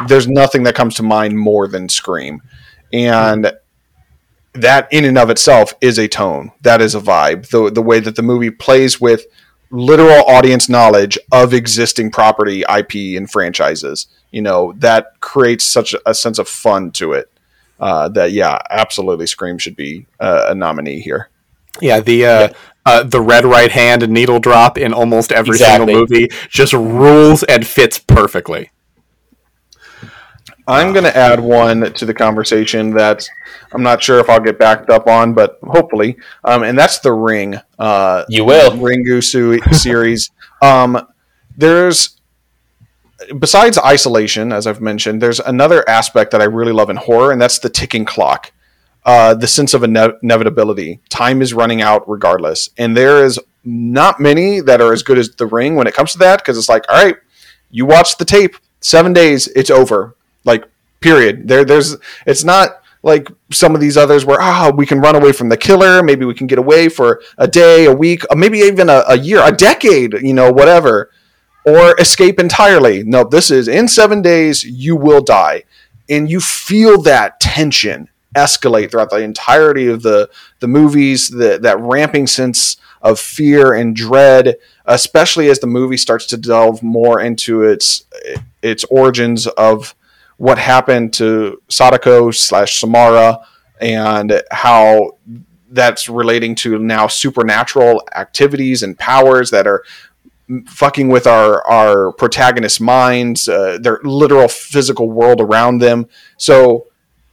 there's 0.09 0.29
nothing 0.29 0.65
that 0.65 0.75
comes 0.75 0.95
to 0.97 1.03
mind 1.03 1.39
more 1.39 1.69
than 1.69 1.89
Scream. 1.89 2.43
And 2.93 3.53
that 4.55 4.89
in 4.93 5.05
and 5.05 5.19
of 5.19 5.31
itself 5.31 5.75
is 5.81 5.99
a 5.99 6.09
tone. 6.09 6.53
That 6.63 6.81
is 6.81 6.95
a 6.95 7.01
vibe. 7.01 7.49
The 7.49 7.71
the 7.71 7.83
way 7.83 8.01
that 8.01 8.17
the 8.17 8.23
movie 8.23 8.51
plays 8.51 9.01
with 9.01 9.27
literal 9.71 10.25
audience 10.27 10.69
knowledge 10.69 11.19
of 11.33 11.53
existing 11.53 12.11
property, 12.11 12.63
IP, 12.63 13.17
and 13.17 13.31
franchises. 13.31 14.07
You 14.31 14.43
know 14.43 14.73
that 14.79 15.21
creates 15.21 15.65
such 15.65 15.95
a 16.05 16.15
sense 16.15 16.39
of 16.39 16.49
fun 16.49 16.91
to 16.93 17.13
it. 17.13 17.31
Uh, 17.79 18.09
that 18.11 18.33
yeah, 18.33 18.59
absolutely, 18.71 19.27
Scream 19.27 19.59
should 19.59 19.77
be 19.77 20.07
uh, 20.21 20.47
a 20.49 20.55
nominee 20.55 21.01
here. 21.01 21.29
Yeah, 21.81 22.01
the 22.01 22.27
uh, 22.27 22.41
yeah. 22.41 22.53
Uh, 22.87 23.03
the 23.03 23.21
red 23.21 23.45
right 23.45 23.73
hand 23.73 24.05
and 24.05 24.13
needle 24.13 24.39
drop 24.39 24.79
in 24.79 24.95
almost 24.95 25.33
every 25.33 25.57
exactly. 25.57 25.93
single 25.93 26.07
movie 26.07 26.29
just 26.49 26.73
rules 26.73 27.43
and 27.43 27.67
fits 27.67 27.99
perfectly. 27.99 28.71
I'm 30.69 30.93
going 30.93 31.05
to 31.05 31.17
add 31.17 31.39
one 31.41 31.93
to 31.93 32.05
the 32.05 32.15
conversation 32.15 32.91
that 32.95 33.29
I'm 33.73 33.83
not 33.83 34.03
sure 34.03 34.19
if 34.19 34.29
I'll 34.29 34.41
get 34.41 34.59
backed 34.59 34.91
up 34.91 35.07
on, 35.07 35.33
but 35.33 35.59
hopefully, 35.63 36.17
um, 36.45 36.65
and 36.65 36.77
that's 36.79 36.99
the 36.99 37.13
Ring. 37.13 37.57
Uh, 37.79 38.25
you 38.29 38.45
will 38.45 38.73
Ringu 38.73 39.23
series. 39.75 40.31
Um, 40.63 41.07
there's 41.57 42.19
besides 43.39 43.79
isolation, 43.79 44.53
as 44.53 44.67
I've 44.67 44.81
mentioned, 44.81 45.23
there's 45.23 45.41
another 45.41 45.89
aspect 45.89 46.33
that 46.33 46.41
I 46.41 46.45
really 46.45 46.73
love 46.73 46.91
in 46.91 46.97
horror, 46.97 47.33
and 47.33 47.41
that's 47.41 47.59
the 47.59 47.71
ticking 47.71 48.05
clock. 48.05 48.53
uh, 49.05 49.35
the 49.35 49.47
sense 49.47 49.73
of 49.73 49.85
ine- 49.85 50.19
inevitability. 50.23 50.99
Time 51.09 51.41
is 51.41 51.55
running 51.55 51.81
out 51.81 52.09
regardless, 52.11 52.71
and 52.77 52.97
there 52.97 53.25
is 53.25 53.39
not 53.65 54.19
many 54.19 54.61
that 54.61 54.81
are 54.81 54.93
as 54.93 55.05
good 55.05 55.17
as 55.19 55.31
The 55.31 55.47
Ring 55.47 55.77
when 55.77 55.87
it 55.87 55.95
comes 55.95 56.13
to 56.13 56.19
that 56.19 56.39
because 56.39 56.59
it's 56.59 56.69
like, 56.69 56.85
all 56.89 57.05
right, 57.05 57.17
you 57.71 57.87
watch 57.87 58.17
the 58.19 58.25
tape, 58.25 58.57
seven 58.81 59.13
days, 59.13 59.47
it's 59.49 59.71
over, 59.71 60.16
like 60.47 60.65
period. 61.01 61.49
There, 61.49 61.65
there's, 61.65 61.97
it's 62.27 62.45
not 62.45 62.83
like 63.03 63.29
some 63.53 63.75
of 63.75 63.81
these 63.81 63.97
others 63.97 64.25
where 64.25 64.41
ah 64.41 64.73
we 64.75 64.85
can 64.85 65.01
run 65.01 65.15
away 65.15 65.33
from 65.33 65.49
the 65.49 65.57
killer. 65.57 66.03
Maybe 66.03 66.25
we 66.25 66.35
can 66.35 66.49
get 66.49 66.59
away 66.59 66.89
for 66.89 67.23
a 67.39 67.47
day 67.47 67.85
a 67.85 67.93
week 67.93 68.25
uh, 68.31 68.35
maybe 68.35 68.59
even 68.59 68.89
a, 68.89 69.05
a 69.09 69.17
year 69.17 69.41
a 69.43 69.53
decade 69.53 70.15
you 70.15 70.35
know 70.35 70.53
whatever. 70.53 71.11
Or 71.65 71.99
escape 71.99 72.39
entirely. 72.39 73.03
No 73.03 73.25
this 73.25 73.51
is 73.51 73.69
in 73.69 73.89
seven 73.89 74.23
days 74.23 74.65
you 74.65 74.97
will 74.97 75.21
die. 75.21 75.65
And 76.09 76.31
you 76.31 76.41
feel 76.41 77.03
that 77.03 77.41
tension 77.41 78.09
escalate 78.37 78.91
throughout 78.91 79.11
the 79.11 79.23
entirety 79.23 79.87
of 79.89 80.03
the 80.03 80.29
the 80.61 80.69
movies 80.69 81.29
the, 81.29 81.59
that 81.63 81.79
ramping 81.81 82.27
sense 82.27 82.77
of 83.03 83.19
fear 83.19 83.73
and 83.73 83.95
dread 83.97 84.57
especially 84.85 85.49
as 85.49 85.61
the 85.61 85.67
movie 85.67 85.97
starts 85.97 86.27
to 86.27 86.37
delve 86.37 86.83
more 86.83 87.21
into 87.21 87.63
its 87.63 88.05
its 88.63 88.85
origins 88.85 89.47
of 89.47 89.95
what 90.37 90.59
happened 90.59 91.13
to 91.15 91.63
Sadako 91.69 92.31
slash 92.31 92.79
Samara 92.79 93.41
and 93.81 94.43
how 94.51 95.19
that's 95.71 96.09
relating 96.09 96.55
to 96.55 96.79
now 96.79 97.07
supernatural 97.07 98.03
activities 98.15 98.83
and 98.83 98.99
powers 98.99 99.51
that 99.51 99.67
are 99.67 99.85
fucking 100.67 101.09
with 101.09 101.27
our 101.27 101.67
our 101.67 102.13
protagonist 102.13 102.81
minds, 102.81 103.49
uh, 103.49 103.79
their 103.81 104.01
literal 104.05 104.49
physical 104.49 105.11
world 105.11 105.41
around 105.41 105.79
them. 105.79 106.09
So 106.37 106.87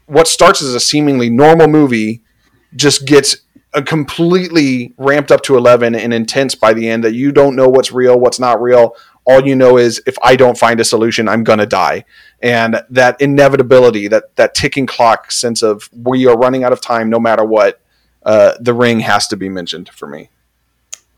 what 0.07 0.27
starts 0.27 0.61
as 0.61 0.73
a 0.73 0.79
seemingly 0.79 1.29
normal 1.29 1.67
movie 1.67 2.23
just 2.75 3.05
gets 3.05 3.37
a 3.73 3.81
completely 3.81 4.93
ramped 4.97 5.31
up 5.31 5.41
to 5.43 5.57
11 5.57 5.95
and 5.95 6.13
intense 6.13 6.53
by 6.53 6.73
the 6.73 6.87
end 6.87 7.03
that 7.03 7.13
you 7.13 7.31
don't 7.31 7.55
know 7.55 7.67
what's 7.67 7.91
real, 7.91 8.19
what's 8.19 8.39
not 8.39 8.61
real. 8.61 8.95
All 9.25 9.45
you 9.45 9.55
know 9.55 9.77
is 9.77 10.01
if 10.05 10.15
I 10.21 10.35
don't 10.35 10.57
find 10.57 10.79
a 10.79 10.83
solution, 10.83 11.27
I'm 11.27 11.43
going 11.43 11.59
to 11.59 11.65
die 11.65 12.05
and 12.43 12.83
that 12.89 13.19
inevitability, 13.21 14.09
that 14.09 14.35
that 14.35 14.53
ticking 14.53 14.85
clock 14.85 15.31
sense 15.31 15.63
of 15.63 15.89
we 15.93 16.27
are 16.27 16.37
running 16.37 16.63
out 16.63 16.73
of 16.73 16.81
time 16.81 17.09
no 17.09 17.19
matter 17.19 17.43
what. 17.43 17.79
Uh, 18.25 18.53
the 18.59 18.73
ring 18.73 19.01
has 19.01 19.27
to 19.27 19.35
be 19.35 19.49
mentioned 19.49 19.89
for 19.89 20.07
me. 20.07 20.29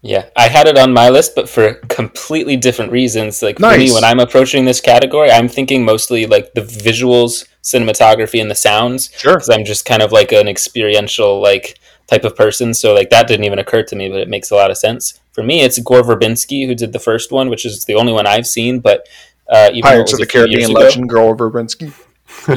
Yeah, 0.01 0.29
I 0.35 0.47
had 0.47 0.67
it 0.67 0.77
on 0.77 0.93
my 0.93 1.09
list, 1.09 1.33
but 1.35 1.49
for 1.49 1.73
completely 1.89 2.57
different 2.57 2.91
reasons. 2.91 3.41
Like 3.41 3.59
nice. 3.59 3.73
for 3.73 3.79
me, 3.79 3.91
when 3.91 4.03
I'm 4.03 4.19
approaching 4.19 4.65
this 4.65 4.79
category, 4.79 5.31
I'm 5.31 5.47
thinking 5.47 5.83
mostly 5.83 6.27
like 6.27 6.53
the 6.53 6.61
visuals, 6.61 7.47
cinematography, 7.63 8.39
and 8.39 8.49
the 8.49 8.55
sounds. 8.55 9.09
Sure. 9.17 9.33
Because 9.33 9.49
I'm 9.49 9.65
just 9.65 9.85
kind 9.85 10.03
of 10.03 10.11
like 10.11 10.31
an 10.31 10.47
experiential 10.47 11.41
like 11.41 11.79
type 12.07 12.23
of 12.23 12.35
person. 12.35 12.73
So 12.73 12.93
like 12.93 13.09
that 13.09 13.27
didn't 13.27 13.45
even 13.45 13.59
occur 13.59 13.81
to 13.83 13.95
me, 13.95 14.09
but 14.09 14.19
it 14.19 14.29
makes 14.29 14.51
a 14.51 14.55
lot 14.55 14.69
of 14.69 14.77
sense. 14.77 15.19
For 15.31 15.43
me, 15.43 15.61
it's 15.61 15.79
Gore 15.79 16.03
Verbinski 16.03 16.67
who 16.67 16.75
did 16.75 16.93
the 16.93 16.99
first 16.99 17.31
one, 17.31 17.49
which 17.49 17.65
is 17.65 17.85
the 17.85 17.95
only 17.95 18.13
one 18.13 18.27
I've 18.27 18.47
seen. 18.47 18.79
But 18.79 19.07
uh, 19.49 19.69
even 19.71 19.81
Pirates 19.81 20.13
of 20.13 20.19
the 20.19 20.25
Caribbean 20.25 20.71
legend 20.71 21.09
Gore 21.09 21.35
Verbinski. 21.35 21.93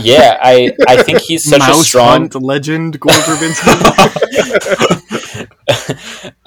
Yeah, 0.00 0.38
I, 0.40 0.72
I 0.86 1.02
think 1.02 1.20
he's 1.20 1.44
such 1.44 1.60
Mouse 1.60 1.80
a 1.80 1.84
strong 1.84 2.20
Hunt 2.22 2.34
legend 2.34 3.00
Gore 3.00 3.12
Verbinski. 3.12 3.68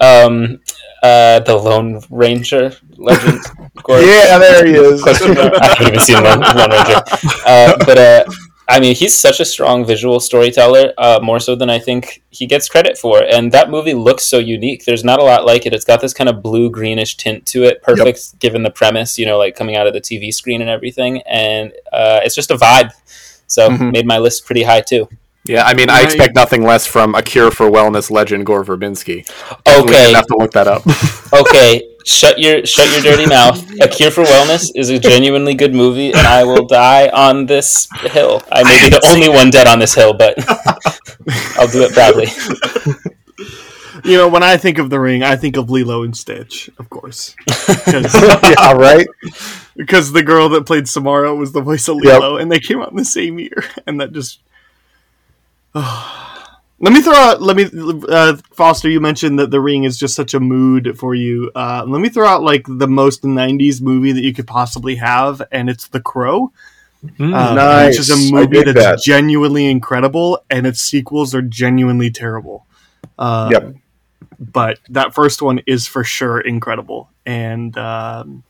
um, 0.00 0.60
uh, 1.02 1.40
the 1.40 1.56
Lone 1.56 2.00
Ranger 2.10 2.72
legend. 2.96 3.40
Gore. 3.82 4.00
Yeah, 4.00 4.38
there 4.38 4.66
he 4.66 4.74
is. 4.74 5.02
I 5.04 5.66
haven't 5.66 5.88
even 5.88 6.00
seen 6.00 6.22
Lone, 6.22 6.40
Lone 6.40 6.70
Ranger, 6.70 7.02
uh, 7.46 7.76
but 7.84 7.98
uh, 7.98 8.24
I 8.68 8.80
mean, 8.80 8.94
he's 8.94 9.18
such 9.18 9.40
a 9.40 9.44
strong 9.44 9.84
visual 9.84 10.20
storyteller, 10.20 10.92
uh, 10.96 11.20
more 11.22 11.40
so 11.40 11.54
than 11.54 11.68
I 11.68 11.78
think 11.78 12.22
he 12.30 12.46
gets 12.46 12.68
credit 12.68 12.96
for. 12.96 13.22
And 13.22 13.52
that 13.52 13.70
movie 13.70 13.94
looks 13.94 14.24
so 14.24 14.38
unique. 14.38 14.84
There's 14.84 15.04
not 15.04 15.18
a 15.18 15.24
lot 15.24 15.44
like 15.44 15.66
it. 15.66 15.74
It's 15.74 15.84
got 15.84 16.00
this 16.00 16.14
kind 16.14 16.30
of 16.30 16.42
blue 16.42 16.70
greenish 16.70 17.16
tint 17.16 17.44
to 17.46 17.64
it, 17.64 17.82
perfect 17.82 18.18
yep. 18.18 18.40
given 18.40 18.62
the 18.62 18.70
premise, 18.70 19.18
you 19.18 19.26
know, 19.26 19.36
like 19.36 19.56
coming 19.56 19.76
out 19.76 19.86
of 19.86 19.92
the 19.92 20.00
TV 20.00 20.32
screen 20.32 20.60
and 20.60 20.70
everything. 20.70 21.22
And 21.22 21.72
uh, 21.92 22.20
it's 22.22 22.34
just 22.34 22.50
a 22.50 22.56
vibe. 22.56 22.92
So 23.46 23.68
mm-hmm. 23.68 23.90
made 23.90 24.06
my 24.06 24.18
list 24.18 24.46
pretty 24.46 24.62
high 24.62 24.80
too. 24.80 25.08
Yeah, 25.44 25.64
I 25.64 25.74
mean, 25.74 25.90
I 25.90 26.02
expect 26.02 26.36
nothing 26.36 26.62
less 26.62 26.86
from 26.86 27.16
a 27.16 27.22
cure 27.22 27.50
for 27.50 27.68
wellness 27.68 28.12
legend 28.12 28.46
Gore 28.46 28.64
Verbinski. 28.64 29.28
Okay, 29.68 30.12
have 30.12 30.26
to 30.28 30.36
look 30.38 30.52
that 30.52 30.68
up. 30.68 30.86
okay, 31.32 31.91
shut 32.04 32.38
your 32.38 32.64
shut 32.66 32.90
your 32.92 33.00
dirty 33.00 33.26
mouth. 33.26 33.58
A 33.80 33.88
Cure 33.88 34.10
for 34.10 34.24
Wellness 34.24 34.70
is 34.74 34.90
a 34.90 34.98
genuinely 34.98 35.54
good 35.54 35.74
movie, 35.74 36.08
and 36.12 36.26
I 36.26 36.44
will 36.44 36.66
die 36.66 37.08
on 37.08 37.46
this 37.46 37.88
hill. 38.00 38.42
I 38.50 38.62
may 38.64 38.84
be 38.84 38.90
the 38.90 39.06
only 39.12 39.28
one 39.28 39.50
dead 39.50 39.66
on 39.66 39.78
this 39.78 39.94
hill, 39.94 40.14
but 40.14 40.34
I'll 41.56 41.68
do 41.68 41.82
it 41.82 41.92
proudly. 41.92 42.26
You 44.04 44.16
know, 44.18 44.28
when 44.28 44.42
I 44.42 44.56
think 44.56 44.78
of 44.78 44.90
the 44.90 44.98
ring, 44.98 45.22
I 45.22 45.36
think 45.36 45.56
of 45.56 45.70
Lilo 45.70 46.02
and 46.02 46.16
Stitch, 46.16 46.68
of 46.78 46.90
course. 46.90 47.36
yeah, 47.86 48.72
right. 48.72 49.06
Because 49.76 50.10
the 50.10 50.24
girl 50.24 50.48
that 50.50 50.66
played 50.66 50.88
Samara 50.88 51.34
was 51.34 51.52
the 51.52 51.60
voice 51.60 51.86
of 51.86 51.96
Lilo, 51.96 52.34
yep. 52.34 52.42
and 52.42 52.50
they 52.50 52.58
came 52.58 52.82
out 52.82 52.90
in 52.90 52.96
the 52.96 53.04
same 53.04 53.38
year, 53.38 53.64
and 53.86 54.00
that 54.00 54.12
just. 54.12 54.40
Oh. 55.74 56.31
Let 56.82 56.92
me 56.92 57.00
throw 57.00 57.14
out. 57.14 57.40
Let 57.40 57.56
me, 57.56 57.70
uh, 58.08 58.36
Foster. 58.54 58.90
You 58.90 59.00
mentioned 59.00 59.38
that 59.38 59.52
The 59.52 59.60
Ring 59.60 59.84
is 59.84 59.96
just 59.96 60.16
such 60.16 60.34
a 60.34 60.40
mood 60.40 60.98
for 60.98 61.14
you. 61.14 61.52
Uh, 61.54 61.84
let 61.86 62.00
me 62.00 62.08
throw 62.08 62.26
out 62.26 62.42
like 62.42 62.66
the 62.66 62.88
most 62.88 63.22
'90s 63.22 63.80
movie 63.80 64.10
that 64.10 64.24
you 64.24 64.34
could 64.34 64.48
possibly 64.48 64.96
have, 64.96 65.40
and 65.52 65.70
it's 65.70 65.86
The 65.86 66.00
Crow. 66.00 66.52
Mm, 67.04 67.34
um, 67.34 67.54
nice. 67.54 67.92
Which 67.92 68.00
is 68.00 68.10
a 68.10 68.32
movie 68.32 68.64
that's 68.64 68.74
that. 68.74 68.98
genuinely 69.00 69.70
incredible, 69.70 70.44
and 70.50 70.66
its 70.66 70.80
sequels 70.80 71.36
are 71.36 71.42
genuinely 71.42 72.10
terrible. 72.10 72.66
Um, 73.16 73.52
yep. 73.52 73.74
But 74.40 74.80
that 74.88 75.14
first 75.14 75.40
one 75.40 75.60
is 75.68 75.86
for 75.86 76.02
sure 76.02 76.40
incredible, 76.40 77.10
and 77.24 77.78
um, 77.78 78.42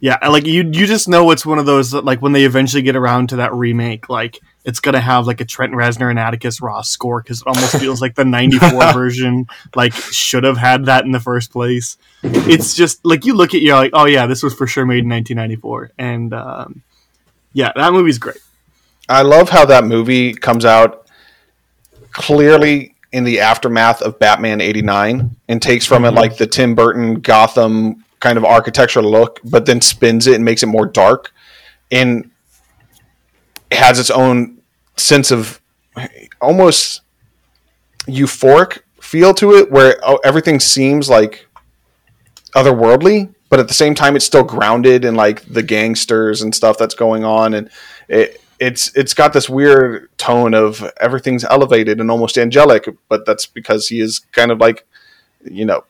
yeah, 0.00 0.18
like 0.28 0.46
you, 0.46 0.64
you 0.64 0.86
just 0.88 1.08
know 1.08 1.30
it's 1.30 1.46
one 1.46 1.60
of 1.60 1.66
those 1.66 1.92
that, 1.92 2.04
like 2.04 2.20
when 2.20 2.32
they 2.32 2.44
eventually 2.44 2.82
get 2.82 2.96
around 2.96 3.28
to 3.28 3.36
that 3.36 3.54
remake, 3.54 4.08
like 4.08 4.40
it's 4.64 4.80
gonna 4.80 5.00
have 5.00 5.26
like 5.26 5.40
a 5.40 5.44
Trent 5.44 5.72
Reznor 5.72 6.10
and 6.10 6.18
Atticus 6.18 6.60
Ross 6.60 6.88
score 6.88 7.20
because 7.22 7.42
it 7.42 7.46
almost 7.46 7.78
feels 7.78 8.00
like 8.00 8.14
the 8.14 8.24
'94 8.24 8.70
version 8.92 9.46
like 9.74 9.92
should 9.92 10.44
have 10.44 10.56
had 10.56 10.86
that 10.86 11.04
in 11.04 11.10
the 11.10 11.20
first 11.20 11.50
place. 11.50 11.96
It's 12.22 12.74
just 12.74 13.04
like 13.04 13.24
you 13.24 13.34
look 13.34 13.54
at 13.54 13.62
you're 13.62 13.76
like, 13.76 13.92
oh 13.94 14.06
yeah, 14.06 14.26
this 14.26 14.42
was 14.42 14.54
for 14.54 14.66
sure 14.66 14.86
made 14.86 15.04
in 15.04 15.10
1994, 15.10 15.92
and 15.98 16.32
um, 16.32 16.82
yeah, 17.52 17.72
that 17.74 17.92
movie's 17.92 18.18
great. 18.18 18.38
I 19.08 19.22
love 19.22 19.48
how 19.48 19.64
that 19.66 19.84
movie 19.84 20.32
comes 20.32 20.64
out 20.64 21.06
clearly 22.12 22.94
in 23.10 23.24
the 23.24 23.40
aftermath 23.40 24.00
of 24.00 24.18
Batman 24.18 24.60
'89 24.60 25.36
and 25.48 25.60
takes 25.62 25.86
from 25.86 26.04
mm-hmm. 26.04 26.16
it 26.16 26.20
like 26.20 26.36
the 26.36 26.46
Tim 26.46 26.74
Burton 26.74 27.20
Gotham 27.20 28.04
kind 28.20 28.38
of 28.38 28.44
architectural 28.44 29.10
look, 29.10 29.40
but 29.44 29.66
then 29.66 29.80
spins 29.80 30.28
it 30.28 30.36
and 30.36 30.44
makes 30.44 30.62
it 30.62 30.66
more 30.66 30.86
dark. 30.86 31.32
And 31.90 32.30
has 33.76 33.98
its 33.98 34.10
own 34.10 34.58
sense 34.96 35.30
of 35.30 35.60
almost 36.40 37.02
euphoric 38.06 38.80
feel 39.00 39.34
to 39.34 39.54
it, 39.54 39.70
where 39.70 39.98
oh, 40.02 40.18
everything 40.24 40.60
seems 40.60 41.08
like 41.10 41.46
otherworldly, 42.54 43.34
but 43.48 43.60
at 43.60 43.68
the 43.68 43.74
same 43.74 43.94
time, 43.94 44.16
it's 44.16 44.24
still 44.24 44.44
grounded 44.44 45.04
in 45.04 45.14
like 45.14 45.44
the 45.44 45.62
gangsters 45.62 46.42
and 46.42 46.54
stuff 46.54 46.78
that's 46.78 46.94
going 46.94 47.24
on, 47.24 47.54
and 47.54 47.70
it 48.08 48.40
it's 48.58 48.94
it's 48.96 49.12
got 49.12 49.32
this 49.32 49.48
weird 49.48 50.08
tone 50.18 50.54
of 50.54 50.88
everything's 51.00 51.44
elevated 51.44 52.00
and 52.00 52.10
almost 52.10 52.38
angelic, 52.38 52.86
but 53.08 53.26
that's 53.26 53.44
because 53.44 53.88
he 53.88 54.00
is 54.00 54.20
kind 54.32 54.50
of 54.50 54.58
like 54.58 54.86
you 55.44 55.64
know 55.64 55.84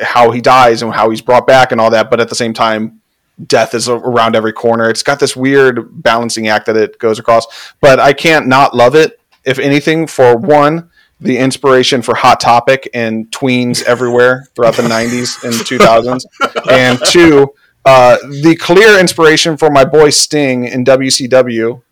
how 0.00 0.30
he 0.30 0.40
dies 0.40 0.80
and 0.80 0.94
how 0.94 1.10
he's 1.10 1.20
brought 1.20 1.46
back 1.46 1.72
and 1.72 1.80
all 1.80 1.90
that, 1.90 2.08
but 2.08 2.20
at 2.20 2.28
the 2.28 2.34
same 2.34 2.54
time, 2.54 3.01
death 3.46 3.74
is 3.74 3.88
around 3.88 4.36
every 4.36 4.52
corner. 4.52 4.88
It's 4.90 5.02
got 5.02 5.20
this 5.20 5.36
weird 5.36 6.02
balancing 6.02 6.48
act 6.48 6.66
that 6.66 6.76
it 6.76 6.98
goes 6.98 7.18
across, 7.18 7.46
but 7.80 8.00
I 8.00 8.12
can't 8.12 8.46
not 8.46 8.74
love 8.74 8.94
it. 8.94 9.20
If 9.44 9.58
anything, 9.58 10.06
for 10.06 10.36
one, 10.36 10.90
the 11.20 11.38
inspiration 11.38 12.02
for 12.02 12.14
Hot 12.14 12.40
Topic 12.40 12.88
and 12.94 13.30
tweens 13.30 13.82
everywhere 13.84 14.48
throughout 14.54 14.74
the 14.74 14.82
90s 14.82 15.42
and 15.44 15.54
2000s, 15.54 16.24
and 16.70 16.98
two, 17.06 17.54
uh, 17.84 18.16
the 18.42 18.56
clear 18.56 18.98
inspiration 18.98 19.56
for 19.56 19.70
my 19.70 19.84
boy 19.84 20.10
Sting 20.10 20.64
in 20.64 20.84
WCW, 20.84 21.82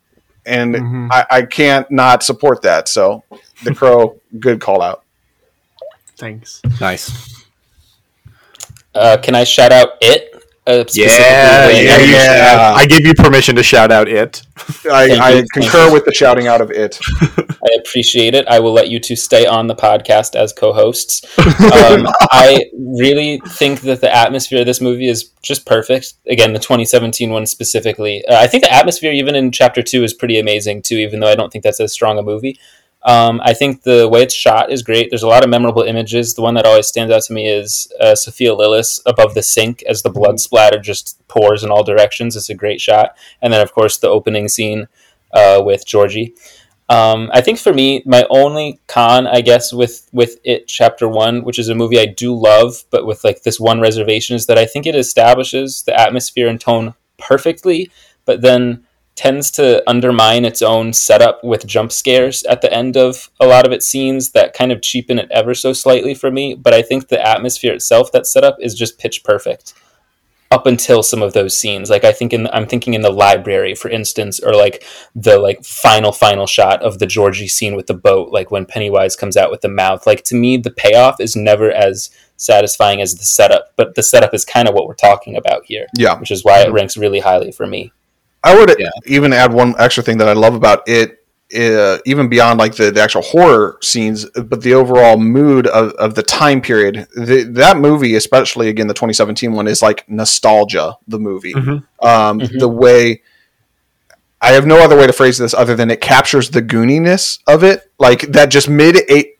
and 0.46 0.74
mm-hmm. 0.74 1.08
I, 1.10 1.26
I 1.30 1.42
can't 1.42 1.90
not 1.90 2.22
support 2.22 2.62
that. 2.62 2.88
So, 2.88 3.24
The 3.64 3.74
Crow, 3.74 4.20
good 4.38 4.60
call 4.60 4.82
out. 4.82 5.04
Thanks. 6.16 6.60
Nice. 6.80 7.44
Uh, 8.94 9.16
can 9.22 9.34
I 9.34 9.44
shout 9.44 9.72
out 9.72 9.90
it? 10.00 10.29
Uh, 10.66 10.84
yeah, 10.92 11.68
yeah, 11.70 11.98
yeah. 11.98 12.72
I 12.76 12.86
give 12.86 13.00
you 13.00 13.14
permission 13.14 13.56
to 13.56 13.62
shout 13.62 13.90
out 13.90 14.08
it. 14.08 14.42
I, 14.90 15.18
I 15.18 15.44
concur 15.54 15.90
with 15.90 16.04
the 16.04 16.12
shouting 16.12 16.46
out 16.46 16.60
of 16.60 16.70
it. 16.70 16.98
I 17.22 17.78
appreciate 17.78 18.34
it. 18.34 18.46
I 18.46 18.60
will 18.60 18.72
let 18.72 18.88
you 18.88 19.00
two 19.00 19.16
stay 19.16 19.46
on 19.46 19.68
the 19.68 19.74
podcast 19.74 20.36
as 20.36 20.52
co-hosts. 20.52 21.24
Um, 21.38 22.06
I 22.30 22.64
really 22.76 23.40
think 23.46 23.80
that 23.82 24.02
the 24.02 24.14
atmosphere 24.14 24.60
of 24.60 24.66
this 24.66 24.82
movie 24.82 25.08
is 25.08 25.30
just 25.42 25.64
perfect. 25.64 26.14
Again, 26.28 26.52
the 26.52 26.58
2017 26.58 27.30
one 27.30 27.46
specifically. 27.46 28.24
Uh, 28.26 28.38
I 28.38 28.46
think 28.46 28.62
the 28.62 28.72
atmosphere, 28.72 29.12
even 29.12 29.34
in 29.34 29.52
chapter 29.52 29.82
two, 29.82 30.04
is 30.04 30.12
pretty 30.12 30.38
amazing 30.38 30.82
too. 30.82 30.96
Even 30.96 31.20
though 31.20 31.28
I 31.28 31.36
don't 31.36 31.50
think 31.50 31.64
that's 31.64 31.80
as 31.80 31.92
strong 31.92 32.18
a 32.18 32.22
movie. 32.22 32.58
Um, 33.02 33.40
I 33.42 33.54
think 33.54 33.82
the 33.82 34.08
way 34.08 34.22
it's 34.22 34.34
shot 34.34 34.70
is 34.70 34.82
great. 34.82 35.08
There's 35.10 35.22
a 35.22 35.28
lot 35.28 35.42
of 35.42 35.48
memorable 35.48 35.82
images. 35.82 36.34
The 36.34 36.42
one 36.42 36.54
that 36.54 36.66
always 36.66 36.86
stands 36.86 37.12
out 37.12 37.22
to 37.22 37.32
me 37.32 37.48
is 37.48 37.90
uh, 37.98 38.14
Sophia 38.14 38.50
Lillis 38.50 39.00
above 39.06 39.34
the 39.34 39.42
sink 39.42 39.82
as 39.84 40.02
the 40.02 40.10
blood 40.10 40.38
splatter 40.38 40.78
just 40.78 41.18
pours 41.28 41.64
in 41.64 41.70
all 41.70 41.82
directions. 41.82 42.36
It's 42.36 42.50
a 42.50 42.54
great 42.54 42.80
shot. 42.80 43.16
And 43.40 43.52
then, 43.52 43.62
of 43.62 43.72
course, 43.72 43.96
the 43.96 44.08
opening 44.08 44.48
scene 44.48 44.86
uh, 45.32 45.62
with 45.64 45.86
Georgie. 45.86 46.34
Um, 46.90 47.30
I 47.32 47.40
think 47.40 47.60
for 47.60 47.72
me, 47.72 48.02
my 48.04 48.26
only 48.30 48.80
con, 48.88 49.28
I 49.28 49.42
guess, 49.42 49.72
with 49.72 50.08
with 50.12 50.38
it 50.42 50.66
chapter 50.66 51.08
one, 51.08 51.44
which 51.44 51.58
is 51.58 51.68
a 51.68 51.74
movie 51.74 52.00
I 52.00 52.06
do 52.06 52.34
love, 52.34 52.82
but 52.90 53.06
with 53.06 53.22
like 53.22 53.44
this 53.44 53.60
one 53.60 53.80
reservation, 53.80 54.34
is 54.34 54.46
that 54.46 54.58
I 54.58 54.66
think 54.66 54.86
it 54.86 54.96
establishes 54.96 55.84
the 55.84 55.98
atmosphere 55.98 56.48
and 56.48 56.60
tone 56.60 56.94
perfectly, 57.16 57.92
but 58.24 58.40
then 58.40 58.84
tends 59.16 59.50
to 59.52 59.82
undermine 59.88 60.44
its 60.44 60.62
own 60.62 60.92
setup 60.92 61.44
with 61.44 61.66
jump 61.66 61.92
scares 61.92 62.42
at 62.44 62.62
the 62.62 62.72
end 62.72 62.96
of 62.96 63.30
a 63.38 63.46
lot 63.46 63.66
of 63.66 63.72
its 63.72 63.86
scenes 63.86 64.30
that 64.30 64.54
kind 64.54 64.72
of 64.72 64.80
cheapen 64.80 65.18
it 65.18 65.30
ever 65.30 65.54
so 65.54 65.72
slightly 65.72 66.14
for 66.14 66.30
me. 66.30 66.54
But 66.54 66.72
I 66.72 66.80
think 66.82 67.08
the 67.08 67.20
atmosphere 67.26 67.74
itself 67.74 68.10
that's 68.12 68.32
set 68.32 68.44
up 68.44 68.56
is 68.60 68.74
just 68.74 68.98
pitch 68.98 69.22
perfect 69.22 69.74
up 70.52 70.66
until 70.66 71.00
some 71.02 71.22
of 71.22 71.32
those 71.32 71.56
scenes 71.56 71.88
like 71.90 72.02
i 72.02 72.10
think 72.12 72.32
in 72.32 72.48
i'm 72.48 72.66
thinking 72.66 72.94
in 72.94 73.02
the 73.02 73.10
library 73.10 73.72
for 73.72 73.88
instance 73.88 74.40
or 74.40 74.52
like 74.52 74.82
the 75.14 75.38
like 75.38 75.64
final 75.64 76.10
final 76.10 76.44
shot 76.44 76.82
of 76.82 76.98
the 76.98 77.06
georgie 77.06 77.46
scene 77.46 77.76
with 77.76 77.86
the 77.86 77.94
boat 77.94 78.32
like 78.32 78.50
when 78.50 78.66
pennywise 78.66 79.14
comes 79.14 79.36
out 79.36 79.48
with 79.50 79.60
the 79.60 79.68
mouth 79.68 80.06
like 80.08 80.24
to 80.24 80.34
me 80.34 80.56
the 80.56 80.72
payoff 80.72 81.20
is 81.20 81.36
never 81.36 81.70
as 81.70 82.10
satisfying 82.36 83.00
as 83.00 83.14
the 83.14 83.24
setup 83.24 83.66
but 83.76 83.94
the 83.94 84.02
setup 84.02 84.34
is 84.34 84.44
kind 84.44 84.66
of 84.66 84.74
what 84.74 84.88
we're 84.88 84.94
talking 84.94 85.36
about 85.36 85.64
here 85.66 85.86
Yeah. 85.96 86.18
which 86.18 86.32
is 86.32 86.44
why 86.44 86.62
it 86.62 86.72
ranks 86.72 86.96
really 86.96 87.20
highly 87.20 87.52
for 87.52 87.66
me 87.68 87.92
I 88.42 88.56
would 88.56 88.74
Yeah. 88.78 88.88
even 89.06 89.32
add 89.32 89.52
one 89.52 89.74
extra 89.78 90.02
thing 90.02 90.18
that 90.18 90.28
I 90.28 90.32
love 90.32 90.54
about 90.54 90.82
it, 90.88 91.18
uh, 91.54 91.98
even 92.06 92.28
beyond 92.28 92.58
like 92.58 92.74
the, 92.76 92.90
the 92.90 93.00
actual 93.02 93.22
horror 93.22 93.76
scenes, 93.82 94.24
but 94.30 94.62
the 94.62 94.74
overall 94.74 95.16
mood 95.18 95.66
of, 95.66 95.92
of 95.94 96.14
the 96.14 96.22
time 96.22 96.60
period. 96.60 97.06
The, 97.14 97.42
that 97.54 97.76
movie, 97.76 98.14
especially 98.14 98.68
again 98.68 98.86
the 98.86 98.94
2017 98.94 99.52
one, 99.52 99.66
is 99.68 99.82
like 99.82 100.08
nostalgia. 100.08 100.96
The 101.08 101.18
movie, 101.18 101.52
Mhm. 101.54 101.82
um, 102.00 102.40
Mhm. 102.40 102.58
the 102.58 102.68
way 102.68 103.22
I 104.42 104.52
have 104.52 104.64
no 104.66 104.78
other 104.78 104.96
way 104.96 105.06
to 105.06 105.12
phrase 105.12 105.36
this 105.36 105.52
other 105.52 105.76
than 105.76 105.90
it 105.90 106.00
captures 106.00 106.48
the 106.50 106.62
gooniness 106.62 107.40
of 107.46 107.62
it, 107.62 107.90
like 107.98 108.22
that 108.32 108.48
just 108.50 108.70
mid 108.70 108.96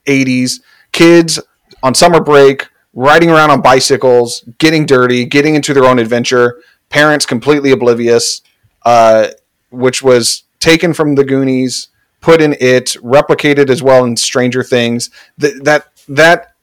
80s 0.07 0.61
kids 0.93 1.41
on 1.83 1.95
summer 1.95 2.21
break 2.21 2.67
riding 2.93 3.31
around 3.31 3.49
on 3.51 3.63
bicycles, 3.63 4.45
getting 4.59 4.85
dirty, 4.85 5.25
getting 5.25 5.55
into 5.55 5.73
their 5.73 5.85
own 5.87 5.99
adventure. 5.99 6.59
Parents 6.91 7.25
completely 7.25 7.71
oblivious 7.71 8.43
uh, 8.85 9.29
which 9.71 10.03
was 10.03 10.45
taken 10.59 10.93
from 10.93 11.15
the 11.15 11.25
Goonies, 11.25 11.89
put 12.21 12.41
in 12.41 12.55
it, 12.61 12.97
replicated 13.03 13.71
as 13.71 13.83
well 13.83 14.05
in 14.05 14.17
Stranger 14.17 14.63
Things. 14.63 15.11
That 15.39 15.65
that 15.65 15.87
that 16.09 16.55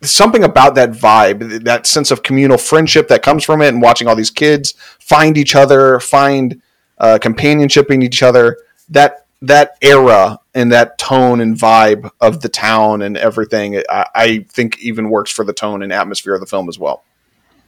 something 0.00 0.42
about 0.44 0.74
that 0.74 0.90
vibe, 0.90 1.64
that 1.64 1.86
sense 1.86 2.10
of 2.10 2.22
communal 2.22 2.58
friendship 2.58 3.08
that 3.08 3.22
comes 3.22 3.44
from 3.44 3.62
it, 3.62 3.68
and 3.68 3.82
watching 3.82 4.08
all 4.08 4.16
these 4.16 4.30
kids 4.30 4.74
find 4.98 5.38
each 5.38 5.54
other, 5.54 6.00
find 6.00 6.60
uh, 6.98 7.18
companionship 7.20 7.90
in 7.90 8.02
each 8.02 8.22
other. 8.22 8.58
That 8.88 9.26
that 9.42 9.76
era 9.82 10.38
and 10.54 10.70
that 10.72 10.98
tone 10.98 11.40
and 11.40 11.56
vibe 11.56 12.10
of 12.20 12.40
the 12.42 12.48
town 12.48 13.02
and 13.02 13.16
everything, 13.16 13.82
I, 13.88 14.06
I 14.14 14.46
think 14.48 14.78
even 14.80 15.10
works 15.10 15.32
for 15.32 15.44
the 15.44 15.52
tone 15.52 15.82
and 15.82 15.92
atmosphere 15.92 16.34
of 16.34 16.40
the 16.40 16.46
film 16.46 16.68
as 16.68 16.78
well. 16.78 17.04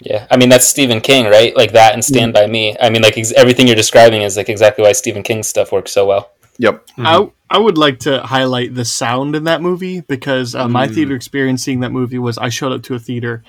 Yeah 0.01 0.27
i 0.31 0.37
mean 0.37 0.49
that's 0.49 0.67
stephen 0.67 1.01
king 1.01 1.27
right 1.27 1.57
like 1.57 1.73
that 1.73 1.95
and 1.95 2.05
stand 2.05 2.33
by 2.33 2.47
me 2.47 2.77
i 2.81 2.91
mean 2.91 3.03
like 3.03 3.17
ex- 3.17 3.33
everything 3.33 3.67
you're 3.67 3.77
describing 3.77 4.23
is 4.23 4.37
like 4.37 4.49
exactly 4.49 4.83
why 4.83 4.93
stephen 4.93 5.23
king's 5.23 5.47
stuff 5.49 5.71
works 5.73 5.93
so 5.93 6.05
well 6.07 6.31
Yep. 6.59 6.85
I, 6.99 7.29
I 7.51 7.59
would 7.59 7.77
like 7.77 7.99
to 8.01 8.21
highlight 8.23 8.77
the 8.77 8.85
sound 8.85 9.35
in 9.35 9.43
that 9.45 9.61
movie 9.61 10.03
because 10.03 10.55
uh, 10.55 10.69
my 10.69 10.87
Mm. 10.87 10.95
theater 10.95 11.15
experience 11.17 11.65
seeing 11.65 11.81
that 11.81 11.91
movie 11.91 12.19
was 12.21 12.39
I 12.39 12.49
showed 12.49 12.71
up 12.71 12.85
to 12.85 12.95
a 12.95 12.99
theater 13.01 13.43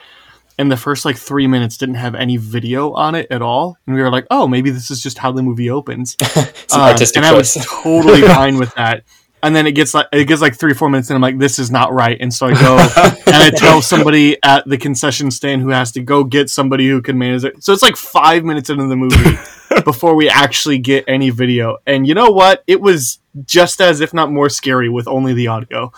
and 0.57 0.71
the 0.71 0.77
first 0.77 1.05
like 1.05 1.15
three 1.15 1.45
minutes 1.45 1.77
didn't 1.77 1.95
have 2.01 2.15
any 2.15 2.37
video 2.37 2.93
on 2.93 3.13
it 3.13 3.27
at 3.29 3.43
all. 3.43 3.77
And 3.85 3.95
we 3.95 4.01
were 4.01 4.09
like, 4.09 4.25
oh, 4.31 4.47
maybe 4.47 4.71
this 4.71 4.89
is 4.89 5.03
just 5.03 5.19
how 5.19 5.31
the 5.31 5.43
movie 5.43 5.69
opens. 5.69 6.15
it's 6.19 6.73
an 6.73 6.81
Uh, 6.81 6.85
artistic 6.85 7.17
and 7.17 7.27
I 7.27 7.33
was 7.33 7.53
totally 7.83 8.23
fine 8.23 8.57
with 8.57 8.73
that. 8.73 9.03
And 9.45 9.55
then 9.55 9.67
it 9.67 9.73
gets 9.73 9.93
like 9.93 10.07
it 10.11 10.25
gets 10.25 10.41
like 10.41 10.55
three 10.55 10.73
four 10.73 10.89
minutes, 10.89 11.11
and 11.11 11.15
I'm 11.15 11.21
like, 11.21 11.37
this 11.37 11.59
is 11.59 11.69
not 11.69 11.93
right. 11.93 12.17
And 12.19 12.33
so 12.33 12.47
I 12.47 12.53
go 12.53 12.77
and 13.27 13.35
I 13.35 13.51
tell 13.51 13.79
somebody 13.79 14.37
at 14.43 14.67
the 14.67 14.75
concession 14.75 15.29
stand 15.29 15.61
who 15.61 15.69
has 15.69 15.91
to 15.91 16.01
go 16.01 16.23
get 16.23 16.49
somebody 16.49 16.87
who 16.89 16.99
can 16.99 17.15
manage 17.19 17.43
it. 17.43 17.63
So 17.63 17.71
it's 17.71 17.83
like 17.83 17.95
five 17.95 18.43
minutes 18.43 18.71
into 18.71 18.87
the 18.87 18.95
movie 18.95 19.37
before 19.85 20.15
we 20.15 20.29
actually 20.29 20.79
get 20.79 21.05
any 21.07 21.29
video. 21.29 21.77
And 21.85 22.07
you 22.07 22.15
know 22.15 22.31
what? 22.31 22.63
It 22.65 22.81
was 22.81 23.19
just 23.45 23.81
as, 23.81 24.01
if 24.01 24.15
not 24.15 24.31
more, 24.31 24.49
scary 24.49 24.89
with 24.89 25.07
only 25.07 25.35
the 25.35 25.47
audio. 25.47 25.91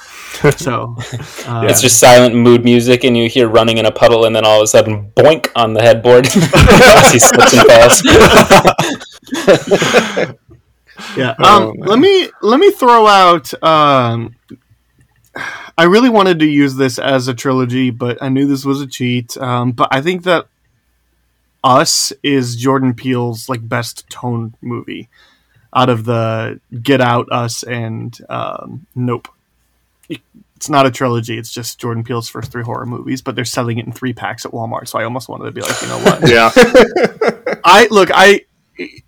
So 0.58 0.98
uh, 1.46 1.68
It's 1.70 1.80
just 1.80 2.02
silent 2.02 2.36
mood 2.36 2.66
music, 2.66 3.06
and 3.06 3.16
you 3.16 3.30
hear 3.30 3.48
running 3.48 3.78
in 3.78 3.86
a 3.86 3.92
puddle, 3.92 4.26
and 4.26 4.36
then 4.36 4.44
all 4.44 4.58
of 4.58 4.64
a 4.64 4.68
sudden, 4.68 5.12
boink 5.16 5.52
on 5.56 5.74
the 5.74 5.82
headboard. 5.82 6.28
As 6.28 7.14
he 7.14 7.20
slips 7.20 7.54
and 7.54 7.66
falls. 10.26 10.38
Yeah. 11.16 11.36
Oh, 11.40 11.70
Um, 11.72 11.80
man. 11.80 11.88
let 11.90 12.00
me 12.00 12.30
let 12.42 12.60
me 12.60 12.72
throw 12.72 13.08
out. 13.08 13.54
Um, 13.64 14.36
I 15.78 15.84
really 15.84 16.10
wanted 16.10 16.40
to 16.40 16.46
use 16.48 16.76
this 16.76 16.98
as 16.98 17.28
a 17.28 17.34
trilogy, 17.34 17.92
but 17.92 18.18
I 18.22 18.30
knew 18.30 18.48
this 18.48 18.66
was 18.66 18.82
a 18.82 18.88
cheat. 18.88 19.38
Um, 19.38 19.72
but 19.72 19.88
I 19.92 20.02
think 20.02 20.24
that 20.24 20.48
Us 21.64 22.12
is 22.24 22.56
Jordan 22.56 22.94
Peele's 22.94 23.48
like 23.50 23.68
best 23.68 24.10
tone 24.10 24.56
movie 24.62 25.10
out 25.76 25.90
of 25.90 26.06
the 26.06 26.60
Get 26.82 27.02
Out, 27.02 27.28
Us, 27.32 27.62
and 27.64 28.18
um, 28.30 28.88
Nope. 28.96 29.28
It's 30.56 30.70
not 30.70 30.88
a 30.88 30.92
trilogy; 30.92 31.38
it's 31.38 31.52
just 31.54 31.80
Jordan 31.80 32.04
Peele's 32.04 32.30
first 32.30 32.52
three 32.52 32.64
horror 32.64 32.88
movies, 32.88 33.22
but 33.22 33.36
they're 33.36 33.46
selling 33.46 33.78
it 33.78 33.86
in 33.86 33.92
three 33.92 34.14
packs 34.14 34.44
at 34.44 34.52
Walmart. 34.54 34.88
So 34.88 34.98
I 34.98 35.04
almost 35.04 35.30
wanted 35.30 35.46
to 35.46 35.52
be 35.52 35.62
like, 35.62 35.80
you 35.84 35.88
know 35.88 36.00
what? 36.00 36.28
Yeah. 36.30 36.50
I 37.64 37.88
look, 37.92 38.10
I 38.12 38.42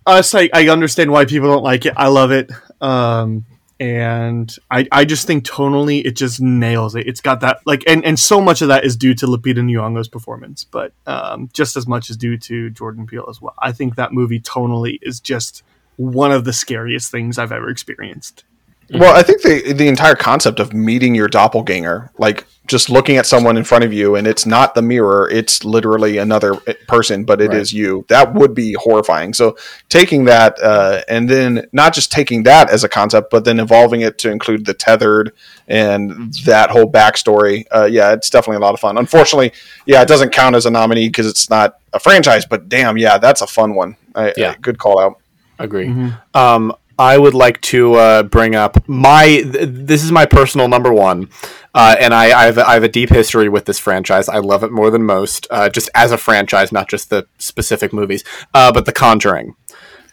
us, 0.06 0.34
I, 0.34 0.48
I 0.52 0.68
understand 0.68 1.10
why 1.10 1.24
people 1.24 1.48
don't 1.48 1.62
like 1.62 1.86
it. 1.86 1.94
I 1.96 2.08
love 2.08 2.30
it, 2.30 2.50
um, 2.80 3.44
and 3.78 4.54
I, 4.70 4.86
I 4.92 5.04
just 5.04 5.26
think 5.26 5.44
tonally 5.44 6.04
it 6.04 6.16
just 6.16 6.40
nails 6.40 6.94
it. 6.94 7.06
It's 7.06 7.20
got 7.20 7.40
that 7.40 7.60
like, 7.64 7.82
and, 7.86 8.04
and 8.04 8.18
so 8.18 8.40
much 8.40 8.60
of 8.62 8.68
that 8.68 8.84
is 8.84 8.96
due 8.96 9.14
to 9.14 9.26
Lupita 9.26 9.58
Nyong'o's 9.58 10.08
performance, 10.08 10.64
but 10.64 10.92
um, 11.06 11.48
just 11.52 11.76
as 11.76 11.86
much 11.86 12.10
is 12.10 12.16
due 12.16 12.36
to 12.38 12.70
Jordan 12.70 13.06
Peele 13.06 13.26
as 13.28 13.40
well. 13.40 13.54
I 13.58 13.72
think 13.72 13.96
that 13.96 14.12
movie 14.12 14.40
tonally 14.40 14.98
is 15.02 15.18
just 15.18 15.62
one 15.96 16.32
of 16.32 16.44
the 16.44 16.52
scariest 16.52 17.10
things 17.10 17.38
I've 17.38 17.52
ever 17.52 17.68
experienced. 17.68 18.44
Well, 18.92 19.16
I 19.16 19.22
think 19.22 19.42
the 19.42 19.72
the 19.72 19.86
entire 19.86 20.16
concept 20.16 20.58
of 20.58 20.72
meeting 20.72 21.14
your 21.14 21.28
doppelganger, 21.28 22.10
like 22.18 22.44
just 22.66 22.90
looking 22.90 23.16
at 23.18 23.26
someone 23.26 23.56
in 23.56 23.62
front 23.62 23.84
of 23.84 23.92
you, 23.92 24.16
and 24.16 24.26
it's 24.26 24.46
not 24.46 24.74
the 24.74 24.82
mirror; 24.82 25.28
it's 25.30 25.64
literally 25.64 26.18
another 26.18 26.54
person, 26.90 27.24
but 27.24 27.40
it 27.40 27.52
is 27.54 27.72
Right. 27.72 27.78
you. 27.80 28.04
That 28.08 28.34
would 28.34 28.54
be 28.54 28.72
horrifying. 28.74 29.32
So 29.34 29.56
taking 29.88 30.24
that, 30.24 30.60
uh, 30.62 31.02
and 31.08 31.28
then 31.28 31.66
not 31.72 31.94
just 31.94 32.10
taking 32.12 32.42
that 32.44 32.68
as 32.70 32.84
a 32.84 32.88
concept, 32.88 33.30
but 33.30 33.44
then 33.44 33.58
evolving 33.60 34.00
it 34.00 34.18
to 34.18 34.30
include 34.30 34.66
the 34.66 34.74
tethered 34.74 35.32
and 35.68 36.32
that 36.44 36.70
whole 36.70 36.90
backstory. 36.90 37.64
Uh, 37.70 37.84
yeah, 37.90 38.12
it's 38.12 38.28
definitely 38.30 38.56
a 38.56 38.60
lot 38.60 38.74
of 38.74 38.80
fun. 38.80 38.98
Unfortunately, 38.98 39.52
yeah, 39.86 40.02
it 40.02 40.08
doesn't 40.08 40.30
count 40.30 40.56
as 40.56 40.66
a 40.66 40.70
nominee 40.70 41.08
because 41.08 41.26
it's 41.26 41.48
not 41.48 41.76
a 41.92 42.00
franchise. 42.00 42.44
But 42.44 42.68
damn, 42.68 42.98
yeah, 42.98 43.18
that's 43.18 43.40
a 43.40 43.46
fun 43.46 43.74
one. 43.74 43.96
I, 44.14 44.32
Yeah. 44.36 44.50
I- 44.50 44.56
good 44.60 44.78
call 44.78 44.98
out. 45.00 45.16
Agree. 45.58 45.92
Um, 46.34 46.74
I 47.00 47.16
would 47.16 47.34
like 47.34 47.60
to 47.62 47.94
uh, 47.94 48.22
bring 48.24 48.54
up 48.54 48.86
my. 48.88 49.24
Th- 49.26 49.68
this 49.70 50.04
is 50.04 50.12
my 50.12 50.26
personal 50.26 50.68
number 50.68 50.92
one, 50.92 51.30
uh, 51.74 51.96
and 51.98 52.12
I, 52.12 52.24
I, 52.38 52.44
have, 52.44 52.58
I 52.58 52.74
have 52.74 52.82
a 52.82 52.88
deep 52.88 53.08
history 53.08 53.48
with 53.48 53.64
this 53.64 53.78
franchise. 53.78 54.28
I 54.28 54.38
love 54.38 54.62
it 54.62 54.70
more 54.70 54.90
than 54.90 55.04
most, 55.04 55.46
uh, 55.50 55.70
just 55.70 55.88
as 55.94 56.12
a 56.12 56.18
franchise, 56.18 56.72
not 56.72 56.88
just 56.90 57.08
the 57.08 57.26
specific 57.38 57.92
movies. 57.94 58.22
Uh, 58.52 58.70
but 58.70 58.84
The 58.84 58.92
Conjuring. 58.92 59.54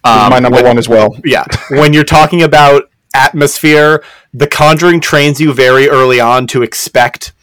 Um, 0.04 0.30
My 0.30 0.40
number 0.40 0.58
when- 0.58 0.66
one 0.66 0.78
as 0.78 0.88
well. 0.88 1.18
yeah 1.26 1.44
when 1.70 1.92
you're 1.94 2.06
talking 2.06 2.42
about 2.42 2.84
atmosphere 3.14 4.04
the 4.34 4.48
conjuring 4.48 5.02
trains 5.02 5.42
you 5.42 5.52
very 5.52 5.90
early 5.90 6.20
on 6.20 6.46
to 6.48 6.62
expect 6.62 7.34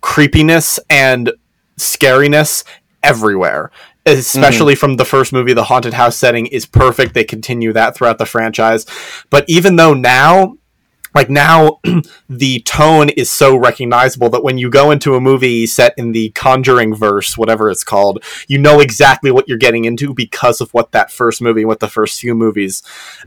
creepiness 0.00 0.78
and 0.88 1.32
scariness 1.78 2.64
everywhere 3.02 3.70
especially 4.06 4.74
from 4.74 4.96
the 4.96 5.04
first 5.04 5.32
movie 5.32 5.52
the 5.52 5.64
haunted 5.64 5.94
house 5.94 6.16
setting 6.16 6.46
is 6.46 6.64
perfect. 6.64 7.14
They 7.14 7.24
continue 7.24 7.72
that 7.72 7.96
throughout 7.96 8.18
the 8.18 8.26
franchise. 8.26 8.86
But 9.30 9.44
even 9.48 9.76
though 9.76 9.94
now 9.94 10.56
like 11.16 11.30
now 11.30 11.80
the 12.28 12.60
tone 12.60 13.08
is 13.08 13.30
so 13.30 13.56
recognizable 13.56 14.28
that 14.28 14.44
when 14.44 14.58
you 14.58 14.68
go 14.68 14.90
into 14.90 15.14
a 15.14 15.20
movie 15.20 15.66
set 15.66 15.94
in 15.96 16.12
the 16.12 16.28
conjuring 16.30 16.94
verse 16.94 17.38
whatever 17.38 17.70
it's 17.70 17.82
called 17.82 18.22
you 18.48 18.58
know 18.58 18.80
exactly 18.80 19.30
what 19.30 19.48
you're 19.48 19.56
getting 19.56 19.86
into 19.86 20.12
because 20.12 20.60
of 20.60 20.70
what 20.74 20.92
that 20.92 21.10
first 21.10 21.40
movie 21.40 21.64
what 21.64 21.80
the 21.80 21.88
first 21.88 22.20
few 22.20 22.34
movies 22.34 22.82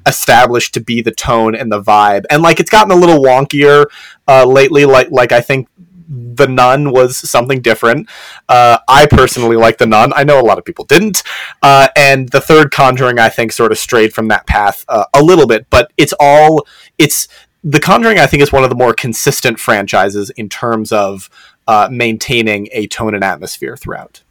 established 0.06 0.74
to 0.76 0.80
be 0.80 1.02
the 1.02 1.12
tone 1.12 1.56
and 1.56 1.72
the 1.72 1.82
vibe. 1.82 2.26
And 2.30 2.42
like 2.42 2.60
it's 2.60 2.70
gotten 2.70 2.92
a 2.92 2.96
little 2.96 3.24
wonkier 3.24 3.88
uh, 4.28 4.46
lately. 4.46 4.86
Like 4.86 5.10
like 5.12 5.32
i 5.32 5.42
think 5.42 5.68
the 6.10 6.48
nun 6.48 6.92
was 6.92 7.18
something 7.18 7.62
different 7.62 8.10
uh, 8.50 8.80
i 8.88 9.06
personally 9.06 9.56
like 9.56 9.78
the 9.78 9.86
nun 9.86 10.12
i 10.16 10.24
know 10.24 10.40
a 10.40 10.44
lot 10.44 10.58
of 10.58 10.66
people 10.66 10.86
didn't 10.86 11.22
uh, 11.62 11.88
and 11.96 12.30
the 12.30 12.42
third 12.42 12.72
conjuring 12.72 13.20
i 13.20 13.30
think 13.30 13.52
sort 13.52 13.72
of 13.72 13.78
strayed 13.78 14.12
from 14.14 14.28
that 14.28 14.48
path 14.48 14.84
uh, 14.90 15.06
a 15.14 15.22
little 15.22 15.46
bit 15.46 15.68
but 15.70 15.92
it's 15.98 16.14
all 16.20 16.66
it's 16.98 17.28
The 17.62 17.80
Conjuring, 17.80 18.20
I 18.20 18.26
think, 18.26 18.42
is 18.42 18.54
one 18.54 18.64
of 18.64 18.70
the 18.70 18.76
more 18.76 18.94
consistent 18.94 19.60
franchises 19.60 20.30
in 20.32 20.48
terms 20.48 20.94
of 20.94 21.30
uh, 21.68 21.90
maintaining 21.92 22.70
a 22.72 22.88
tone 22.88 23.14
and 23.14 23.24
atmosphere 23.24 23.76
throughout. 23.76 24.22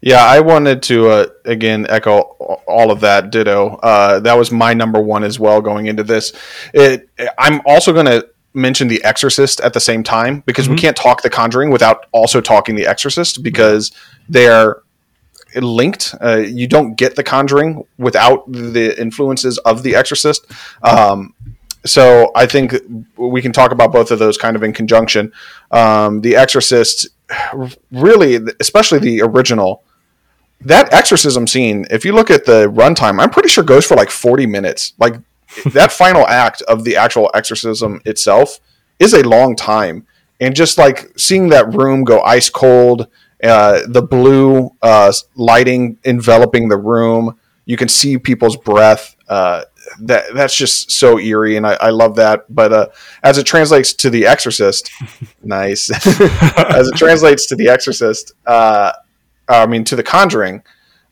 Yeah, 0.00 0.24
I 0.24 0.40
wanted 0.40 0.82
to 0.84 1.08
uh, 1.08 1.26
again 1.44 1.86
echo 1.88 2.20
all 2.66 2.90
of 2.90 3.00
that. 3.00 3.30
Ditto. 3.30 3.76
Uh, 3.82 4.20
that 4.20 4.38
was 4.38 4.50
my 4.50 4.72
number 4.74 5.00
one 5.00 5.24
as 5.24 5.38
well 5.38 5.60
going 5.60 5.86
into 5.86 6.02
this. 6.04 6.32
It, 6.72 7.10
I'm 7.36 7.60
also 7.66 7.92
going 7.92 8.06
to 8.06 8.28
mention 8.52 8.88
The 8.88 9.02
Exorcist 9.04 9.60
at 9.60 9.72
the 9.72 9.80
same 9.80 10.02
time 10.02 10.42
because 10.46 10.64
mm-hmm. 10.64 10.74
we 10.74 10.80
can't 10.80 10.96
talk 10.96 11.22
The 11.22 11.30
Conjuring 11.30 11.70
without 11.70 12.06
also 12.12 12.40
talking 12.40 12.74
The 12.74 12.86
Exorcist 12.86 13.42
because 13.42 13.92
they're 14.28 14.82
linked. 15.56 16.14
Uh, 16.20 16.36
you 16.36 16.66
don't 16.66 16.94
get 16.94 17.16
The 17.16 17.22
Conjuring 17.22 17.84
without 17.98 18.50
the 18.50 18.98
influences 19.00 19.58
of 19.58 19.82
The 19.82 19.94
Exorcist. 19.94 20.46
Um, 20.82 21.34
so 21.86 22.30
I 22.34 22.46
think 22.46 22.74
we 23.16 23.40
can 23.40 23.52
talk 23.52 23.72
about 23.72 23.92
both 23.92 24.10
of 24.10 24.18
those 24.18 24.36
kind 24.36 24.54
of 24.54 24.62
in 24.62 24.72
conjunction. 24.72 25.32
Um, 25.70 26.20
the 26.20 26.36
Exorcist, 26.36 27.08
really, 27.90 28.38
especially 28.60 28.98
the 28.98 29.22
original 29.22 29.82
that 30.62 30.92
exorcism 30.92 31.46
scene, 31.46 31.86
if 31.90 32.04
you 32.04 32.12
look 32.12 32.30
at 32.30 32.44
the 32.44 32.68
runtime, 32.70 33.20
I'm 33.20 33.30
pretty 33.30 33.48
sure 33.48 33.64
goes 33.64 33.86
for 33.86 33.96
like 33.96 34.10
40 34.10 34.46
minutes. 34.46 34.92
Like 34.98 35.14
that 35.72 35.92
final 35.92 36.26
act 36.26 36.62
of 36.62 36.84
the 36.84 36.96
actual 36.96 37.30
exorcism 37.34 38.00
itself 38.04 38.60
is 38.98 39.14
a 39.14 39.22
long 39.22 39.56
time. 39.56 40.06
And 40.40 40.54
just 40.54 40.78
like 40.78 41.12
seeing 41.18 41.48
that 41.48 41.74
room 41.74 42.04
go 42.04 42.20
ice 42.20 42.48
cold, 42.48 43.08
uh, 43.42 43.80
the 43.86 44.02
blue 44.02 44.70
uh, 44.82 45.12
lighting 45.34 45.98
enveloping 46.04 46.68
the 46.68 46.76
room, 46.76 47.38
you 47.66 47.76
can 47.76 47.88
see 47.88 48.18
people's 48.18 48.56
breath. 48.56 49.16
Uh, 49.28 49.64
that 50.00 50.34
that's 50.34 50.56
just 50.56 50.90
so 50.90 51.18
eerie, 51.18 51.56
and 51.56 51.66
I, 51.66 51.74
I 51.74 51.90
love 51.90 52.16
that. 52.16 52.44
But 52.48 52.72
uh, 52.72 52.88
as 53.22 53.38
it 53.38 53.44
translates 53.44 53.94
to 53.94 54.10
The 54.10 54.26
Exorcist, 54.26 54.90
nice. 55.42 55.90
as 56.20 56.88
it 56.88 56.96
translates 56.96 57.46
to 57.46 57.56
The 57.56 57.68
Exorcist, 57.68 58.32
uh, 58.46 58.92
I 59.48 59.66
mean, 59.66 59.84
to 59.84 59.96
The 59.96 60.02
Conjuring. 60.02 60.62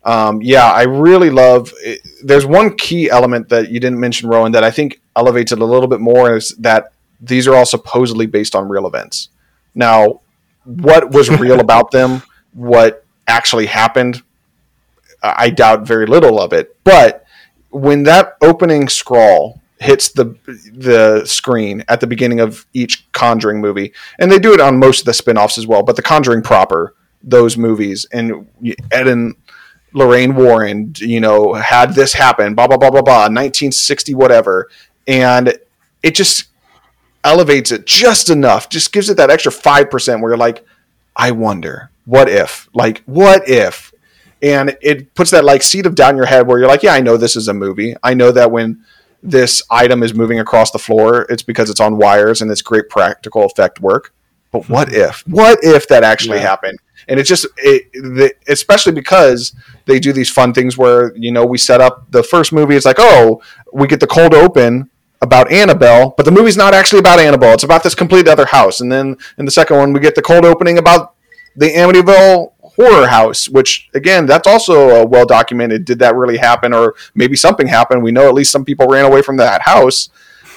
Um, 0.09 0.41
yeah, 0.41 0.73
I 0.73 0.85
really 0.85 1.29
love. 1.29 1.71
It. 1.83 2.01
There's 2.25 2.47
one 2.47 2.75
key 2.77 3.11
element 3.11 3.51
that 3.51 3.71
you 3.71 3.79
didn't 3.79 4.01
mention, 4.01 4.31
Rowan, 4.31 4.53
that 4.53 4.65
I 4.65 4.71
think 4.71 5.03
elevates 5.15 5.53
it 5.53 5.61
a 5.61 5.65
little 5.67 5.87
bit 5.87 6.01
more 6.01 6.35
is 6.35 6.57
that 6.61 6.93
these 7.21 7.47
are 7.47 7.55
all 7.55 7.67
supposedly 7.67 8.25
based 8.25 8.57
on 8.57 8.71
real 8.71 8.87
events. 8.87 9.29
Now, 9.75 10.23
what 10.65 11.11
was 11.11 11.29
real 11.29 11.61
about 11.69 11.91
them? 11.91 12.23
What 12.55 13.05
actually 13.27 13.67
happened? 13.67 14.23
I 15.23 15.51
doubt 15.51 15.83
very 15.83 16.07
little 16.07 16.41
of 16.41 16.55
it. 16.55 16.75
But 16.85 17.27
when 17.69 18.05
that 18.05 18.39
opening 18.41 18.89
scrawl 18.89 19.61
hits 19.79 20.09
the 20.09 20.35
the 20.73 21.27
screen 21.27 21.85
at 21.87 22.01
the 22.01 22.07
beginning 22.07 22.41
of 22.41 22.65
each 22.73 23.13
Conjuring 23.13 23.61
movie, 23.61 23.93
and 24.19 24.33
they 24.33 24.39
do 24.39 24.55
it 24.55 24.61
on 24.61 24.79
most 24.79 25.01
of 25.01 25.05
the 25.05 25.13
spin-offs 25.13 25.59
as 25.59 25.67
well, 25.67 25.83
but 25.83 25.97
the 25.97 26.03
Conjuring 26.03 26.43
proper 26.43 26.95
those 27.23 27.59
movies 27.59 28.07
and 28.11 28.47
Ed 28.91 29.09
and 29.09 29.35
Lorraine 29.99 30.35
Warren, 30.35 30.95
you 30.97 31.21
know, 31.21 31.55
had 31.55 31.95
this 31.95 32.13
happen, 32.13 32.55
blah 32.55 32.67
blah 32.67 32.77
blah 32.77 32.91
blah 32.91 33.03
blah, 33.03 33.23
1960 33.23 34.15
whatever, 34.15 34.69
and 35.07 35.59
it 36.03 36.15
just 36.15 36.47
elevates 37.25 37.73
it 37.73 37.87
just 37.87 38.31
enough, 38.31 38.69
just 38.69 38.93
gives 38.93 39.11
it 39.11 39.17
that 39.17 39.31
extra 39.31 39.53
five 39.53 39.91
percent 39.91 40.21
where 40.21 40.31
you're 40.31 40.39
like, 40.39 40.65
I 41.17 41.33
wonder, 41.33 41.91
what 42.07 42.29
if, 42.29 42.69
like, 42.73 43.03
what 43.05 43.49
if, 43.49 43.93
and 44.41 44.77
it 44.81 45.15
puts 45.15 45.31
that 45.33 45.45
like 45.45 45.63
seat 45.63 45.87
of 45.87 45.95
doubt 45.95 46.11
in 46.11 46.17
your 46.17 46.27
head 46.27 46.47
where 46.47 46.59
you're 46.59 46.69
like, 46.69 46.83
yeah, 46.83 46.95
I 46.95 47.01
know 47.01 47.17
this 47.17 47.37
is 47.37 47.49
a 47.49 47.55
movie, 47.55 47.95
I 48.03 48.15
know 48.15 48.31
that 48.33 48.51
when 48.51 48.85
this 49.23 49.63
item 49.71 50.03
is 50.03 50.15
moving 50.15 50.41
across 50.41 50.71
the 50.71 50.79
floor, 50.79 51.27
it's 51.29 51.43
because 51.43 51.71
it's 51.71 51.81
on 51.81 51.97
wires 51.97 52.41
and 52.41 52.51
it's 52.51 52.63
great 52.63 52.89
practical 52.89 53.45
effect 53.45 53.81
work. 53.81 54.15
But 54.51 54.69
what 54.69 54.89
hmm. 54.89 54.95
if? 54.95 55.27
What 55.27 55.59
if 55.63 55.89
that 55.89 56.05
actually 56.05 56.39
yeah. 56.39 56.45
happened? 56.45 56.79
And 57.09 57.19
it's 57.19 57.29
just 57.29 57.47
it, 57.57 58.39
especially 58.49 58.93
because 58.93 59.55
they 59.87 59.99
do 59.99 60.13
these 60.13 60.31
fun 60.31 60.53
things 60.53 60.77
where 60.77 61.15
you 61.17 61.33
know 61.33 61.45
we 61.45 61.59
set 61.59 61.81
up 61.81 62.11
the 62.11 62.23
first 62.23 62.53
movie 62.53 62.77
it's 62.77 62.87
like 62.87 62.97
oh 62.99 63.41
we 63.73 63.87
get 63.87 64.01
the 64.01 64.07
cold 64.07 64.35
open 64.35 64.91
about 65.21 65.51
Annabelle, 65.51 66.15
but 66.17 66.25
the 66.25 66.31
movie's 66.31 66.57
not 66.57 66.75
actually 66.75 67.01
about 67.01 67.19
Annabelle. 67.19 67.55
It's 67.55 67.65
about 67.65 67.83
this 67.83 67.95
complete 67.95 68.29
other 68.29 68.47
house. 68.47 68.81
And 68.81 68.91
then 68.91 69.17
in 69.37 69.45
the 69.45 69.51
second 69.51 69.77
one, 69.77 69.93
we 69.93 70.01
get 70.01 70.15
the 70.15 70.23
cold 70.23 70.45
opening 70.45 70.79
about 70.79 71.15
the 71.57 71.67
Amityville 71.67 72.53
horror 72.61 73.07
house, 73.09 73.49
which 73.49 73.89
again, 73.95 74.27
that's 74.27 74.47
also 74.47 75.03
uh, 75.03 75.07
well 75.07 75.27
documented. 75.27 75.85
Did 75.85 75.99
that 75.99 76.15
really 76.15 76.37
happen, 76.37 76.73
or 76.73 76.95
maybe 77.15 77.35
something 77.35 77.67
happened? 77.67 78.03
We 78.03 78.13
know 78.13 78.29
at 78.29 78.35
least 78.35 78.53
some 78.53 78.65
people 78.65 78.87
ran 78.87 79.05
away 79.05 79.23
from 79.23 79.37
that 79.39 79.63
house. 79.63 80.09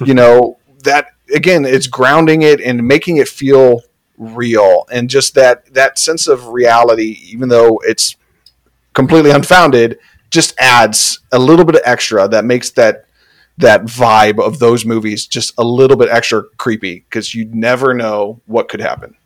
you 0.06 0.14
know 0.14 0.60
that 0.84 1.08
again, 1.34 1.66
it's 1.66 1.88
grounding 1.88 2.44
it 2.44 2.62
and 2.62 2.88
making 2.88 3.18
it 3.18 3.28
feel 3.28 3.82
real 4.22 4.86
and 4.92 5.10
just 5.10 5.34
that 5.34 5.66
that 5.74 5.98
sense 5.98 6.28
of 6.28 6.50
reality 6.50 7.18
even 7.24 7.50
though 7.50 7.82
it's 7.84 8.16
completely 8.94 9.32
unfounded 9.32 9.98
just 10.30 10.54
adds 10.60 11.20
a 11.32 11.40
little 11.40 11.66
bit 11.66 11.74
of 11.74 11.82
extra 11.86 12.28
that 12.28 12.46
makes 12.46 12.70
that 12.70 13.06
that 13.58 13.82
vibe 13.84 14.40
of 14.40 14.60
those 14.60 14.86
movies 14.86 15.26
just 15.26 15.54
a 15.58 15.64
little 15.64 15.98
bit 15.98 16.08
extra 16.10 16.44
creepy 16.58 17.00
because 17.00 17.34
you 17.34 17.46
never 17.46 17.96
know 17.96 18.40
what 18.46 18.70
could 18.70 18.80
happen 18.80 19.18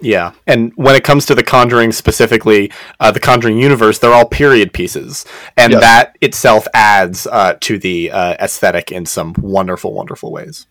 yeah, 0.00 0.32
and 0.46 0.72
when 0.76 0.94
it 0.94 1.02
comes 1.02 1.26
to 1.26 1.34
the 1.34 1.42
Conjuring 1.42 1.90
specifically, 1.90 2.70
uh, 3.00 3.10
the 3.10 3.18
Conjuring 3.18 3.58
universe, 3.58 3.98
they're 3.98 4.12
all 4.12 4.28
period 4.28 4.72
pieces, 4.72 5.24
and 5.56 5.72
yes. 5.72 5.80
that 5.80 6.16
itself 6.20 6.68
adds 6.72 7.26
uh, 7.26 7.54
to 7.62 7.78
the 7.78 8.12
uh, 8.12 8.34
aesthetic 8.34 8.92
in 8.92 9.06
some 9.06 9.34
wonderful, 9.40 9.92
wonderful 9.92 10.30
ways. 10.30 10.68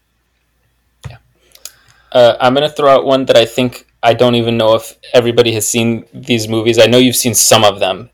Uh, 2.12 2.36
I'm 2.39 2.53
going 2.53 2.68
to 2.68 2.74
throw 2.74 2.89
out 2.89 3.05
one 3.05 3.26
that 3.26 3.38
I 3.38 3.45
think 3.45 3.88
I 4.03 4.14
don't 4.14 4.36
even 4.36 4.58
know 4.58 4.76
if 4.76 4.97
everybody 5.14 5.53
has 5.53 5.68
seen 5.68 6.05
these 6.14 6.47
movies. 6.47 6.80
I 6.80 6.86
know 6.86 6.97
you've 6.97 7.16
seen 7.16 7.36
some 7.36 7.64
of 7.64 7.80
them. 7.80 8.10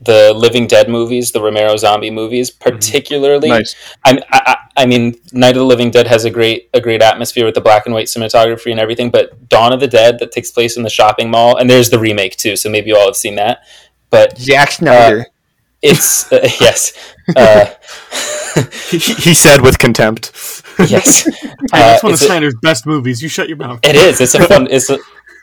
The 0.00 0.34
Living 0.34 0.66
Dead 0.66 0.88
movies, 0.88 1.32
the 1.32 1.40
Romero 1.40 1.76
zombie 1.76 2.10
movies, 2.10 2.50
mm-hmm. 2.50 2.70
particularly. 2.70 3.48
Nice. 3.48 3.74
I, 4.04 4.20
I, 4.30 4.56
I 4.76 4.86
mean, 4.86 5.14
Night 5.32 5.56
of 5.56 5.60
the 5.60 5.64
Living 5.64 5.90
Dead 5.90 6.06
has 6.06 6.24
a 6.24 6.30
great 6.30 6.68
a 6.74 6.80
great 6.80 7.00
atmosphere 7.00 7.46
with 7.46 7.54
the 7.54 7.60
black 7.60 7.86
and 7.86 7.94
white 7.94 8.06
cinematography 8.06 8.70
and 8.70 8.78
everything. 8.80 9.10
But 9.10 9.48
Dawn 9.48 9.72
of 9.72 9.80
the 9.80 9.88
Dead, 9.88 10.18
that 10.18 10.32
takes 10.32 10.50
place 10.50 10.76
in 10.76 10.82
the 10.82 10.90
shopping 10.90 11.30
mall, 11.30 11.56
and 11.56 11.70
there's 11.70 11.90
the 11.90 11.98
remake 11.98 12.36
too. 12.36 12.56
So 12.56 12.68
maybe 12.68 12.88
you 12.88 12.96
all 12.96 13.06
have 13.06 13.16
seen 13.16 13.36
that. 13.36 13.60
But 14.10 14.36
Zack 14.36 14.72
Snyder. 14.72 15.20
Uh, 15.20 15.24
it's 15.80 16.32
uh, 16.32 16.40
yes. 16.60 16.92
Uh, 17.34 17.66
he, 18.90 18.98
he, 18.98 19.34
said 19.34 19.60
with 19.60 19.78
contempt. 19.78 20.32
yes, 20.78 21.24
that's 21.70 21.72
uh, 21.72 21.98
one 22.02 22.12
of 22.12 22.18
Snyder's 22.18 22.54
a, 22.54 22.58
best 22.58 22.86
movies. 22.86 23.22
You 23.22 23.28
shut 23.28 23.48
your 23.48 23.56
mouth. 23.56 23.80
It 23.82 23.96
is. 23.96 24.20
It's 24.20 24.34
a 24.34 24.46
fun. 24.46 24.68
It's. 24.70 24.90
A, 24.90 24.98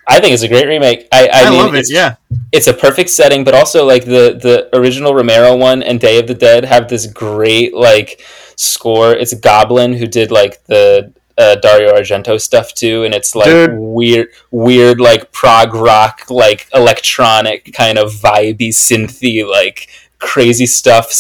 I 0.08 0.20
think 0.20 0.34
it's 0.34 0.44
a 0.44 0.48
great 0.48 0.68
remake. 0.68 1.08
I, 1.12 1.28
I, 1.28 1.42
I 1.42 1.50
mean, 1.50 1.60
love 1.60 1.76
it. 1.76 1.86
yeah, 1.90 2.16
it's 2.52 2.68
a 2.68 2.74
perfect 2.74 3.10
setting, 3.10 3.44
but 3.44 3.54
also 3.54 3.86
like 3.86 4.06
the 4.06 4.38
the 4.42 4.70
original 4.76 5.14
Romero 5.14 5.56
one 5.56 5.84
and 5.84 6.00
Day 6.00 6.20
of 6.20 6.28
the 6.28 6.34
Dead 6.34 6.66
have 6.66 6.90
this 6.90 7.06
great 7.06 7.74
like 7.74 8.22
score. 8.56 9.14
It's 9.14 9.34
Goblin 9.34 9.94
who 9.94 10.08
did 10.08 10.32
like 10.32 10.64
the 10.66 11.14
uh, 11.38 11.56
Dario 11.56 11.94
Argento 11.94 12.40
stuff 12.42 12.74
too, 12.74 13.04
and 13.04 13.14
it's 13.14 13.36
like 13.36 13.46
Dude. 13.46 13.72
weird, 13.74 14.30
weird 14.50 15.00
like 15.00 15.32
prog 15.32 15.74
rock, 15.74 16.30
like 16.30 16.68
electronic 16.74 17.74
kind 17.74 17.98
of 17.98 18.12
vibey, 18.12 18.70
synthy, 18.70 19.48
like 19.48 19.88
crazy 20.20 20.66
stuff 20.66 21.12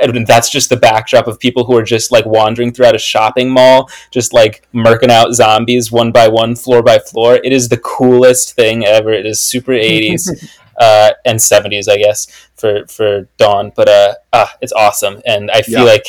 and 0.00 0.26
that's 0.26 0.50
just 0.50 0.68
the 0.68 0.76
backdrop 0.76 1.26
of 1.26 1.38
people 1.38 1.64
who 1.64 1.76
are 1.76 1.82
just 1.82 2.12
like 2.12 2.26
wandering 2.26 2.72
throughout 2.72 2.94
a 2.94 2.98
shopping 2.98 3.50
mall, 3.50 3.90
just 4.10 4.32
like 4.32 4.66
murking 4.72 5.10
out 5.10 5.32
zombies 5.32 5.90
one 5.92 6.12
by 6.12 6.28
one, 6.28 6.54
floor 6.56 6.82
by 6.82 6.98
floor. 6.98 7.38
It 7.42 7.52
is 7.52 7.68
the 7.68 7.78
coolest 7.78 8.54
thing 8.54 8.84
ever. 8.84 9.12
It 9.12 9.26
is 9.26 9.40
super 9.40 9.72
80s 9.72 10.48
uh, 10.80 11.10
and 11.24 11.38
70s, 11.38 11.88
I 11.90 11.98
guess, 11.98 12.26
for 12.54 12.86
for 12.86 13.28
Dawn. 13.36 13.72
But 13.74 13.88
uh, 13.88 14.14
uh 14.32 14.46
it's 14.60 14.72
awesome, 14.72 15.20
and 15.26 15.50
I 15.50 15.62
feel 15.62 15.80
yeah. 15.80 15.92
like 15.92 16.06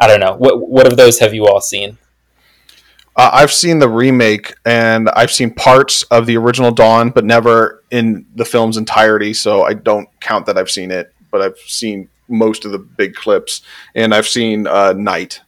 I 0.00 0.06
don't 0.06 0.20
know 0.20 0.34
what 0.34 0.68
what 0.68 0.86
of 0.86 0.96
those 0.96 1.18
have 1.20 1.34
you 1.34 1.46
all 1.46 1.60
seen? 1.60 1.98
Uh, 3.14 3.30
I've 3.32 3.52
seen 3.52 3.78
the 3.78 3.88
remake 3.88 4.54
and 4.64 5.10
I've 5.10 5.30
seen 5.30 5.52
parts 5.52 6.02
of 6.04 6.24
the 6.24 6.38
original 6.38 6.70
Dawn, 6.70 7.10
but 7.10 7.26
never 7.26 7.84
in 7.90 8.24
the 8.34 8.44
film's 8.44 8.78
entirety. 8.78 9.34
So 9.34 9.64
I 9.64 9.74
don't 9.74 10.08
count 10.20 10.46
that 10.46 10.56
I've 10.56 10.70
seen 10.70 10.90
it, 10.90 11.12
but 11.30 11.42
I've 11.42 11.58
seen 11.58 12.08
most 12.32 12.64
of 12.64 12.72
the 12.72 12.78
big 12.78 13.14
clips, 13.14 13.62
and 13.94 14.14
I've 14.14 14.26
seen 14.26 14.66
uh, 14.66 14.94
Night. 14.94 15.40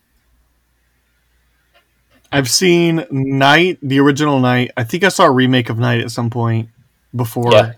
I've 2.31 2.51
seen 2.51 3.07
Night, 3.11 3.79
the 3.83 4.01
original 4.01 4.41
Night. 4.41 4.73
I 4.77 4.85
think 4.85 5.05
I 5.05 5.09
saw 5.09 5.27
a 5.27 5.31
remake 5.31 5.71
of 5.71 5.79
Night 5.79 6.01
at 6.01 6.11
some 6.11 6.31
point 6.31 6.69
before 7.15 7.53
yeah. 7.53 7.73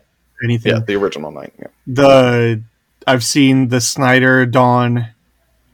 anything. 0.45 0.73
Yeah, 0.73 0.81
the 0.81 0.97
original 0.97 1.31
Night. 1.31 1.53
Yeah. 1.59 1.67
The 1.87 2.63
I've 3.07 3.25
seen 3.25 3.69
the 3.69 3.81
Snyder 3.81 4.47
Dawn. 4.47 5.09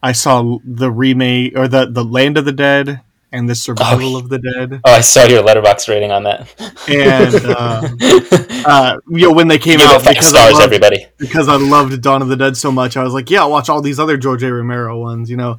I 0.03 0.12
saw 0.12 0.59
the 0.64 0.91
remake 0.91 1.57
or 1.57 1.68
the 1.68 1.87
the 1.87 2.05
Land 2.05 2.37
of 2.37 2.45
the 2.45 2.53
Dead 2.53 3.01
and 3.33 3.49
the 3.49 3.55
Survival 3.55 4.16
oh, 4.16 4.18
of 4.18 4.28
the 4.28 4.39
Dead. 4.39 4.80
Oh, 4.85 4.93
I 4.93 5.01
saw 5.01 5.24
your 5.24 5.43
Letterboxd 5.43 5.89
rating 5.89 6.12
on 6.12 6.24
that. 6.24 6.49
and 6.89 7.35
uh, 8.64 8.68
uh, 8.68 8.99
you 9.09 9.28
know 9.28 9.33
when 9.33 9.49
they 9.49 9.59
came 9.59 9.80
out 9.80 10.05
because 10.05 10.28
stars, 10.28 10.37
I 10.37 10.53
loved, 10.53 10.62
everybody 10.62 11.07
because 11.18 11.49
I 11.49 11.57
loved 11.57 12.01
Dawn 12.03 12.22
of 12.22 12.28
the 12.28 12.37
Dead 12.37 12.57
so 12.57 12.70
much, 12.70 12.97
I 12.97 13.03
was 13.03 13.14
like, 13.14 13.30
yeah, 13.30 13.41
I'll 13.41 13.51
watch 13.51 13.68
all 13.68 13.80
these 13.80 13.99
other 13.99 14.16
George 14.16 14.43
A. 14.43 14.53
Romero 14.53 15.01
ones. 15.01 15.30
You 15.30 15.37
know, 15.37 15.57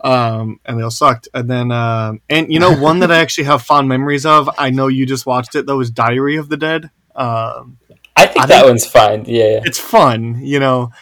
um, 0.00 0.60
and 0.64 0.78
they 0.78 0.82
all 0.82 0.90
sucked. 0.90 1.28
And 1.34 1.48
then, 1.48 1.70
um, 1.70 2.20
and 2.28 2.52
you 2.52 2.58
know, 2.58 2.74
one 2.74 3.00
that 3.00 3.10
I 3.10 3.18
actually 3.20 3.44
have 3.44 3.62
fond 3.62 3.88
memories 3.88 4.26
of. 4.26 4.50
I 4.58 4.70
know 4.70 4.88
you 4.88 5.06
just 5.06 5.26
watched 5.26 5.54
it 5.54 5.66
though. 5.66 5.76
Was 5.76 5.90
Diary 5.90 6.36
of 6.36 6.48
the 6.48 6.56
Dead. 6.56 6.90
Um, 7.14 7.78
I 8.16 8.26
think 8.26 8.44
I 8.44 8.46
that 8.46 8.54
think- 8.60 8.66
one's 8.66 8.86
fine. 8.86 9.24
Yeah, 9.26 9.44
yeah. 9.44 9.60
it's 9.64 9.78
fun, 9.78 10.40
you 10.42 10.60
know. 10.60 10.92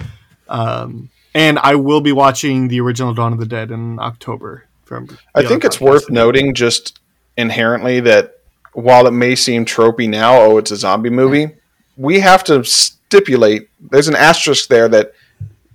Um, 0.49 1.11
and 1.35 1.59
I 1.59 1.75
will 1.75 2.01
be 2.01 2.13
watching 2.13 2.69
the 2.69 2.81
original 2.81 3.15
Dawn 3.15 3.33
of 3.33 3.39
the 3.39 3.47
Dead 3.47 3.71
in 3.71 3.99
October. 3.99 4.68
From 4.89 5.07
I 5.35 5.43
think 5.43 5.65
it's 5.67 5.81
worth 5.83 6.09
noting 6.11 6.55
just 6.55 6.99
inherently 7.37 8.01
that 8.01 8.39
while 8.73 9.07
it 9.07 9.11
may 9.13 9.35
seem 9.35 9.67
tropey 9.67 10.09
now, 10.09 10.41
oh, 10.41 10.57
it's 10.57 10.71
a 10.71 10.77
zombie 10.77 11.11
movie, 11.11 11.51
we 11.99 12.21
have 12.21 12.43
to 12.45 12.65
stipulate 12.65 13.69
there's 13.91 14.09
an 14.09 14.17
asterisk 14.17 14.69
there 14.71 14.89
that 14.89 15.13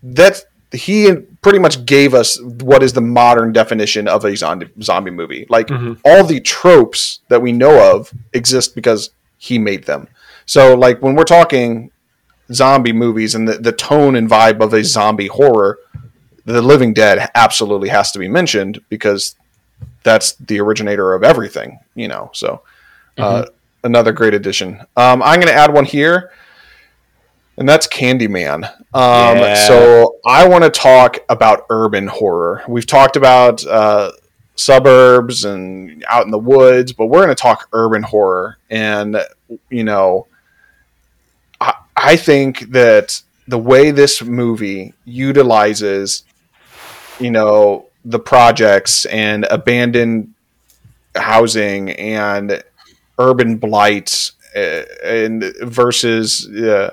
that 0.01 0.45
he 0.71 1.13
pretty 1.43 1.59
much 1.59 1.85
gave 1.85 2.15
us 2.15 2.41
what 2.41 2.81
is 2.81 2.93
the 2.93 3.01
modern 3.01 3.53
definition 3.53 4.07
of 4.07 4.25
a 4.25 4.35
zombie 4.35 4.69
zombie 4.81 5.11
movie. 5.11 5.45
Like 5.47 5.67
Mhm. 5.67 5.99
all 6.03 6.23
the 6.23 6.39
tropes 6.39 7.19
that 7.27 7.41
we 7.41 7.51
know 7.51 7.95
of 7.95 8.11
exist 8.33 8.73
because 8.73 9.11
he 9.37 9.59
made 9.59 9.83
them. 9.85 10.07
So 10.47 10.73
like 10.75 11.03
when 11.03 11.13
we're 11.13 11.23
talking 11.23 11.91
zombie 12.51 12.93
movies 12.93 13.35
and 13.35 13.47
the, 13.47 13.53
the 13.59 13.71
tone 13.71 14.15
and 14.15 14.27
vibe 14.27 14.59
of 14.59 14.73
a 14.73 14.83
zombie 14.83 15.27
horror, 15.27 15.77
the 16.45 16.61
Living 16.61 16.93
Dead 16.93 17.29
absolutely 17.35 17.89
has 17.89 18.11
to 18.11 18.19
be 18.19 18.27
mentioned 18.27 18.81
because 18.89 19.35
that's 20.03 20.33
the 20.33 20.59
originator 20.59 21.13
of 21.13 21.23
everything, 21.23 21.79
you 21.95 22.07
know. 22.07 22.29
So 22.33 22.61
uh, 23.17 23.45
another 23.83 24.11
great 24.11 24.33
addition. 24.33 24.81
Um, 24.95 25.21
I'm 25.23 25.39
going 25.39 25.47
to 25.47 25.53
add 25.53 25.73
one 25.73 25.85
here, 25.85 26.31
and 27.57 27.67
that's 27.67 27.87
Candyman. 27.87 28.65
Um, 28.93 29.37
Yeah. 29.37 29.55
So 29.67 30.17
I 30.25 30.47
want 30.47 30.63
to 30.63 30.69
talk 30.69 31.17
about 31.29 31.65
urban 31.69 32.07
horror. 32.07 32.63
We've 32.67 32.87
talked 32.87 33.15
about 33.15 33.65
uh, 33.65 34.11
suburbs 34.55 35.45
and 35.45 36.03
out 36.09 36.25
in 36.25 36.31
the 36.31 36.39
woods, 36.39 36.93
but 36.93 37.07
we're 37.07 37.23
going 37.23 37.35
to 37.35 37.41
talk 37.41 37.69
urban 37.73 38.03
horror. 38.03 38.57
And 38.69 39.17
you 39.69 39.83
know, 39.83 40.27
I, 41.61 41.73
I 41.95 42.15
think 42.15 42.71
that 42.71 43.21
the 43.47 43.57
way 43.57 43.91
this 43.91 44.21
movie 44.21 44.93
utilizes, 45.05 46.23
you 47.19 47.31
know, 47.31 47.87
the 48.05 48.19
projects 48.19 49.05
and 49.05 49.45
abandoned 49.45 50.33
housing 51.15 51.91
and 51.91 52.63
urban 53.19 53.57
blight 53.57 54.31
uh, 54.55 54.83
and 55.03 55.43
versus 55.61 56.47
uh, 56.49 56.91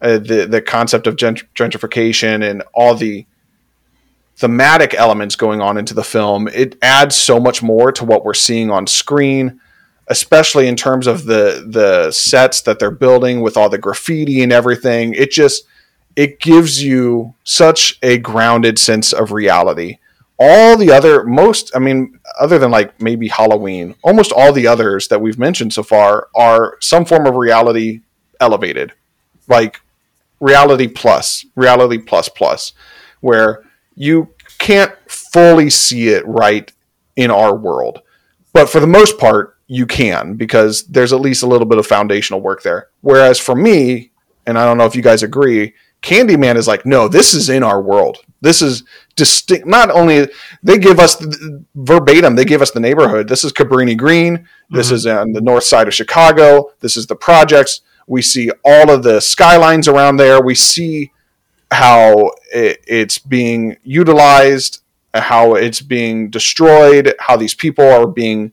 uh, 0.00 0.18
the 0.18 0.46
the 0.48 0.62
concept 0.62 1.06
of 1.06 1.16
gentrification 1.16 2.48
and 2.48 2.62
all 2.72 2.94
the 2.94 3.26
thematic 4.36 4.94
elements 4.94 5.36
going 5.36 5.60
on 5.60 5.76
into 5.76 5.92
the 5.92 6.04
film 6.04 6.48
it 6.48 6.78
adds 6.80 7.14
so 7.14 7.38
much 7.38 7.62
more 7.62 7.92
to 7.92 8.04
what 8.04 8.24
we're 8.24 8.32
seeing 8.32 8.70
on 8.70 8.86
screen 8.86 9.60
especially 10.10 10.66
in 10.66 10.76
terms 10.76 11.06
of 11.06 11.24
the 11.24 11.64
the 11.66 12.10
sets 12.10 12.60
that 12.62 12.78
they're 12.78 12.90
building 12.90 13.40
with 13.40 13.56
all 13.56 13.70
the 13.70 13.78
graffiti 13.78 14.42
and 14.42 14.52
everything. 14.52 15.14
It 15.14 15.30
just 15.30 15.64
it 16.16 16.40
gives 16.40 16.82
you 16.82 17.34
such 17.44 17.98
a 18.02 18.18
grounded 18.18 18.78
sense 18.78 19.12
of 19.12 19.32
reality. 19.32 19.98
All 20.38 20.76
the 20.76 20.90
other 20.90 21.24
most 21.24 21.70
i 21.76 21.78
mean 21.78 22.18
other 22.40 22.58
than 22.58 22.70
like 22.70 22.98
maybe 23.00 23.28
halloween 23.28 23.94
almost 24.02 24.32
all 24.32 24.54
the 24.54 24.66
others 24.66 25.08
that 25.08 25.20
we've 25.20 25.38
mentioned 25.38 25.74
so 25.74 25.82
far 25.82 26.28
are 26.34 26.78
some 26.80 27.04
form 27.04 27.26
of 27.26 27.34
reality 27.36 28.00
elevated. 28.40 28.92
Like 29.48 29.82
reality 30.40 30.88
plus 30.88 31.44
reality 31.54 31.98
plus 31.98 32.28
plus 32.30 32.72
where 33.20 33.64
you 33.94 34.34
can't 34.58 34.92
fully 35.06 35.68
see 35.68 36.08
it 36.08 36.26
right 36.26 36.72
in 37.16 37.30
our 37.30 37.54
world. 37.54 38.00
But 38.54 38.70
for 38.70 38.80
the 38.80 38.86
most 38.86 39.18
part 39.18 39.58
you 39.66 39.86
can 39.86 40.34
because 40.34 40.84
there's 40.86 41.12
at 41.12 41.20
least 41.20 41.42
a 41.42 41.46
little 41.46 41.66
bit 41.66 41.78
of 41.78 41.86
foundational 41.86 42.40
work 42.40 42.62
there. 42.62 42.88
Whereas 43.02 43.38
for 43.38 43.54
me 43.54 44.10
and 44.46 44.58
i 44.58 44.64
don't 44.64 44.78
know 44.78 44.86
if 44.86 44.96
you 44.96 45.02
guys 45.02 45.22
agree 45.22 45.74
candyman 46.02 46.56
is 46.56 46.66
like 46.66 46.86
no 46.86 47.08
this 47.08 47.34
is 47.34 47.48
in 47.48 47.62
our 47.62 47.80
world. 47.82 48.18
This 48.40 48.62
is 48.62 48.84
distinct 49.16 49.66
not 49.66 49.90
only 49.90 50.28
they 50.62 50.78
give 50.78 50.98
us 50.98 51.16
the, 51.16 51.62
verbatim 51.74 52.34
they 52.36 52.44
give 52.44 52.62
us 52.62 52.70
the 52.70 52.80
neighborhood. 52.80 53.28
This 53.28 53.44
is 53.44 53.52
cabrini 53.52 53.96
green. 53.96 54.46
This 54.70 54.90
Mhm. 54.90 54.92
is 54.92 55.06
on 55.06 55.32
the 55.32 55.40
north 55.40 55.64
side 55.64 55.88
of 55.88 55.94
chicago. 55.94 56.70
This 56.80 56.96
is 56.96 57.06
the 57.06 57.16
projects. 57.16 57.80
We 58.06 58.22
see 58.22 58.50
all 58.64 58.90
of 58.90 59.02
the 59.02 59.20
skylines 59.20 59.88
around 59.88 60.16
there. 60.16 60.40
We 60.40 60.54
see 60.54 61.12
how 61.70 62.32
it, 62.52 62.80
it's 62.86 63.18
being 63.18 63.76
utilized 63.84 64.80
how 65.12 65.54
it's 65.54 65.80
being 65.80 66.30
destroyed 66.30 67.14
how 67.18 67.36
these 67.36 67.54
people 67.54 67.84
are 67.84 68.06
being 68.06 68.52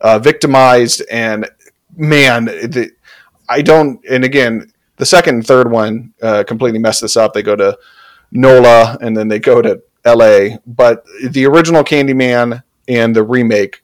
uh, 0.00 0.18
victimized. 0.18 1.02
And 1.10 1.48
man 1.96 2.44
the, 2.46 2.90
i 3.48 3.60
don't 3.62 4.00
and 4.08 4.24
again 4.24 4.70
the 4.98 5.06
second 5.06 5.36
and 5.36 5.46
third 5.46 5.70
one 5.70 6.12
uh, 6.22 6.44
completely 6.46 6.78
mess 6.78 7.00
this 7.00 7.16
up. 7.16 7.32
They 7.32 7.42
go 7.42 7.56
to 7.56 7.78
nola 8.30 8.98
and 9.00 9.16
then 9.16 9.28
they 9.28 9.38
go 9.38 9.62
to 9.62 9.80
la 10.04 10.56
but 10.66 11.04
the 11.30 11.46
original 11.46 11.82
candyman 11.82 12.62
and 12.86 13.14
the 13.14 13.22
remake 13.22 13.82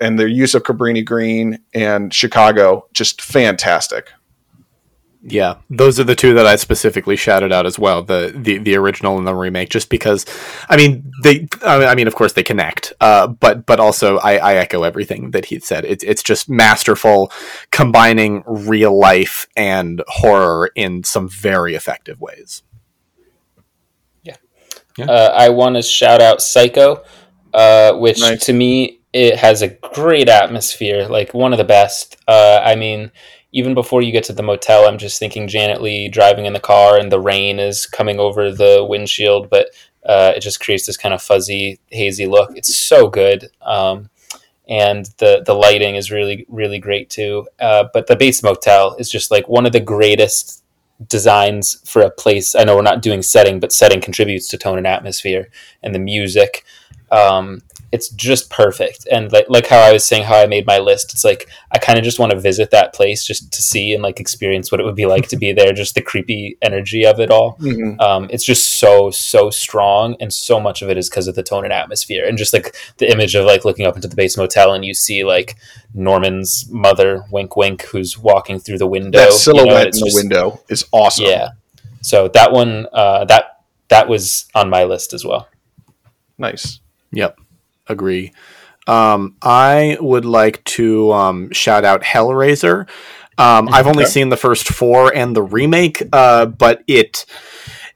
and 0.00 0.18
their 0.18 0.28
use 0.28 0.54
of 0.54 0.62
cabrini 0.62 1.04
green 1.04 1.58
and 1.74 2.12
chicago 2.12 2.86
just 2.92 3.20
fantastic 3.20 4.10
Yeah, 5.24 5.58
those 5.70 6.00
are 6.00 6.04
the 6.04 6.16
two 6.16 6.34
that 6.34 6.46
I 6.46 6.56
specifically 6.56 7.14
shouted 7.14 7.52
out 7.52 7.64
as 7.64 7.78
well 7.78 8.02
the 8.02 8.32
the, 8.34 8.58
the 8.58 8.76
original 8.76 9.18
and 9.18 9.26
the 9.26 9.34
remake, 9.34 9.68
just 9.68 9.88
because, 9.88 10.26
I 10.68 10.76
mean 10.76 11.12
they, 11.22 11.46
I 11.62 11.94
mean 11.94 12.08
of 12.08 12.16
course 12.16 12.32
they 12.32 12.42
connect, 12.42 12.92
uh, 13.00 13.28
but 13.28 13.64
but 13.64 13.78
also 13.78 14.18
I, 14.18 14.38
I 14.38 14.54
echo 14.54 14.82
everything 14.82 15.30
that 15.30 15.44
he 15.44 15.60
said. 15.60 15.84
It's 15.84 16.02
it's 16.02 16.24
just 16.24 16.50
masterful, 16.50 17.30
combining 17.70 18.42
real 18.46 18.98
life 18.98 19.46
and 19.56 20.02
horror 20.08 20.72
in 20.74 21.04
some 21.04 21.28
very 21.28 21.76
effective 21.76 22.20
ways. 22.20 22.64
Yeah. 24.98 25.06
Uh, 25.06 25.32
I 25.34 25.48
want 25.48 25.76
to 25.76 25.82
shout 25.82 26.20
out 26.20 26.42
Psycho, 26.42 27.02
uh, 27.54 27.94
which 27.94 28.20
Nice. 28.20 28.44
to 28.46 28.52
me 28.52 29.00
it 29.12 29.36
has 29.36 29.62
a 29.62 29.68
great 29.68 30.28
atmosphere, 30.28 31.06
like 31.06 31.32
one 31.32 31.52
of 31.52 31.58
the 31.58 31.64
best. 31.64 32.16
Uh, 32.28 32.60
I 32.62 32.74
mean, 32.74 33.10
even 33.52 33.74
before 33.74 34.02
you 34.02 34.12
get 34.12 34.24
to 34.24 34.32
the 34.32 34.42
motel, 34.42 34.88
I'm 34.88 34.98
just 34.98 35.18
thinking 35.18 35.46
Janet 35.46 35.82
Leigh 35.82 36.08
driving 36.08 36.46
in 36.46 36.54
the 36.54 36.60
car 36.60 36.98
and 36.98 37.12
the 37.12 37.20
rain 37.20 37.58
is 37.58 37.86
coming 37.86 38.18
over 38.18 38.50
the 38.50 38.84
windshield, 38.88 39.50
but 39.50 39.68
uh, 40.04 40.32
it 40.34 40.40
just 40.40 40.60
creates 40.60 40.86
this 40.86 40.96
kind 40.96 41.14
of 41.14 41.22
fuzzy, 41.22 41.78
hazy 41.90 42.26
look. 42.26 42.56
It's 42.56 42.76
so 42.76 43.08
good. 43.08 43.48
Um, 43.60 44.08
and 44.68 45.06
the 45.18 45.42
the 45.44 45.54
lighting 45.54 45.96
is 45.96 46.10
really 46.10 46.46
really 46.48 46.78
great 46.78 47.10
too. 47.10 47.46
Uh, 47.60 47.84
but 47.92 48.06
the 48.06 48.16
Bates 48.16 48.42
Motel 48.42 48.94
is 48.98 49.10
just 49.10 49.30
like 49.30 49.48
one 49.48 49.66
of 49.66 49.72
the 49.72 49.80
greatest 49.80 50.64
designs 51.08 51.82
for 51.84 52.02
a 52.02 52.10
place. 52.10 52.54
I 52.54 52.64
know 52.64 52.76
we're 52.76 52.82
not 52.82 53.02
doing 53.02 53.22
setting, 53.22 53.60
but 53.60 53.72
setting 53.72 54.00
contributes 54.00 54.48
to 54.48 54.58
tone 54.58 54.78
and 54.78 54.86
atmosphere 54.86 55.48
and 55.82 55.94
the 55.94 55.98
music. 55.98 56.64
Um, 57.10 57.62
it's 57.92 58.08
just 58.08 58.48
perfect. 58.50 59.06
And 59.12 59.30
like 59.30 59.44
like 59.50 59.66
how 59.66 59.78
I 59.78 59.92
was 59.92 60.04
saying, 60.04 60.24
how 60.24 60.38
I 60.38 60.46
made 60.46 60.66
my 60.66 60.78
list. 60.78 61.12
It's 61.12 61.24
like 61.24 61.46
I 61.70 61.78
kind 61.78 61.98
of 61.98 62.04
just 62.04 62.18
want 62.18 62.32
to 62.32 62.40
visit 62.40 62.70
that 62.70 62.94
place 62.94 63.24
just 63.24 63.52
to 63.52 63.60
see 63.62 63.92
and 63.92 64.02
like 64.02 64.18
experience 64.18 64.72
what 64.72 64.80
it 64.80 64.84
would 64.84 64.96
be 64.96 65.04
like 65.06 65.28
to 65.28 65.36
be 65.36 65.52
there. 65.52 65.72
Just 65.74 65.94
the 65.94 66.00
creepy 66.00 66.56
energy 66.62 67.04
of 67.04 67.20
it 67.20 67.30
all. 67.30 67.56
Mhm. 67.60 68.00
Um, 68.00 68.28
it's 68.30 68.44
just 68.44 68.80
so 68.80 69.10
so 69.10 69.50
strong, 69.50 70.16
and 70.20 70.32
so 70.32 70.58
much 70.58 70.80
of 70.82 70.88
it 70.88 70.96
is 70.96 71.10
because 71.10 71.28
of 71.28 71.34
the 71.34 71.42
tone 71.42 71.64
and 71.64 71.72
atmosphere, 71.72 72.24
and 72.26 72.38
just 72.38 72.52
like 72.54 72.74
the 72.96 73.10
image 73.12 73.34
of 73.34 73.44
like 73.44 73.64
looking 73.66 73.86
up 73.86 73.94
into 73.94 74.08
the 74.08 74.16
Bates 74.16 74.36
motel, 74.38 74.72
and 74.72 74.84
you 74.84 74.94
see 74.94 75.22
like 75.22 75.56
Norman's 75.94 76.66
mother, 76.70 77.24
wink 77.30 77.56
wink, 77.56 77.82
who's 77.82 78.16
walking 78.18 78.58
through 78.58 78.78
the 78.78 78.86
window. 78.86 79.18
that 79.18 79.24
you 79.26 79.30
know, 79.30 79.36
silhouette 79.36 79.86
in 79.86 80.00
the 80.00 80.06
just- 80.06 80.16
window 80.16 80.60
is 80.70 80.84
awesome 80.92 81.26
Yeah. 81.26 81.48
So 82.00 82.28
that 82.28 82.50
one, 82.52 82.86
uh, 82.92 83.26
that 83.26 83.58
that 83.88 84.08
was 84.08 84.46
on 84.54 84.70
my 84.70 84.84
list 84.84 85.12
as 85.12 85.24
well. 85.24 85.46
nice 86.38 86.80
Yep, 87.12 87.38
agree. 87.92 88.32
Um, 88.86 89.36
I 89.40 89.96
would 90.00 90.24
like 90.24 90.64
to 90.64 91.12
um, 91.12 91.52
shout 91.52 91.84
out 91.84 92.02
Hellraiser. 92.02 92.88
Um, 93.38 93.68
I've 93.72 93.86
only 93.86 94.04
seen 94.06 94.28
the 94.28 94.36
first 94.36 94.68
four 94.68 95.14
and 95.14 95.34
the 95.34 95.42
remake, 95.42 96.02
uh, 96.12 96.46
but 96.46 96.82
it 96.86 97.24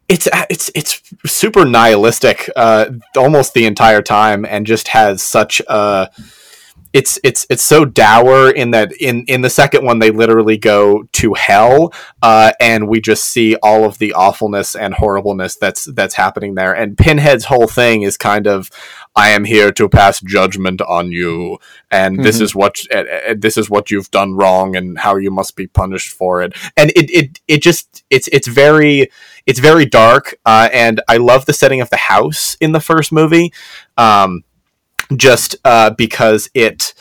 it's 0.08 0.28
it's 0.48 0.70
it's 0.74 1.02
super 1.26 1.64
nihilistic 1.64 2.48
uh, 2.54 2.90
almost 3.16 3.52
the 3.54 3.66
entire 3.66 4.02
time, 4.02 4.44
and 4.44 4.64
just 4.66 4.88
has 4.88 5.22
such 5.22 5.60
a 5.68 6.10
it's 6.96 7.20
it's 7.22 7.46
it's 7.50 7.62
so 7.62 7.84
dour 7.84 8.50
in 8.50 8.70
that 8.70 8.90
in 8.98 9.22
in 9.26 9.42
the 9.42 9.50
second 9.50 9.84
one 9.84 9.98
they 9.98 10.10
literally 10.10 10.56
go 10.56 11.02
to 11.12 11.34
hell 11.34 11.92
uh, 12.22 12.52
and 12.58 12.88
we 12.88 13.02
just 13.02 13.24
see 13.24 13.54
all 13.56 13.84
of 13.84 13.98
the 13.98 14.14
awfulness 14.14 14.74
and 14.74 14.94
horribleness 14.94 15.56
that's 15.56 15.84
that's 15.92 16.14
happening 16.14 16.54
there 16.54 16.74
and 16.74 16.96
pinhead's 16.96 17.44
whole 17.44 17.66
thing 17.66 18.00
is 18.00 18.16
kind 18.16 18.46
of 18.46 18.70
i 19.16 19.30
am 19.30 19.44
here 19.44 19.72
to 19.72 19.88
pass 19.88 20.20
judgment 20.20 20.80
on 20.82 21.10
you 21.10 21.58
and 21.90 22.22
this 22.22 22.38
Mhm. 22.38 22.42
is 22.42 22.54
what 22.54 22.74
uh, 22.94 23.04
this 23.36 23.56
is 23.56 23.70
what 23.70 23.90
you've 23.90 24.10
done 24.10 24.34
wrong 24.34 24.76
and 24.76 24.98
how 24.98 25.16
you 25.16 25.30
must 25.30 25.56
be 25.56 25.66
punished 25.66 26.12
for 26.12 26.42
it 26.42 26.52
and 26.76 26.90
it 26.94 27.10
it, 27.10 27.40
it 27.48 27.62
just 27.62 28.04
it's 28.10 28.28
it's 28.32 28.46
very 28.48 29.08
it's 29.46 29.60
very 29.60 29.86
dark 29.86 30.34
uh, 30.46 30.68
and 30.72 31.00
i 31.08 31.16
love 31.16 31.46
the 31.46 31.52
setting 31.52 31.80
of 31.80 31.90
the 31.90 31.96
house 31.96 32.56
in 32.60 32.72
the 32.72 32.80
first 32.80 33.10
movie 33.12 33.52
um, 33.96 34.42
just 35.16 35.56
uh, 35.64 35.90
because 35.90 36.50
it 36.54 36.92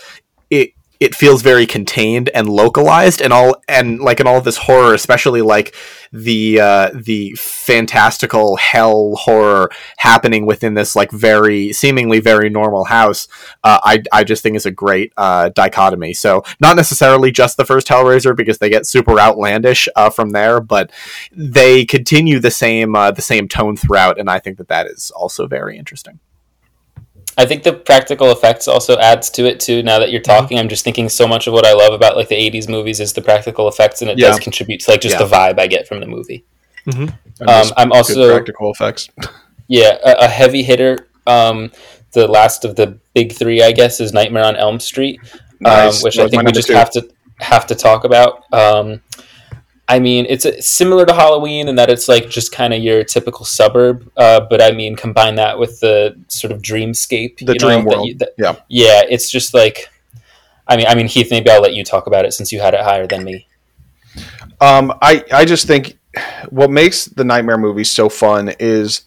it 0.50 0.72
it 1.00 1.16
feels 1.16 1.42
very 1.42 1.66
contained 1.66 2.30
and 2.34 2.50
localized 2.50 3.22
and 3.22 3.34
all 3.34 3.56
and 3.68 4.00
like 4.00 4.20
in 4.20 4.28
all 4.28 4.38
of 4.38 4.44
this 4.44 4.58
horror 4.58 4.94
especially 4.94 5.42
like 5.42 5.76
the 6.12 6.60
uh, 6.60 6.92
the 6.94 7.34
fantastical 7.36 8.56
hell 8.56 9.16
horror 9.16 9.70
happening 9.98 10.46
within 10.46 10.74
this 10.74 10.96
like 10.96 11.12
very 11.12 11.74
seemingly 11.74 12.20
very 12.20 12.50
normal 12.50 12.86
house 12.86 13.28
uh, 13.64 13.80
I, 13.84 14.04
I 14.12 14.24
just 14.24 14.44
think 14.44 14.56
is 14.56 14.66
a 14.66 14.72
great 14.72 15.12
uh, 15.18 15.50
dichotomy. 15.50 16.14
So 16.14 16.44
not 16.60 16.76
necessarily 16.76 17.32
just 17.32 17.58
the 17.58 17.66
first 17.66 17.88
hellraiser 17.88 18.36
because 18.36 18.60
they 18.60 18.70
get 18.70 18.86
super 18.86 19.20
outlandish 19.20 19.90
uh, 19.96 20.10
from 20.10 20.30
there 20.30 20.62
but 20.62 20.92
they 21.32 21.86
continue 21.86 22.40
the 22.40 22.52
same 22.52 22.96
uh, 22.96 23.12
the 23.12 23.22
same 23.22 23.48
tone 23.48 23.76
throughout 23.76 24.20
and 24.20 24.30
i 24.30 24.40
think 24.40 24.58
that 24.58 24.68
that 24.68 24.88
is 24.88 25.12
also 25.12 25.48
very 25.48 25.78
interesting 25.78 26.20
I 27.38 27.46
think 27.46 27.64
the 27.64 27.74
practical 27.74 28.32
effects 28.32 28.68
also 28.68 28.98
adds 28.98 29.30
to 29.32 29.46
it 29.46 29.60
too. 29.60 29.84
Now 29.84 30.00
that 30.00 30.12
you're 30.12 30.22
Mm-hmm. 30.22 30.42
talking, 30.42 30.60
I'm 30.60 30.70
just 30.70 30.84
thinking 30.84 31.10
so 31.10 31.28
much 31.28 31.48
of 31.48 31.54
what 31.54 31.66
I 31.66 31.74
love 31.74 31.94
about 31.94 32.16
like 32.16 32.30
the 32.30 32.36
'80s 32.36 32.70
movies 32.70 33.00
is 33.00 33.14
the 33.14 33.22
practical 33.22 33.68
effects, 33.68 34.02
and 34.02 34.10
it 34.10 34.18
Yeah. 34.18 34.30
does 34.30 34.40
contribute 34.40 34.80
to 34.82 34.92
like 34.92 35.02
just 35.02 35.20
Yeah. 35.20 35.26
the 35.26 35.36
vibe 35.36 35.60
I 35.60 35.68
get 35.68 35.88
from 35.88 36.00
the 36.00 36.08
movie. 36.08 36.46
And 36.88 37.10
Um, 37.48 37.72
I'm 37.78 37.90
good 37.90 37.96
also 37.98 38.32
practical 38.34 38.72
effects. 38.72 39.10
yeah 39.68 39.98
a, 40.04 40.26
a 40.26 40.28
heavy 40.28 40.64
hitter. 40.64 41.08
Um, 41.28 41.72
the 42.14 42.28
last 42.28 42.64
of 42.64 42.76
the 42.76 42.98
big 43.14 43.34
three, 43.34 43.62
I 43.64 43.72
guess, 43.72 44.00
is 44.00 44.14
Nightmare 44.14 44.46
on 44.46 44.56
Elm 44.56 44.80
Street, 44.80 45.20
Nice. 45.60 45.98
um, 45.98 46.04
which 46.04 46.16
That 46.16 46.28
I 46.28 46.30
think 46.30 46.44
we 46.44 46.52
just 46.52 46.68
two. 46.70 46.74
have 46.76 46.92
to 46.92 47.08
have 47.42 47.68
to 47.68 47.76
talk 47.76 48.04
about. 48.06 48.44
Um, 48.54 49.02
I 49.88 50.00
mean, 50.00 50.26
it's 50.28 50.46
a, 50.46 50.60
similar 50.62 51.06
to 51.06 51.14
Halloween 51.14 51.68
in 51.68 51.76
that 51.76 51.90
it's 51.92 52.08
like 52.08 52.28
just 52.30 52.52
kind 52.52 52.74
of 52.74 52.82
your 52.82 53.04
typical 53.04 53.46
suburb, 53.46 54.12
uh, 54.18 54.40
but 54.50 54.62
I 54.62 54.72
mean, 54.72 54.96
combine 54.96 55.36
that 55.36 55.60
with 55.60 55.80
the 55.80 56.20
sort 56.28 56.52
of 56.52 56.62
dreamscape, 56.62 57.38
The 57.38 57.54
you 57.54 57.60
know, 57.60 57.68
dream 57.68 57.86
that 57.86 57.96
world. 57.96 58.08
you- 58.08 58.16
that- 58.18 58.34
Yeah. 58.38 58.56
yeah, 58.68 59.02
it's 59.08 59.30
just 59.30 59.54
like, 59.54 59.90
I 60.68 60.76
mean, 60.76 60.88
I 60.88 60.96
mean, 60.96 61.08
Heath, 61.08 61.30
maybe 61.30 61.50
I'll 61.52 61.62
let 61.62 61.76
you 61.76 61.84
talk 61.84 62.08
about 62.08 62.26
it 62.26 62.34
since 62.34 62.52
you 62.52 62.60
had 62.60 62.74
it 62.74 62.82
higher 62.82 63.06
than 63.06 63.24
me. 63.24 63.46
Um, 64.60 64.94
I 65.02 65.24
I 65.32 65.46
just 65.46 65.68
think 65.68 66.00
what 66.50 66.72
makes 66.72 67.06
the 67.06 67.24
Nightmare 67.24 67.58
movie 67.58 67.84
so 67.84 68.10
fun 68.10 68.54
is 68.60 69.02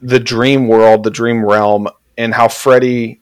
the 0.00 0.20
dream 0.20 0.68
world, 0.68 1.02
the 1.04 1.10
dream 1.10 1.44
realm, 1.44 1.88
and 2.16 2.32
how 2.32 2.48
Freddy 2.48 3.20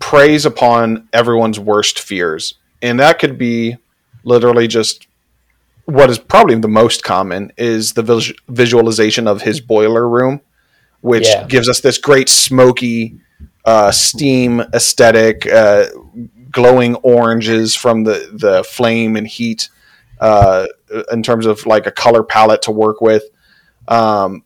preys 0.00 0.46
upon 0.46 1.06
everyone's 1.12 1.60
worst 1.60 2.00
fears, 2.00 2.54
and 2.80 2.98
that 2.98 3.18
could 3.20 3.36
be 3.38 3.76
literally 4.24 4.66
just 4.66 5.06
what 5.84 6.10
is 6.10 6.18
probably 6.18 6.54
the 6.56 6.68
most 6.68 7.02
common 7.02 7.52
is 7.56 7.92
the 7.94 8.02
vis- 8.02 8.32
visualization 8.48 9.26
of 9.26 9.42
his 9.42 9.60
boiler 9.60 10.08
room, 10.08 10.40
which 11.00 11.26
Yeah. 11.26 11.46
gives 11.46 11.68
us 11.68 11.80
this 11.80 11.98
great 11.98 12.28
smoky 12.28 13.18
uh, 13.64 13.90
steam 13.92 14.60
aesthetic, 14.74 15.46
uh, 15.46 15.86
glowing 16.50 16.96
oranges 16.96 17.74
from 17.74 18.04
the 18.04 18.28
the 18.32 18.64
flame 18.64 19.16
and 19.16 19.26
heat 19.26 19.68
uh, 20.20 20.66
in 21.12 21.22
terms 21.22 21.46
of 21.46 21.64
like 21.66 21.86
a 21.86 21.90
color 21.90 22.22
palette 22.22 22.62
to 22.62 22.70
work 22.72 23.00
with. 23.00 23.22
Um, 23.88 24.42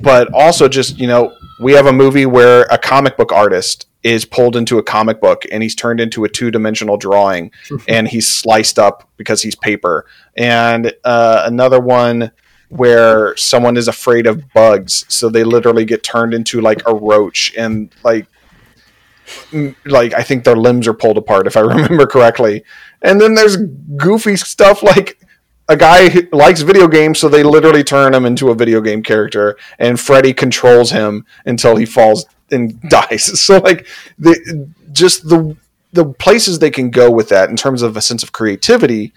but 0.00 0.32
also 0.34 0.68
just, 0.68 0.98
you 0.98 1.06
know, 1.06 1.32
we 1.60 1.72
have 1.72 1.86
a 1.86 1.92
movie 1.92 2.26
where 2.26 2.62
a 2.70 2.78
comic 2.78 3.16
book 3.16 3.32
artist 3.32 3.86
is 4.06 4.24
pulled 4.24 4.54
into 4.54 4.78
a 4.78 4.84
comic 4.84 5.20
book 5.20 5.42
and 5.50 5.64
he's 5.64 5.74
turned 5.74 6.00
into 6.00 6.22
a 6.22 6.28
two 6.28 6.48
dimensional 6.48 6.96
drawing 6.96 7.50
and 7.88 8.06
he's 8.06 8.32
sliced 8.32 8.78
up 8.78 9.10
because 9.16 9.42
he's 9.42 9.56
paper. 9.56 10.06
And 10.36 10.92
uh, 11.02 11.42
another 11.44 11.80
one 11.80 12.30
where 12.68 13.36
someone 13.36 13.76
is 13.76 13.88
afraid 13.88 14.28
of 14.28 14.52
bugs. 14.52 15.04
So 15.08 15.28
they 15.28 15.42
literally 15.42 15.84
get 15.84 16.04
turned 16.04 16.34
into 16.34 16.60
like 16.60 16.82
a 16.86 16.94
roach 16.94 17.52
and 17.58 17.92
like, 18.04 18.28
like 19.84 20.14
I 20.14 20.22
think 20.22 20.44
their 20.44 20.54
limbs 20.54 20.86
are 20.86 20.94
pulled 20.94 21.18
apart 21.18 21.48
if 21.48 21.56
I 21.56 21.60
remember 21.74 22.06
correctly. 22.06 22.62
And 23.02 23.20
then 23.20 23.34
there's 23.34 23.56
goofy 23.56 24.36
stuff 24.36 24.84
like 24.84 25.18
a 25.68 25.76
guy 25.76 26.08
who 26.08 26.22
likes 26.30 26.60
video 26.60 26.86
games, 26.86 27.18
so 27.18 27.28
they 27.28 27.42
literally 27.42 27.82
turn 27.82 28.14
him 28.14 28.24
into 28.24 28.50
a 28.50 28.54
video 28.54 28.80
game 28.80 29.02
character, 29.02 29.56
and 29.80 29.98
Freddy 29.98 30.32
controls 30.32 30.92
him 30.92 31.26
until 31.44 31.74
he 31.74 31.84
falls 31.84 32.24
and 32.50 32.80
dies. 32.88 33.40
So 33.40 33.58
like 33.58 33.86
the 34.18 34.68
just 34.92 35.28
the 35.28 35.56
the 35.92 36.04
places 36.04 36.58
they 36.58 36.70
can 36.70 36.90
go 36.90 37.10
with 37.10 37.28
that 37.30 37.48
in 37.48 37.56
terms 37.56 37.82
of 37.82 37.96
a 37.96 38.00
sense 38.00 38.22
of 38.22 38.32
creativity 38.32 39.12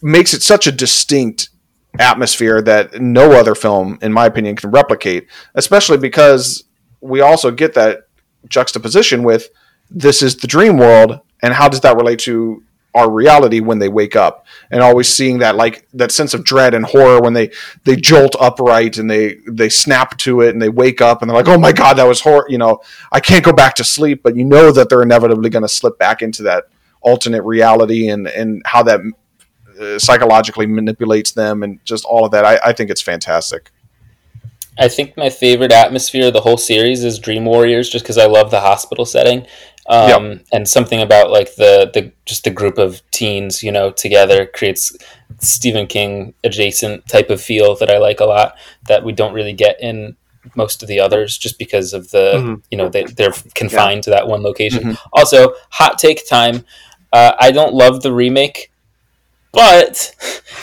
makes 0.00 0.32
it 0.32 0.42
such 0.42 0.66
a 0.66 0.72
distinct 0.72 1.50
atmosphere 1.98 2.62
that 2.62 3.00
no 3.00 3.32
other 3.32 3.54
film, 3.54 3.98
in 4.00 4.12
my 4.12 4.26
opinion, 4.26 4.56
can 4.56 4.70
replicate. 4.70 5.28
Especially 5.54 5.98
because 5.98 6.64
we 7.00 7.20
also 7.20 7.50
get 7.50 7.74
that 7.74 8.08
juxtaposition 8.48 9.22
with 9.22 9.48
this 9.90 10.22
is 10.22 10.36
the 10.36 10.46
dream 10.46 10.76
world, 10.76 11.20
and 11.42 11.54
how 11.54 11.68
does 11.68 11.80
that 11.80 11.96
relate 11.96 12.18
to 12.20 12.62
our 12.98 13.10
reality 13.10 13.60
when 13.60 13.78
they 13.78 13.88
wake 13.88 14.16
up? 14.16 14.46
And 14.70 14.82
always 14.82 15.08
seeing 15.08 15.38
that 15.38 15.56
like 15.56 15.88
that 15.94 16.12
sense 16.12 16.34
of 16.34 16.44
dread 16.44 16.74
and 16.74 16.84
horror 16.84 17.20
when 17.20 17.32
they 17.32 17.50
they 17.84 17.96
jolt 17.96 18.36
upright 18.40 18.98
and 18.98 19.10
they 19.10 19.36
they 19.46 19.68
snap 19.68 20.18
to 20.18 20.42
it 20.42 20.50
and 20.50 20.60
they 20.60 20.68
wake 20.68 21.00
up 21.00 21.22
and 21.22 21.30
they're 21.30 21.36
like, 21.36 21.48
oh 21.48 21.58
my 21.58 21.72
god, 21.72 21.94
that 21.94 22.06
was 22.06 22.20
horror. 22.20 22.46
You 22.48 22.58
know, 22.58 22.80
I 23.10 23.20
can't 23.20 23.44
go 23.44 23.52
back 23.52 23.74
to 23.76 23.84
sleep, 23.84 24.22
but 24.22 24.36
you 24.36 24.44
know 24.44 24.72
that 24.72 24.88
they're 24.88 25.02
inevitably 25.02 25.50
going 25.50 25.62
to 25.62 25.68
slip 25.68 25.98
back 25.98 26.20
into 26.22 26.42
that 26.44 26.64
alternate 27.00 27.42
reality 27.42 28.08
and 28.08 28.28
and 28.28 28.62
how 28.66 28.82
that 28.82 29.00
uh, 29.80 29.98
psychologically 29.98 30.66
manipulates 30.66 31.32
them 31.32 31.62
and 31.62 31.82
just 31.84 32.04
all 32.04 32.24
of 32.24 32.32
that. 32.32 32.44
I, 32.44 32.58
I 32.64 32.72
think 32.72 32.90
it's 32.90 33.02
fantastic. 33.02 33.70
I 34.78 34.88
think 34.88 35.16
my 35.16 35.28
favorite 35.28 35.72
atmosphere 35.72 36.28
of 36.28 36.32
the 36.32 36.40
whole 36.40 36.56
series 36.56 37.02
is 37.02 37.18
Dream 37.18 37.44
Warriors, 37.44 37.88
just 37.88 38.04
because 38.04 38.18
I 38.18 38.26
love 38.26 38.50
the 38.50 38.60
hospital 38.60 39.04
setting, 39.04 39.46
um, 39.88 40.40
and 40.52 40.68
something 40.68 41.00
about 41.00 41.30
like 41.30 41.54
the 41.56 41.90
the 41.92 42.12
just 42.26 42.44
the 42.44 42.50
group 42.50 42.78
of 42.78 43.02
teens, 43.10 43.62
you 43.62 43.72
know, 43.72 43.90
together 43.90 44.46
creates 44.46 44.96
Stephen 45.40 45.86
King 45.86 46.34
adjacent 46.44 47.06
type 47.08 47.30
of 47.30 47.40
feel 47.40 47.74
that 47.76 47.90
I 47.90 47.98
like 47.98 48.20
a 48.20 48.24
lot 48.26 48.54
that 48.86 49.02
we 49.04 49.12
don't 49.12 49.32
really 49.32 49.54
get 49.54 49.80
in 49.80 50.16
most 50.54 50.82
of 50.82 50.88
the 50.88 51.00
others, 51.00 51.36
just 51.38 51.58
because 51.58 51.92
of 51.92 52.10
the 52.10 52.34
Mhm. 52.36 52.62
you 52.70 52.78
know 52.78 52.88
they, 52.88 53.04
they're 53.04 53.34
confined 53.54 54.02
to 54.04 54.10
that 54.10 54.28
one 54.28 54.42
location. 54.42 54.82
Mhm. 54.84 54.98
Also, 55.12 55.54
hot 55.70 55.98
take 55.98 56.28
time. 56.28 56.64
Uh, 57.12 57.32
I 57.38 57.50
don't 57.50 57.72
love 57.74 58.02
the 58.02 58.12
remake, 58.12 58.70
but 59.52 60.14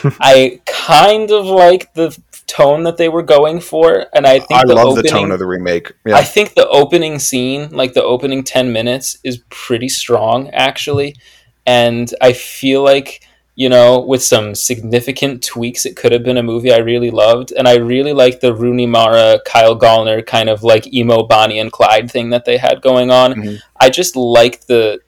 I 0.19 0.61
kind 0.65 1.31
of 1.31 1.45
like 1.45 1.93
the 1.95 2.17
tone 2.47 2.83
that 2.83 2.97
they 2.97 3.09
were 3.09 3.23
going 3.23 3.59
for, 3.59 4.05
and 4.13 4.25
I 4.27 4.39
think 4.39 4.61
I 4.61 4.65
the 4.65 4.75
love 4.75 4.87
opening, 4.87 5.03
the 5.03 5.09
tone 5.09 5.31
of 5.31 5.39
the 5.39 5.45
remake. 5.47 5.91
I 6.07 6.23
think 6.23 6.53
the 6.53 6.67
opening 6.67 7.19
scene, 7.19 7.69
like 7.71 7.93
the 7.93 8.03
opening 8.03 8.43
ten 8.43 8.71
minutes, 8.71 9.17
is 9.23 9.39
pretty 9.49 9.89
strong 9.89 10.49
actually, 10.51 11.15
and 11.65 12.13
I 12.21 12.33
feel 12.33 12.83
like 12.83 13.21
you 13.55 13.69
know 13.69 13.99
with 13.99 14.21
some 14.23 14.53
significant 14.53 15.43
tweaks, 15.43 15.85
it 15.85 15.95
could 15.95 16.11
have 16.11 16.23
been 16.23 16.37
a 16.37 16.43
movie 16.43 16.71
I 16.73 16.77
really 16.77 17.11
loved, 17.11 17.51
and 17.51 17.67
I 17.67 17.75
really 17.77 18.13
like 18.13 18.39
the 18.41 18.53
Rooney 18.53 18.85
Mara, 18.85 19.39
Kyle 19.45 19.77
Gallner 19.77 20.25
kind 20.25 20.49
of 20.49 20.61
like 20.63 20.93
emo 20.93 21.23
Bonnie 21.23 21.59
and 21.59 21.71
Clyde 21.71 22.11
thing 22.11 22.29
that 22.29 22.45
they 22.45 22.57
had 22.57 22.81
going 22.81 23.09
on. 23.11 23.33
Mhm. 23.33 23.59
I 23.79 23.89
just 23.89 24.15
like 24.15 24.65
the 24.67 24.99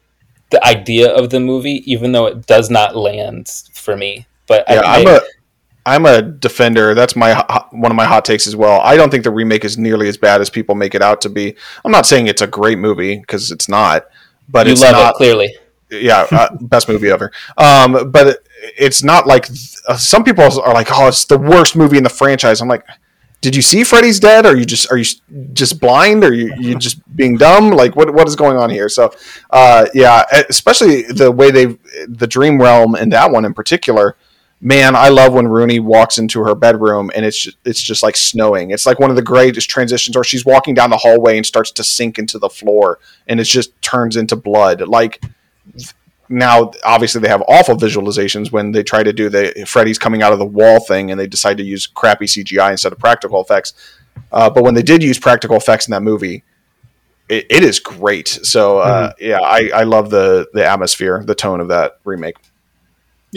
the 0.49 0.65
idea 0.65 1.11
of 1.13 1.29
the 1.29 1.41
movie, 1.41 1.83
even 1.91 2.13
though 2.13 2.25
it 2.25 2.47
does 2.47 2.69
not 2.69 2.95
land 2.95 3.51
for 3.73 3.97
me. 3.97 4.25
But 4.47 4.63
Yeah, 4.69 4.79
I, 4.79 4.99
I'm 5.01 5.07
I- 5.07 5.11
a 5.17 5.21
I'm 5.87 6.05
a 6.05 6.21
defender. 6.21 6.93
That's 6.93 7.15
my 7.15 7.33
one 7.71 7.91
of 7.91 7.95
my 7.95 8.03
hot 8.03 8.25
takes 8.25 8.45
as 8.45 8.57
well. 8.57 8.81
I 8.81 8.97
don't 8.97 9.09
think 9.09 9.23
the 9.23 9.31
remake 9.31 9.63
is 9.63 9.77
nearly 9.77 10.09
as 10.09 10.17
bad 10.17 10.41
as 10.41 10.49
people 10.49 10.75
make 10.75 10.93
it 10.93 11.01
out 11.01 11.21
to 11.21 11.29
be. 11.29 11.55
I'm 11.85 11.93
not 11.93 12.05
saying 12.05 12.27
it's 12.27 12.41
a 12.41 12.47
great 12.47 12.77
movie 12.77 13.17
because 13.17 13.51
it's 13.51 13.69
not, 13.69 14.05
but 14.49 14.67
you 14.67 14.73
it's 14.73 14.81
love 14.81 14.91
not. 14.91 15.11
it 15.11 15.15
clearly. 15.15 15.55
Yeah, 15.89 16.27
uh, 16.29 16.49
best 16.61 16.89
movie 16.89 17.09
ever. 17.09 17.31
Um, 17.57 18.11
but 18.11 18.27
it, 18.27 18.47
it's 18.77 19.01
not 19.01 19.27
like 19.27 19.47
uh, 19.87 19.95
some 19.95 20.25
people 20.25 20.43
are 20.43 20.73
like, 20.73 20.89
oh, 20.91 21.07
it's 21.07 21.23
the 21.23 21.37
worst 21.37 21.77
movie 21.77 21.97
in 21.97 22.03
the 22.03 22.09
franchise. 22.09 22.59
I'm 22.59 22.67
like, 22.67 22.85
did 23.39 23.55
you 23.55 23.61
see 23.61 23.85
Freddy's 23.85 24.19
Dead? 24.19 24.45
Are 24.45 24.57
you 24.57 24.65
just 24.65 24.91
are 24.91 24.97
you 24.97 25.05
just 25.53 25.79
blind? 25.79 26.25
Are 26.25 26.33
you 26.33 26.53
you 26.57 26.75
just 26.79 26.99
being 27.15 27.37
dumb? 27.37 27.71
Like 27.71 27.95
what 27.95 28.13
what 28.13 28.27
is 28.27 28.35
going 28.35 28.57
on 28.57 28.69
here? 28.69 28.89
So, 28.89 29.13
uh, 29.51 29.87
yeah, 29.93 30.25
especially 30.49 31.03
the 31.03 31.31
way 31.31 31.49
they 31.49 31.77
the 32.09 32.27
Dream 32.27 32.61
Realm 32.61 32.93
and 32.95 33.13
that 33.13 33.31
one 33.31 33.45
in 33.45 33.53
particular 33.53 34.17
man, 34.59 34.95
I 34.95 35.09
love 35.09 35.33
when 35.33 35.47
Rooney 35.47 35.79
walks 35.79 36.17
into 36.17 36.43
her 36.43 36.55
bedroom 36.55 37.11
and 37.15 37.25
it's 37.25 37.39
just, 37.39 37.57
it's 37.63 37.81
just 37.81 38.03
like 38.03 38.15
snowing. 38.15 38.71
It's 38.71 38.85
like 38.85 38.99
one 38.99 39.09
of 39.09 39.15
the 39.15 39.21
greatest 39.21 39.69
transitions, 39.69 40.15
or 40.15 40.23
she's 40.23 40.45
walking 40.45 40.73
down 40.73 40.89
the 40.89 40.97
hallway 40.97 41.37
and 41.37 41.45
starts 41.45 41.71
to 41.71 41.83
sink 41.83 42.17
into 42.17 42.39
the 42.39 42.49
floor, 42.49 42.99
and 43.27 43.39
it 43.39 43.45
just 43.45 43.79
turns 43.81 44.15
into 44.15 44.35
blood. 44.35 44.81
Like 44.81 45.23
now, 46.29 46.71
obviously, 46.83 47.21
they 47.21 47.29
have 47.29 47.43
awful 47.47 47.75
visualizations 47.75 48.51
when 48.51 48.71
they 48.71 48.83
try 48.83 49.03
to 49.03 49.13
do 49.13 49.29
the 49.29 49.65
Freddy's 49.67 49.99
coming 49.99 50.21
out 50.21 50.33
of 50.33 50.39
the 50.39 50.45
wall 50.45 50.79
thing, 50.79 51.11
and 51.11 51.19
they 51.19 51.27
decide 51.27 51.57
to 51.57 51.63
use 51.63 51.87
crappy 51.87 52.25
CGI 52.25 52.71
instead 52.71 52.91
of 52.91 52.99
practical 52.99 53.41
effects. 53.41 53.73
Uh, 54.31 54.49
but 54.49 54.63
when 54.63 54.73
they 54.73 54.81
did 54.81 55.03
use 55.03 55.19
practical 55.19 55.55
effects 55.55 55.87
in 55.87 55.91
that 55.91 56.01
movie, 56.01 56.43
it, 57.29 57.45
it 57.49 57.63
is 57.63 57.79
great. 57.79 58.27
So 58.27 58.79
uh, 58.79 59.13
mm-hmm. 59.13 59.25
yeah, 59.25 59.39
I, 59.39 59.69
I 59.73 59.83
love 59.83 60.09
the 60.09 60.47
the 60.53 60.65
atmosphere, 60.65 61.23
the 61.25 61.35
tone 61.35 61.61
of 61.61 61.69
that 61.69 61.99
remake. 62.03 62.35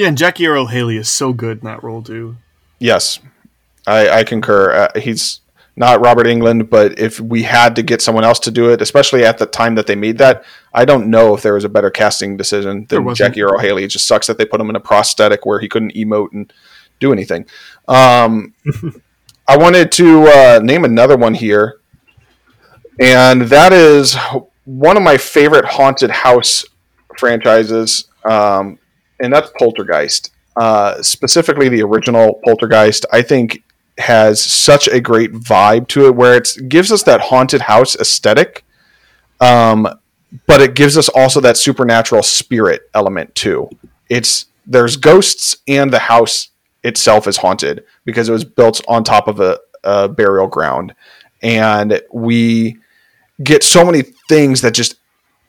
Yeah, 0.01 0.09
and 0.09 0.17
Jackie 0.17 0.47
Earle 0.47 0.69
Haley 0.69 0.97
is 0.97 1.11
so 1.11 1.35
good 1.35 1.59
in 1.59 1.65
that 1.65 1.83
role 1.83 2.03
too. 2.03 2.39
Yes, 2.79 3.19
I, 3.87 4.09
I 4.09 4.25
concur. 4.25 4.73
Uh, 4.73 4.99
he's 4.99 5.41
not 5.77 6.01
Robert 6.01 6.25
Englund, 6.25 6.71
but 6.71 6.99
if 6.99 7.21
we 7.21 7.43
had 7.43 7.77
to 7.77 7.83
get 7.83 8.01
someone 8.01 8.25
else 8.25 8.39
to 8.39 8.51
do 8.51 8.71
it, 8.71 8.81
especially 8.81 9.27
at 9.27 9.37
the 9.37 9.45
time 9.45 9.75
that 9.75 9.87
they 9.87 9.95
made 9.95 10.17
that, 10.17 10.43
I 10.73 10.87
don't 10.87 11.11
know 11.11 11.35
if 11.35 11.43
there 11.43 11.53
was 11.53 11.65
a 11.65 11.69
better 11.69 11.91
casting 11.91 12.39
decision 12.39 12.87
than 12.89 13.15
Jackie 13.15 13.43
Earle 13.43 13.59
Haley. 13.59 13.85
It 13.85 13.89
just 13.89 14.07
sucks 14.07 14.27
that 14.29 14.39
they 14.39 14.47
put 14.47 14.59
him 14.59 14.71
in 14.71 14.77
a 14.77 14.81
prosthetic 14.81 15.45
where 15.45 15.61
he 15.61 15.69
couldn't 15.69 15.93
emote 15.93 16.33
and 16.33 16.51
do 16.99 17.13
anything. 17.13 17.45
Um, 17.87 18.55
I 19.47 19.59
wanted 19.59 19.93
to 19.93 20.23
uh, 20.29 20.61
name 20.63 20.87
another 20.87 21.19
one 21.19 21.35
here, 21.35 21.79
and 22.99 23.43
that 23.43 23.75
is 23.75 24.17
one 24.65 24.97
of 24.97 25.03
my 25.03 25.19
favorite 25.19 25.67
haunted 25.67 26.11
house 26.11 26.65
franchises. 27.19 28.07
Um, 28.25 28.79
and 29.21 29.33
that's 29.33 29.51
Poltergeist. 29.59 30.33
Uh, 30.57 31.01
specifically, 31.03 31.69
the 31.69 31.83
original 31.83 32.41
Poltergeist, 32.45 33.07
I 33.13 33.23
think, 33.23 33.63
has 33.99 34.43
such 34.43 34.89
a 34.89 35.01
great 35.01 35.33
vibe 35.33 35.87
to 35.89 36.07
it, 36.07 36.15
where 36.15 36.35
it 36.35 36.57
gives 36.69 36.91
us 36.91 37.03
that 37.05 37.21
haunted 37.21 37.63
house 37.63 37.97
aesthetic, 37.97 38.65
um, 39.41 39.87
but 40.47 40.61
it 40.61 40.75
gives 40.75 40.97
us 40.97 41.09
also 41.11 41.41
that 41.41 41.57
supernatural 41.57 42.23
spirit 42.23 42.91
element 42.95 43.35
too. 43.35 43.69
It's 44.09 44.47
there's 44.67 44.97
ghosts, 44.97 45.57
and 45.69 45.93
the 45.93 45.99
house 45.99 46.49
itself 46.83 47.27
is 47.27 47.39
haunted 47.39 47.85
because 48.05 48.29
it 48.29 48.33
was 48.33 48.45
built 48.45 48.81
on 48.89 49.05
top 49.05 49.29
of 49.29 49.41
a, 49.41 49.59
a 49.85 50.09
burial 50.09 50.47
ground, 50.47 50.95
and 51.43 52.01
we 52.13 52.79
get 53.43 53.63
so 53.63 53.85
many 53.85 54.03
things 54.29 54.61
that 54.63 54.75
just 54.75 54.97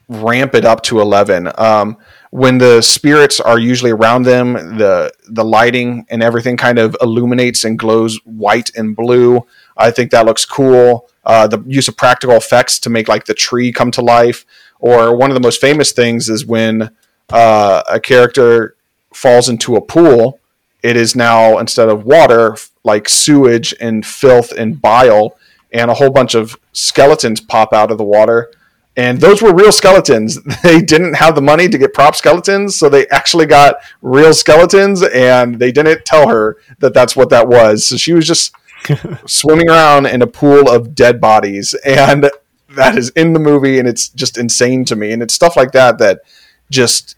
ramp 0.10 0.56
it 0.56 0.66
up 0.66 0.84
to 0.84 1.00
eleven. 1.00 1.52
Um, 1.58 1.98
when 2.32 2.58
the 2.58 2.82
spirits 2.82 3.42
are 3.42 3.60
usually 3.60 3.92
around 3.92 4.24
them, 4.24 4.78
the 4.78 5.14
the 5.28 5.44
lighting 5.44 6.06
and 6.10 6.24
everything 6.24 6.58
kind 6.58 6.80
of 6.80 6.96
illuminates 7.02 7.66
and 7.66 7.78
glows 7.78 8.20
white 8.24 8.72
and 8.76 8.96
blue. 8.96 9.46
I 9.78 9.92
think 9.92 10.12
that 10.12 10.26
looks 10.26 10.46
cool. 10.46 11.10
Uh, 11.26 11.48
the 11.48 11.62
use 11.68 11.88
of 11.90 11.98
practical 11.98 12.36
effects 12.36 12.80
to 12.80 12.90
make 12.90 13.10
like 13.10 13.26
the 13.26 13.34
tree 13.34 13.74
come 13.74 13.92
to 13.92 14.02
life, 14.02 14.46
or 14.80 15.16
one 15.16 15.30
of 15.30 15.36
the 15.36 15.42
most 15.42 15.60
famous 15.60 15.92
things 15.92 16.30
is 16.30 16.46
when 16.46 16.92
uh, 17.32 17.84
a 17.90 18.00
character 18.00 18.76
falls 19.14 19.50
into 19.50 19.76
a 19.76 19.82
pool. 19.82 20.40
It 20.82 20.96
is 20.96 21.16
now 21.16 21.58
instead 21.58 21.90
of 21.90 22.06
water, 22.06 22.56
like 22.86 23.10
sewage 23.10 23.76
and 23.82 24.06
filth 24.06 24.54
and 24.54 24.82
bile, 24.82 25.38
and 25.74 25.92
a 25.92 25.96
whole 25.96 26.10
bunch 26.10 26.34
of 26.34 26.58
skeletons 26.72 27.42
pop 27.42 27.74
out 27.74 27.92
of 27.92 27.98
the 27.98 28.06
water 28.06 28.52
and 28.98 29.20
those 29.20 29.42
were 29.42 29.54
real 29.54 29.72
skeletons. 29.72 30.40
They 30.64 30.82
didn't 30.82 31.16
have 31.16 31.36
the 31.36 31.42
money 31.42 31.68
to 31.70 31.78
get 31.78 31.94
prop 31.94 32.16
skeletons, 32.16 32.76
so 32.76 32.90
they 32.90 33.08
actually 33.08 33.46
got 33.46 33.78
real 34.02 34.34
skeletons, 34.34 35.02
and 35.04 35.60
they 35.60 35.72
didn't 35.72 36.06
tell 36.06 36.28
her 36.28 36.58
that 36.80 36.94
that's 36.94 37.16
what 37.16 37.30
that 37.30 37.48
was. 37.48 37.86
So 37.86 37.98
she 37.98 38.14
was 38.14 38.28
just 38.28 38.54
swimming 39.26 39.70
around 39.70 40.06
in 40.08 40.22
a 40.22 40.28
pool 40.28 40.70
of 40.70 40.94
dead 40.94 41.20
bodies, 41.22 41.74
and 41.86 42.30
that 42.76 42.98
is 42.98 43.10
in 43.12 43.34
the 43.34 43.40
movie, 43.40 43.80
and 43.80 43.88
it's 43.88 44.10
just 44.10 44.38
insane 44.38 44.86
to 44.86 44.96
me. 44.96 45.12
And 45.12 45.22
it's 45.22 45.34
stuff 45.34 45.56
like 45.56 45.72
that 45.72 45.98
that 46.00 46.22
just 46.70 47.16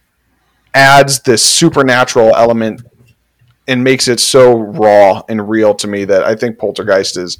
adds 0.73 1.21
this 1.21 1.43
supernatural 1.43 2.35
element 2.35 2.81
and 3.67 3.83
makes 3.83 4.07
it 4.07 4.19
so 4.19 4.57
raw 4.57 5.21
and 5.29 5.49
real 5.49 5.73
to 5.75 5.87
me 5.87 6.05
that 6.05 6.23
I 6.23 6.35
think 6.35 6.57
Poltergeist 6.57 7.17
is 7.17 7.37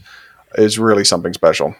is 0.55 0.77
really 0.77 1.03
something 1.03 1.33
special. 1.33 1.75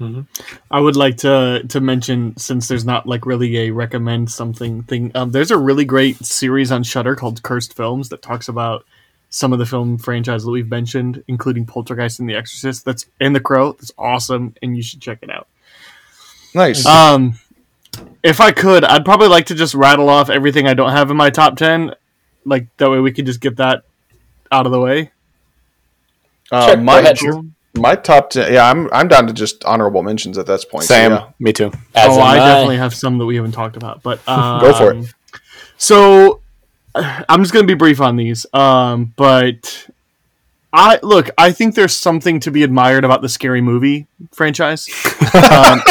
Mm-hmm. 0.00 0.22
I 0.70 0.80
would 0.80 0.96
like 0.96 1.18
to 1.18 1.62
to 1.68 1.80
mention 1.80 2.36
since 2.38 2.68
there's 2.68 2.86
not 2.86 3.06
like 3.06 3.26
really 3.26 3.56
a 3.58 3.70
recommend 3.70 4.30
something 4.30 4.82
thing. 4.84 5.12
Um, 5.14 5.30
there's 5.30 5.50
a 5.50 5.58
really 5.58 5.84
great 5.84 6.16
series 6.24 6.72
on 6.72 6.82
Shudder 6.82 7.14
called 7.14 7.42
Cursed 7.42 7.76
Films 7.76 8.08
that 8.08 8.22
talks 8.22 8.48
about 8.48 8.86
some 9.28 9.52
of 9.52 9.58
the 9.58 9.66
film 9.66 9.98
franchises 9.98 10.44
that 10.44 10.50
we've 10.50 10.70
mentioned, 10.70 11.22
including 11.28 11.66
Poltergeist 11.66 12.18
and 12.18 12.28
The 12.28 12.34
Exorcist. 12.34 12.84
That's 12.84 13.06
in 13.20 13.34
The 13.34 13.40
Crow. 13.40 13.72
That's 13.72 13.92
awesome, 13.98 14.54
and 14.62 14.74
you 14.74 14.82
should 14.82 15.02
check 15.02 15.18
it 15.20 15.30
out. 15.30 15.46
Nice. 16.54 16.84
Um, 16.86 17.38
if 18.22 18.40
I 18.40 18.52
could, 18.52 18.84
I'd 18.84 19.04
probably 19.04 19.28
like 19.28 19.46
to 19.46 19.54
just 19.54 19.74
rattle 19.74 20.08
off 20.08 20.30
everything 20.30 20.66
I 20.66 20.74
don't 20.74 20.92
have 20.92 21.10
in 21.10 21.16
my 21.16 21.28
top 21.28 21.56
ten, 21.56 21.94
like 22.46 22.74
that 22.78 22.90
way 22.90 23.00
we 23.00 23.12
could 23.12 23.26
just 23.26 23.40
get 23.40 23.56
that 23.56 23.84
out 24.50 24.64
of 24.64 24.72
the 24.72 24.80
way. 24.80 25.12
Uh, 26.50 26.68
sure, 26.68 26.76
my, 26.78 27.14
my 27.80 27.96
top 27.96 28.30
ten, 28.30 28.52
yeah, 28.52 28.70
I'm 28.70 28.88
I'm 28.92 29.08
down 29.08 29.26
to 29.26 29.32
just 29.32 29.64
honorable 29.64 30.02
mentions 30.02 30.38
at 30.38 30.46
this 30.46 30.64
point. 30.64 30.84
Same, 30.84 31.10
so 31.10 31.16
yeah. 31.16 31.30
me 31.38 31.52
too. 31.52 31.72
As 31.94 32.16
oh, 32.16 32.20
I, 32.20 32.32
I, 32.32 32.36
definitely 32.36 32.76
have 32.76 32.94
some 32.94 33.18
that 33.18 33.26
we 33.26 33.36
haven't 33.36 33.52
talked 33.52 33.76
about, 33.76 34.02
but 34.02 34.20
um, 34.28 34.60
go 34.60 34.72
for 34.72 34.92
it. 34.92 35.14
So 35.78 36.40
I'm 36.94 37.42
just 37.42 37.52
gonna 37.52 37.66
be 37.66 37.74
brief 37.74 38.00
on 38.00 38.16
these, 38.16 38.46
um, 38.52 39.12
but 39.16 39.88
I 40.72 41.00
look. 41.02 41.30
I 41.36 41.50
think 41.50 41.74
there's 41.74 41.96
something 41.96 42.38
to 42.40 42.50
be 42.50 42.62
admired 42.62 43.04
about 43.04 43.22
the 43.22 43.28
scary 43.28 43.60
movie 43.60 44.06
franchise. 44.32 44.88
Um, 45.34 45.80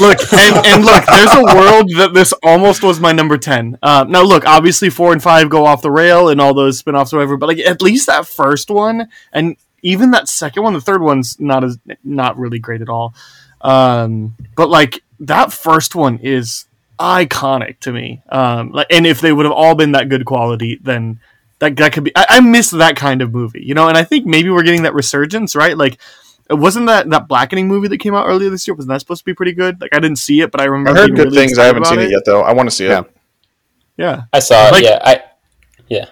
look, 0.00 0.18
and, 0.32 0.66
and, 0.66 0.84
look, 0.84 1.04
there's 1.04 1.34
a 1.34 1.44
world 1.54 1.90
that 1.96 2.12
this 2.14 2.32
almost 2.42 2.82
was 2.82 3.00
my 3.00 3.12
number 3.12 3.36
ten. 3.36 3.78
Uh, 3.82 4.06
now, 4.08 4.22
look, 4.22 4.46
obviously 4.46 4.88
four 4.88 5.12
and 5.12 5.22
five 5.22 5.50
go 5.50 5.66
off 5.66 5.82
the 5.82 5.90
rail 5.90 6.30
and 6.30 6.40
all 6.40 6.54
those 6.54 6.78
spin-offs, 6.78 7.12
or 7.12 7.18
whatever. 7.18 7.36
But 7.36 7.48
like, 7.48 7.58
at 7.58 7.82
least 7.82 8.06
that 8.06 8.26
first 8.26 8.70
one, 8.70 9.08
and 9.32 9.56
even 9.82 10.10
that 10.12 10.28
second 10.28 10.62
one, 10.62 10.74
the 10.74 10.80
third 10.80 11.02
one's 11.02 11.38
not 11.40 11.64
as 11.64 11.78
not 12.04 12.38
really 12.38 12.58
great 12.58 12.82
at 12.82 12.88
all. 12.88 13.14
Um, 13.60 14.36
but 14.56 14.68
like 14.68 15.02
that 15.20 15.52
first 15.52 15.94
one 15.94 16.18
is 16.18 16.66
iconic 16.98 17.80
to 17.80 17.92
me. 17.92 18.22
Um, 18.28 18.70
like, 18.72 18.86
and 18.90 19.06
if 19.06 19.20
they 19.20 19.32
would 19.32 19.46
have 19.46 19.52
all 19.52 19.74
been 19.74 19.92
that 19.92 20.08
good 20.08 20.24
quality, 20.24 20.78
then 20.82 21.20
that 21.58 21.76
that 21.76 21.92
could 21.92 22.04
be. 22.04 22.12
I, 22.16 22.26
I 22.28 22.40
miss 22.40 22.70
that 22.70 22.96
kind 22.96 23.22
of 23.22 23.32
movie, 23.32 23.62
you 23.64 23.74
know. 23.74 23.88
And 23.88 23.96
I 23.96 24.04
think 24.04 24.26
maybe 24.26 24.50
we're 24.50 24.62
getting 24.62 24.82
that 24.82 24.94
resurgence, 24.94 25.54
right? 25.54 25.76
Like, 25.76 25.98
it 26.48 26.54
wasn't 26.54 26.86
that 26.86 27.08
that 27.10 27.28
blackening 27.28 27.68
movie 27.68 27.88
that 27.88 27.98
came 27.98 28.14
out 28.14 28.26
earlier 28.26 28.50
this 28.50 28.66
year? 28.66 28.74
Wasn't 28.74 28.88
that 28.90 29.00
supposed 29.00 29.20
to 29.20 29.24
be 29.24 29.34
pretty 29.34 29.52
good? 29.52 29.80
Like, 29.80 29.94
I 29.94 30.00
didn't 30.00 30.18
see 30.18 30.40
it, 30.40 30.50
but 30.50 30.60
I 30.60 30.64
remember. 30.64 30.98
I 30.98 31.02
heard 31.02 31.16
good 31.16 31.26
really 31.26 31.36
things. 31.36 31.58
I 31.58 31.64
haven't 31.64 31.86
seen 31.86 31.98
it. 31.98 32.06
it 32.06 32.10
yet, 32.12 32.22
though. 32.24 32.42
I 32.42 32.52
want 32.52 32.68
to 32.68 32.74
see 32.74 32.86
it. 32.86 32.90
Yeah. 32.90 33.02
Yeah, 33.96 34.22
I 34.32 34.38
saw 34.38 34.68
it. 34.68 34.72
Like, 34.72 34.84
yeah, 34.84 34.98
I 35.02 35.22
yeah 35.88 36.06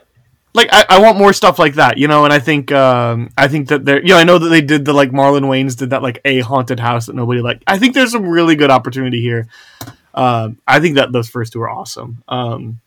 like 0.59 0.69
I, 0.73 0.85
I, 0.89 0.99
want 1.01 1.17
more 1.17 1.33
stuff 1.33 1.59
like 1.59 1.75
that, 1.75 1.97
you 1.97 2.09
know. 2.09 2.25
And 2.25 2.33
I 2.33 2.39
think 2.39 2.71
um, 2.73 3.31
I 3.39 3.49
think 3.49 3.69
that 3.69 3.85
there, 3.85 4.03
you 4.03 4.09
know, 4.09 4.19
I 4.19 4.25
know 4.25 4.39
that 4.39 4.49
they 4.49 4.61
did 4.61 4.85
the 4.85 4.93
like 4.93 5.11
Marlon 5.11 5.45
Wayans 5.45 5.77
did 5.77 5.91
that 5.91 6.03
like 6.03 6.21
a 6.25 6.41
haunted 6.41 6.81
house 6.81 7.07
that 7.07 7.15
nobody 7.15 7.41
liked. 7.41 7.63
I 7.67 7.79
think 7.79 7.95
there's 7.95 8.13
some 8.13 8.27
really 8.27 8.57
good 8.57 8.71
opportunity 8.71 9.23
here. 9.23 9.49
Um, 10.15 10.59
I 10.67 10.81
think 10.81 10.97
that 10.97 11.13
those 11.13 11.29
first 11.29 11.53
two 11.53 11.63
are 11.63 11.71
awesome. 11.71 12.23
Um, 12.29 12.81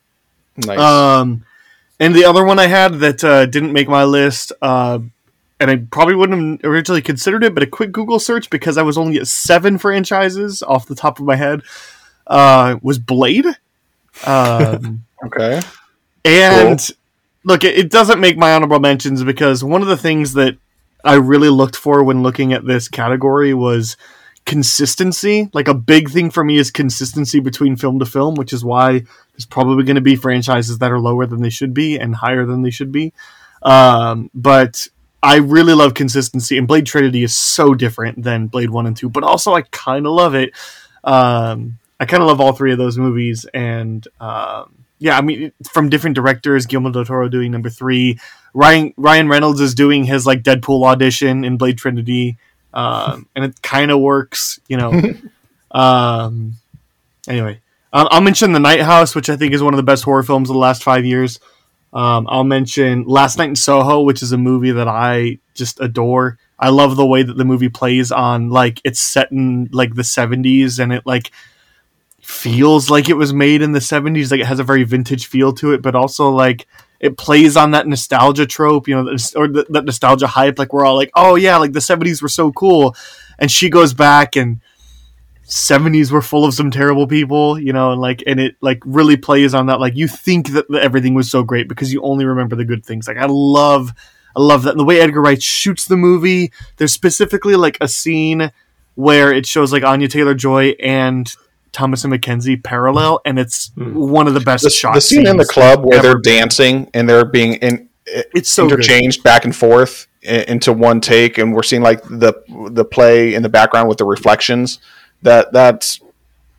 nice. 0.58 0.78
Um, 0.78 1.46
and 2.00 2.14
the 2.14 2.26
other 2.26 2.44
one 2.44 2.60
I 2.60 2.68
had 2.68 2.96
that 3.00 3.24
uh, 3.24 3.46
didn't 3.46 3.74
make 3.74 3.88
my 3.88 4.04
list, 4.04 4.52
uh, 4.62 5.00
and 5.60 5.72
I 5.72 5.78
probably 5.78 6.16
wouldn't 6.16 6.62
have 6.62 6.70
originally 6.70 7.02
considered 7.02 7.44
it, 7.44 7.54
but 7.54 7.64
a 7.64 7.68
quick 7.68 7.92
Google 7.92 8.20
search 8.20 8.50
because 8.50 8.78
I 8.78 8.82
was 8.82 8.98
only 8.98 9.18
at 9.18 9.28
seven 9.28 9.78
franchises 9.78 10.62
off 10.62 10.88
the 10.88 10.96
top 10.96 11.20
of 11.20 11.26
my 11.26 11.36
head 11.36 11.62
uh, 12.28 12.78
was 12.82 13.00
Blade. 13.00 13.46
Um, 14.26 15.06
okay. 15.26 15.62
And 16.26 16.80
cool 16.80 17.01
look, 17.44 17.64
it, 17.64 17.90
doesn't 17.90 18.20
make 18.20 18.38
my 18.38 18.54
honorable 18.54 18.80
mentions 18.80 19.24
because 19.24 19.64
one 19.64 19.82
of 19.82 19.88
the 19.88 19.98
things 19.98 20.34
that 20.34 20.58
I 21.04 21.16
really 21.16 21.50
looked 21.50 21.76
for 21.76 22.04
when 22.04 22.24
looking 22.24 22.54
at 22.54 22.66
this 22.66 22.88
category 22.88 23.54
was 23.54 23.98
consistency. 24.46 25.50
Like 25.54 25.68
a 25.68 25.74
big 25.74 26.10
thing 26.10 26.30
for 26.30 26.44
me 26.44 26.58
is 26.58 26.72
consistency 26.72 27.40
between 27.40 27.76
film 27.76 28.00
to 28.00 28.06
film, 28.06 28.36
which 28.36 28.54
is 28.54 28.64
why 28.64 29.04
there's 29.34 29.46
probably 29.46 29.84
going 29.84 29.96
to 29.96 30.02
be 30.02 30.16
franchises 30.16 30.80
that 30.80 30.92
are 30.92 31.00
lower 31.00 31.26
than 31.26 31.42
they 31.42 31.50
should 31.50 31.74
be 31.74 31.98
and 31.98 32.16
higher 32.16 32.46
than 32.46 32.62
they 32.62 32.70
should 32.70 32.92
be. 32.92 33.14
Um, 33.62 34.30
but 34.34 34.88
I 35.24 35.38
really 35.38 35.74
love 35.74 35.94
consistency, 35.94 36.58
and 36.58 36.68
Blade 36.68 36.88
Trinity 36.88 37.24
is 37.24 37.36
so 37.36 37.76
different 37.76 38.24
than 38.24 38.48
Blade 38.48 38.72
One 38.72 38.88
and 38.88 38.98
Two. 38.98 39.10
But 39.10 39.24
also, 39.24 39.54
I 39.54 39.62
kind 39.62 40.08
of 40.08 40.14
love 40.14 40.34
it. 40.34 40.52
Um, 41.04 41.78
I 42.00 42.06
kind 42.06 42.24
of 42.24 42.28
love 42.28 42.42
all 42.42 42.54
three 42.54 42.72
of 42.72 42.80
those 42.80 42.98
movies, 42.98 43.46
and 43.54 44.08
um, 44.20 44.81
yeah, 45.02 45.18
I 45.18 45.22
mean, 45.22 45.52
from 45.74 45.90
different 45.90 46.16
directors, 46.16 46.68
Guillermo 46.68 46.92
del 46.92 47.06
Toro 47.06 47.28
doing 47.28 47.52
number 47.52 47.72
three, 47.72 48.20
Ryan 48.54 48.94
Ryan 48.98 49.28
Reynolds 49.28 49.60
is 49.60 49.74
doing 49.74 50.04
his 50.04 50.28
like 50.28 50.44
Deadpool 50.44 50.86
audition 50.86 51.44
in 51.44 51.58
Blade 51.58 51.80
Trinity, 51.80 52.38
um, 52.72 53.28
and 53.36 53.44
it 53.44 53.60
kind 53.64 53.90
of 53.90 54.00
works, 54.00 54.60
you 54.68 54.78
know. 54.78 54.94
um, 55.72 56.54
anyway, 57.28 57.60
Um, 57.92 58.10
I'll 58.12 58.22
mention 58.22 58.52
The 58.52 58.60
Night 58.60 58.82
House, 58.82 59.16
which 59.16 59.28
I 59.28 59.36
think 59.36 59.54
is 59.54 59.64
one 59.64 59.74
of 59.74 59.78
the 59.78 59.84
best 59.84 60.04
horror 60.04 60.22
films 60.22 60.52
of 60.52 60.54
the 60.54 60.60
last 60.60 60.84
five 60.84 61.04
years. 61.04 61.40
Um, 61.94 62.28
I'll 62.30 62.44
mention 62.44 63.04
Last 63.08 63.40
Night 63.40 63.50
in 63.50 63.56
Soho, 63.56 64.02
which 64.02 64.22
is 64.22 64.32
a 64.32 64.38
movie 64.38 64.72
that 64.72 64.88
I 64.88 65.40
just 65.56 65.82
adore. 65.82 66.38
I 66.60 66.70
love 66.70 66.96
the 66.96 67.08
way 67.08 67.24
that 67.24 67.38
the 67.38 67.44
movie 67.44 67.70
plays 67.70 68.12
on 68.12 68.52
like 68.52 68.80
it's 68.84 69.00
set 69.00 69.32
in 69.32 69.68
like 69.72 69.96
the 69.96 70.04
70s 70.04 70.78
and 70.78 70.94
it 70.94 71.08
like 71.08 71.32
feels 72.32 72.90
like 72.90 73.10
it 73.10 73.18
was 73.18 73.34
made 73.34 73.62
in 73.62 73.74
the 73.74 73.80
70s 73.80 74.32
like 74.32 74.40
it 74.40 74.46
has 74.48 74.60
a 74.60 74.64
very 74.64 74.84
vintage 74.84 75.28
feel 75.28 75.54
to 75.54 75.74
it 75.74 75.82
but 75.82 75.96
also 75.96 76.30
like 76.30 76.66
it 77.02 77.18
plays 77.18 77.58
on 77.58 77.72
that 77.72 77.88
nostalgia 77.88 78.46
trope 78.46 78.88
you 78.88 78.96
know 78.96 79.18
or 79.36 79.48
that 79.48 79.84
nostalgia 79.86 80.28
hype 80.28 80.58
like 80.58 80.72
we're 80.72 80.86
all 80.86 80.96
like 80.96 81.12
oh 81.16 81.36
yeah 81.36 81.58
like 81.58 81.74
the 81.74 81.80
70s 81.80 82.22
were 82.22 82.30
so 82.30 82.52
cool. 82.52 82.96
And 83.40 83.52
she 83.52 83.72
goes 83.72 83.96
back 83.96 84.36
and 84.36 84.62
70s 85.48 86.12
were 86.12 86.22
full 86.22 86.46
of 86.46 86.54
some 86.54 86.70
terrible 86.70 87.08
people 87.08 87.60
you 87.60 87.74
know 87.74 87.92
and 87.92 88.00
like 88.00 88.24
and 88.28 88.40
it 88.40 88.56
like 88.62 88.82
really 88.86 89.18
plays 89.18 89.54
on 89.54 89.66
that 89.66 89.80
like 89.80 89.96
you 89.98 90.08
think 90.08 90.50
that 90.50 90.72
everything 90.76 91.16
was 91.16 91.30
so 91.30 91.44
great 91.44 91.68
because 91.68 91.92
you 91.92 92.02
only 92.04 92.24
remember 92.24 92.56
the 92.56 92.66
good 92.66 92.86
things. 92.86 93.08
Like 93.08 93.18
i 93.18 93.26
love 93.28 93.92
i 94.36 94.40
love 94.40 94.64
that 94.64 94.72
and 94.72 94.80
the 94.80 94.86
way 94.86 95.02
edgar 95.02 95.22
wright 95.22 95.42
shoots 95.42 95.86
the 95.86 95.98
movie 95.98 96.54
there's 96.78 96.94
specifically 96.94 97.56
like 97.56 97.78
a 97.82 97.88
scene 97.88 98.52
where 98.96 99.34
it 99.34 99.46
shows 99.46 99.74
like 99.74 99.84
anya 99.84 100.08
taylor 100.08 100.36
joy 100.36 100.70
and 100.80 101.36
Thomasin 101.74 102.14
McKenzie 102.18 102.62
parallel 102.64 103.22
and 103.26 103.40
it's 103.40 103.72
one 103.78 104.28
of 104.28 104.34
the 104.34 104.40
best 104.42 104.64
The, 104.64 104.70
shots 104.70 104.96
the 104.96 105.02
scene 105.02 105.28
in 105.28 105.38
the 105.38 105.46
club 105.46 105.84
where 105.86 106.00
ever. 106.00 106.08
they're 106.10 106.18
dancing 106.22 106.90
and 106.94 107.08
they're 107.08 107.26
being 107.26 107.54
in, 107.56 107.90
it's 108.06 108.50
so 108.50 108.64
good. 108.64 108.74
interchanged 108.74 109.24
back 109.24 109.46
and 109.46 109.56
forth 109.56 110.08
into 110.24 110.72
one 110.74 111.02
take, 111.02 111.38
and 111.38 111.54
we're 111.54 111.64
seeing 111.64 111.82
like 111.82 112.04
the 112.04 112.34
the 112.72 112.84
play 112.86 113.34
in 113.34 113.42
the 113.42 113.50
background 113.50 113.88
with 113.90 113.98
the 113.98 114.06
reflections. 114.06 114.80
That 115.24 115.52
that's 115.54 116.00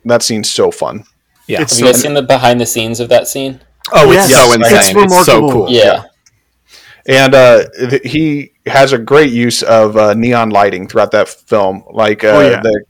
that 0.05 0.21
scene's 0.23 0.49
so 0.51 0.71
fun. 0.71 1.05
Yeah. 1.47 1.61
It's 1.61 1.73
Have 1.73 1.79
so 1.79 1.85
you 1.85 1.91
guys 1.93 2.01
seen 2.01 2.13
the 2.13 2.21
behind 2.23 2.59
the 2.59 2.65
scenes 2.65 2.99
of 2.99 3.09
that 3.09 3.27
scene? 3.27 3.61
Oh, 3.91 4.11
it's 4.11 4.29
Yes, 4.29 4.45
so 4.47 4.53
it's 4.53 4.55
insane. 4.71 5.03
It's, 5.03 5.25
so 5.25 5.35
remarkable. 5.35 5.51
cool. 5.67 5.71
Yeah. 5.71 6.03
and 7.05 7.35
uh, 7.35 7.65
th- 7.89 8.01
he 8.09 8.51
has 8.65 8.93
a 8.93 8.97
great 8.97 9.31
use 9.31 9.61
of 9.61 9.97
uh, 9.97 10.13
neon 10.13 10.49
lighting 10.49 10.87
throughout 10.87 11.11
that 11.11 11.27
film, 11.29 11.83
like 11.91 12.23
uh, 12.23 12.27
Oh, 12.29 12.39
yeah. 12.49 12.61
the 12.61 12.83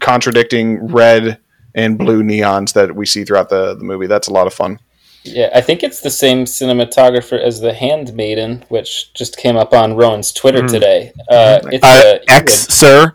contradicting 0.00 0.86
red 0.88 1.38
and 1.74 1.98
blue 1.98 2.22
neons 2.22 2.72
that 2.74 2.94
we 2.94 3.04
see 3.06 3.24
throughout 3.24 3.48
the, 3.48 3.74
the 3.74 3.84
movie. 3.84 4.06
That's 4.06 4.28
a 4.28 4.32
lot 4.32 4.46
of 4.46 4.54
fun. 4.54 4.78
Yeah, 5.24 5.50
I 5.54 5.60
think 5.60 5.82
it's 5.82 6.00
the 6.00 6.10
same 6.10 6.44
cinematographer 6.44 7.38
as 7.40 7.60
The 7.60 7.74
Handmaiden, 7.74 8.64
which 8.68 9.12
just 9.12 9.36
came 9.36 9.56
up 9.56 9.72
on 9.74 9.94
Rowan's 9.96 10.32
Twitter 10.32 10.62
Mm. 10.62 10.68
today. 10.70 11.12
Uh, 11.28 11.58
it's 11.64 11.84
Uh, 11.84 12.14
uh, 12.14 12.18
X, 12.28 12.52
sir. 12.68 13.12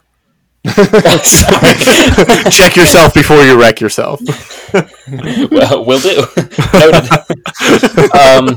Check 2.51 2.75
yourself 2.75 3.13
before 3.13 3.41
you 3.43 3.59
wreck 3.59 3.79
yourself. 3.81 4.19
well, 5.51 5.85
will 5.85 5.99
do. 5.99 6.19
Um, 8.13 8.55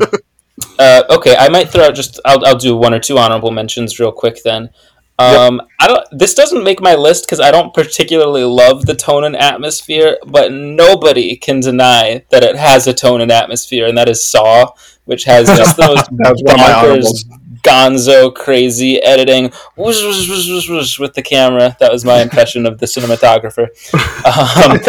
uh, 0.78 1.02
okay, 1.10 1.36
I 1.36 1.48
might 1.48 1.70
throw 1.70 1.84
out 1.84 1.94
just. 1.94 2.20
I'll, 2.24 2.44
I'll 2.44 2.58
do 2.58 2.76
one 2.76 2.92
or 2.92 3.00
two 3.00 3.18
honorable 3.18 3.50
mentions 3.50 3.98
real 3.98 4.12
quick 4.12 4.42
then. 4.42 4.70
Um, 5.16 5.62
I 5.78 5.86
don't. 5.86 6.04
This 6.10 6.34
doesn't 6.34 6.64
make 6.64 6.80
my 6.80 6.96
list 6.96 7.24
because 7.24 7.38
I 7.38 7.52
don't 7.52 7.72
particularly 7.72 8.42
love 8.42 8.86
the 8.86 8.96
tone 8.96 9.22
and 9.22 9.36
atmosphere, 9.36 10.18
but 10.26 10.50
nobody 10.52 11.36
can 11.36 11.60
deny 11.60 12.24
that 12.30 12.42
it 12.42 12.56
has 12.56 12.88
a 12.88 12.94
tone 12.94 13.20
and 13.20 13.30
atmosphere, 13.30 13.86
and 13.86 13.96
that 13.96 14.08
is 14.08 14.26
Saw, 14.26 14.72
which 15.04 15.24
has 15.24 15.46
just 15.46 15.76
the 15.76 15.86
most 15.86 16.10
That 16.10 16.32
was 16.32 16.42
one 16.42 16.54
of 16.54 16.60
my 16.60 16.72
bonkers, 16.72 17.24
gonzo, 17.62 18.34
crazy 18.34 19.00
editing 19.02 19.52
whoosh, 19.76 20.02
whoosh, 20.02 20.68
whoosh, 20.68 20.98
with 20.98 21.14
the 21.14 21.22
camera. 21.22 21.76
That 21.78 21.92
was 21.92 22.04
my 22.04 22.20
impression 22.20 22.66
of 22.66 22.78
the 22.80 22.86
cinematographer, 22.86 23.68
um, 24.26 24.80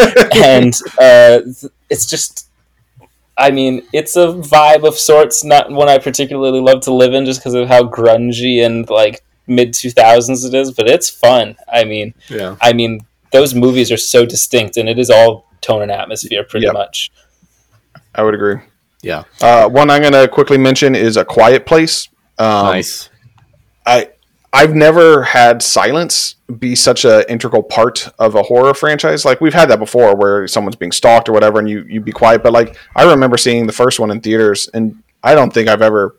and 0.42 0.74
uh, 0.98 1.68
it's 1.88 2.06
just. 2.06 2.44
I 3.38 3.50
mean, 3.50 3.86
it's 3.92 4.16
a 4.16 4.28
vibe 4.28 4.88
of 4.88 4.94
sorts, 4.94 5.44
not 5.44 5.70
one 5.70 5.90
I 5.90 5.98
particularly 5.98 6.58
love 6.58 6.80
to 6.84 6.94
live 6.94 7.12
in 7.12 7.26
just 7.26 7.40
because 7.40 7.52
of 7.52 7.68
how 7.68 7.82
grungy 7.82 8.64
and 8.64 8.88
like 8.88 9.22
mid 9.46 9.72
2000s 9.72 10.44
it 10.44 10.54
is, 10.54 10.72
but 10.72 10.88
it's 10.88 11.08
fun. 11.10 11.56
I 11.72 11.84
mean, 11.84 12.14
Yeah. 12.28 12.56
I 12.60 12.72
mean, 12.72 13.00
those 13.32 13.54
movies 13.54 13.90
are 13.92 13.96
so 13.96 14.24
distinct 14.26 14.76
and 14.76 14.88
it 14.88 14.98
is 14.98 15.10
all 15.10 15.50
tone 15.60 15.82
and 15.82 15.90
atmosphere 15.90 16.44
pretty 16.44 16.66
Yep. 16.66 16.74
much. 16.74 17.10
I 18.14 18.22
would 18.22 18.34
agree. 18.34 18.56
Yeah. 19.02 19.24
Uh, 19.42 19.68
one 19.68 19.90
I'm 19.90 20.00
going 20.00 20.12
to 20.14 20.26
quickly 20.28 20.58
mention 20.58 20.94
is 20.94 21.16
A 21.16 21.24
Quiet 21.24 21.66
Place. 21.66 22.08
Um, 22.38 22.66
nice. 22.66 23.08
I 23.84 24.10
I've 24.52 24.74
never 24.74 25.22
had 25.22 25.62
silence 25.62 26.36
be 26.58 26.74
such 26.74 27.04
an 27.04 27.24
integral 27.28 27.62
part 27.62 28.08
of 28.18 28.34
a 28.36 28.42
horror 28.42 28.72
franchise. 28.72 29.24
Like 29.24 29.40
we've 29.40 29.52
had 29.54 29.68
that 29.70 29.78
before, 29.78 30.16
where 30.16 30.48
someone's 30.48 30.76
being 30.76 30.92
stalked 30.92 31.28
or 31.28 31.32
whatever, 31.32 31.58
and 31.58 31.68
you 31.68 31.84
you 31.88 32.00
be 32.00 32.12
quiet. 32.12 32.42
But 32.42 32.52
like 32.52 32.76
I 32.96 33.04
remember 33.10 33.36
seeing 33.36 33.66
the 33.66 33.72
first 33.72 34.00
one 34.00 34.10
in 34.10 34.20
theaters, 34.20 34.68
and 34.72 35.02
I 35.22 35.34
don't 35.34 35.52
think 35.52 35.68
I've 35.68 35.82
ever 35.82 36.16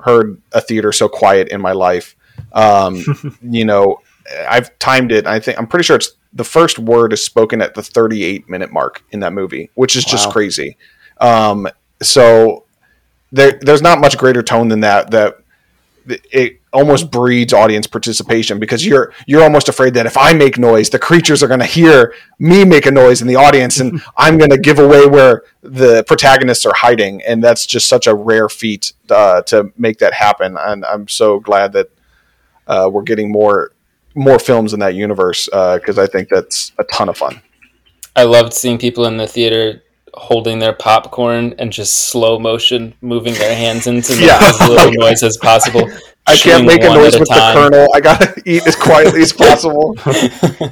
heard 0.00 0.40
a 0.52 0.60
theater 0.60 0.92
so 0.92 1.08
quiet 1.08 1.48
in 1.48 1.60
my 1.60 1.72
life. 1.72 2.14
Um, 2.52 3.02
you 3.42 3.64
know, 3.64 4.00
I've 4.48 4.78
timed 4.78 5.12
it. 5.12 5.26
I 5.26 5.40
think 5.40 5.58
I'm 5.58 5.66
pretty 5.66 5.84
sure 5.84 5.96
it's 5.96 6.12
the 6.32 6.44
first 6.44 6.78
word 6.78 7.12
is 7.12 7.24
spoken 7.24 7.62
at 7.62 7.74
the 7.74 7.82
38 7.82 8.48
minute 8.48 8.72
mark 8.72 9.04
in 9.10 9.20
that 9.20 9.32
movie, 9.32 9.70
which 9.74 9.96
is 9.96 10.04
just 10.04 10.30
crazy. 10.30 10.76
Um, 11.20 11.68
so 12.02 12.64
there, 13.30 13.58
there's 13.60 13.82
not 13.82 14.00
much 14.00 14.18
greater 14.18 14.42
tone 14.42 14.68
than 14.68 14.80
that. 14.80 15.10
That 15.12 15.38
it 16.06 16.60
almost 16.72 17.10
breeds 17.10 17.52
audience 17.52 17.86
participation 17.86 18.58
because 18.58 18.84
you're 18.84 19.12
you're 19.26 19.42
almost 19.42 19.68
afraid 19.68 19.94
that 19.94 20.06
if 20.06 20.16
I 20.16 20.32
make 20.34 20.58
noise, 20.58 20.90
the 20.90 20.98
creatures 20.98 21.42
are 21.42 21.48
going 21.48 21.60
to 21.60 21.66
hear 21.66 22.14
me 22.38 22.64
make 22.64 22.86
a 22.86 22.90
noise 22.90 23.22
in 23.22 23.28
the 23.28 23.36
audience, 23.36 23.78
and 23.78 24.02
I'm 24.16 24.38
going 24.38 24.50
to 24.50 24.58
give 24.58 24.78
away 24.78 25.06
where 25.06 25.44
the 25.62 26.04
protagonists 26.04 26.66
are 26.66 26.74
hiding, 26.74 27.22
and 27.22 27.42
that's 27.42 27.64
just 27.64 27.88
such 27.88 28.06
a 28.06 28.14
rare 28.14 28.48
feat 28.48 28.92
uh, 29.10 29.42
to 29.42 29.72
make 29.78 29.98
that 29.98 30.14
happen. 30.14 30.56
And 30.58 30.84
I'm 30.84 31.08
so 31.08 31.40
glad 31.40 31.72
that 31.72 31.90
uh, 32.66 32.88
we're 32.92 33.02
getting 33.02 33.30
more 33.30 33.72
more 34.14 34.38
films 34.38 34.72
in 34.72 34.80
that 34.80 34.94
universe 34.94 35.46
because 35.46 35.98
I 35.98 36.06
think 36.06 36.28
that's 36.28 36.72
a 36.78 36.84
ton 36.92 37.08
of 37.08 37.16
fun. 37.18 37.40
I 38.16 38.22
loved 38.24 38.52
seeing 38.52 38.78
people 38.78 39.06
in 39.06 39.16
the 39.16 39.26
theater 39.26 39.82
holding 40.14 40.60
their 40.60 40.72
popcorn 40.72 41.52
and 41.58 41.72
just 41.72 42.06
slow 42.10 42.38
motion 42.38 42.94
moving 43.00 43.34
their 43.34 43.56
hands 43.56 43.88
in 43.88 44.00
to 44.02 44.12
make 44.14 44.20
Yeah. 44.26 44.38
as 44.40 44.60
little 44.68 44.92
noise 45.00 45.24
as 45.24 45.36
possible. 45.38 45.90
I 46.26 46.36
can't 46.36 46.64
make 46.64 46.82
a 46.84 46.86
noise 46.86 47.14
at 47.16 47.20
with 47.20 47.28
the 47.28 47.34
time. 47.34 47.56
kernel. 47.56 47.88
I 47.92 48.00
gotta 48.00 48.40
eat 48.46 48.64
as 48.66 48.76
quietly 48.76 49.20
as 49.22 49.32
possible. 49.32 49.96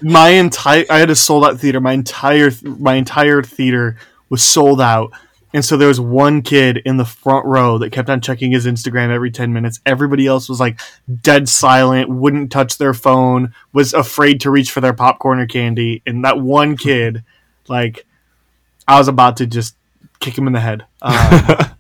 my 0.03 0.29
entire 0.29 0.85
I 0.89 0.99
had 1.01 1.11
a 1.11 1.17
sold 1.17 1.45
out 1.45 1.59
theater. 1.59 1.81
My 1.81 1.93
entire 1.93 2.53
my 2.63 2.95
entire 2.95 3.43
theater 3.43 3.97
was 4.31 4.43
sold 4.45 4.81
out. 4.81 5.11
And 5.55 5.65
so 5.65 5.77
there 5.77 5.89
was 5.89 6.01
one 6.01 6.43
kid 6.43 6.79
in 6.79 6.97
the 6.97 7.05
front 7.05 7.45
row 7.47 7.79
that 7.79 7.91
kept 7.91 8.09
on 8.09 8.21
checking 8.21 8.53
his 8.53 8.67
Instagram 8.67 9.11
every 9.11 9.31
10 9.31 9.53
minutes. 9.53 9.81
Everybody 9.85 10.27
else 10.27 10.49
was 10.49 10.61
like 10.61 10.81
dead 11.21 11.49
silent, 11.49 12.09
wouldn't 12.09 12.51
touch 12.51 12.79
their 12.79 12.95
phone, 12.95 13.55
was 13.73 13.93
afraid 13.93 14.41
to 14.43 14.51
reach 14.51 14.71
for 14.71 14.81
their 14.81 14.95
popcorn 14.95 15.39
or 15.39 15.47
candy. 15.47 16.03
And 16.07 16.25
that 16.25 16.41
one 16.41 16.77
kid, 16.77 17.25
like, 17.69 18.07
I 18.89 18.99
was 18.99 19.09
about 19.09 19.37
to 19.39 19.47
just 19.47 19.77
kick 20.21 20.37
him 20.37 20.47
in 20.47 20.53
the 20.53 20.61
head. 20.61 20.87
Um, 21.03 21.79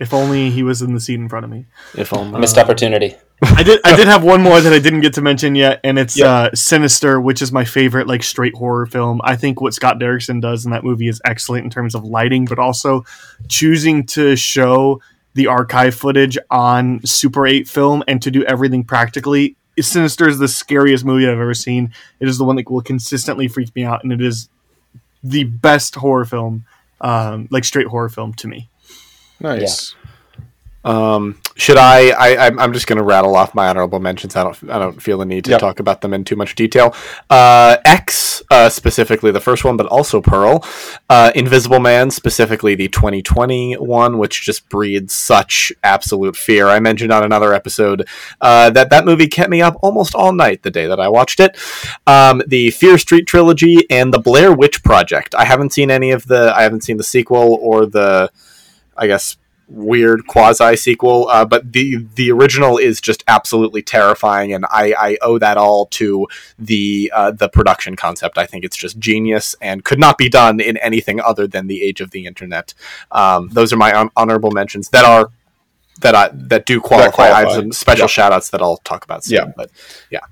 if 0.00 0.12
only 0.12 0.50
he 0.50 0.64
was 0.64 0.82
in 0.82 0.94
the 0.94 1.00
seat 1.00 1.14
in 1.14 1.28
front 1.28 1.44
of 1.44 1.50
me. 1.50 1.66
If 1.94 2.12
only. 2.12 2.40
Missed 2.40 2.58
opportunity. 2.58 3.14
I 3.56 3.62
did. 3.64 3.80
I 3.84 3.96
did 3.96 4.06
have 4.06 4.22
one 4.22 4.40
more 4.42 4.60
that 4.60 4.72
I 4.72 4.78
didn't 4.78 5.00
get 5.00 5.14
to 5.14 5.20
mention 5.20 5.54
yet, 5.54 5.80
and 5.82 5.98
it's 5.98 6.16
Yeah. 6.16 6.26
uh, 6.32 6.50
Sinister, 6.54 7.20
which 7.20 7.42
is 7.42 7.50
my 7.50 7.64
favorite 7.64 8.06
like 8.06 8.22
straight 8.22 8.54
horror 8.54 8.86
film. 8.86 9.20
I 9.24 9.34
think 9.36 9.60
what 9.60 9.74
Scott 9.74 9.98
Derrickson 9.98 10.40
does 10.40 10.64
in 10.64 10.70
that 10.70 10.84
movie 10.84 11.08
is 11.08 11.20
excellent 11.24 11.64
in 11.64 11.70
terms 11.70 11.94
of 11.94 12.04
lighting, 12.04 12.44
but 12.44 12.58
also 12.58 13.04
choosing 13.48 14.06
to 14.06 14.36
show 14.36 15.00
the 15.34 15.46
archive 15.48 15.94
footage 15.94 16.38
on 16.50 17.00
Super 17.04 17.46
8 17.46 17.66
film 17.66 18.04
and 18.06 18.20
to 18.22 18.30
do 18.30 18.44
everything 18.44 18.84
practically. 18.84 19.56
Sinister 19.80 20.28
is 20.28 20.38
the 20.38 20.46
scariest 20.48 21.04
movie 21.04 21.26
I've 21.26 21.32
ever 21.40 21.54
seen. 21.54 21.92
It 22.20 22.28
is 22.28 22.36
the 22.38 22.44
one 22.44 22.56
that 22.56 22.70
will 22.70 22.82
consistently 22.82 23.48
freak 23.48 23.74
me 23.74 23.82
out, 23.84 24.04
and 24.04 24.12
it 24.12 24.20
is 24.20 24.50
the 25.24 25.44
best 25.44 25.94
horror 25.96 26.26
film, 26.26 26.64
um, 27.00 27.48
like 27.50 27.64
straight 27.64 27.86
horror 27.86 28.10
film 28.10 28.34
to 28.34 28.46
me. 28.48 28.68
Nice. 29.40 29.94
Um, 30.84 31.38
should 31.54 31.76
I, 31.76 32.10
I? 32.10 32.28
I'm- 32.36 32.58
I'm 32.58 32.72
just 32.72 32.86
going 32.86 32.96
to 32.96 33.04
rattle 33.04 33.36
off 33.36 33.54
my 33.54 33.68
honorable 33.68 34.00
mentions. 34.00 34.34
I 34.36 34.42
don't. 34.44 34.70
I 34.70 34.78
don't 34.78 35.00
feel 35.00 35.18
the 35.18 35.24
need 35.26 35.44
to 35.44 35.50
Yep. 35.52 35.60
talk 35.60 35.80
about 35.80 36.00
them 36.00 36.12
in 36.14 36.24
too 36.24 36.34
much 36.34 36.54
detail. 36.54 36.94
Uh, 37.30 37.76
X, 37.84 38.42
uh, 38.50 38.68
specifically 38.68 39.30
the 39.30 39.40
first 39.40 39.64
one, 39.64 39.76
but 39.76 39.86
also 39.86 40.20
Pearl. 40.20 40.64
Uh, 41.10 41.30
Invisible 41.34 41.78
Man, 41.78 42.10
specifically 42.10 42.74
the 42.74 42.88
2020 42.88 43.74
one, 43.74 44.18
which 44.18 44.42
just 44.42 44.68
breeds 44.70 45.14
such 45.14 45.72
absolute 45.84 46.36
fear. 46.36 46.68
I 46.68 46.80
mentioned 46.80 47.12
on 47.12 47.22
another 47.22 47.52
episode 47.54 48.06
uh, 48.40 48.70
that 48.70 48.90
that 48.90 49.04
movie 49.04 49.28
kept 49.28 49.50
me 49.50 49.60
up 49.62 49.76
almost 49.82 50.14
all 50.14 50.32
night 50.32 50.62
the 50.62 50.70
day 50.70 50.86
that 50.86 50.98
I 50.98 51.08
watched 51.08 51.38
it. 51.38 51.56
Um, 52.06 52.42
the 52.46 52.70
Fear 52.70 52.98
Street 52.98 53.26
trilogy 53.26 53.86
and 53.90 54.12
the 54.12 54.18
Blair 54.18 54.52
Witch 54.52 54.82
Project. 54.82 55.34
I 55.34 55.44
haven't 55.44 55.72
seen 55.72 55.90
any 55.90 56.10
of 56.10 56.26
the. 56.26 56.52
I 56.56 56.62
haven't 56.62 56.82
seen 56.82 56.96
the 56.96 57.04
sequel 57.04 57.58
or 57.60 57.86
the. 57.86 58.30
I 58.96 59.06
guess 59.06 59.36
weird 59.72 60.26
quasi 60.26 60.76
sequel. 60.76 61.28
Uh, 61.28 61.44
but 61.44 61.72
the 61.72 62.06
the 62.14 62.30
original 62.30 62.76
is 62.78 63.00
just 63.00 63.24
absolutely 63.26 63.82
terrifying, 63.82 64.52
and 64.52 64.64
I, 64.66 64.94
I 64.98 65.18
owe 65.22 65.38
that 65.38 65.56
all 65.56 65.86
to 65.86 66.28
the 66.58 67.10
uh, 67.14 67.30
the 67.30 67.48
production 67.48 67.96
concept. 67.96 68.38
I 68.38 68.46
think 68.46 68.64
it's 68.64 68.76
just 68.76 68.98
genius 68.98 69.56
and 69.60 69.84
could 69.84 69.98
not 69.98 70.18
be 70.18 70.28
done 70.28 70.60
in 70.60 70.76
anything 70.78 71.20
other 71.20 71.46
than 71.46 71.66
the 71.66 71.82
age 71.82 72.00
of 72.00 72.10
the 72.10 72.26
internet. 72.26 72.74
Um, 73.10 73.48
those 73.52 73.72
are 73.72 73.76
my 73.76 73.90
hon- 73.90 74.10
honorable 74.16 74.50
mentions 74.50 74.88
that 74.90 75.04
are. 75.04 75.30
That 76.00 76.14
I 76.16 76.30
that 76.32 76.66
do 76.66 76.80
qualify. 76.80 77.30
I 77.30 77.40
have 77.40 77.52
some 77.52 77.70
special 77.70 78.04
Yeah. 78.04 78.08
shout 78.08 78.32
outs 78.32 78.50
that 78.50 78.60
I'll 78.60 78.78
talk 78.78 79.04
about 79.04 79.22
soon. 79.24 79.36
Yeah. 79.36 79.52
But 79.56 79.70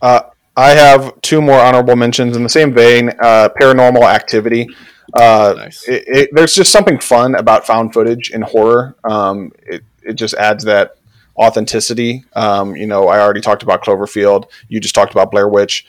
Uh, 0.03 0.21
I 0.57 0.71
have 0.71 1.21
two 1.21 1.41
more 1.41 1.61
honorable 1.61 1.95
mentions 1.95 2.37
in 2.37 2.43
the 2.43 2.49
same 2.49 2.73
vein. 2.75 3.11
Uh, 3.23 3.51
Paranormal 3.61 4.03
Activity. 4.03 4.69
Uh, 5.15 5.55
nice. 5.57 5.89
it, 5.89 6.05
it, 6.07 6.31
there's 6.33 6.55
just 6.55 6.73
something 6.73 6.99
fun 6.99 7.35
about 7.35 7.67
found 7.67 7.93
footage 7.93 8.31
in 8.31 8.43
horror. 8.43 8.97
Um, 9.05 9.53
it, 9.67 9.83
it 10.03 10.15
just 10.15 10.35
adds 10.35 10.65
that 10.65 10.97
authenticity. 11.37 12.25
Um, 12.35 12.77
you 12.77 12.87
know, 12.87 13.09
I 13.09 13.21
already 13.21 13.41
talked 13.41 13.63
about 13.63 13.83
Cloverfield. 13.83 14.47
You 14.69 14.81
just 14.81 14.95
talked 14.95 15.13
about 15.13 15.31
Blair 15.31 15.49
Witch, 15.49 15.87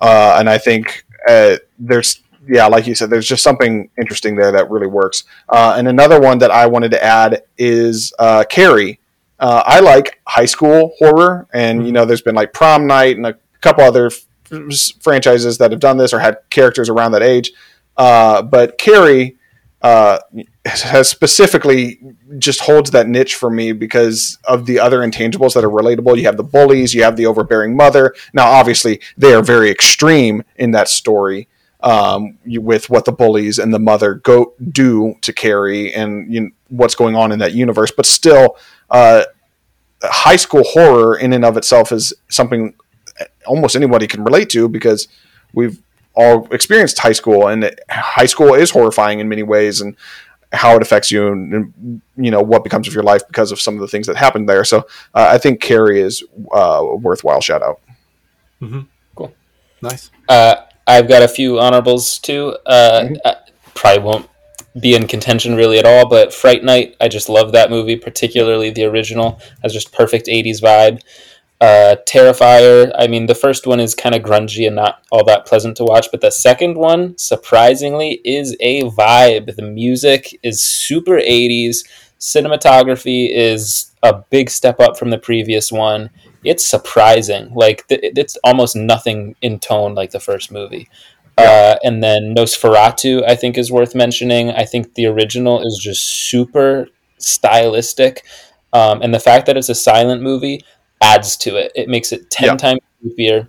uh, 0.00 0.36
and 0.38 0.48
I 0.48 0.58
think 0.58 1.04
uh, 1.28 1.56
there's 1.78 2.22
yeah, 2.48 2.66
like 2.66 2.86
you 2.86 2.94
said, 2.94 3.10
there's 3.10 3.28
just 3.28 3.42
something 3.42 3.90
interesting 3.98 4.34
there 4.34 4.52
that 4.52 4.70
really 4.70 4.86
works. 4.86 5.24
Uh, 5.48 5.74
and 5.76 5.86
another 5.88 6.20
one 6.20 6.38
that 6.38 6.50
I 6.50 6.66
wanted 6.66 6.90
to 6.92 7.02
add 7.02 7.42
is 7.58 8.12
uh, 8.18 8.44
Carrie. 8.48 8.98
Uh, 9.38 9.62
I 9.64 9.80
like 9.80 10.20
high 10.26 10.46
school 10.46 10.92
horror, 10.98 11.46
and 11.52 11.86
you 11.86 11.92
know, 11.92 12.04
there's 12.04 12.22
been 12.22 12.34
like 12.34 12.52
Prom 12.52 12.86
Night 12.86 13.16
and 13.16 13.26
a 13.26 13.36
couple 13.60 13.84
other 13.84 14.06
f- 14.06 14.26
f- 14.52 14.92
franchises 15.00 15.58
that 15.58 15.70
have 15.70 15.80
done 15.80 15.96
this 15.96 16.12
or 16.12 16.18
had 16.18 16.38
characters 16.50 16.88
around 16.88 17.12
that 17.12 17.22
age. 17.22 17.52
Uh, 18.00 18.40
but 18.40 18.78
Carrie 18.78 19.36
uh, 19.82 20.20
has 20.64 21.10
specifically 21.10 22.00
just 22.38 22.60
holds 22.60 22.92
that 22.92 23.06
niche 23.06 23.34
for 23.34 23.50
me 23.50 23.72
because 23.72 24.38
of 24.44 24.64
the 24.64 24.80
other 24.80 25.00
intangibles 25.00 25.52
that 25.52 25.64
are 25.64 25.70
relatable. 25.70 26.16
You 26.16 26.24
have 26.24 26.38
the 26.38 26.42
bullies, 26.42 26.94
you 26.94 27.02
have 27.02 27.16
the 27.18 27.26
overbearing 27.26 27.76
mother. 27.76 28.14
Now, 28.32 28.50
obviously, 28.50 29.02
they 29.18 29.34
are 29.34 29.42
very 29.42 29.70
extreme 29.70 30.44
in 30.56 30.70
that 30.70 30.88
story 30.88 31.46
um, 31.80 32.38
with 32.46 32.88
what 32.88 33.04
the 33.04 33.12
bullies 33.12 33.58
and 33.58 33.74
the 33.74 33.78
mother 33.78 34.14
go 34.14 34.54
do 34.70 35.16
to 35.20 35.30
Carrie 35.34 35.92
and 35.92 36.32
you 36.32 36.40
know, 36.40 36.50
what's 36.68 36.94
going 36.94 37.16
on 37.16 37.32
in 37.32 37.38
that 37.40 37.52
universe. 37.52 37.92
But 37.94 38.06
still, 38.06 38.56
uh, 38.88 39.24
high 40.02 40.36
school 40.36 40.64
horror 40.64 41.18
in 41.18 41.34
and 41.34 41.44
of 41.44 41.58
itself 41.58 41.92
is 41.92 42.14
something 42.30 42.72
almost 43.44 43.76
anybody 43.76 44.06
can 44.06 44.24
relate 44.24 44.48
to 44.50 44.70
because 44.70 45.06
we've 45.52 45.82
all 46.14 46.46
experienced 46.52 46.98
high 46.98 47.12
school 47.12 47.48
and 47.48 47.74
high 47.88 48.26
school 48.26 48.54
is 48.54 48.70
horrifying 48.70 49.20
in 49.20 49.28
many 49.28 49.42
ways 49.42 49.80
and 49.80 49.96
how 50.52 50.74
it 50.74 50.82
affects 50.82 51.12
you 51.12 51.28
and, 51.28 51.54
and, 51.54 52.02
you 52.16 52.30
know 52.30 52.42
what 52.42 52.64
becomes 52.64 52.88
of 52.88 52.94
your 52.94 53.04
life 53.04 53.26
because 53.28 53.52
of 53.52 53.60
some 53.60 53.74
of 53.74 53.80
the 53.80 53.86
things 53.86 54.06
that 54.06 54.16
happened 54.16 54.48
there 54.48 54.64
so 54.64 54.78
uh, 55.14 55.28
i 55.30 55.38
think 55.38 55.60
carrie 55.60 56.00
is 56.00 56.24
uh, 56.52 56.80
a 56.80 56.96
worthwhile 56.96 57.40
shout 57.40 57.62
out 57.62 57.80
Cool, 59.14 59.32
Nice. 59.80 60.10
Uh, 60.28 60.56
I've 60.86 61.08
got 61.08 61.22
a 61.22 61.28
few 61.28 61.58
honorables 61.58 62.18
too. 62.18 62.56
Uh, 62.66 63.08
I 63.24 63.36
probably 63.74 64.02
won't 64.02 64.28
be 64.80 64.94
in 64.94 65.06
contention 65.08 65.56
really 65.56 65.78
at 65.78 65.84
all, 65.84 66.08
but 66.08 66.32
Fright 66.32 66.62
Night, 66.62 66.96
I 67.00 67.08
just 67.08 67.28
love 67.28 67.52
that 67.52 67.70
movie, 67.70 67.96
particularly 67.96 68.70
the 68.70 68.84
original, 68.84 69.40
has 69.62 69.72
just 69.72 69.92
perfect 69.92 70.26
80s 70.26 70.60
vibe. 70.60 71.00
Uh, 71.60 71.96
Terrifier, 72.06 72.90
I 72.98 73.06
mean, 73.06 73.26
the 73.26 73.34
first 73.34 73.66
one 73.66 73.80
is 73.80 73.94
kind 73.94 74.14
of 74.14 74.22
grungy 74.22 74.66
and 74.66 74.76
not 74.76 75.02
all 75.12 75.24
that 75.24 75.44
pleasant 75.44 75.76
to 75.76 75.84
watch, 75.84 76.08
but 76.10 76.22
the 76.22 76.30
second 76.30 76.76
one, 76.76 77.18
surprisingly, 77.18 78.20
is 78.24 78.56
a 78.60 78.84
vibe. 78.84 79.56
The 79.56 79.62
music 79.62 80.38
is 80.42 80.62
super 80.62 81.20
80s, 81.20 81.86
cinematography 82.18 83.28
is 83.30 83.92
a 84.02 84.14
big 84.30 84.48
step 84.48 84.80
up 84.80 84.98
from 84.98 85.10
the 85.10 85.18
previous 85.18 85.70
one 85.70 86.08
it's 86.44 86.66
surprising. 86.66 87.52
Like 87.54 87.86
th- 87.88 88.00
it's 88.02 88.36
almost 88.44 88.76
nothing 88.76 89.36
in 89.42 89.58
tone 89.58 89.94
like 89.94 90.10
the 90.10 90.20
first 90.20 90.50
movie. 90.50 90.88
Uh, 91.38 91.76
and 91.82 92.02
then 92.02 92.34
Nosferatu, 92.36 93.26
I 93.26 93.34
think, 93.34 93.56
is 93.56 93.72
worth 93.72 93.94
mentioning. 93.94 94.50
I 94.50 94.64
think 94.64 94.94
the 94.94 95.06
original 95.06 95.66
is 95.66 95.78
just 95.82 96.02
super 96.02 96.88
stylistic, 97.18 98.24
um, 98.74 99.00
and 99.00 99.14
the 99.14 99.20
fact 99.20 99.46
that 99.46 99.56
it's 99.56 99.70
a 99.70 99.74
silent 99.74 100.22
movie 100.22 100.62
adds 101.00 101.36
to 101.38 101.56
it. 101.56 101.72
It 101.74 101.88
makes 101.88 102.12
it 102.12 102.30
ten 102.30 102.48
Yeah. 102.48 102.56
times 102.56 102.80
creepier. 103.04 103.48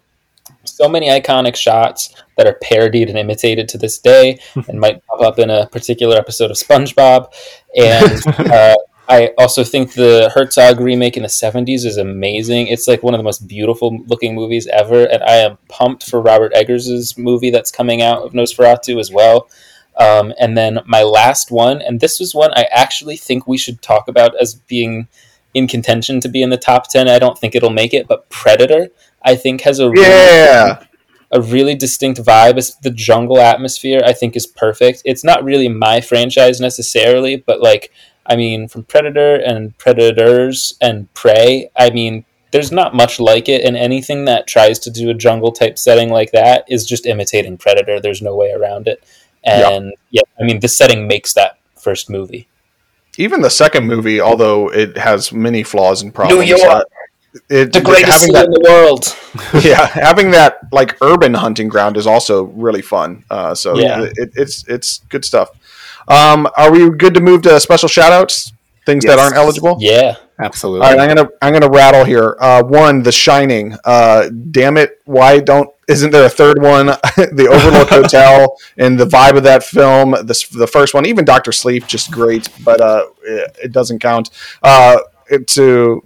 So 0.64 0.88
many 0.88 1.10
iconic 1.10 1.56
shots 1.56 2.14
that 2.38 2.48
are 2.48 2.58
parodied 2.62 3.10
and 3.10 3.18
imitated 3.18 3.68
to 3.70 3.78
this 3.78 3.98
day, 3.98 4.40
and 4.68 4.80
might 4.80 5.06
pop 5.06 5.22
up 5.22 5.40
in 5.40 5.50
a 5.50 5.68
particular 5.68 6.18
episode 6.18 6.52
of 6.52 6.58
SpongeBob. 6.58 7.32
And 7.76 8.22
uh, 8.52 8.76
I 9.10 9.34
also 9.38 9.64
think 9.64 9.94
the 9.94 10.32
Herzog 10.34 10.80
remake 10.80 11.18
in 11.18 11.24
the 11.24 11.30
70s 11.30 11.86
is 11.86 11.98
amazing. 11.98 12.68
It's 12.68 12.88
like 12.88 13.04
one 13.04 13.14
of 13.14 13.18
the 13.20 13.24
most 13.24 13.48
beautiful 13.48 13.98
looking 14.08 14.36
movies 14.36 14.68
ever, 14.68 15.06
and 15.06 15.22
I 15.24 15.38
am 15.38 15.58
pumped 15.68 16.10
for 16.10 16.22
Robert 16.22 16.54
Eggers' 16.56 17.18
movie 17.18 17.50
that's 17.50 17.72
coming 17.72 18.02
out 18.02 18.22
of 18.22 18.34
Nosferatu 18.34 19.00
as 19.00 19.12
well. 19.12 19.50
Um, 19.98 20.34
and 20.40 20.58
then 20.58 20.80
my 20.86 21.04
last 21.04 21.52
one, 21.52 21.82
and 21.82 22.00
this 22.00 22.20
was 22.20 22.34
one 22.34 22.52
I 22.54 22.68
actually 22.72 23.18
think 23.18 23.46
we 23.48 23.58
should 23.58 23.82
talk 23.82 24.08
about 24.08 24.40
as 24.40 24.56
being 24.56 25.08
in 25.54 25.68
contention 25.68 26.20
to 26.22 26.30
be 26.30 26.42
in 26.42 26.50
the 26.50 26.58
top 26.58 26.90
10. 26.90 27.08
I 27.08 27.20
don't 27.20 27.38
think 27.38 27.56
it'll 27.56 27.70
make 27.70 27.94
it, 27.94 28.08
but 28.08 28.30
Predator, 28.30 28.90
I 29.24 29.36
think, 29.36 29.62
has 29.62 29.80
a 29.80 29.90
really 29.90 30.04
yeah 30.04 30.84
a 31.32 31.42
really 31.42 31.76
distinct 31.76 32.22
vibe. 32.22 32.58
It's 32.58 32.76
the 32.76 32.90
jungle 32.90 33.40
atmosphere, 33.40 34.02
I 34.06 34.14
think, 34.14 34.36
is 34.36 34.46
perfect. 34.46 35.02
It's 35.06 35.24
not 35.24 35.44
really 35.44 35.70
my 35.70 36.02
franchise 36.02 36.60
necessarily, 36.60 37.38
but 37.38 37.62
like, 37.62 37.92
I 38.26 38.36
mean, 38.36 38.68
from 38.68 38.84
Predator 38.84 39.36
and 39.36 39.78
Predators 39.78 40.76
and 40.82 41.12
Prey, 41.14 41.70
I 41.76 41.90
mean, 41.90 42.26
there's 42.52 42.72
not 42.72 42.94
much 42.94 43.20
like 43.20 43.48
it, 43.48 43.64
and 43.64 43.78
anything 43.78 44.26
that 44.26 44.46
tries 44.46 44.78
to 44.80 44.92
do 44.92 45.10
a 45.10 45.14
jungle 45.14 45.54
type 45.54 45.78
setting 45.78 46.10
like 46.10 46.32
that 46.32 46.66
is 46.68 46.86
just 46.86 47.06
imitating 47.06 47.58
Predator. 47.58 48.02
There's 48.02 48.22
no 48.22 48.36
way 48.36 48.52
around 48.52 48.90
it. 48.90 49.02
And 49.44 49.94
yeah, 50.12 50.22
I 50.40 50.44
mean, 50.44 50.60
this 50.60 50.78
setting 50.78 51.08
makes 51.08 51.34
that 51.34 51.60
first 51.80 52.10
movie. 52.10 52.48
Even 53.22 53.42
the 53.42 53.50
second 53.50 53.88
movie 53.88 54.20
although 54.20 54.72
it 54.72 54.98
has 54.98 55.32
many 55.32 55.64
flaws 55.64 56.02
and 56.02 56.14
problems 56.14 56.42
New 56.42 56.56
York, 56.56 56.62
uh, 56.64 56.84
it, 57.50 57.72
The 57.72 57.82
greatest 57.82 58.12
having 58.12 58.20
city 58.20 58.34
that 58.34 58.46
in 58.46 58.52
the 58.52 58.66
world. 58.70 59.64
yeah, 59.66 59.86
having 59.88 60.32
that 60.32 60.60
like 60.72 60.98
urban 61.02 61.34
hunting 61.34 61.70
ground 61.70 61.96
is 61.96 62.06
also 62.06 62.44
really 62.44 62.82
fun. 62.82 63.24
Uh, 63.30 63.56
so 63.56 63.78
Yeah. 63.78 64.04
it, 64.16 64.32
it's 64.36 64.68
it's 64.68 65.00
good 65.10 65.24
stuff. 65.24 65.50
Um, 66.08 66.48
are 66.58 66.72
we 66.72 66.90
good 66.90 67.14
to 67.14 67.22
move 67.22 67.44
to 67.44 67.58
special 67.60 67.88
shout 67.88 68.12
outs? 68.12 68.52
Things 68.86 69.06
that 69.06 69.20
aren't 69.20 69.36
eligible? 69.36 69.78
Yeah. 69.80 70.18
Absolutely. 70.42 70.86
All 70.88 70.92
right, 70.96 71.00
I'm 71.00 71.16
gonna 71.16 71.30
I'm 71.42 71.54
gonna 71.54 71.70
rattle 71.70 72.04
here. 72.04 72.36
Uh, 72.40 72.64
one, 72.64 73.04
The 73.04 73.12
Shining. 73.12 73.76
Uh, 73.86 74.30
damn 74.52 74.78
it, 74.78 75.00
why 75.06 75.40
don't 75.40 75.70
isn't 75.88 76.12
there 76.12 76.26
a 76.26 76.30
third 76.30 76.62
one? 76.62 76.86
the 77.16 77.48
Overlook 77.52 77.90
Hotel 78.02 78.58
and 78.78 79.00
the 79.00 79.06
vibe 79.06 79.38
of 79.38 79.44
that 79.44 79.64
film. 79.64 80.16
This 80.26 80.48
the 80.48 80.68
first 80.68 80.94
one, 80.94 81.06
even 81.06 81.26
Doctor 81.26 81.52
Sleep, 81.52 81.86
just 81.88 82.12
great, 82.12 82.50
but 82.64 82.82
uh, 82.82 83.06
it, 83.24 83.58
it 83.66 83.72
doesn't 83.72 84.00
count. 84.00 84.30
Uh, 84.64 84.98
to 85.48 86.02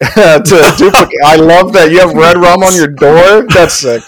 to 0.00 0.74
duplicate. 0.78 1.18
I 1.24 1.36
love 1.36 1.72
that 1.74 1.90
you 1.90 1.98
have 2.00 2.14
red 2.14 2.36
rum 2.36 2.62
on 2.62 2.74
your 2.74 2.86
door. 2.88 3.46
That's 3.48 3.74
sick. 3.74 4.02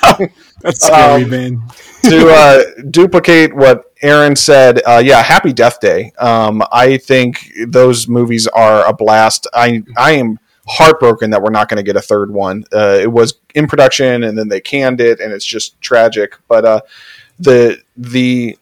That's 0.60 0.86
scary, 0.86 1.24
Um, 1.24 1.30
man. 1.30 1.62
To 2.04 2.28
uh, 2.30 2.62
duplicate 2.90 3.54
what 3.54 3.92
Aaron 4.02 4.34
said, 4.36 4.80
uh, 4.86 5.02
yeah, 5.04 5.22
Happy 5.22 5.52
Death 5.52 5.80
Day. 5.80 6.12
Um, 6.18 6.62
I 6.72 6.96
think 6.96 7.52
those 7.68 8.08
movies 8.08 8.46
are 8.48 8.84
a 8.86 8.92
blast. 8.92 9.46
I 9.54 9.82
I 9.96 10.12
am 10.12 10.38
heartbroken 10.66 11.30
that 11.30 11.42
we're 11.42 11.50
not 11.50 11.68
going 11.68 11.76
to 11.78 11.82
get 11.82 11.96
a 11.96 12.00
third 12.02 12.30
one. 12.32 12.64
Uh, 12.72 12.98
it 13.00 13.10
was 13.10 13.34
in 13.54 13.66
production 13.66 14.22
and 14.24 14.36
then 14.38 14.48
they 14.48 14.60
canned 14.60 15.00
it, 15.00 15.20
and 15.20 15.32
it's 15.32 15.44
just 15.44 15.80
tragic. 15.80 16.36
But 16.48 16.64
uh, 16.64 16.80
the 17.38 17.78
the 17.96 18.58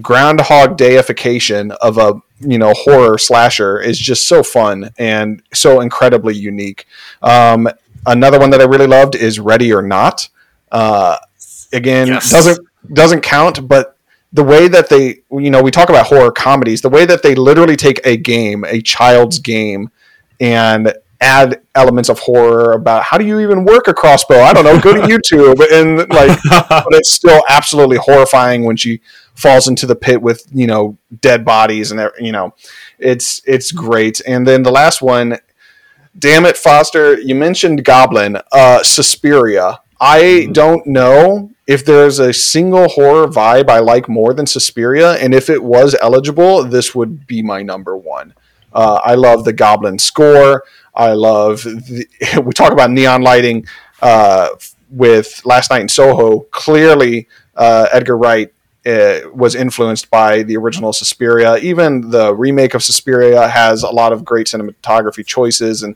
Groundhog 0.00 0.76
Dayification 0.76 1.70
of 1.80 1.98
a 1.98 2.14
you 2.40 2.58
know 2.58 2.72
horror 2.74 3.18
slasher 3.18 3.80
is 3.80 3.98
just 3.98 4.28
so 4.28 4.42
fun 4.42 4.90
and 4.98 5.42
so 5.52 5.80
incredibly 5.80 6.34
unique. 6.34 6.86
Um, 7.22 7.68
another 8.06 8.38
one 8.38 8.50
that 8.50 8.60
I 8.60 8.64
really 8.64 8.86
loved 8.88 9.14
is 9.14 9.38
Ready 9.40 9.72
or 9.72 9.82
Not. 9.82 10.28
Uh, 10.70 11.16
again, 11.72 12.08
Yes. 12.08 12.30
doesn't 12.30 12.58
doesn't 12.92 13.22
count, 13.22 13.66
but 13.66 13.96
the 14.32 14.42
way 14.42 14.66
that 14.68 14.88
they 14.88 15.20
you 15.30 15.50
know 15.50 15.62
we 15.62 15.70
talk 15.70 15.88
about 15.88 16.06
horror 16.06 16.32
comedies, 16.32 16.82
the 16.82 16.88
way 16.88 17.06
that 17.06 17.22
they 17.22 17.34
literally 17.34 17.76
take 17.76 18.04
a 18.04 18.16
game, 18.16 18.64
a 18.64 18.80
child's 18.80 19.38
game, 19.38 19.90
and 20.40 20.92
add 21.20 21.62
elements 21.74 22.08
of 22.10 22.18
horror 22.18 22.72
about 22.72 23.02
how 23.02 23.16
do 23.16 23.24
you 23.24 23.40
even 23.40 23.64
work 23.64 23.88
a 23.88 23.94
crossbow? 23.94 24.40
I 24.40 24.52
don't 24.52 24.64
know. 24.64 24.78
Go 24.80 24.92
to 24.92 25.00
YouTube 25.08 25.64
and 25.72 25.98
like 26.10 26.38
but 26.68 26.86
it's 26.90 27.10
still 27.12 27.42
absolutely 27.48 27.96
horrifying 27.96 28.64
when 28.64 28.76
she 28.76 29.00
falls 29.34 29.68
into 29.68 29.86
the 29.86 29.96
pit 29.96 30.22
with 30.22 30.46
you 30.52 30.66
know 30.66 30.96
dead 31.20 31.44
bodies 31.44 31.90
and 31.90 32.10
you 32.18 32.32
know 32.32 32.54
it's 32.98 33.42
it's 33.44 33.72
great 33.72 34.20
and 34.26 34.46
then 34.46 34.62
the 34.62 34.70
last 34.70 35.02
one 35.02 35.36
damn 36.16 36.46
it 36.46 36.56
foster 36.56 37.18
you 37.20 37.34
mentioned 37.34 37.84
goblin 37.84 38.38
uh 38.52 38.80
suspiria 38.82 39.80
i 40.00 40.48
don't 40.52 40.86
know 40.86 41.50
if 41.66 41.84
there's 41.84 42.18
a 42.18 42.32
single 42.32 42.88
horror 42.88 43.26
vibe 43.26 43.68
i 43.70 43.78
like 43.78 44.08
more 44.08 44.34
than 44.34 44.46
suspiria 44.46 45.12
and 45.14 45.34
if 45.34 45.48
it 45.48 45.62
was 45.62 45.96
eligible 46.00 46.62
this 46.64 46.94
would 46.94 47.26
be 47.26 47.42
my 47.42 47.62
number 47.62 47.96
one 47.96 48.34
Uh, 48.74 49.00
I 49.04 49.14
love 49.14 49.44
the 49.44 49.52
Goblin 49.52 49.98
score. 50.00 50.64
I 50.94 51.12
love 51.14 51.62
the, 51.62 52.06
we 52.44 52.52
talk 52.52 52.72
about 52.72 52.90
neon 52.90 53.22
lighting 53.22 53.66
uh, 54.02 54.48
with 54.90 55.40
Last 55.44 55.70
Night 55.70 55.82
in 55.82 55.88
Soho. 55.88 56.40
Clearly, 56.50 57.28
uh, 57.54 57.86
Edgar 57.92 58.18
Wright 58.18 58.52
uh, 58.84 59.20
was 59.32 59.54
influenced 59.54 60.10
by 60.10 60.42
the 60.42 60.56
original 60.56 60.92
Suspiria. 60.92 61.56
Even 61.58 62.10
the 62.10 62.34
remake 62.34 62.74
of 62.74 62.82
Suspiria 62.82 63.46
has 63.46 63.84
a 63.84 63.90
lot 63.90 64.12
of 64.12 64.24
great 64.24 64.48
cinematography 64.48 65.24
choices 65.24 65.84
and. 65.84 65.94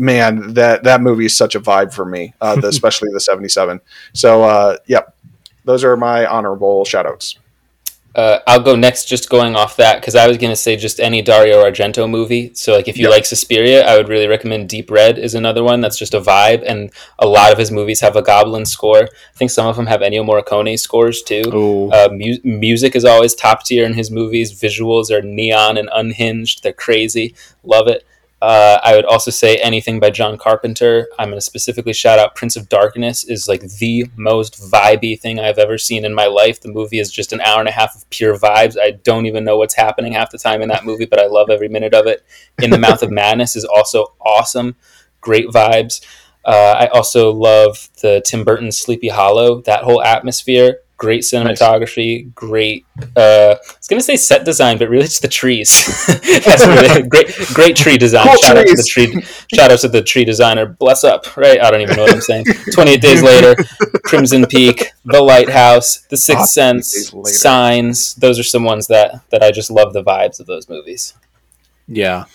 Man, 0.00 0.54
that 0.54 0.82
that 0.84 1.02
movie 1.02 1.26
is 1.26 1.36
such 1.36 1.54
a 1.54 1.60
vibe 1.60 1.92
for 1.92 2.06
me, 2.06 2.32
uh, 2.40 2.56
the, 2.58 2.68
especially 2.76 3.10
the 3.12 3.20
'77. 3.20 3.82
So, 4.14 4.42
uh, 4.42 4.76
yep, 4.86 5.14
those 5.66 5.84
are 5.84 5.94
my 5.94 6.24
honorable 6.24 6.84
shoutouts. 6.84 7.36
Uh, 8.14 8.38
I'll 8.46 8.62
go 8.62 8.74
next, 8.74 9.04
just 9.04 9.28
going 9.30 9.54
off 9.54 9.76
that 9.76 10.00
because 10.00 10.16
I 10.16 10.26
was 10.26 10.36
going 10.38 10.50
to 10.50 10.56
say 10.56 10.74
just 10.74 10.98
any 11.00 11.20
Dario 11.22 11.62
Argento 11.62 12.10
movie. 12.10 12.50
So, 12.54 12.72
like, 12.74 12.88
if 12.88 12.96
you 12.96 13.04
Yep. 13.04 13.10
like 13.12 13.24
Suspiria, 13.26 13.86
I 13.86 13.96
would 13.98 14.08
really 14.08 14.26
recommend 14.26 14.68
Deep 14.70 14.90
Red 14.90 15.16
is 15.18 15.34
another 15.34 15.62
one 15.62 15.80
that's 15.82 15.96
just 15.98 16.14
a 16.14 16.20
vibe, 16.20 16.64
and 16.66 16.90
a 17.20 17.26
lot 17.28 17.52
of 17.52 17.58
his 17.58 17.70
movies 17.70 18.00
have 18.00 18.16
a 18.16 18.22
Goblin 18.22 18.64
score. 18.66 19.02
I 19.04 19.36
think 19.36 19.50
some 19.52 19.66
of 19.66 19.76
them 19.76 19.86
have 19.86 20.00
Ennio 20.00 20.24
Morricone 20.24 20.76
scores 20.78 21.22
too. 21.22 21.90
Uh, 21.92 22.08
mu- 22.10 22.38
music 22.42 22.96
is 22.96 23.04
always 23.04 23.34
top 23.34 23.64
tier 23.64 23.84
in 23.84 23.92
his 23.94 24.10
movies. 24.10 24.58
Visuals 24.58 25.10
are 25.12 25.22
neon 25.22 25.76
and 25.76 25.88
unhinged. 25.94 26.62
They're 26.64 26.72
crazy. 26.72 27.34
Love 27.62 27.86
it. 27.86 28.04
Uh, 28.42 28.78
I 28.82 28.96
would 28.96 29.04
also 29.04 29.30
say 29.30 29.56
anything 29.56 30.00
by 30.00 30.08
John 30.10 30.38
Carpenter. 30.38 31.08
I'm 31.18 31.28
going 31.28 31.36
to 31.36 31.42
specifically 31.42 31.92
shout 31.92 32.18
out 32.18 32.34
Prince 32.34 32.56
of 32.56 32.70
Darkness 32.70 33.24
is 33.24 33.46
like 33.46 33.60
the 33.60 34.06
most 34.16 34.58
vibey 34.58 35.20
thing 35.20 35.38
I've 35.38 35.58
ever 35.58 35.76
seen 35.76 36.06
in 36.06 36.14
my 36.14 36.26
life. 36.26 36.60
The 36.60 36.72
movie 36.72 37.00
is 37.00 37.12
just 37.12 37.34
an 37.34 37.42
hour 37.42 37.60
and 37.60 37.68
a 37.68 37.72
half 37.72 37.94
of 37.94 38.08
pure 38.08 38.36
vibes. 38.38 38.78
I 38.80 38.92
don't 38.92 39.26
even 39.26 39.44
know 39.44 39.58
what's 39.58 39.74
happening 39.74 40.14
half 40.14 40.30
the 40.30 40.38
time 40.38 40.62
in 40.62 40.70
that 40.70 40.86
movie, 40.86 41.04
but 41.04 41.20
I 41.20 41.26
love 41.26 41.50
every 41.50 41.68
minute 41.68 41.92
of 41.92 42.06
it. 42.06 42.24
In 42.62 42.70
the 42.70 42.78
Mouth 42.78 43.02
of 43.02 43.10
Madness 43.10 43.56
is 43.56 43.66
also 43.66 44.14
awesome. 44.24 44.76
Great 45.20 45.48
vibes. 45.48 46.00
Uh, 46.42 46.76
I 46.78 46.86
also 46.86 47.30
love 47.32 47.90
the 48.00 48.22
Tim 48.24 48.44
Burton 48.44 48.72
Sleepy 48.72 49.08
Hollow. 49.08 49.60
That 49.62 49.84
whole 49.84 50.02
atmosphere, 50.02 50.78
great 51.00 51.22
cinematography, 51.22 52.32
great. 52.34 52.84
Uh, 53.16 53.56
I 53.58 53.74
was 53.78 53.88
gonna 53.88 54.02
say 54.02 54.16
set 54.16 54.44
design, 54.44 54.76
but 54.76 54.90
really 54.90 55.06
it's 55.06 55.18
the 55.18 55.28
trees. 55.28 56.06
That's 56.44 56.66
really 56.66 57.08
great. 57.08 57.34
Great 57.54 57.74
tree 57.74 57.96
design. 57.96 58.26
Cool 58.26 58.36
shout 58.36 58.58
out 58.58 58.66
to 58.66 58.76
the 58.76 58.86
tree. 58.86 59.22
Shout 59.52 59.70
out 59.70 59.78
to 59.80 59.88
the 59.88 60.02
tree 60.02 60.26
designer. 60.26 60.66
Bless 60.66 61.02
up. 61.02 61.36
Right? 61.38 61.60
I 61.60 61.70
don't 61.70 61.80
even 61.80 61.96
know 61.96 62.02
what 62.02 62.12
I'm 62.12 62.20
saying. 62.20 62.44
Twenty 62.74 62.92
eight 62.92 63.00
days 63.00 63.22
later, 63.22 63.56
Crimson 64.04 64.44
Peak, 64.44 64.92
The 65.06 65.22
Lighthouse, 65.22 66.02
The 66.02 66.18
Sixth 66.18 66.50
Sense. 66.50 67.12
Signs. 67.24 68.14
Those 68.16 68.38
are 68.38 68.44
some 68.44 68.64
ones 68.64 68.86
that 68.88 69.22
that 69.30 69.42
I 69.42 69.50
just 69.50 69.70
love 69.70 69.94
the 69.94 70.04
vibes 70.04 70.38
of 70.38 70.46
those 70.46 70.68
movies. 70.68 71.14
Yeah. 71.88 72.26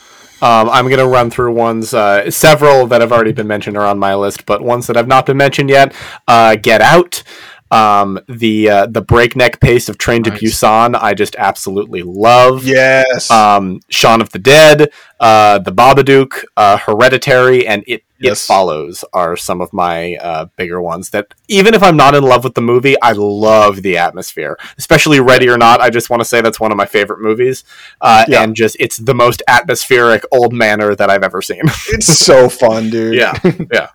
Um, 0.41 0.69
I'm 0.69 0.85
going 0.85 0.99
to 0.99 1.07
run 1.07 1.29
through 1.29 1.53
ones, 1.53 1.93
uh, 1.93 2.29
several 2.29 2.87
that 2.87 2.99
have 2.99 3.13
already 3.13 3.31
been 3.31 3.47
mentioned 3.47 3.77
are 3.77 3.85
on 3.85 3.97
my 3.97 4.15
list, 4.15 4.45
but 4.45 4.61
ones 4.61 4.85
that 4.87 4.97
have 4.97 5.07
not 5.07 5.25
been 5.25 5.37
mentioned 5.37 5.69
yet. 5.69 5.95
Uh, 6.27 6.55
Get 6.55 6.81
Out. 6.81 7.23
Um, 7.71 8.19
the 8.27 8.69
uh, 8.69 8.85
the 8.85 9.01
breakneck 9.01 9.59
pace 9.59 9.89
of 9.89 9.97
Train 9.97 10.23
to 10.23 10.29
Nice. 10.29 10.39
Busan, 10.41 10.95
I 11.01 11.13
just 11.13 11.35
absolutely 11.37 12.03
love. 12.03 12.63
Yes. 12.65 13.29
Um, 13.31 13.79
Shaun 13.89 14.21
of 14.21 14.29
the 14.29 14.39
Dead, 14.39 14.91
uh, 15.19 15.59
The 15.59 15.71
Babadook, 15.71 16.43
uh, 16.55 16.77
Hereditary, 16.77 17.65
and 17.67 17.83
It 17.87 18.03
It 18.19 18.37
Follows 18.37 19.03
are 19.13 19.35
some 19.35 19.61
of 19.61 19.73
my 19.73 20.15
uh, 20.17 20.45
bigger 20.57 20.79
ones. 20.79 21.09
That 21.09 21.33
even 21.47 21.73
if 21.73 21.81
I'm 21.81 21.97
not 21.97 22.13
in 22.13 22.23
love 22.23 22.43
with 22.43 22.53
the 22.53 22.61
movie, 22.61 22.95
I 23.01 23.13
love 23.13 23.81
the 23.81 23.97
atmosphere. 23.97 24.57
Especially 24.77 25.19
Ready 25.19 25.49
or 25.49 25.57
Not, 25.57 25.81
I 25.81 25.89
just 25.89 26.09
want 26.11 26.21
to 26.21 26.25
say 26.25 26.41
that's 26.41 26.59
one 26.59 26.71
of 26.71 26.77
my 26.77 26.85
favorite 26.85 27.19
movies, 27.19 27.63
uh, 27.99 28.25
Yeah. 28.27 28.43
and 28.43 28.55
just 28.55 28.77
it's 28.79 28.97
the 28.97 29.15
most 29.15 29.41
atmospheric 29.47 30.23
old 30.31 30.53
manor 30.53 30.95
that 30.95 31.09
I've 31.09 31.23
ever 31.23 31.41
seen. 31.41 31.63
it's 31.89 32.05
so 32.19 32.47
fun, 32.47 32.91
dude. 32.91 33.15
yeah, 33.19 33.33
yeah, 33.73 33.87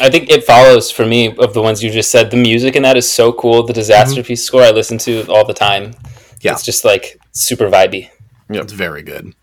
I 0.00 0.10
think 0.10 0.28
it 0.28 0.44
follows 0.44 0.90
for 0.90 1.06
me 1.06 1.36
of 1.36 1.54
the 1.54 1.62
ones 1.62 1.82
you 1.82 1.90
just 1.90 2.10
said. 2.10 2.30
The 2.30 2.36
music 2.36 2.74
in 2.76 2.82
that 2.82 2.96
is 2.96 3.10
so 3.10 3.32
cool. 3.32 3.62
The 3.64 3.72
Disasterpeace 3.72 4.38
score 4.38 4.62
I 4.62 4.70
listen 4.70 4.98
to 4.98 5.24
all 5.28 5.44
the 5.46 5.54
time. 5.54 5.94
Yeah. 6.40 6.52
It's 6.52 6.64
just 6.64 6.84
like 6.84 7.20
super 7.32 7.68
vibey. 7.70 8.10
Yeah, 8.50 8.60
it's 8.62 8.72
very 8.72 9.02
good. 9.02 9.34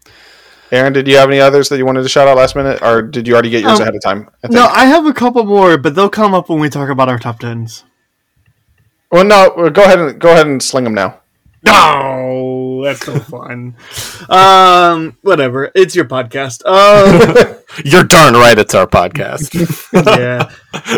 Aaron, 0.71 0.93
did 0.93 1.07
you 1.07 1.17
have 1.17 1.29
any 1.29 1.39
others 1.39 1.69
that 1.69 1.77
you 1.77 1.85
wanted 1.85 2.03
to 2.03 2.09
shout 2.09 2.27
out 2.27 2.37
last 2.37 2.55
minute, 2.55 2.81
or 2.81 3.01
did 3.01 3.27
you 3.27 3.33
already 3.33 3.49
get 3.49 3.61
yours 3.61 3.79
Um, 3.79 3.83
ahead 3.83 3.95
of 3.95 4.01
time? 4.03 4.29
I 4.43 4.47
think. 4.47 4.53
No, 4.53 4.65
I 4.67 4.85
have 4.85 5.05
a 5.05 5.13
couple 5.13 5.43
more, 5.45 5.77
but 5.77 5.95
they'll 5.95 6.09
come 6.09 6.33
up 6.33 6.49
when 6.49 6.59
we 6.59 6.69
talk 6.69 6.89
about 6.89 7.09
our 7.09 7.19
top 7.19 7.39
tens. 7.39 7.83
Well, 9.11 9.25
no. 9.25 9.69
Go 9.69 9.83
ahead 9.83 9.99
and 9.99 10.19
go 10.19 10.31
ahead 10.31 10.47
and 10.47 10.61
sling 10.63 10.83
them 10.85 10.93
now. 10.93 11.20
No, 11.63 12.81
that's 12.83 13.05
so 13.05 13.19
fun. 13.19 13.75
um, 14.29 15.17
whatever. 15.21 15.71
It's 15.75 15.95
your 15.95 16.05
podcast. 16.05 16.65
Um, 16.65 17.57
You're 17.85 18.03
darn 18.03 18.33
right, 18.33 18.57
it's 18.57 18.75
our 18.75 18.87
podcast. 18.87 19.53
yeah. 19.93 20.51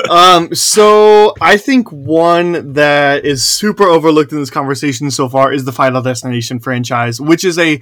Um, 0.09 0.55
so 0.55 1.35
I 1.39 1.57
think 1.57 1.91
one 1.91 2.73
that 2.73 3.25
is 3.25 3.45
super 3.45 3.83
overlooked 3.83 4.31
in 4.31 4.39
this 4.39 4.49
conversation 4.49 5.11
so 5.11 5.29
far 5.29 5.53
is 5.53 5.65
the 5.65 5.71
Final 5.71 6.01
Destination 6.01 6.59
franchise, 6.59 7.21
which 7.21 7.43
is 7.43 7.59
a 7.59 7.81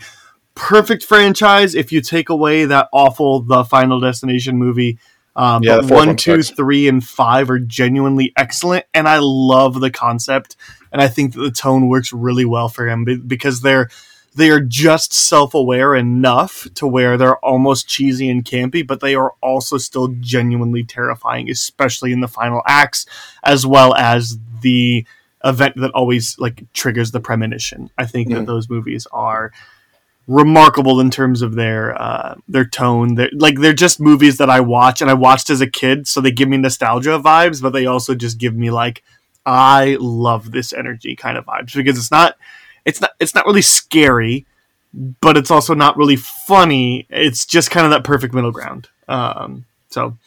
perfect 0.55 1.05
franchise 1.05 1.75
if 1.75 1.91
you 1.91 2.01
take 2.01 2.29
away 2.29 2.65
that 2.65 2.89
awful 2.91 3.41
The 3.41 3.63
Final 3.63 3.99
Destination 3.99 4.57
movie. 4.57 4.99
Um, 5.35 5.63
Yeah, 5.63 5.77
but 5.81 5.91
one, 5.91 6.15
two, 6.17 6.43
three, 6.43 6.89
and 6.89 7.01
five 7.01 7.49
are 7.49 7.59
genuinely 7.59 8.33
excellent, 8.35 8.85
and 8.93 9.07
I 9.07 9.19
love 9.21 9.79
the 9.79 9.89
concept, 9.89 10.57
and 10.91 11.01
I 11.01 11.07
think 11.07 11.33
that 11.33 11.41
the 11.41 11.51
tone 11.51 11.87
works 11.87 12.11
really 12.13 12.45
well 12.45 12.69
for 12.69 12.87
him 12.87 13.05
because 13.27 13.61
they're 13.61 13.89
they 14.33 14.49
are 14.49 14.61
just 14.61 15.13
self-aware 15.13 15.93
enough 15.93 16.65
to 16.75 16.87
where 16.87 17.17
they're 17.17 17.35
almost 17.37 17.89
cheesy 17.89 18.29
and 18.29 18.45
campy, 18.45 18.85
but 18.85 19.01
they 19.01 19.13
are 19.13 19.33
also 19.41 19.77
still 19.77 20.07
genuinely 20.21 20.85
terrifying, 20.85 21.49
especially 21.49 22.13
in 22.13 22.21
the 22.21 22.29
final 22.29 22.61
acts, 22.65 23.05
as 23.43 23.65
well 23.67 23.93
as 23.95 24.37
the 24.61 25.05
event 25.43 25.75
that 25.75 25.91
always 25.91 26.39
like 26.39 26.63
triggers 26.71 27.11
the 27.11 27.19
premonition. 27.19 27.89
I 27.97 28.05
think 28.05 28.29
that 28.29 28.43
Mhm. 28.43 28.45
those 28.45 28.69
movies 28.69 29.05
are 29.11 29.51
remarkable 30.27 30.99
in 31.01 31.09
terms 31.11 31.41
of 31.41 31.55
their 31.55 31.99
uh, 32.01 32.35
their 32.47 32.63
tone. 32.65 33.15
They're, 33.15 33.29
like 33.33 33.59
they're 33.59 33.73
just 33.73 33.99
movies 33.99 34.37
that 34.37 34.49
I 34.49 34.59
watch 34.61 35.01
and 35.01 35.09
I 35.09 35.13
watched 35.15 35.49
as 35.49 35.61
a 35.61 35.67
kid, 35.67 36.07
so 36.07 36.21
they 36.21 36.31
give 36.31 36.47
me 36.47 36.57
nostalgia 36.57 37.19
vibes, 37.19 37.61
but 37.61 37.73
they 37.73 37.85
also 37.85 38.15
just 38.15 38.37
give 38.37 38.55
me 38.55 38.71
like 38.71 39.03
I 39.45 39.97
love 39.99 40.51
this 40.51 40.73
energy 40.73 41.15
kind 41.15 41.37
of 41.37 41.45
vibes 41.45 41.75
because 41.75 41.97
it's 41.97 42.11
not 42.11 42.35
it's 42.85 43.01
not 43.01 43.11
it's 43.19 43.35
not 43.35 43.45
really 43.45 43.61
scary, 43.61 44.45
but 44.93 45.37
it's 45.37 45.51
also 45.51 45.73
not 45.73 45.97
really 45.97 46.15
funny. 46.15 47.07
It's 47.09 47.45
just 47.45 47.71
kind 47.71 47.85
of 47.85 47.91
that 47.91 48.03
perfect 48.03 48.33
middle 48.33 48.51
ground. 48.51 48.89
Um, 49.07 49.65
so, 49.89 50.17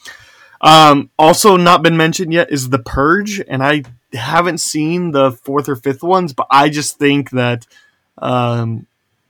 um, 0.61 1.11
also 1.19 1.57
not 1.57 1.83
been 1.83 1.97
mentioned 1.97 2.33
yet 2.33 2.51
is 2.51 2.71
the 2.71 2.79
Purge, 2.79 3.41
and 3.41 3.63
I 3.63 3.85
haven't 4.13 4.59
seen 4.59 5.13
the 5.13 5.33
fourth 5.33 5.69
or 5.69 5.77
fifth 5.77 6.03
ones, 6.03 6.33
but 6.33 6.47
I 6.51 6.69
just 6.69 6.99
think 6.99 7.31
that 7.31 7.67
um, 8.19 8.87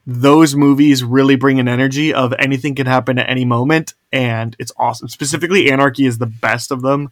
those 0.06 0.55
movies 0.55 1.02
really 1.02 1.36
bring 1.36 1.59
an 1.59 1.69
energy 1.69 2.12
of 2.12 2.35
anything 2.39 2.74
can 2.74 2.86
happen 2.86 3.19
at 3.19 3.28
any 3.28 3.44
moment, 3.44 3.94
and 4.12 4.55
it's 4.59 4.73
awesome. 4.77 5.09
Specifically, 5.09 5.70
Anarchy 5.70 6.06
is 6.06 6.19
the 6.19 6.27
best 6.27 6.70
of 6.70 6.82
them, 6.82 7.11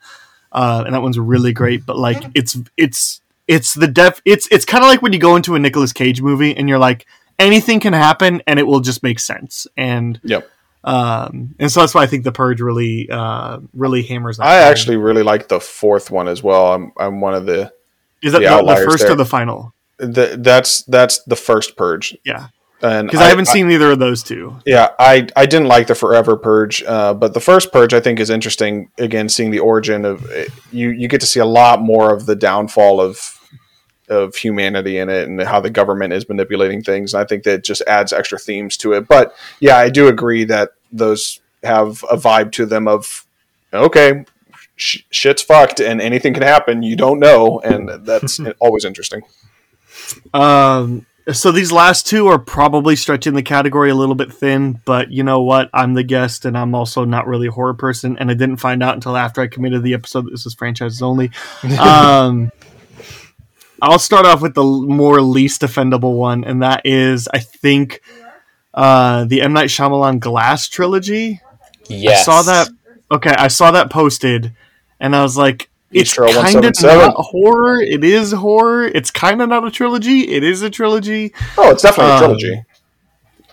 uh, 0.52 0.82
and 0.84 0.94
that 0.94 1.02
one's 1.02 1.18
really 1.18 1.52
great. 1.52 1.84
But 1.84 1.98
like, 1.98 2.22
it's 2.34 2.56
it's 2.76 3.20
it's 3.48 3.74
the 3.74 3.88
def. 3.88 4.20
It's 4.24 4.48
it's 4.50 4.64
kind 4.64 4.84
of 4.84 4.88
like 4.88 5.02
when 5.02 5.12
you 5.12 5.18
go 5.18 5.36
into 5.36 5.54
a 5.54 5.58
Nicolas 5.58 5.92
Cage 5.92 6.22
movie 6.22 6.56
and 6.56 6.68
you're 6.68 6.78
like, 6.78 7.06
anything 7.38 7.80
can 7.80 7.92
happen, 7.92 8.42
and 8.46 8.58
it 8.58 8.66
will 8.66 8.80
just 8.80 9.02
make 9.02 9.18
sense. 9.18 9.66
And 9.76 10.20
Yep. 10.24 10.48
um, 10.84 11.54
and 11.58 11.70
so 11.70 11.80
that's 11.80 11.94
why 11.94 12.02
I 12.02 12.06
think 12.06 12.24
the 12.24 12.32
Purge 12.32 12.60
really 12.60 13.08
uh, 13.10 13.58
really 13.74 14.02
hammers. 14.02 14.36
That 14.38 14.46
I 14.46 14.62
home. 14.62 14.70
actually 14.70 14.96
really 14.96 15.22
like 15.22 15.48
the 15.48 15.60
fourth 15.60 16.10
one 16.10 16.28
as 16.28 16.42
well. 16.42 16.72
I'm 16.72 16.92
I'm 16.98 17.20
one 17.20 17.34
of 17.34 17.46
the, 17.46 17.72
is 18.22 18.32
that 18.32 18.40
the 18.40 18.48
the, 18.48 18.74
the 18.74 18.76
first 18.86 19.02
there. 19.04 19.12
or 19.12 19.16
the 19.16 19.24
final? 19.24 19.74
the 19.98 20.36
that's 20.38 20.82
that's 20.84 21.22
the 21.24 21.36
first 21.36 21.76
purge. 21.76 22.16
Yeah, 22.24 22.48
And 22.82 23.06
because 23.06 23.20
I, 23.20 23.28
haven't 23.28 23.46
seen 23.46 23.70
either 23.70 23.92
of 23.92 24.00
those 24.00 24.24
two. 24.24 24.58
Yeah, 24.66 24.88
I 24.98 25.28
I 25.36 25.46
didn't 25.46 25.68
like 25.68 25.86
the 25.86 25.94
Forever 25.94 26.36
Purge, 26.36 26.82
uh, 26.82 27.14
but 27.14 27.32
the 27.32 27.40
first 27.40 27.72
Purge 27.72 27.94
I 27.94 28.00
think 28.00 28.18
is 28.18 28.28
interesting. 28.28 28.90
Again, 28.98 29.28
seeing 29.28 29.52
the 29.52 29.60
origin 29.60 30.04
of 30.04 30.28
you, 30.72 30.90
you 30.90 31.06
get 31.06 31.20
to 31.20 31.26
see 31.26 31.38
a 31.38 31.46
lot 31.46 31.80
more 31.80 32.12
of 32.12 32.26
the 32.26 32.34
downfall 32.34 33.00
of 33.00 33.38
of 34.08 34.34
humanity 34.34 34.98
in 34.98 35.08
it 35.08 35.28
and 35.28 35.40
how 35.42 35.60
the 35.60 35.70
government 35.70 36.12
is 36.12 36.28
manipulating 36.28 36.82
things. 36.82 37.14
And 37.14 37.22
I 37.22 37.24
think 37.24 37.44
that 37.44 37.64
just 37.64 37.82
adds 37.86 38.12
extra 38.12 38.38
themes 38.38 38.76
to 38.78 38.92
it. 38.92 39.08
But 39.08 39.34
yeah, 39.60 39.76
I 39.76 39.88
do 39.88 40.08
agree 40.08 40.44
that 40.44 40.70
those 40.90 41.40
have 41.62 42.04
a 42.10 42.16
vibe 42.16 42.52
to 42.52 42.66
them 42.66 42.88
of 42.88 43.26
okay, 43.72 44.24
sh- 44.76 45.02
shit's 45.10 45.42
fucked 45.42 45.80
and 45.80 46.00
anything 46.00 46.34
can 46.34 46.42
happen. 46.42 46.82
You 46.82 46.96
don't 46.96 47.20
know, 47.20 47.60
and 47.60 48.04
that's 48.04 48.40
always 48.60 48.84
interesting. 48.84 49.22
Um, 50.34 51.06
so 51.30 51.52
these 51.52 51.70
last 51.70 52.06
two 52.06 52.26
are 52.26 52.38
probably 52.38 52.96
stretching 52.96 53.34
the 53.34 53.42
category 53.42 53.90
a 53.90 53.94
little 53.94 54.14
bit 54.14 54.32
thin, 54.32 54.80
but 54.84 55.10
you 55.10 55.22
know 55.22 55.42
what? 55.42 55.70
I'm 55.72 55.94
the 55.94 56.02
guest, 56.02 56.44
and 56.44 56.58
I'm 56.58 56.74
also 56.74 57.04
not 57.04 57.26
really 57.26 57.46
a 57.46 57.52
horror 57.52 57.74
person, 57.74 58.18
and 58.18 58.30
I 58.30 58.34
didn't 58.34 58.56
find 58.56 58.82
out 58.82 58.94
until 58.94 59.16
after 59.16 59.40
I 59.40 59.46
committed 59.46 59.82
the 59.82 59.94
episode 59.94 60.26
that 60.26 60.30
this 60.30 60.46
is 60.46 60.54
franchises 60.54 61.02
only. 61.02 61.30
Um, 61.78 62.50
I'll 63.80 63.98
start 63.98 64.26
off 64.26 64.40
with 64.40 64.54
the 64.54 64.62
more 64.62 65.20
least 65.20 65.62
offendable 65.62 66.16
one, 66.16 66.44
and 66.44 66.62
that 66.62 66.82
is, 66.84 67.28
I 67.32 67.40
think, 67.40 68.00
uh, 68.72 69.24
the 69.24 69.42
M 69.42 69.52
Night 69.52 69.70
Shyamalan 69.70 70.20
Glass 70.20 70.68
trilogy. 70.68 71.40
Yes. 71.88 72.20
I 72.20 72.22
saw 72.22 72.42
that. 72.42 72.68
Okay, 73.10 73.34
I 73.36 73.48
saw 73.48 73.72
that 73.72 73.90
posted, 73.90 74.54
and 75.00 75.16
I 75.16 75.22
was 75.22 75.36
like, 75.36 75.68
it's 75.92 76.14
kind 76.14 76.30
of 76.30 76.36
177. 76.36 76.98
not 76.98 77.14
horror. 77.16 77.80
It 77.80 78.04
is 78.04 78.32
horror. 78.32 78.86
It's 78.86 79.10
kind 79.10 79.42
of 79.42 79.48
not 79.48 79.66
a 79.66 79.70
trilogy. 79.70 80.28
It 80.28 80.42
is 80.44 80.62
a 80.62 80.70
trilogy. 80.70 81.32
Oh, 81.58 81.70
it's 81.70 81.82
definitely 81.82 82.12
a 82.12 82.14
Um, 82.14 82.20
trilogy. 82.20 82.64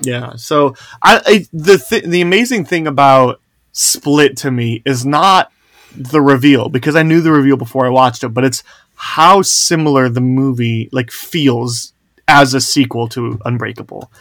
Yeah. 0.01 0.35
So 0.35 0.75
I, 1.01 1.21
I 1.25 1.45
the 1.51 1.77
th- 1.77 2.03
the 2.05 2.21
amazing 2.21 2.65
thing 2.65 2.87
about 2.87 3.41
Split 3.71 4.37
to 4.37 4.51
me 4.51 4.81
is 4.85 5.05
not 5.05 5.51
the 5.95 6.21
reveal 6.21 6.69
because 6.69 6.95
I 6.95 7.03
knew 7.03 7.21
the 7.21 7.31
reveal 7.31 7.57
before 7.57 7.85
I 7.85 7.89
watched 7.89 8.23
it, 8.23 8.29
but 8.29 8.43
it's 8.43 8.63
how 8.95 9.41
similar 9.41 10.09
the 10.09 10.21
movie 10.21 10.89
like 10.91 11.11
feels 11.11 11.93
as 12.27 12.53
a 12.53 12.61
sequel 12.61 13.07
to 13.09 13.39
Unbreakable. 13.45 14.11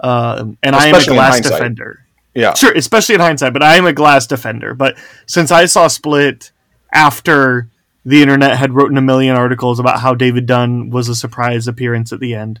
Um, 0.00 0.58
and 0.62 0.76
I 0.76 0.86
am 0.86 0.94
a 0.94 1.04
glass 1.04 1.40
defender. 1.40 2.04
Yeah. 2.34 2.54
Sure, 2.54 2.72
especially 2.72 3.16
in 3.16 3.20
hindsight, 3.20 3.52
but 3.52 3.62
I 3.64 3.76
am 3.76 3.86
a 3.86 3.92
glass 3.92 4.26
defender. 4.26 4.74
But 4.74 4.96
since 5.26 5.50
I 5.50 5.66
saw 5.66 5.88
Split 5.88 6.52
after 6.92 7.68
the 8.04 8.22
internet 8.22 8.56
had 8.56 8.72
written 8.72 8.96
a 8.96 9.02
million 9.02 9.36
articles 9.36 9.78
about 9.78 10.00
how 10.00 10.14
David 10.14 10.46
Dunn 10.46 10.90
was 10.90 11.08
a 11.08 11.14
surprise 11.14 11.68
appearance 11.68 12.12
at 12.12 12.20
the 12.20 12.34
end, 12.34 12.60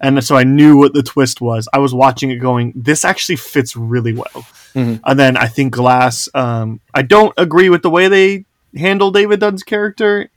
and 0.00 0.22
so 0.22 0.36
I 0.36 0.44
knew 0.44 0.76
what 0.76 0.94
the 0.94 1.02
twist 1.02 1.40
was, 1.40 1.68
I 1.72 1.78
was 1.78 1.92
watching 1.92 2.30
it 2.30 2.36
going, 2.36 2.72
this 2.76 3.04
actually 3.04 3.36
fits 3.36 3.76
really 3.76 4.12
well. 4.12 4.46
Mhm. 4.74 5.00
And 5.04 5.18
then 5.18 5.36
I 5.36 5.46
think 5.46 5.74
Glass, 5.74 6.28
um, 6.34 6.80
I 6.94 7.02
don't 7.02 7.34
agree 7.36 7.68
with 7.68 7.82
the 7.82 7.90
way 7.90 8.08
they 8.08 8.44
handle 8.76 9.10
David 9.10 9.40
Dunn's 9.40 9.62
character 9.62 10.30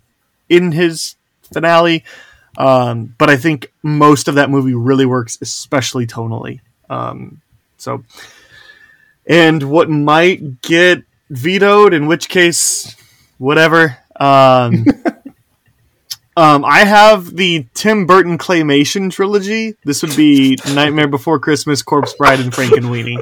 in 0.49 0.71
his 0.71 1.15
finale, 1.53 2.03
um, 2.57 3.13
but 3.17 3.29
I 3.29 3.37
think 3.37 3.71
most 3.83 4.27
of 4.27 4.35
that 4.35 4.49
movie 4.49 4.73
really 4.73 5.05
works, 5.05 5.37
especially 5.41 6.07
tonally. 6.07 6.59
Um, 6.89 7.41
so, 7.77 8.03
and 9.27 9.63
what 9.63 9.89
might 9.89 10.61
get 10.61 11.03
vetoed, 11.29 11.93
in 11.93 12.07
which 12.07 12.29
case, 12.29 12.95
whatever. 13.41 13.97
Um, 14.19 14.85
um, 16.37 16.63
I 16.65 16.85
have 16.85 17.35
the 17.35 17.65
Tim 17.73 18.05
Burton 18.05 18.37
claymation 18.37 19.11
trilogy. 19.11 19.75
This 19.83 20.01
would 20.01 20.15
be 20.15 20.57
Nightmare 20.73 21.07
Before 21.07 21.39
Christmas, 21.39 21.81
Corpse 21.81 22.13
Bride, 22.13 22.39
and 22.39 22.51
Frankenweenie, 22.51 23.17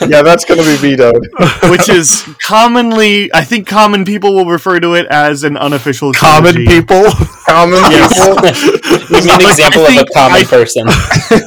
yeah, 0.08 0.22
that's 0.22 0.44
going 0.44 0.58
to 0.60 0.66
be 0.66 0.76
vetoed. 0.96 1.26
which 1.70 1.88
is 1.88 2.24
commonly, 2.42 3.32
I 3.34 3.44
think, 3.44 3.66
common 3.66 4.04
people 4.04 4.34
will 4.34 4.46
refer 4.46 4.80
to 4.80 4.94
it 4.94 5.06
as 5.08 5.44
an 5.44 5.56
unofficial 5.56 6.12
Common 6.12 6.54
trilogy. 6.54 6.66
people. 6.80 7.04
Common 7.48 7.80
Yes. 7.90 8.12
people. 8.18 8.98
Give 9.08 9.24
me 9.24 9.30
an 9.32 9.38
Like, 9.40 9.48
example 9.50 9.86
of 9.86 9.96
a 9.96 10.04
common 10.12 10.36
I- 10.40 10.44
person. 10.44 10.86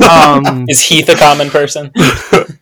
Um, 0.10 0.65
Is 0.68 0.82
Heath 0.82 1.10
a 1.10 1.15
common 1.15 1.49
person? 1.52 1.91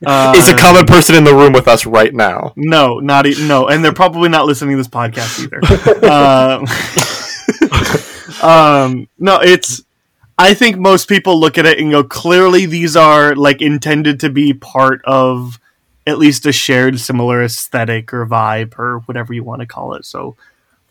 uh, 0.06 0.34
Is 0.36 0.50
a 0.50 0.56
common 0.58 0.86
person 0.86 1.16
in 1.16 1.24
the 1.24 1.34
room 1.34 1.54
with 1.54 1.68
us 1.68 1.86
right 1.86 2.14
now. 2.14 2.52
No, 2.58 3.00
not 3.00 3.26
e- 3.28 3.36
no, 3.48 3.68
and 3.68 3.84
they're 3.84 3.94
probably 3.94 4.28
not 4.30 4.46
listening 4.46 4.72
to 4.72 4.78
this 4.78 4.88
podcast 4.90 5.40
either. 5.44 5.60
um, 6.12 6.66
um, 8.44 9.08
no, 9.18 9.40
it's. 9.42 9.84
I 10.38 10.54
think 10.54 10.78
most 10.78 11.10
people 11.10 11.38
look 11.38 11.58
at 11.58 11.66
it 11.66 11.80
and 11.80 11.92
go, 11.92 12.02
clearly 12.02 12.66
these 12.66 12.96
are 12.96 13.36
like 13.36 13.62
intended 13.62 14.22
to 14.22 14.30
be 14.30 14.54
part 14.54 15.02
of 15.04 15.60
at 16.08 16.18
least 16.18 16.46
a 16.46 16.54
shared 16.54 16.98
similar 17.00 17.44
aesthetic 17.44 18.14
or 18.14 18.26
vibe 18.26 18.80
or 18.80 19.00
whatever 19.00 19.34
you 19.34 19.44
want 19.44 19.60
to 19.60 19.68
call 19.68 19.96
it. 19.96 20.06
So, 20.06 20.38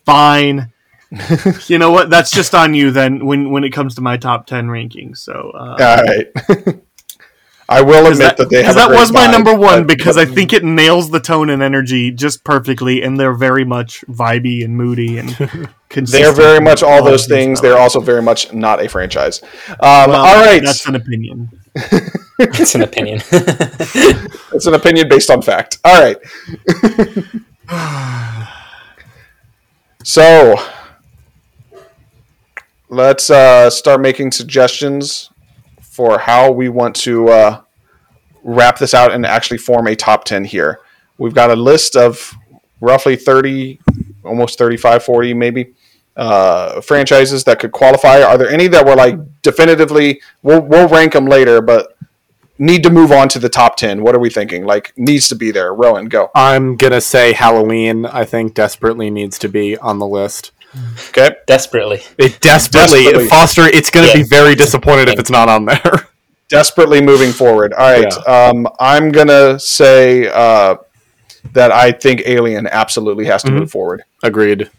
fine. 0.04 0.70
you 1.66 1.78
know 1.78 1.90
what? 1.90 2.10
That's 2.10 2.30
just 2.30 2.54
on 2.54 2.74
you 2.74 2.90
then. 2.90 3.24
When 3.24 3.50
when 3.50 3.64
it 3.64 3.70
comes 3.70 3.94
to 3.94 4.02
my 4.02 4.18
top 4.18 4.46
ten 4.46 4.66
rankings, 4.68 5.18
so 5.18 5.52
uh, 5.54 5.76
All 5.80 6.02
right. 6.02 6.82
I 7.70 7.82
will 7.82 8.06
admit 8.06 8.18
that, 8.18 8.36
that, 8.38 8.48
they 8.50 8.62
have. 8.62 8.74
because 8.74 8.76
a 8.76 8.78
that 8.78 8.88
great 8.88 8.98
was 9.00 9.12
my 9.12 9.26
vibe, 9.26 9.32
number 9.32 9.54
one 9.54 9.86
but- 9.86 9.96
because 9.96 10.16
I 10.16 10.24
think 10.24 10.52
it 10.54 10.64
nails 10.64 11.10
the 11.10 11.20
tone 11.20 11.50
and 11.50 11.62
energy 11.62 12.10
just 12.10 12.42
perfectly, 12.44 13.02
and 13.02 13.20
they're 13.20 13.34
very 13.34 13.64
much 13.64 14.04
vibey 14.08 14.64
and 14.64 14.76
moody 14.76 15.18
and. 15.18 15.68
They're 15.90 16.32
very 16.34 16.60
much 16.60 16.82
all 16.82 17.02
those 17.02 17.26
things. 17.26 17.60
stuff. 17.60 17.70
They're 17.70 17.78
also 17.78 18.00
very 18.00 18.20
much 18.20 18.52
not 18.52 18.78
a 18.84 18.90
franchise. 18.90 19.42
Um, 19.42 20.10
Well, 20.10 20.16
all 20.16 20.36
right, 20.44 20.62
that's 20.62 20.84
an 20.86 20.94
opinion. 20.96 21.48
It's 22.40 22.74
an 22.76 22.82
opinion. 22.82 23.20
it's 24.52 24.66
an 24.66 24.74
opinion 24.74 25.08
based 25.08 25.28
on 25.30 25.42
fact. 25.42 25.78
All 25.84 25.98
right. 26.00 26.16
so 30.04 30.56
let's 32.88 33.28
uh, 33.30 33.70
start 33.70 34.00
making 34.00 34.30
suggestions 34.32 35.30
for 35.98 36.16
how 36.16 36.48
we 36.48 36.68
want 36.68 36.94
to 36.94 37.28
uh, 37.28 37.60
wrap 38.44 38.78
this 38.78 38.94
out 38.94 39.10
and 39.10 39.26
actually 39.26 39.58
form 39.58 39.88
a 39.88 39.96
top 39.96 40.22
10 40.22 40.44
here. 40.44 40.78
We've 41.18 41.34
got 41.34 41.50
a 41.50 41.56
list 41.56 41.96
of 41.96 42.36
roughly 42.80 43.16
30, 43.16 43.80
almost 44.22 44.58
35, 44.58 45.02
40 45.02 45.34
maybe 45.34 45.74
uh, 46.16 46.80
franchises 46.82 47.42
that 47.42 47.58
could 47.58 47.72
qualify. 47.72 48.22
Are 48.22 48.38
there 48.38 48.48
any 48.48 48.68
that 48.68 48.86
were 48.86 48.94
like 48.94 49.16
definitively, 49.42 50.22
we'll, 50.44 50.60
we'll 50.60 50.86
rank 50.86 51.14
them 51.14 51.26
later, 51.26 51.60
but 51.60 51.96
need 52.60 52.84
to 52.84 52.90
move 52.90 53.10
on 53.10 53.28
to 53.30 53.40
the 53.40 53.48
top 53.48 53.76
10? 53.76 54.00
What 54.04 54.14
are 54.14 54.20
we 54.20 54.30
thinking? 54.30 54.64
Like, 54.64 54.92
needs 54.96 55.28
to 55.30 55.34
be 55.34 55.50
there. 55.50 55.74
Rowan, 55.74 56.06
go. 56.06 56.30
I'm 56.32 56.76
gonna 56.76 57.00
say 57.00 57.32
Halloween. 57.32 58.06
I 58.06 58.24
think 58.24 58.54
desperately 58.54 59.10
needs 59.10 59.36
to 59.40 59.48
be 59.48 59.76
on 59.76 59.98
the 59.98 60.06
list. 60.06 60.52
Okay. 61.08 61.30
Desperately. 61.46 62.02
It 62.18 62.40
desperately, 62.40 63.04
Desperately. 63.04 63.28
Foster. 63.28 63.62
It's 63.66 63.90
gonna 63.90 64.12
be 64.12 64.22
very 64.22 64.54
disappointed 64.54 65.08
if 65.08 65.18
it's 65.18 65.30
not 65.30 65.48
on 65.48 65.64
there. 65.64 66.08
desperately 66.48 67.00
moving 67.00 67.32
forward. 67.32 67.72
All 67.72 67.90
right, 67.90 68.28
um, 68.28 68.68
I'm 68.78 69.10
gonna 69.10 69.58
say 69.58 70.28
uh, 70.28 70.76
that 71.52 71.72
I 71.72 71.92
think 71.92 72.22
Alien 72.26 72.66
absolutely 72.66 73.24
has 73.26 73.42
to 73.44 73.50
Mhm. 73.50 73.58
move 73.60 73.70
forward. 73.70 74.04
Agreed. 74.22 74.70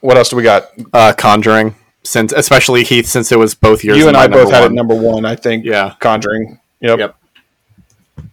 What 0.00 0.16
else 0.16 0.28
do 0.30 0.36
we 0.36 0.42
got? 0.42 0.68
Uh, 0.92 1.12
Conjuring, 1.16 1.76
since 2.02 2.32
especially 2.32 2.82
Heath, 2.82 3.06
since 3.06 3.30
it 3.30 3.38
was 3.38 3.54
both 3.54 3.84
years. 3.84 3.96
you 3.98 4.08
and 4.08 4.16
I 4.16 4.26
both 4.26 4.50
had 4.50 4.62
one. 4.62 4.72
it 4.72 4.74
number 4.74 4.94
one. 4.96 5.24
I 5.24 5.36
think. 5.36 5.64
Yeah. 5.64 5.94
Conjuring. 6.00 6.58
Yep. 6.80 6.98
Yep. 6.98 7.16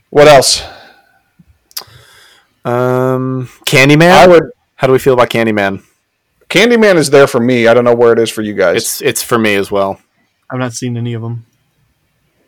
What 0.09 0.27
else? 0.27 0.63
Um, 2.65 3.47
Candyman. 3.65 4.11
I 4.11 4.27
would. 4.27 4.43
How 4.75 4.87
do 4.87 4.93
we 4.93 4.99
feel 4.99 5.13
about 5.13 5.29
Candyman? 5.29 5.83
Candyman 6.49 6.95
is 6.95 7.09
there 7.09 7.27
for 7.27 7.39
me. 7.39 7.67
I 7.67 7.73
don't 7.73 7.83
know 7.83 7.93
where 7.95 8.11
it 8.13 8.19
is 8.19 8.29
for 8.29 8.41
you 8.41 8.53
guys. 8.53 8.77
It's 8.77 9.01
it's 9.01 9.23
for 9.23 9.37
me 9.37 9.55
as 9.55 9.69
well. 9.71 9.99
I've 10.49 10.59
not 10.59 10.73
seen 10.73 10.97
any 10.97 11.13
of 11.13 11.21
them. 11.21 11.45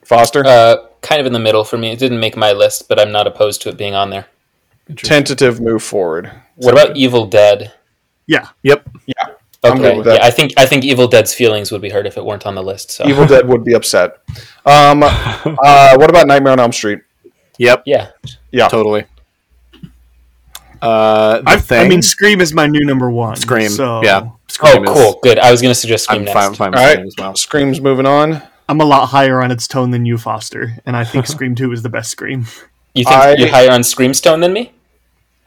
Foster. 0.03 0.43
Uh, 0.45 0.77
kind 1.01 1.19
of 1.21 1.27
in 1.27 1.33
the 1.33 1.39
middle 1.39 1.63
for 1.63 1.77
me. 1.77 1.91
It 1.91 1.99
didn't 1.99 2.19
make 2.19 2.35
my 2.35 2.51
list, 2.51 2.87
but 2.89 2.99
I'm 2.99 3.11
not 3.11 3.27
opposed 3.27 3.61
to 3.63 3.69
it 3.69 3.77
being 3.77 3.93
on 3.93 4.09
there. 4.09 4.25
Tentative 4.95 5.61
move 5.61 5.83
forward. 5.83 6.31
What 6.55 6.73
about 6.73 6.97
Evil 6.97 7.25
Dead? 7.27 7.73
Yeah, 8.27 8.47
Yep. 8.63 8.87
I'm 9.63 9.77
good 9.77 9.85
Okay, 9.85 9.97
with 9.97 10.05
that. 10.07 10.15
yeah, 10.21 10.25
I 10.25 10.31
think 10.31 10.53
I 10.57 10.65
think 10.65 10.83
Evil 10.83 11.07
Dead's 11.07 11.33
feelings 11.35 11.71
would 11.71 11.81
be 11.81 11.89
hurt 11.91 12.07
if 12.07 12.17
it 12.17 12.25
weren't 12.25 12.47
on 12.47 12.55
the 12.55 12.63
list. 12.63 12.89
So 12.91 13.05
Evil 13.07 13.25
Dead 13.27 13.47
would 13.47 13.63
be 13.63 13.73
upset. 13.73 14.17
Um, 14.65 15.03
uh, 15.03 15.95
what 15.97 16.09
about 16.09 16.25
Nightmare 16.27 16.53
on 16.53 16.59
Elm 16.59 16.71
Street? 16.71 16.99
Yep. 17.59 17.83
yeah, 17.85 18.09
Yeah. 18.51 18.67
Totally. 18.69 19.05
Uh, 20.81 21.41
the 21.41 21.49
I, 21.51 21.57
thing. 21.57 21.85
I 21.85 21.87
mean, 21.89 22.01
Scream 22.01 22.41
is 22.41 22.53
my 22.53 22.67
new 22.67 22.83
number 22.85 23.09
one. 23.11 23.35
Scream. 23.35 23.69
So 23.69 24.01
Yeah. 24.03 24.21
Oh, 24.25 24.35
Scream 24.47 24.83
is- 24.83 24.89
cool, 24.89 25.19
good. 25.21 25.37
I 25.39 25.51
was 25.51 25.61
gonna 25.61 25.75
suggest 25.75 26.05
Scream 26.05 26.19
I'm 26.21 26.25
next. 26.25 26.33
fine, 26.33 26.53
fine 26.55 26.71
with 26.71 26.79
All 26.79 26.85
right. 26.85 26.93
Scream 26.93 27.07
as 27.07 27.15
well. 27.17 27.35
Scream's 27.35 27.81
moving 27.81 28.05
on. 28.05 28.41
I'm 28.67 28.79
a 28.81 28.85
lot 28.85 29.07
higher 29.07 29.41
on 29.43 29.51
its 29.51 29.67
tone 29.67 29.91
than 29.91 30.05
you, 30.05 30.17
Foster, 30.17 30.77
and 30.85 30.95
I 30.95 31.03
think 31.03 31.27
Scream 31.35 31.55
Two 31.55 31.71
is 31.71 31.81
the 31.83 31.89
best 31.89 32.09
Scream. 32.11 32.45
You 32.95 33.03
think 33.03 33.15
I- 33.15 33.33
you're 33.35 33.49
higher 33.49 33.71
on 33.71 33.83
Scream's 33.83 34.19
tone 34.21 34.39
than 34.41 34.53
me? 34.53 34.71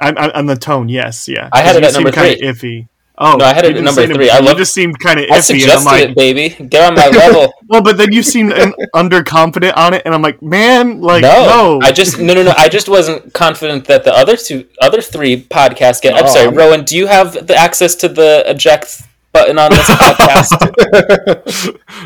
I'm, 0.01 0.17
I'm 0.19 0.31
on 0.35 0.47
the 0.47 0.57
tone, 0.57 0.89
yes, 0.89 1.29
yeah. 1.29 1.49
I 1.53 1.61
had 1.61 1.77
it 1.77 1.85
at 1.85 1.93
number 1.95 2.13
seemed 2.13 2.39
kinda 2.41 2.55
three. 2.61 2.71
Iffy. 2.83 2.89
Oh 3.25 3.37
No, 3.37 3.45
I 3.45 3.55
had 3.55 3.65
it 3.65 3.77
at 3.77 3.83
number 3.83 4.07
three. 4.07 4.29
I 4.31 4.39
You 4.41 4.45
love- 4.47 4.57
just 4.59 4.75
seemed 4.75 4.99
kind 5.01 5.19
of 5.21 5.27
I 5.31 5.39
iffy, 5.39 5.63
and 5.63 5.71
I'm 5.73 5.79
suggested 5.81 5.87
like, 5.87 6.03
it, 6.11 6.17
baby. 6.17 6.49
Get 6.67 6.85
on 6.85 6.95
my 6.95 7.09
level. 7.09 7.53
well, 7.69 7.83
but 7.83 7.97
then 7.97 8.13
you 8.13 8.23
seemed 8.23 8.53
un- 8.53 8.75
underconfident 8.95 9.77
on 9.77 9.95
it, 9.95 10.03
and 10.05 10.15
I'm 10.15 10.23
like, 10.23 10.43
man, 10.43 11.01
like, 11.01 11.23
no, 11.23 11.47
no, 11.47 11.81
I 11.83 11.93
just 11.93 12.19
no, 12.19 12.35
no, 12.35 12.43
no. 12.43 12.53
I 12.59 12.69
just 12.69 12.89
wasn't 12.89 13.33
confident 13.33 13.87
that 13.87 14.05
the 14.05 14.13
other 14.15 14.37
two, 14.37 14.67
other 14.81 15.01
three 15.01 15.41
podcasts 15.43 16.03
get. 16.03 16.15
I'm 16.15 16.25
Oh, 16.27 16.29
sorry, 16.29 16.49
Rowan. 16.49 16.85
Do 16.85 16.97
you 16.97 17.07
have 17.07 17.47
the 17.47 17.57
access 17.57 17.95
to 17.97 18.09
the 18.09 18.43
eject 18.47 19.03
button 19.35 19.59
on 19.59 19.71
this 19.71 19.87
podcast? 19.91 20.55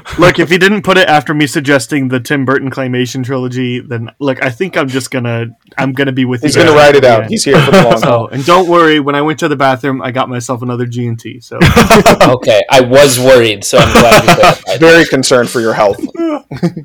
Look, 0.18 0.38
if 0.40 0.50
he 0.50 0.58
didn't 0.58 0.82
put 0.82 0.96
it 0.98 1.08
after 1.08 1.32
me 1.34 1.46
suggesting 1.46 2.08
the 2.08 2.18
Tim 2.18 2.44
Burton 2.44 2.70
claymation 2.70 3.24
trilogy, 3.24 3.78
then 3.80 4.10
look, 4.18 4.42
I 4.42 4.50
think 4.50 4.76
I'm 4.76 4.88
just 4.88 5.10
gonna 5.12 5.46
I'm 5.76 5.92
gonna 5.92 6.10
be 6.12 6.24
with 6.24 6.42
He's 6.42 6.56
you. 6.56 6.62
He's 6.62 6.70
going 6.70 6.76
to 6.76 6.82
guys. 6.82 6.94
write 6.94 6.96
it 6.96 7.04
out. 7.04 7.22
Yeah. 7.22 7.28
He's 7.28 7.44
here 7.44 7.60
for 7.64 7.70
the 7.70 7.82
long 7.82 7.90
haul. 8.02 8.28
So, 8.28 8.28
and 8.28 8.44
don't 8.44 8.68
worry, 8.68 8.98
when 8.98 9.14
I 9.14 9.22
went 9.22 9.38
to 9.40 9.48
the 9.48 9.56
bathroom, 9.56 10.02
I 10.02 10.10
got 10.10 10.28
myself 10.28 10.62
another 10.62 10.86
G 10.86 11.06
and 11.06 11.20
T. 11.20 11.38
So 11.40 11.58
okay, 12.22 12.62
I 12.70 12.80
was 12.80 13.18
worried, 13.20 13.62
so 13.64 13.78
I'm 13.78 13.92
glad 13.92 14.24
you 14.24 14.34
clarified. 14.34 14.80
Very 14.80 15.04
concerned 15.06 15.50
for 15.50 15.60
your 15.60 15.74
health. 15.74 16.00
um, 16.00 16.80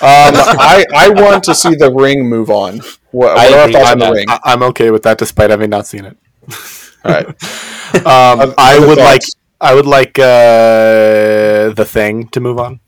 I 0.00 0.84
I 0.94 1.08
want 1.10 1.44
to 1.44 1.54
see 1.54 1.74
the 1.74 1.92
ring 1.92 2.26
move 2.28 2.50
on. 2.50 2.78
What, 3.10 3.34
what 3.34 3.38
I 3.38 3.52
are 3.52 3.58
our 3.60 3.70
thoughts 3.70 3.90
on 3.92 3.98
the 3.98 4.10
ring? 4.10 4.24
I, 4.28 4.40
I'm 4.44 4.62
okay 4.64 4.90
with 4.90 5.02
that, 5.04 5.18
despite 5.18 5.50
having 5.50 5.70
not 5.70 5.86
seen 5.86 6.04
it. 6.06 6.16
All 7.04 7.12
right. 7.12 7.26
Um, 7.94 8.54
I 8.58 8.76
Other 8.78 8.88
would 8.88 8.98
like 8.98 9.20
thoughts? 9.22 9.36
I 9.60 9.74
would 9.74 9.86
like 9.86 10.18
uh, 10.18 11.70
the 11.72 11.86
thing 11.88 12.28
to 12.28 12.40
move 12.40 12.58
on. 12.58 12.80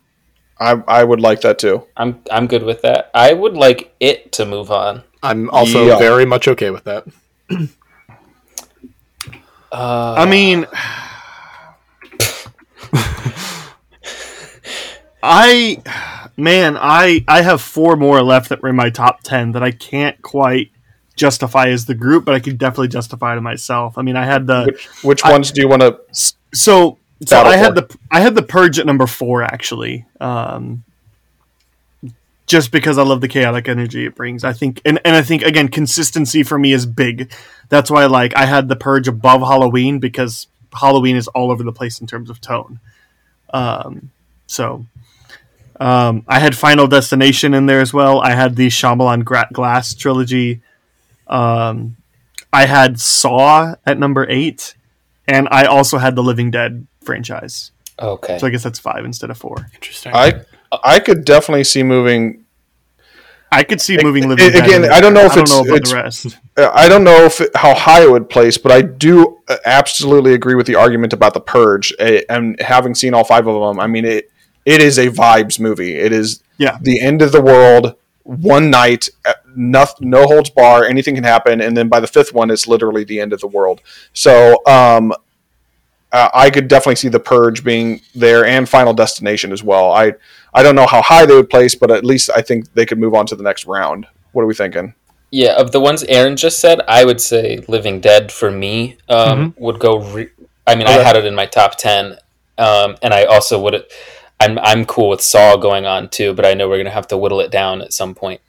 I 0.59 0.83
I 0.89 1.05
would 1.05 1.21
like 1.21 1.41
that 1.43 1.59
too. 1.59 1.85
I'm 1.97 2.23
I'm 2.31 2.47
good 2.47 2.63
with 2.63 2.83
that. 2.83 3.11
I 3.15 3.33
would 3.33 3.55
like 3.55 3.95
it 4.01 4.33
to 4.33 4.45
move 4.47 4.71
on. 4.71 5.03
I'm 5.23 5.51
also 5.51 5.87
Yeah. 5.87 5.99
very 5.99 6.25
much 6.27 6.49
okay 6.49 6.71
with 6.71 6.85
that. 6.85 7.07
Uh, 9.73 10.15
I 10.17 10.25
mean, 10.27 10.67
I 15.23 15.83
man, 16.37 16.77
I 16.81 17.25
I 17.27 17.43
have 17.43 17.61
four 17.61 17.97
more 17.97 18.23
left 18.23 18.49
that 18.51 18.63
were 18.63 18.69
in 18.69 18.77
my 18.77 18.91
top 18.91 19.23
ten 19.23 19.53
that 19.53 19.63
I 19.63 19.71
can't 19.73 20.21
quite 20.23 20.71
justify 21.17 21.69
as 21.69 21.87
the 21.87 21.95
group, 21.95 22.25
but 22.25 22.35
I 22.35 22.41
can 22.41 22.57
definitely 22.57 22.89
justify 22.89 23.35
to 23.35 23.41
myself. 23.41 23.99
I 23.99 24.03
mean, 24.03 24.17
I 24.17 24.25
had 24.25 24.47
the 24.47 24.65
Which 24.67 24.87
which 25.03 25.25
I- 25.25 25.33
ones 25.33 25.51
do 25.51 25.61
you 25.61 25.69
want 25.69 25.83
to? 25.83 25.99
So 26.57 26.99
so 27.25 27.41
I 27.43 27.57
had 27.57 27.75
the 27.75 27.97
I 28.11 28.21
had 28.21 28.35
the 28.35 28.43
purge 28.43 28.79
at 28.79 28.87
number 28.87 29.07
four 29.07 29.43
actually. 29.43 30.07
Um, 30.21 30.85
just 32.47 32.71
because 32.71 32.97
I 32.97 33.03
love 33.03 33.21
the 33.21 33.29
chaotic 33.29 33.69
energy 33.69 34.07
it 34.07 34.15
brings. 34.15 34.45
I 34.45 34.53
think 34.53 34.81
and, 34.85 35.01
and 35.05 35.17
I 35.17 35.23
think 35.23 35.43
again 35.43 35.69
consistency 35.69 36.43
for 36.43 36.59
me 36.59 36.73
is 36.73 36.87
big. 36.87 37.33
That's 37.69 37.91
why 37.91 38.07
like 38.07 38.37
I 38.37 38.47
had 38.47 38.69
the 38.69 38.77
purge 38.77 39.09
above 39.09 39.41
Halloween 39.41 39.99
because 39.99 40.47
Halloween 40.73 41.17
is 41.17 41.29
all 41.29 41.51
over 41.51 41.63
the 41.63 41.73
place 41.73 42.01
in 42.01 42.07
terms 42.07 42.31
of 42.31 42.41
tone. 42.41 42.79
Um, 43.53 44.11
so 44.47 44.87
um, 45.81 46.25
I 46.29 46.39
had 46.39 46.57
Final 46.57 46.87
Destination 46.87 47.53
in 47.55 47.67
there 47.67 47.81
as 47.81 47.93
well. 47.93 48.21
I 48.21 48.33
had 48.33 48.57
the 48.57 48.69
Shyamalan 48.69 49.25
Gra- 49.25 49.49
Glass 49.53 49.95
trilogy. 49.95 50.61
Um, 51.27 51.97
I 52.53 52.67
had 52.67 53.01
Saw 53.01 53.75
at 53.85 53.99
number 53.99 54.27
eight, 54.29 54.76
and 55.29 55.49
I 55.51 55.65
also 55.65 55.99
had 55.99 56.15
the 56.17 56.23
Living 56.23 56.51
Dead 56.51 56.87
franchise. 57.03 57.71
okay. 57.99 58.39
So 58.39 58.47
I 58.47 58.51
guess 58.51 58.63
that's 58.63 58.79
five 58.79 59.05
instead 59.05 59.31
of 59.31 59.39
four. 59.39 59.57
Interesting. 59.75 60.13
I 60.15 60.43
I 60.85 60.99
could 60.99 61.25
definitely 61.25 61.65
see 61.65 61.83
moving. 61.83 62.45
I 63.53 63.63
could 63.63 63.81
see 63.81 63.97
moving 64.03 64.25
a- 64.25 64.29
Living 64.29 64.51
Dead. 64.53 64.65
again, 64.65 64.91
I 64.93 65.01
don't 65.01 65.15
know 65.15 65.25
if 65.25 65.33
I 65.33 65.37
don't 65.37 65.45
it's- 65.45 65.57
know 65.57 65.63
about 65.65 65.77
it's- 65.77 65.91
the 65.91 66.29
rest. 66.29 66.39
uh, 66.57 66.71
I 66.75 66.89
don't 66.89 67.05
know 67.05 67.25
if 67.25 67.41
it, 67.41 67.55
how 67.57 67.75
high 67.75 68.03
it 68.03 68.11
would 68.11 68.29
place, 68.29 68.59
but 68.59 68.73
I 68.73 68.83
do 68.83 69.39
uh, 69.49 69.57
absolutely 69.65 70.35
agree 70.35 70.55
with 70.57 70.67
the 70.67 70.75
argument 70.75 71.13
about 71.13 71.33
the 71.33 71.41
Purge. 71.41 71.93
And 72.29 72.61
having 72.61 72.95
seen 72.95 73.15
all 73.15 73.25
five 73.25 73.47
of 73.47 73.55
them, 73.69 73.79
I 73.81 73.87
mean 73.87 74.05
it. 74.05 74.31
It 74.65 74.83
is 74.83 74.99
a 74.99 75.09
vibes 75.11 75.61
movie. 75.61 75.95
It 75.95 76.13
is 76.13 76.43
Yeah. 76.59 76.77
the 76.83 77.01
end 77.01 77.23
of 77.23 77.31
the 77.31 77.41
world. 77.41 77.95
One 78.25 78.69
night, 78.69 79.09
uh, 79.25 79.35
no, 79.57 79.87
no 80.01 80.27
holds 80.27 80.51
bar, 80.51 80.85
anything 80.85 81.15
can 81.15 81.25
happen, 81.25 81.61
and 81.61 81.77
then 81.77 81.89
by 81.89 82.01
the 82.01 82.07
fifth 82.07 82.33
one, 82.33 82.51
it's 82.51 82.67
literally 82.67 83.05
the 83.05 83.21
end 83.21 83.33
of 83.33 83.41
the 83.41 83.47
world. 83.47 83.81
So, 84.13 84.63
um, 84.67 85.13
uh, 86.13 86.29
I 86.33 86.51
could 86.51 86.69
definitely 86.69 86.97
see 86.97 87.09
the 87.09 87.21
Purge 87.21 87.65
being 87.65 88.01
there, 88.15 88.45
and 88.45 88.69
Final 88.69 88.95
Destination 88.95 89.53
as 89.53 89.63
well. 89.63 89.93
I 89.93 90.15
I 90.55 90.63
don't 90.63 90.75
know 90.75 90.87
how 90.87 91.03
high 91.03 91.27
they 91.27 91.35
would 91.35 91.51
place, 91.51 91.75
but 91.75 91.91
at 91.91 92.05
least 92.05 92.31
I 92.35 92.43
think 92.43 92.73
they 92.75 92.87
could 92.87 92.99
move 92.99 93.15
on 93.15 93.27
to 93.27 93.37
the 93.37 93.43
next 93.43 93.67
round. 93.67 94.07
What 94.33 94.43
are 94.43 94.47
we 94.47 94.55
thinking? 94.55 94.95
Yeah, 95.31 95.57
of 95.57 95.73
the 95.73 95.81
ones 95.81 96.05
Aaron 96.05 96.37
just 96.37 96.61
said, 96.61 96.81
I 96.89 97.05
would 97.05 97.21
say 97.21 97.59
Living 97.69 98.01
Dead 98.01 98.31
for 98.31 98.51
me 98.51 98.97
um, 99.09 99.55
would 99.59 99.79
go. 99.79 100.01
Re- 100.01 100.31
I 100.67 100.75
mean, 100.75 100.87
I 100.87 100.93
had 100.93 101.17
it 101.17 101.25
in 101.25 101.35
my 101.35 101.47
top 101.47 101.77
ten, 101.77 102.17
um, 102.59 102.97
and 103.03 103.13
I 103.13 103.25
also 103.25 103.61
would. 103.63 103.85
I'm 104.39 104.59
I'm 104.59 104.85
cool 104.85 105.11
with 105.11 105.21
Saw 105.21 105.57
going 105.57 105.87
on 105.87 106.09
too, 106.09 106.33
but 106.35 106.47
I 106.47 106.55
know 106.55 106.69
we're 106.69 106.79
gonna 106.79 106.91
have 106.91 107.09
to 107.09 107.19
whittle 107.19 107.41
it 107.41 107.51
down 107.51 107.83
at 107.83 107.93
some 107.93 108.15
point. 108.15 108.41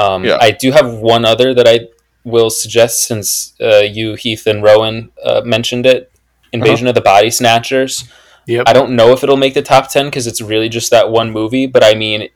Um, 0.00 0.24
Yeah. 0.24 0.38
I 0.40 0.50
do 0.50 0.72
have 0.72 0.94
one 0.94 1.24
other 1.24 1.54
that 1.54 1.66
I 1.68 1.88
will 2.24 2.50
suggest 2.50 3.06
since 3.06 3.54
uh, 3.60 3.78
you, 3.98 4.14
Heath, 4.14 4.46
and 4.46 4.62
Rowan 4.62 5.10
uh, 5.24 5.42
mentioned 5.44 5.86
it. 5.86 6.10
Invasion 6.52 6.86
of 6.88 6.94
the 6.94 7.00
Body 7.00 7.30
Snatchers. 7.30 8.04
Yep. 8.46 8.64
I 8.66 8.72
don't 8.72 8.96
know 8.96 9.12
if 9.12 9.22
it'll 9.22 9.36
make 9.36 9.54
the 9.54 9.62
top 9.62 9.90
10 9.90 10.06
because 10.06 10.26
it's 10.26 10.40
really 10.40 10.68
just 10.68 10.90
that 10.90 11.10
one 11.10 11.30
movie, 11.30 11.66
but 11.66 11.84
I 11.84 11.94
mean, 11.94 12.28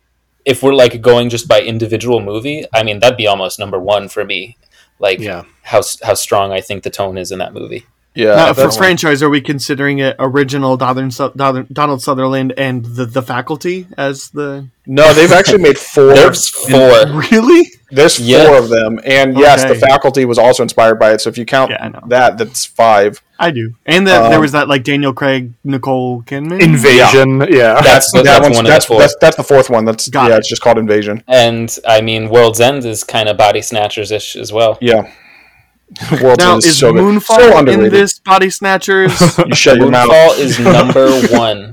if 0.45 0.63
we're 0.63 0.75
like 0.75 1.01
going 1.01 1.29
just 1.31 1.49
by 1.49 1.61
individual 1.63 2.21
movie, 2.21 2.65
I 2.73 2.83
mean, 2.85 3.01
that'd 3.01 3.17
be 3.17 3.27
almost 3.27 3.59
number 3.59 3.79
one 3.81 4.09
for 4.09 4.25
me. 4.25 4.57
Like, 5.01 5.19
Yeah. 5.19 5.43
how, 5.63 5.83
how 6.03 6.15
strong 6.15 6.53
I 6.53 6.61
think 6.61 6.83
the 6.85 6.91
tone 6.91 7.19
is 7.19 7.33
in 7.33 7.39
that 7.41 7.53
movie. 7.53 7.87
Yeah, 8.15 8.37
Now, 8.37 8.53
for 8.55 8.71
franchise, 8.71 9.23
are 9.25 9.29
we 9.31 9.41
considering 9.41 9.99
it 9.99 10.15
original 10.21 10.77
Donald, 10.77 11.13
Su- 11.13 11.33
Donald 11.35 11.67
Donald 11.73 12.01
Sutherland 12.01 12.53
and 12.57 12.85
the, 12.85 13.07
the 13.07 13.23
faculty 13.23 13.87
as 13.99 14.31
the 14.31 14.69
no, 14.87 15.13
they've 15.15 15.33
actually 15.33 15.63
made 15.63 15.79
four. 15.79 16.15
There's 16.15 16.49
four. 16.49 17.07
really? 17.31 17.71
There's 17.91 18.21
Yeah. 18.21 18.47
four 18.47 18.59
of 18.59 18.69
them, 18.69 19.01
and 19.05 19.37
yes, 19.37 19.65
the 19.65 19.75
faculty 19.75 20.25
was 20.27 20.39
also 20.39 20.63
inspired 20.63 20.97
by 20.99 21.13
it. 21.13 21.21
So 21.23 21.31
if 21.31 21.39
you 21.39 21.45
count 21.47 21.71
Yeah, 21.71 21.91
that, 22.09 22.39
that's 22.39 22.65
five. 22.67 23.21
I 23.39 23.51
do. 23.51 23.75
And 23.87 24.07
then 24.07 24.23
Um, 24.25 24.31
there 24.31 24.41
was 24.41 24.53
that 24.53 24.69
like 24.69 24.85
Daniel 24.85 25.13
Craig, 25.13 25.53
Nicole 25.65 26.23
Kidman. 26.23 26.61
Invasion. 26.63 27.41
Yeah. 27.51 27.81
That's, 27.83 28.13
that 28.13 28.25
that's 28.25 28.43
one's 28.45 28.57
one 28.57 28.65
that's, 28.67 28.87
the 28.87 28.97
that's 28.99 29.17
that's 29.21 29.37
the 29.37 29.43
fourth 29.43 29.71
one. 29.71 29.85
That's 29.85 30.09
Got 30.09 30.29
yeah, 30.29 30.37
it. 30.37 30.39
it's 30.41 30.49
just 30.49 30.63
called 30.63 30.79
Invasion. 30.79 31.25
and 31.27 31.77
I 31.89 32.01
mean, 32.01 32.29
World's 32.29 32.61
End 32.61 32.85
is 32.85 33.03
kind 33.03 33.29
of 33.29 33.37
body 33.37 33.61
snatchers 33.63 34.13
ish 34.13 34.37
as 34.37 34.53
well. 34.53 34.79
Yeah, 34.81 35.11
World's 36.23 36.39
now 36.39 36.55
End 36.55 36.65
is 36.65 36.79
so. 36.79 36.93
Moonfall 36.93 37.37
so 37.37 37.59
in 37.67 37.89
this 37.91 38.19
Body 38.19 38.51
Snatchers? 38.51 39.13
You 39.47 39.55
shut 39.55 39.77
your 39.77 39.91
mouth. 39.91 40.09
Moonfall 40.09 40.39
is 40.39 40.59
number 40.59 41.11
one. 41.37 41.73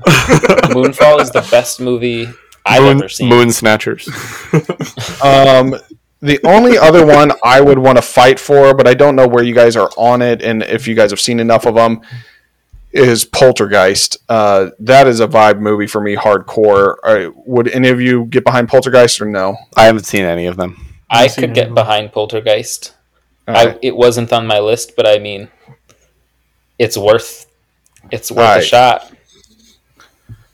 Moonfall 0.72 1.20
is 1.20 1.30
the 1.30 1.46
best 1.50 1.80
movie 1.80 2.28
I've 2.64 2.82
Moon, 2.82 2.98
ever 2.98 3.08
seen. 3.08 3.28
Moon 3.28 3.50
Snatchers. 3.50 4.06
Um, 5.24 5.74
the 6.20 6.38
only 6.44 6.78
other 6.78 7.04
one 7.04 7.32
I 7.44 7.60
would 7.60 7.78
want 7.78 7.98
to 7.98 8.02
fight 8.02 8.38
for, 8.38 8.74
but 8.74 8.86
I 8.86 8.94
don't 8.94 9.16
know 9.16 9.26
where 9.26 9.42
you 9.42 9.54
guys 9.54 9.74
are 9.76 9.90
on 9.96 10.22
it, 10.22 10.40
and 10.42 10.62
if 10.62 10.86
you 10.86 10.94
guys 10.94 11.10
have 11.10 11.20
seen 11.20 11.40
enough 11.40 11.66
of 11.66 11.74
them, 11.74 12.00
is 12.92 13.24
Poltergeist. 13.24 14.18
Uh, 14.28 14.70
that 14.78 15.08
is 15.08 15.18
a 15.20 15.26
vibe 15.26 15.58
movie 15.58 15.86
for 15.88 16.00
me, 16.00 16.14
hardcore. 16.14 16.96
Uh, 17.02 17.30
would 17.46 17.66
any 17.68 17.88
of 17.88 18.00
you 18.00 18.26
get 18.26 18.44
behind 18.44 18.68
Poltergeist 18.68 19.20
or 19.20 19.24
no? 19.26 19.56
I 19.76 19.84
haven't 19.86 20.04
seen 20.04 20.24
any 20.24 20.46
of 20.46 20.56
them. 20.56 20.94
I 21.10 21.24
I've 21.24 21.34
could 21.34 21.50
it. 21.50 21.54
get 21.54 21.74
behind 21.74 22.12
Poltergeist. 22.12 22.94
All 23.48 23.56
I, 23.56 23.64
right. 23.66 23.78
it 23.82 23.96
wasn't 23.96 24.32
on 24.32 24.46
my 24.46 24.58
list, 24.60 24.94
but 24.96 25.06
I 25.06 25.18
mean, 25.18 25.48
it's 26.78 26.96
worth 26.96 27.46
it's 28.10 28.30
worth 28.30 28.58
a 28.58 28.62
shot. 28.62 29.12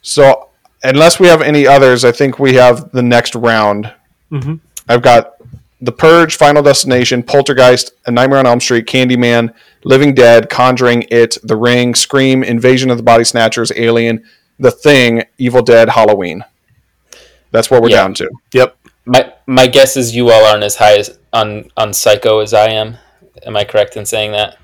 So, 0.02 0.48
unless 0.82 1.19
we 1.20 1.27
have 1.27 1.43
any 1.43 1.66
others, 1.66 2.05
I 2.05 2.12
think 2.12 2.39
we 2.39 2.55
have 2.55 2.90
the 2.93 3.02
next 3.02 3.35
round. 3.35 3.93
Mhm. 4.32 4.60
I've 4.89 5.02
got 5.02 5.35
The 5.81 5.93
Purge, 5.93 6.36
Final 6.36 6.62
Destination, 6.62 7.23
Poltergeist, 7.23 7.93
A 8.06 8.10
Nightmare 8.10 8.39
on 8.39 8.47
Elm 8.47 8.60
Street, 8.60 8.86
Candyman, 8.86 9.52
Living 9.85 10.15
Dead, 10.15 10.48
Conjuring, 10.51 11.05
It, 11.10 11.39
The 11.43 11.56
Ring, 11.56 11.94
Scream, 11.94 12.43
Invasion 12.43 12.90
of 12.90 12.97
the 12.97 13.02
Body 13.02 13.24
Snatchers, 13.24 13.70
Alien, 13.77 14.24
The 14.59 14.70
Thing, 14.70 15.24
Evil 15.39 15.62
Dead, 15.62 15.90
Halloween. 15.90 16.44
That's 17.51 17.70
what 17.70 17.82
we're 17.82 17.90
Yeah. 17.90 17.97
down 17.97 18.15
to. 18.15 18.31
Yep. 18.52 18.77
My 19.05 19.32
my 19.47 19.66
guess 19.66 19.97
is 19.97 20.15
you 20.15 20.31
all 20.31 20.44
aren't 20.44 20.65
as 20.65 20.77
high 20.77 20.98
as 20.98 21.18
on 21.33 21.71
on 21.77 21.93
Psycho 21.93 22.41
as 22.41 22.55
I 22.55 22.69
am. 22.71 22.97
Am 23.45 23.57
I 23.57 23.65
correct 23.65 23.97
in 23.97 24.05
saying 24.07 24.33
that? 24.33 24.57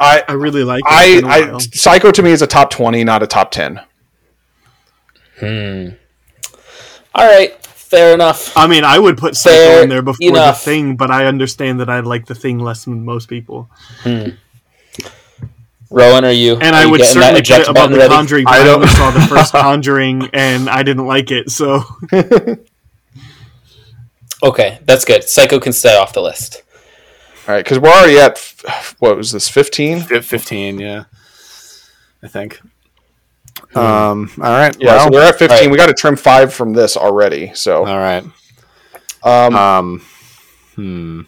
I, 0.00 0.22
I 0.28 0.32
really 0.32 0.64
like. 0.64 0.80
It. 0.86 0.90
I, 0.90 1.04
It's 1.04 1.20
been 1.20 1.24
a 1.24 1.32
I, 1.34 1.50
while. 1.50 1.60
Psycho 1.60 2.10
to 2.12 2.22
me 2.22 2.30
is 2.30 2.42
a 2.42 2.46
top 2.46 2.70
twenty, 2.70 3.04
not 3.04 3.22
a 3.22 3.26
top 3.26 3.50
ten. 3.50 3.80
Hmm. 5.38 5.88
All 7.14 7.26
right, 7.26 7.54
fair 7.66 8.14
enough. 8.14 8.56
I 8.56 8.66
mean, 8.66 8.84
I 8.84 8.98
would 8.98 9.18
put 9.18 9.36
Psycho 9.36 9.54
Fair 9.56 9.82
in 9.82 9.88
there 9.90 10.00
before 10.02 10.28
enough. 10.28 10.60
the 10.60 10.70
Thing, 10.70 10.96
but 10.96 11.10
I 11.10 11.26
understand 11.26 11.80
that 11.80 11.90
I 11.90 12.00
like 12.00 12.24
the 12.26 12.34
Thing 12.34 12.58
less 12.58 12.84
than 12.84 13.04
most 13.04 13.28
people, 13.28 13.68
Hmm. 14.02 14.30
Rowan, 15.90 16.24
are 16.24 16.30
you? 16.32 16.54
and 16.54 16.74
are 16.74 16.80
I 16.80 16.84
you 16.84 16.90
would 16.90 17.04
certainly 17.04 17.32
put 17.32 17.40
eject 17.40 17.64
it 17.64 17.68
above 17.68 17.90
the 17.90 17.98
ready? 17.98 18.08
Conjuring. 18.14 18.46
I 18.46 18.60
I, 18.60 18.64
don't- 18.64 18.76
only 18.76 18.86
saw 18.88 19.10
the 19.10 19.20
first 19.28 19.52
Conjuring, 19.52 20.30
and 20.32 20.70
I 20.70 20.82
didn't 20.82 21.06
like 21.06 21.30
it. 21.30 21.50
So 21.50 21.82
Okay, 24.42 24.78
that's 24.84 25.04
good. 25.04 25.24
Psycho 25.24 25.60
can 25.60 25.72
stay 25.72 25.96
off 25.96 26.12
the 26.12 26.22
list. 26.22 26.62
All 27.48 27.54
right, 27.54 27.64
because 27.64 27.78
we're 27.78 27.90
already 27.90 28.18
at 28.18 28.32
f- 28.32 28.96
what 28.98 29.16
was 29.16 29.32
this 29.32 29.48
fifteen? 29.48 30.00
15, 30.00 30.78
yeah. 30.78 31.04
I 32.22 32.28
think. 32.28 32.60
Um, 33.74 34.30
all 34.38 34.50
right. 34.52 34.76
Yeah, 34.80 35.04
so 35.04 35.10
we're 35.10 35.22
at 35.22 35.38
fifteen. 35.38 35.58
Right. 35.60 35.70
We 35.70 35.76
got 35.76 35.86
to 35.86 35.94
trim 35.94 36.16
five 36.16 36.52
from 36.52 36.72
this 36.72 36.96
already. 36.96 37.52
So, 37.54 37.86
all 37.86 37.98
right. 37.98 38.24
um, 39.22 39.54
Um, 39.54 40.00
hmm. 40.74 41.20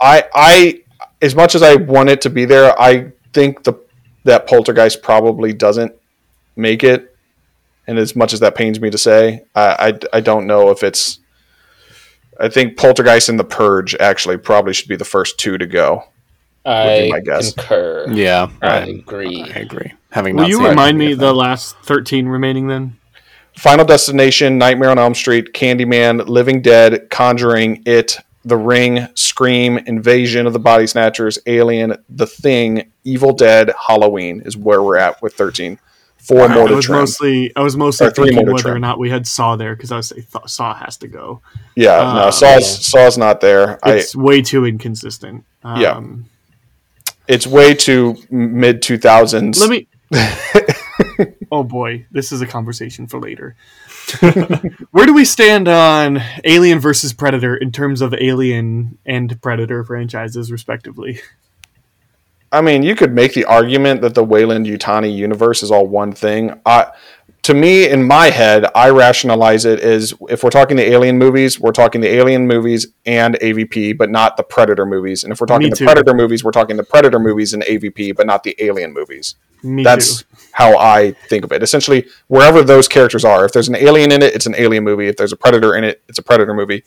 I, 0.00 0.24
I, 0.34 0.82
as 1.20 1.34
much 1.34 1.54
as 1.54 1.62
I 1.62 1.74
want 1.76 2.08
it 2.08 2.20
to 2.22 2.30
be 2.30 2.44
there, 2.46 2.78
I 2.80 3.12
think 3.32 3.62
the 3.64 3.74
that 4.24 4.46
Poltergeist 4.46 5.02
probably 5.02 5.52
doesn't 5.52 5.92
make 6.56 6.84
it. 6.84 7.16
And 7.86 7.98
as 7.98 8.14
much 8.14 8.32
as 8.32 8.40
that 8.40 8.54
pains 8.54 8.80
me 8.80 8.90
to 8.90 8.98
say, 8.98 9.44
I, 9.54 9.92
I, 10.12 10.18
I 10.18 10.20
don't 10.20 10.46
know 10.46 10.70
if 10.70 10.82
it's. 10.82 11.18
I 12.38 12.48
think 12.48 12.76
Poltergeist 12.76 13.28
and 13.28 13.38
The 13.38 13.44
Purge 13.44 13.94
actually 13.96 14.38
probably 14.38 14.72
should 14.72 14.88
be 14.88 14.96
the 14.96 15.04
first 15.04 15.38
two 15.38 15.58
to 15.58 15.66
go. 15.66 16.04
I 16.64 17.08
my 17.10 17.20
guess. 17.20 17.54
concur. 17.54 18.06
Yeah, 18.10 18.50
I 18.60 18.68
I, 18.68 18.78
agree. 18.86 19.42
I 19.42 19.60
agree. 19.60 19.92
Having 20.10 20.36
will 20.36 20.42
not 20.42 20.50
you 20.50 20.56
seen 20.56 20.66
remind 20.66 20.98
me 20.98 21.14
the 21.14 21.32
last 21.32 21.76
thirteen 21.78 22.26
remaining? 22.26 22.66
Then 22.66 22.98
Final 23.56 23.84
Destination, 23.84 24.58
Nightmare 24.58 24.90
on 24.90 24.98
Elm 24.98 25.14
Street, 25.14 25.52
Candyman, 25.52 26.28
Living 26.28 26.62
Dead, 26.62 27.10
Conjuring, 27.10 27.82
It, 27.84 28.16
The 28.44 28.56
Ring, 28.56 29.08
Scream, 29.14 29.78
Invasion 29.78 30.46
of 30.46 30.52
the 30.52 30.58
Body 30.58 30.86
Snatchers, 30.86 31.38
Alien, 31.46 31.96
The 32.08 32.26
Thing, 32.26 32.90
Evil 33.04 33.32
Dead, 33.32 33.72
Halloween 33.86 34.42
is 34.44 34.56
where 34.56 34.82
we're 34.82 34.96
at 34.96 35.20
with 35.20 35.34
13. 35.34 35.78
Four 36.22 36.48
more 36.48 36.64
I 36.64 36.68
to 36.68 36.74
was 36.76 36.84
trim. 36.86 36.98
mostly 37.00 37.52
I 37.56 37.62
was 37.62 37.76
mostly 37.76 38.06
Or 38.06 38.10
three 38.10 38.24
thinking 38.28 38.46
more 38.46 38.58
to 38.58 38.64
whether 38.64 38.76
or 38.76 38.78
not 38.78 38.98
we 38.98 39.10
had 39.10 39.26
Saw 39.26 39.56
there 39.56 39.74
because 39.74 39.90
I 39.92 39.96
was 39.96 40.08
say 40.08 40.16
th- 40.16 40.46
Saw 40.46 40.74
has 40.74 40.96
to 40.98 41.08
go. 41.08 41.40
yeah, 41.76 41.96
Uh, 41.98 42.14
no, 42.26 42.30
Saw's 42.30 42.86
Saw's 42.86 43.18
not 43.18 43.40
there. 43.40 43.78
I, 43.82 43.94
It's 43.94 44.14
way 44.14 44.42
too 44.42 44.64
inconsistent. 44.66 45.44
Um, 45.64 45.80
Yeah. 45.80 46.00
it's 47.28 47.46
way 47.46 47.74
too 47.74 48.16
mid 48.30 48.82
two 48.82 48.98
thousands. 48.98 49.60
Let 49.60 49.70
me. 49.70 49.86
oh 51.52 51.62
boy, 51.62 52.06
this 52.10 52.32
is 52.32 52.40
a 52.42 52.46
conversation 52.46 53.06
for 53.06 53.20
later. 53.20 53.54
Where 54.90 55.06
do 55.06 55.14
we 55.14 55.24
stand 55.24 55.68
on 55.68 56.20
Alien 56.44 56.80
versus 56.80 57.12
Predator 57.12 57.56
in 57.56 57.70
terms 57.70 58.00
of 58.00 58.12
Alien 58.14 58.98
and 59.06 59.40
Predator 59.40 59.84
franchises, 59.84 60.50
respectively? 60.50 61.20
I 62.52 62.60
mean, 62.60 62.82
you 62.82 62.96
could 62.96 63.14
make 63.14 63.34
the 63.34 63.44
argument 63.44 64.00
that 64.00 64.14
the 64.14 64.24
Weyland-Yutani 64.24 65.14
universe 65.14 65.62
is 65.62 65.70
all 65.70 65.86
one 65.86 66.12
thing. 66.12 66.60
I, 66.66 66.90
to 67.42 67.54
me, 67.54 67.88
in 67.88 68.02
my 68.02 68.30
head, 68.30 68.66
I 68.74 68.90
rationalize 68.90 69.64
it 69.64 69.80
as 69.80 70.12
if 70.28 70.42
we're 70.42 70.50
talking 70.50 70.76
the 70.76 70.90
Alien 70.90 71.16
movies, 71.16 71.60
we're 71.60 71.72
talking 71.72 72.00
the 72.00 72.08
Alien 72.08 72.46
movies 72.46 72.88
and 73.06 73.36
AVP, 73.36 73.96
but 73.96 74.10
not 74.10 74.36
the 74.36 74.42
Predator 74.42 74.84
movies. 74.84 75.24
And 75.24 75.32
if 75.32 75.40
we're 75.40 75.46
talking 75.46 75.70
the. 75.70 75.76
Predator 75.76 76.12
movies, 76.12 76.44
we're 76.44 76.50
talking 76.50 76.76
the 76.76 76.82
Predator 76.82 77.18
movies 77.18 77.54
and 77.54 77.62
AVP, 77.62 78.16
but 78.16 78.26
not 78.26 78.42
the 78.42 78.56
Alien 78.58 78.92
movies. 78.92 79.36
Me 79.62 79.82
That's 79.84 80.22
too. 80.22 80.26
how 80.52 80.76
I 80.78 81.12
think 81.28 81.44
of 81.44 81.52
it. 81.52 81.62
Essentially, 81.62 82.06
wherever 82.28 82.62
those 82.62 82.88
characters 82.88 83.24
are, 83.24 83.44
if 83.44 83.52
there's 83.52 83.68
an 83.68 83.76
alien 83.76 84.10
in 84.10 84.22
it, 84.22 84.34
it's 84.34 84.46
an 84.46 84.54
alien 84.56 84.84
movie. 84.84 85.06
If 85.06 85.16
there's 85.16 85.32
a 85.32 85.36
predator 85.36 85.74
in 85.76 85.84
it, 85.84 86.02
it's 86.08 86.18
a 86.18 86.22
predator 86.22 86.54
movie. 86.54 86.82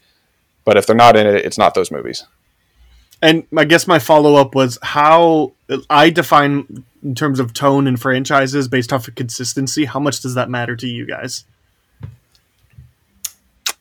But 0.65 0.77
if 0.77 0.87
they're 0.87 0.95
not 0.95 1.15
in 1.15 1.27
it, 1.27 1.45
it's 1.45 1.57
not 1.57 1.73
those 1.73 1.91
movies. 1.91 2.25
And 3.23 3.47
I 3.57 3.63
guess 3.63 3.87
my 3.87 3.99
follow 3.99 4.35
up 4.35 4.53
was 4.53 4.77
how 4.83 5.53
I 5.89 6.09
define 6.09 6.83
in 7.01 7.15
terms 7.15 7.39
of 7.39 7.53
tone 7.53 7.87
and 7.87 7.97
franchises 7.99 8.67
based 8.67 8.91
off 8.91 9.07
of 9.07 9.15
consistency. 9.15 9.85
How 9.85 10.01
much 10.01 10.19
does 10.19 10.35
that 10.35 10.49
matter 10.49 10.75
to 10.75 10.85
you 10.87 11.05
guys? 11.07 11.45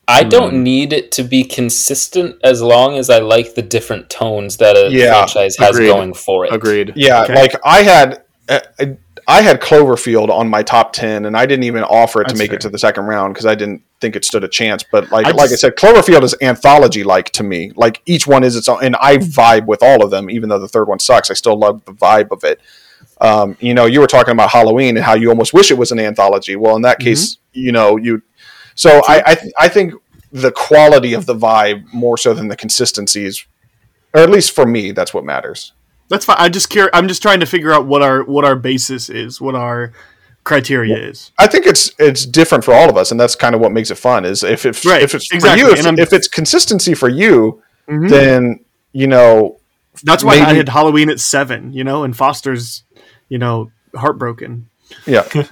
I 0.07 0.23
don't 0.25 0.63
need 0.63 0.93
it 0.93 1.11
to 1.13 1.25
be 1.25 1.43
consistent 1.43 2.37
as 2.45 2.63
long 2.63 2.97
as 2.99 3.11
I 3.11 3.19
like 3.19 3.55
the 3.55 3.63
different 3.63 4.11
tones 4.11 4.59
that 4.59 4.77
a 4.77 4.91
Yeah, 4.93 5.13
franchise 5.27 5.57
has 5.57 5.77
agreed. 5.77 5.89
going 5.89 6.15
for 6.15 6.45
it. 6.45 6.53
Agreed. 6.53 6.93
Yeah, 6.95 7.23
Okay. 7.25 7.35
like 7.35 7.55
I 7.65 7.83
had, 7.83 8.23
uh, 8.49 8.61
I 9.27 9.43
had 9.43 9.61
Cloverfield 9.61 10.29
on 10.29 10.49
my 10.49 10.63
top 10.63 10.93
ten, 10.93 11.25
and 11.25 11.37
I 11.37 11.47
didn't 11.47 11.65
even 11.65 11.83
offer 11.85 12.21
it 12.21 12.25
That's 12.25 12.35
to 12.35 12.39
make 12.39 12.51
fair. 12.51 12.57
it 12.57 12.63
to 12.63 12.69
the 12.69 12.79
second 12.79 13.05
round 13.07 13.35
because 13.35 13.47
I 13.47 13.55
didn't 13.55 13.83
think 14.03 14.17
it 14.17 14.27
stood 14.27 14.45
a 14.45 14.49
chance. 14.49 14.83
But 14.83 15.11
like, 15.11 15.25
I 15.25 15.31
like 15.31 15.51
I 15.51 15.55
said, 15.55 15.77
Cloverfield 15.77 16.23
is 16.25 16.35
anthology 16.43 17.05
like 17.05 17.31
to 17.31 17.43
me. 17.43 17.73
Like 17.75 18.03
each 18.05 18.27
one 18.27 18.45
is 18.45 18.57
its 18.57 18.69
own, 18.69 18.85
and 18.85 18.97
I 18.97 19.17
vibe 19.17 19.65
with 19.65 19.83
all 19.83 20.05
of 20.05 20.11
them, 20.11 20.29
even 20.29 20.51
though 20.51 20.59
the 20.59 20.69
third 20.69 20.89
one 20.89 20.99
sucks. 20.99 21.31
I 21.31 21.35
still 21.35 21.59
love 21.59 21.83
the 21.87 21.93
vibe 21.93 22.31
of 22.33 22.45
it. 22.45 22.61
Um, 23.23 23.57
you 23.61 23.73
know, 23.73 23.87
you 23.87 24.01
were 24.01 24.07
talking 24.07 24.33
about 24.33 24.51
Halloween 24.51 24.97
and 24.97 25.05
how 25.07 25.15
you 25.15 25.31
almost 25.31 25.55
wish 25.55 25.71
it 25.71 25.79
was 25.79 25.93
an 25.93 25.99
anthology. 25.99 26.57
Well, 26.57 26.77
in 26.77 26.83
that 26.83 26.99
case, 26.99 27.39
you 27.53 27.73
know, 27.73 27.97
you. 27.97 28.21
So 28.75 29.01
I, 29.07 29.23
I, 29.25 29.35
th- 29.37 29.53
I 29.59 29.69
think 29.69 29.95
the 30.33 30.51
quality 30.51 31.15
of 31.15 31.27
the 31.27 31.35
vibe 31.35 31.85
more 31.93 32.19
so 32.19 32.35
than 32.35 32.49
the 32.49 32.57
consistencies, 32.57 33.47
or 34.13 34.23
at 34.23 34.31
least 34.31 34.51
for 34.53 34.67
me, 34.67 34.91
that's 34.91 35.15
what 35.15 35.25
matters. 35.25 35.73
That's 36.09 36.25
fine. 36.25 36.37
I 36.39 36.49
just 36.49 36.69
care. 36.69 36.91
I'm 36.95 37.07
just 37.07 37.23
trying 37.23 37.41
to 37.41 37.47
figure 37.47 37.73
out 37.73 37.87
what 37.87 38.03
our 38.03 38.25
what 38.25 38.45
our 38.45 38.57
basis 38.57 39.09
is, 39.09 39.41
what 39.41 39.55
our 39.55 39.93
criteria 40.45 40.97
is. 40.97 41.31
I 41.39 41.47
think 41.47 41.67
it's 41.67 41.91
it's 41.99 42.27
different 42.27 42.65
for 42.65 42.75
all 42.75 42.89
of 42.91 42.97
us, 42.97 43.11
and 43.11 43.19
that's 43.21 43.35
kind 43.35 43.55
of 43.55 43.61
what 43.61 43.73
makes 43.73 43.91
it 43.91 43.97
fun. 43.99 44.25
Is 44.25 44.43
if 44.43 44.65
it's 44.67 44.85
Right, 44.85 45.03
if 45.03 45.15
it's 45.15 45.31
exactly, 45.33 45.63
for 45.63 45.69
you, 45.71 45.87
and 45.89 45.99
if, 45.99 46.09
if 46.09 46.13
it's 46.13 46.29
consistency 46.29 46.95
for 46.95 47.09
you, 47.09 47.63
Mhm. 47.89 48.09
then 48.09 48.61
you 48.93 49.07
know, 49.07 49.59
That's 50.05 50.23
why 50.25 50.35
I 50.35 50.55
had 50.55 50.69
Halloween 50.69 51.09
at 51.11 51.19
seven, 51.21 51.73
you 51.73 51.83
know, 51.85 52.05
and 52.05 52.17
Foster's, 52.17 52.83
you 53.29 53.39
know, 53.39 53.71
heartbroken. 53.95 54.69
yeah, 55.07 55.27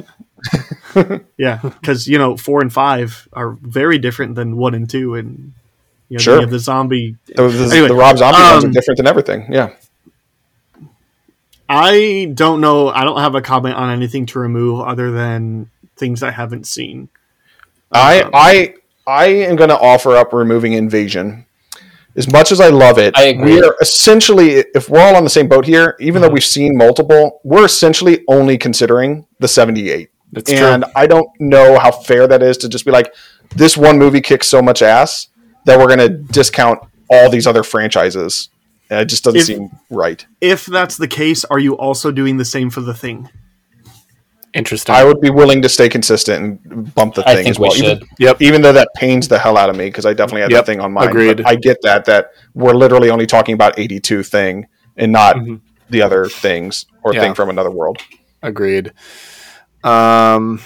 Yeah, 1.36 1.58
because 1.62 2.06
you 2.08 2.18
know 2.18 2.36
four 2.36 2.60
and 2.60 2.72
five 2.72 3.28
are 3.32 3.56
very 3.62 3.98
different 3.98 4.34
than 4.34 4.56
one 4.56 4.74
and 4.74 4.88
two, 4.88 5.14
and 5.14 5.52
you 6.08 6.16
know 6.18 6.22
Sure. 6.22 6.46
the 6.46 6.58
zombie. 6.58 7.16
the, 7.26 7.48
the, 7.48 7.68
Anyway, 7.70 7.88
the 7.88 7.94
Rob 7.94 8.18
Zombie 8.18 8.40
ones 8.40 8.64
are 8.64 8.66
um, 8.68 8.72
different 8.72 8.96
than 8.98 9.06
everything. 9.06 9.46
Yeah, 9.52 9.70
I 11.70 12.32
don't 12.34 12.60
know. 12.60 12.88
I 12.88 13.04
don't 13.04 13.20
have 13.20 13.36
a 13.36 13.40
comment 13.40 13.76
on 13.76 13.90
anything 13.90 14.26
to 14.26 14.40
remove 14.40 14.80
other 14.80 15.10
than 15.12 15.70
things 15.96 16.22
I 16.22 16.32
haven't 16.32 16.66
seen. 16.66 17.08
I 17.92 18.22
Um, 18.22 18.30
I 18.34 18.74
I 19.06 19.26
am 19.26 19.56
going 19.56 19.70
to 19.70 19.78
offer 19.78 20.16
up 20.16 20.32
removing 20.32 20.72
Invasion. 20.72 21.46
As 22.16 22.30
much 22.30 22.50
as 22.50 22.60
I 22.60 22.68
love 22.68 22.98
it, 22.98 23.16
I 23.16 23.26
agree. 23.26 23.54
we 23.54 23.62
are 23.62 23.76
essentially, 23.80 24.64
if 24.74 24.88
we're 24.88 25.00
all 25.00 25.14
on 25.14 25.22
the 25.22 25.30
same 25.30 25.46
boat 25.46 25.64
here, 25.64 25.96
even 26.00 26.20
though 26.20 26.28
we've 26.28 26.44
seen 26.44 26.76
multiple, 26.76 27.40
we're 27.44 27.64
essentially 27.64 28.24
only 28.26 28.58
considering 28.58 29.26
the 29.38 29.46
78. 29.46 30.10
That's 30.32 30.50
and 30.50 30.82
true. 30.82 30.92
I 30.96 31.06
don't 31.06 31.28
know 31.38 31.78
how 31.78 31.92
fair 31.92 32.26
that 32.26 32.42
is 32.42 32.56
to 32.58 32.68
just 32.68 32.84
be 32.84 32.90
like, 32.90 33.14
this 33.54 33.76
one 33.76 33.96
movie 33.96 34.20
kicks 34.20 34.48
so 34.48 34.60
much 34.60 34.82
ass 34.82 35.28
that 35.66 35.78
we're 35.78 35.86
going 35.86 36.00
to 36.00 36.08
discount 36.08 36.80
all 37.08 37.30
these 37.30 37.46
other 37.46 37.62
franchises. 37.62 38.48
And 38.90 39.00
it 39.00 39.04
just 39.06 39.22
doesn't 39.24 39.40
If- 39.40 39.46
seem 39.46 39.70
right. 39.88 40.26
If 40.40 40.66
that's 40.66 40.96
the 40.96 41.06
case, 41.08 41.44
are 41.44 41.58
you 41.60 41.74
also 41.76 42.10
doing 42.10 42.36
the 42.38 42.44
same 42.44 42.70
for 42.70 42.80
the 42.80 42.92
thing? 42.94 43.28
Interesting. 44.52 44.92
I 44.96 45.04
would 45.04 45.20
be 45.20 45.30
willing 45.30 45.62
to 45.62 45.68
stay 45.68 45.88
consistent 45.88 46.60
and 46.64 46.92
bump 46.92 47.14
the 47.14 47.22
I 47.28 47.36
thing 47.36 47.44
think 47.44 47.50
as 47.54 47.58
well. 47.60 47.70
we 47.70 47.86
Even. 47.86 48.00
Yep. 48.18 48.42
even 48.42 48.62
though 48.62 48.72
that 48.72 48.88
pains 48.96 49.28
the 49.28 49.38
hell 49.38 49.56
out 49.56 49.70
of 49.70 49.76
me 49.76 49.84
because 49.86 50.04
I 50.06 50.12
definitely 50.12 50.40
had 50.42 50.50
Yep, 50.50 50.58
that 50.58 50.66
thing 50.66 50.80
on 50.80 50.92
mine. 50.92 51.08
agreed. 51.08 51.36
But 51.36 51.46
I 51.46 51.54
get 51.54 51.76
that 51.82 52.04
that 52.06 52.32
we're 52.54 52.74
literally 52.74 53.10
only 53.10 53.26
talking 53.26 53.54
about 53.54 53.78
82 53.78 54.24
thing 54.24 54.66
and 54.96 55.12
not 55.12 55.36
Mhm. 55.36 55.60
the 55.88 56.02
other 56.02 56.26
things 56.26 56.84
or 57.04 57.14
Yeah. 57.14 57.20
thing 57.20 57.34
from 57.34 57.48
another 57.48 57.70
world. 57.70 57.98
Agreed. 58.42 58.92
Um, 59.84 60.60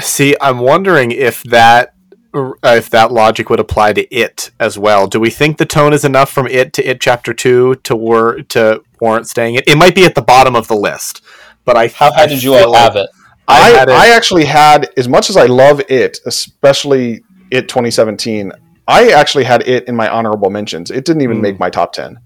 see, 0.00 0.34
I'm 0.40 0.60
wondering 0.60 1.10
if 1.12 1.42
that 1.44 1.92
if 2.34 2.90
that 2.90 3.12
logic 3.12 3.50
would 3.50 3.60
apply 3.60 3.92
to 3.94 4.02
it 4.14 4.50
as 4.60 4.78
well. 4.78 5.06
Do 5.06 5.18
we 5.20 5.30
think 5.30 5.58
the 5.58 5.66
tone 5.66 5.92
is 5.92 6.04
enough 6.04 6.30
from 6.30 6.46
it 6.46 6.72
to 6.74 6.84
it 6.88 7.00
chapter 7.00 7.32
two 7.34 7.74
to 7.84 7.96
wor- 7.96 8.42
to 8.50 8.82
warrant 9.00 9.26
staying 9.28 9.56
it? 9.56 9.66
It 9.68 9.76
might 9.76 9.94
be 9.94 10.04
at 10.04 10.14
the 10.14 10.22
bottom 10.22 10.54
of 10.54 10.68
the 10.68 10.76
list, 10.76 11.22
but 11.64 11.76
I 11.76 11.88
How 11.88 12.12
high 12.12 12.22
I 12.22 12.26
did 12.26 12.42
you 12.42 12.54
all 12.54 12.74
have 12.74 12.96
it? 12.96 13.08
I, 13.48 13.60
I, 13.62 13.70
had 13.70 13.88
it, 13.88 13.92
I 13.94 14.08
actually 14.10 14.44
had 14.44 14.90
as 14.96 15.08
much 15.08 15.28
as 15.28 15.36
I 15.36 15.46
love 15.46 15.80
it, 15.88 16.18
especially 16.26 17.22
it 17.50 17.68
2017. 17.68 18.52
I 18.86 19.08
actually 19.10 19.44
had 19.44 19.66
it 19.66 19.88
in 19.88 19.96
my 19.96 20.08
honorable 20.08 20.50
mentions. 20.50 20.90
It 20.90 21.04
didn't 21.04 21.22
even 21.22 21.36
Hmm. 21.38 21.42
make 21.42 21.58
my 21.58 21.70
top 21.70 21.92
10. 21.92 22.18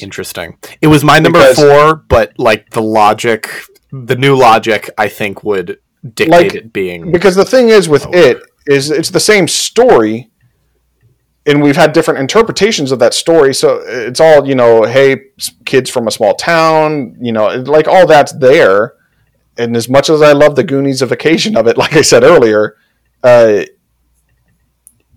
interesting. 0.00 0.56
It 0.80 0.86
was 0.86 1.04
my 1.04 1.18
number 1.18 1.38
Because- 1.38 1.56
four, 1.58 1.96
but 2.08 2.32
like 2.38 2.70
the 2.70 2.80
logic, 2.82 3.50
the 3.92 4.16
new 4.16 4.34
logic, 4.36 4.88
I 4.96 5.08
think 5.08 5.44
would 5.44 5.78
dictate 6.02 6.28
Like, 6.30 6.54
it 6.54 6.72
being. 6.72 7.12
Because 7.12 7.34
the 7.34 7.44
thing 7.44 7.68
is 7.68 7.88
with 7.88 8.06
Oh. 8.06 8.10
it 8.12 8.40
is 8.66 8.90
it's 8.90 9.10
the 9.10 9.20
same 9.20 9.48
story 9.48 10.30
and 11.46 11.62
we've 11.62 11.76
had 11.76 11.92
different 11.92 12.18
interpretations 12.18 12.90
of 12.90 12.98
that 12.98 13.14
story. 13.14 13.54
So 13.54 13.80
it's 13.86 14.20
all 14.20 14.46
you 14.46 14.54
know 14.54 14.84
hey 14.84 15.16
kids 15.64 15.90
from 15.90 16.08
a 16.08 16.10
small 16.10 16.34
town 16.34 17.16
you 17.20 17.32
know 17.32 17.46
like 17.46 17.88
all 17.88 18.06
that's 18.06 18.32
there. 18.32 18.94
And 19.58 19.74
as 19.74 19.88
much 19.88 20.10
as 20.10 20.20
i 20.20 20.32
love 20.32 20.54
the 20.54 20.64
goonies 20.64 21.00
of 21.00 21.12
occasion 21.12 21.56
of 21.56 21.66
it 21.66 21.78
like 21.82 21.94
i 21.94 22.02
said 22.02 22.24
earlier 22.24 22.76
uh, 23.22 23.62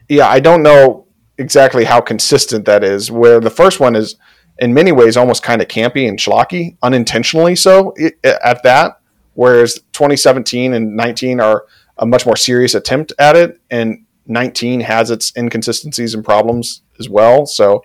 yeah 0.07 0.29
i 0.29 0.39
don't 0.39 0.63
know 0.63 1.07
exactly 1.39 1.85
how 1.85 2.01
consistent 2.01 2.65
that 2.65 2.83
is. 2.83 3.09
Where 3.09 3.39
the 3.39 3.49
first 3.49 3.79
one 3.79 3.95
is 3.95 4.15
in 4.59 4.73
many 4.73 4.91
ways 4.91 5.17
almost 5.17 5.41
kind 5.41 5.61
of 5.61 5.67
campy 5.67 6.07
and 6.07 6.19
schlocky 6.19 6.77
unintentionally 6.83 7.55
so 7.55 7.95
at 8.23 8.61
that. 8.63 8.99
Whereas 9.33 9.75
2017 9.93 10.73
and 10.73 10.95
19 10.95 11.39
are 11.39 11.65
a 11.99 12.05
much 12.05 12.25
more 12.25 12.35
serious 12.37 12.73
attempt 12.73 13.13
at 13.19 13.35
it 13.35 13.59
and 13.69 14.05
19 14.25 14.81
has 14.81 15.09
its 15.11 15.31
inconsistencies 15.37 16.13
and 16.13 16.23
problems 16.25 16.81
as 16.99 17.07
well 17.09 17.45
so 17.45 17.83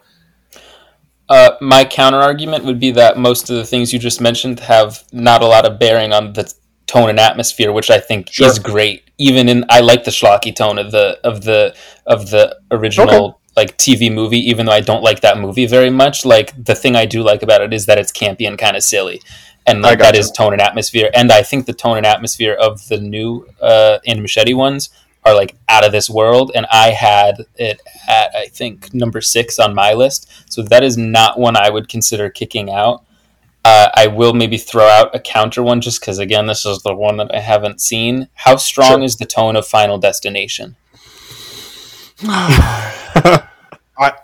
Uh, 1.29 1.53
my 1.61 1.85
counter 1.85 2.19
argument 2.19 2.65
would 2.65 2.79
be 2.79 2.91
that 2.91 3.17
most 3.17 3.49
of 3.49 3.57
the 3.57 3.65
things 3.65 3.93
you 3.95 3.99
just 3.99 4.21
mentioned 4.21 4.61
have 4.61 5.05
not 5.11 5.43
a 5.43 5.47
lot 5.47 5.65
of 5.65 5.79
bearing 5.79 6.13
on 6.13 6.35
the 6.35 6.53
tone 6.87 7.09
and 7.09 7.19
atmosphere, 7.19 7.73
which 7.73 7.91
I 7.91 7.99
think 7.99 8.29
Sure. 8.31 8.47
is 8.47 8.59
great. 8.59 9.05
Even 9.17 9.49
in, 9.49 9.65
I 9.71 9.81
like 9.81 10.05
the 10.05 10.11
schlocky 10.11 10.55
tone 10.55 10.79
of 10.79 10.91
the 10.91 11.19
of 11.25 11.45
the 11.45 11.75
of 12.07 12.29
the 12.31 12.55
original 12.71 13.41
like 13.57 13.79
TV 13.79 14.13
movie, 14.13 14.41
even 14.51 14.67
though 14.67 14.73
I 14.73 14.81
don't 14.81 15.03
like 15.03 15.21
that 15.21 15.39
movie 15.39 15.65
very 15.67 15.89
much. 15.89 16.27
Like 16.27 16.53
the 16.63 16.75
thing 16.75 16.95
I 16.95 17.07
do 17.07 17.23
like 17.23 17.43
about 17.43 17.63
it 17.63 17.73
is 17.73 17.87
that 17.87 17.97
it's 17.97 18.13
campy 18.13 18.47
and 18.47 18.59
kind 18.59 18.77
of 18.77 18.83
silly, 18.83 19.23
and 19.67 19.85
I 19.85 19.91
like 19.91 19.99
that 20.01 20.13
gotcha. 20.13 20.19
is 20.21 20.31
tone 20.31 20.53
and 20.53 20.61
atmosphere. 20.63 21.11
And 21.15 21.33
I 21.33 21.43
think 21.43 21.67
the 21.67 21.73
tone 21.73 21.97
and 21.97 22.07
atmosphere 22.07 22.53
of 22.55 22.87
the 22.89 22.99
new 22.99 23.47
uh, 23.61 23.99
Andy 24.07 24.23
Muschietti 24.23 24.55
ones 24.55 24.91
are 25.25 25.35
like 25.35 25.57
out 25.69 25.85
of 25.85 25.93
this 25.93 26.11
world. 26.11 26.53
And 26.55 26.67
I 26.71 26.91
had 26.91 27.37
it 27.57 27.81
at 28.09 28.35
I 28.37 28.47
think 28.49 28.93
number 28.93 29.21
six 29.23 29.59
on 29.59 29.75
my 29.75 29.93
list, 29.95 30.31
so 30.53 30.63
that 30.63 30.83
is 30.85 30.97
not 30.99 31.39
one 31.39 31.57
I 31.57 31.71
would 31.71 31.89
consider 31.89 32.29
kicking 32.29 32.71
out. 32.71 33.05
Uh, 33.65 33.89
I 33.95 34.09
will 34.09 34.35
maybe 34.35 34.59
throw 34.59 34.85
out 34.87 35.15
a 35.15 35.19
counter 35.19 35.63
one 35.63 35.81
just 35.81 36.01
because 36.01 36.19
again 36.19 36.47
this 36.47 36.67
is 36.67 36.83
the 36.83 36.95
one 36.95 37.17
that 37.17 37.35
I 37.35 37.41
haven't 37.41 37.81
seen. 37.81 38.29
How 38.35 38.57
strong 38.57 38.99
Sure. 38.99 39.03
is 39.05 39.17
the 39.17 39.25
tone 39.25 39.57
of 39.57 39.67
Final 39.67 39.97
Destination? 39.97 40.77
i, 42.23 43.43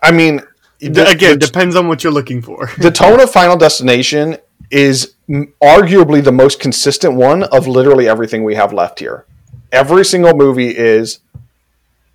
I 0.02 0.10
mean 0.12 0.42
D- 0.78 0.86
Again, 0.86 1.38
the, 1.38 1.46
depends 1.46 1.76
on 1.76 1.88
what 1.88 2.02
you're 2.02 2.12
looking 2.12 2.40
for. 2.40 2.70
the 2.78 2.90
tone 2.90 3.20
of 3.20 3.30
final 3.30 3.56
destination 3.56 4.38
is 4.70 5.14
arguably 5.62 6.22
the 6.22 6.32
most 6.32 6.60
consistent 6.60 7.14
one 7.14 7.42
of 7.44 7.66
literally 7.66 8.08
everything 8.08 8.44
we 8.44 8.54
have 8.54 8.72
left 8.72 8.98
here. 8.98 9.26
Every 9.72 10.04
single 10.04 10.34
movie 10.34 10.76
is 10.76 11.20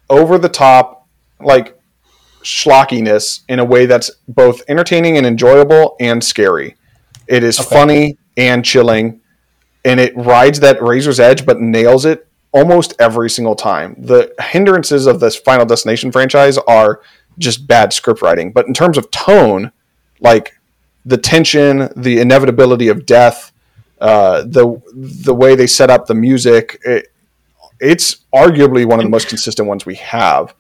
over 0.10 0.38
the 0.38 0.50
top, 0.50 1.08
like 1.40 1.78
schlockiness 2.44 3.42
in 3.50 3.60
a 3.60 3.66
way 3.66 3.86
that's 3.86 4.12
both 4.28 4.62
entertaining 4.68 5.18
and 5.18 5.26
enjoyable 5.26 5.96
and 6.00 6.24
scary. 6.24 6.76
It 7.28 7.44
is 7.44 7.60
Okay. 7.60 7.70
funny 7.76 8.18
and 8.38 8.64
chilling, 8.64 9.22
and 9.84 10.00
it 10.00 10.16
rides 10.16 10.60
that 10.60 10.82
razor's 10.82 11.20
edge, 11.20 11.46
but 11.46 11.60
nails 11.60 12.06
it 12.06 12.28
almost 12.52 12.94
every 13.00 13.30
single 13.30 13.56
time. 13.56 13.96
The 13.98 14.34
hindrances 14.40 15.08
of 15.08 15.20
this 15.20 15.36
Final 15.36 15.66
Destination 15.66 16.12
franchise 16.12 16.58
are 16.60 17.02
just 17.38 17.68
bad 17.68 17.92
script 17.94 18.22
writing, 18.22 18.52
but 18.52 18.68
in 18.68 18.74
terms 18.74 18.98
of 18.98 19.12
tone, 19.12 19.72
like 20.22 20.54
the 21.06 21.18
tension, 21.18 21.90
the 21.96 22.20
inevitability 22.20 22.88
of 22.88 23.06
death, 23.06 23.52
uh, 24.02 24.42
the 24.42 24.82
the 24.94 25.34
way 25.34 25.56
they 25.56 25.68
set 25.68 25.90
up 25.90 26.08
the 26.08 26.16
music, 26.16 26.80
it, 26.84 27.12
it's 27.80 28.18
arguably 28.34 28.86
one 28.86 29.00
of 29.00 29.04
the 29.06 29.10
most 29.10 29.28
consistent 29.28 29.68
ones 29.68 29.86
we 29.86 29.96
have. 29.96 30.54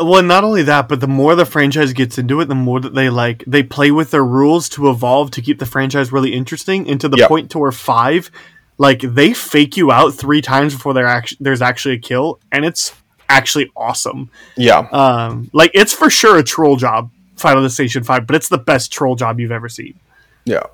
Well, 0.00 0.22
not 0.22 0.44
only 0.44 0.62
that, 0.62 0.88
but 0.88 1.00
the 1.00 1.06
more 1.08 1.34
the 1.34 1.44
franchise 1.44 1.92
gets 1.92 2.16
into 2.16 2.40
it, 2.40 2.46
the 2.46 2.54
more 2.54 2.80
that 2.80 2.94
they 2.94 3.10
like 3.10 3.44
they 3.46 3.62
play 3.62 3.90
with 3.90 4.10
their 4.10 4.24
rules 4.24 4.68
to 4.70 4.88
evolve 4.88 5.30
to 5.32 5.42
keep 5.42 5.58
the 5.58 5.66
franchise 5.66 6.10
really 6.12 6.32
interesting. 6.32 6.88
And 6.88 7.00
to 7.00 7.08
the 7.08 7.18
Yep. 7.18 7.28
point 7.28 7.50
to 7.50 7.58
where 7.58 7.72
five, 7.72 8.30
like 8.78 9.00
they 9.00 9.34
fake 9.34 9.76
you 9.76 9.92
out 9.92 10.14
three 10.14 10.40
times 10.40 10.74
before 10.74 10.94
there 10.94 11.06
act- 11.06 11.36
there's 11.40 11.60
actually 11.60 11.96
a 11.96 11.98
kill, 11.98 12.38
and 12.50 12.64
it's 12.64 12.94
actually 13.28 13.70
awesome. 13.76 14.30
Yeah, 14.56 14.88
Um, 14.90 15.50
like 15.52 15.70
it's 15.74 15.92
for 15.92 16.08
sure 16.08 16.38
a 16.38 16.42
troll 16.42 16.76
job, 16.76 17.10
Final 17.38 17.62
Destination 17.62 18.04
Five, 18.04 18.26
but 18.26 18.36
it's 18.36 18.48
the 18.48 18.58
best 18.58 18.92
troll 18.92 19.16
job 19.16 19.40
you've 19.40 19.52
ever 19.52 19.68
seen. 19.68 19.98
yeah. 20.44 20.64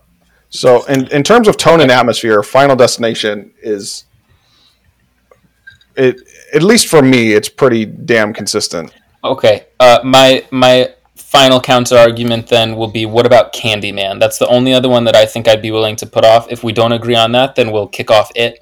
So, 0.51 0.85
in 0.85 1.09
in 1.09 1.25
terms 1.25 1.49
of 1.49 1.57
tone 1.57 1.81
and 1.81 1.91
atmosphere, 1.91 2.43
Final 2.45 2.77
Destination 2.77 3.53
is 3.61 4.05
it 5.97 6.21
at 6.53 6.63
least 6.63 6.87
for 6.87 7.03
me, 7.03 7.33
it's 7.33 7.49
pretty 7.49 7.85
damn 7.85 8.33
consistent. 8.33 8.93
Okay. 9.23 9.67
Uh, 9.81 9.99
my 10.05 10.45
my 10.51 10.95
final 11.17 11.61
counter 11.61 11.97
argument 11.97 12.47
then 12.47 12.77
will 12.77 12.89
be 12.89 13.07
what 13.07 13.27
about 13.27 13.53
Candyman? 13.53 14.21
That's 14.21 14.39
the 14.39 14.47
only 14.47 14.73
other 14.73 14.89
one 14.89 15.05
that 15.05 15.17
I 15.17 15.27
think 15.27 15.49
I'd 15.49 15.63
be 15.63 15.73
willing 15.73 15.97
to 15.97 16.07
put 16.07 16.25
off. 16.25 16.51
If 16.51 16.63
we 16.63 16.73
don't 16.73 16.93
agree 16.93 17.17
on 17.17 17.33
that, 17.33 17.57
then 17.57 17.73
we'll 17.73 17.89
kick 17.89 18.11
off 18.11 18.31
it. 18.37 18.61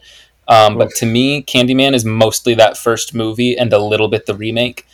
Um, 0.49 0.79
but 0.79 0.91
to 0.97 1.07
me, 1.07 1.43
Candyman 1.43 1.95
is 1.95 2.05
mostly 2.05 2.55
that 2.55 2.77
first 2.77 3.15
movie 3.15 3.57
and 3.57 3.73
a 3.73 3.79
little 3.79 4.09
bit 4.09 4.27
the 4.27 4.35
remake. 4.35 4.87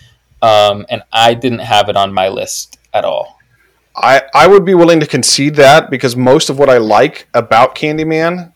Um, 0.42 0.86
and 0.88 1.02
I 1.12 1.34
didn't 1.34 1.60
have 1.60 1.88
it 1.88 1.96
on 1.96 2.12
my 2.12 2.28
list 2.28 2.78
at 2.92 3.04
all. 3.04 3.38
I, 3.96 4.22
I 4.34 4.46
would 4.46 4.64
be 4.64 4.74
willing 4.74 5.00
to 5.00 5.06
concede 5.06 5.56
that 5.56 5.90
because 5.90 6.14
most 6.16 6.50
of 6.50 6.58
what 6.58 6.70
I 6.70 6.78
like 6.78 7.28
about 7.34 7.74
Candyman 7.74 8.52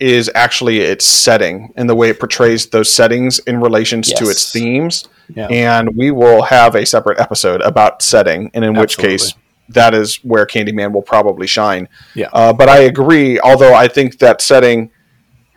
is 0.00 0.30
actually 0.34 0.78
its 0.78 1.04
setting 1.04 1.72
and 1.76 1.90
the 1.90 1.94
way 1.94 2.08
it 2.08 2.18
portrays 2.18 2.66
those 2.66 2.90
settings 2.90 3.38
in 3.40 3.60
relations 3.60 4.12
to 4.12 4.28
its 4.28 4.52
themes. 4.52 5.08
Yeah. 5.34 5.48
And 5.48 5.96
we 5.96 6.10
will 6.10 6.42
have 6.42 6.74
a 6.74 6.86
separate 6.86 7.18
episode 7.18 7.60
about 7.62 8.00
setting, 8.00 8.50
and 8.54 8.64
in 8.64 8.74
which 8.74 8.96
case 8.96 9.34
that 9.70 9.92
is 9.94 10.16
where 10.16 10.46
Candyman 10.46 10.92
will 10.92 11.02
probably 11.02 11.46
shine. 11.46 11.88
Yeah. 12.14 12.30
Uh, 12.32 12.52
but 12.52 12.68
I 12.68 12.78
agree, 12.78 13.38
although 13.40 13.74
I 13.74 13.88
think 13.88 14.18
that 14.20 14.40
setting 14.40 14.90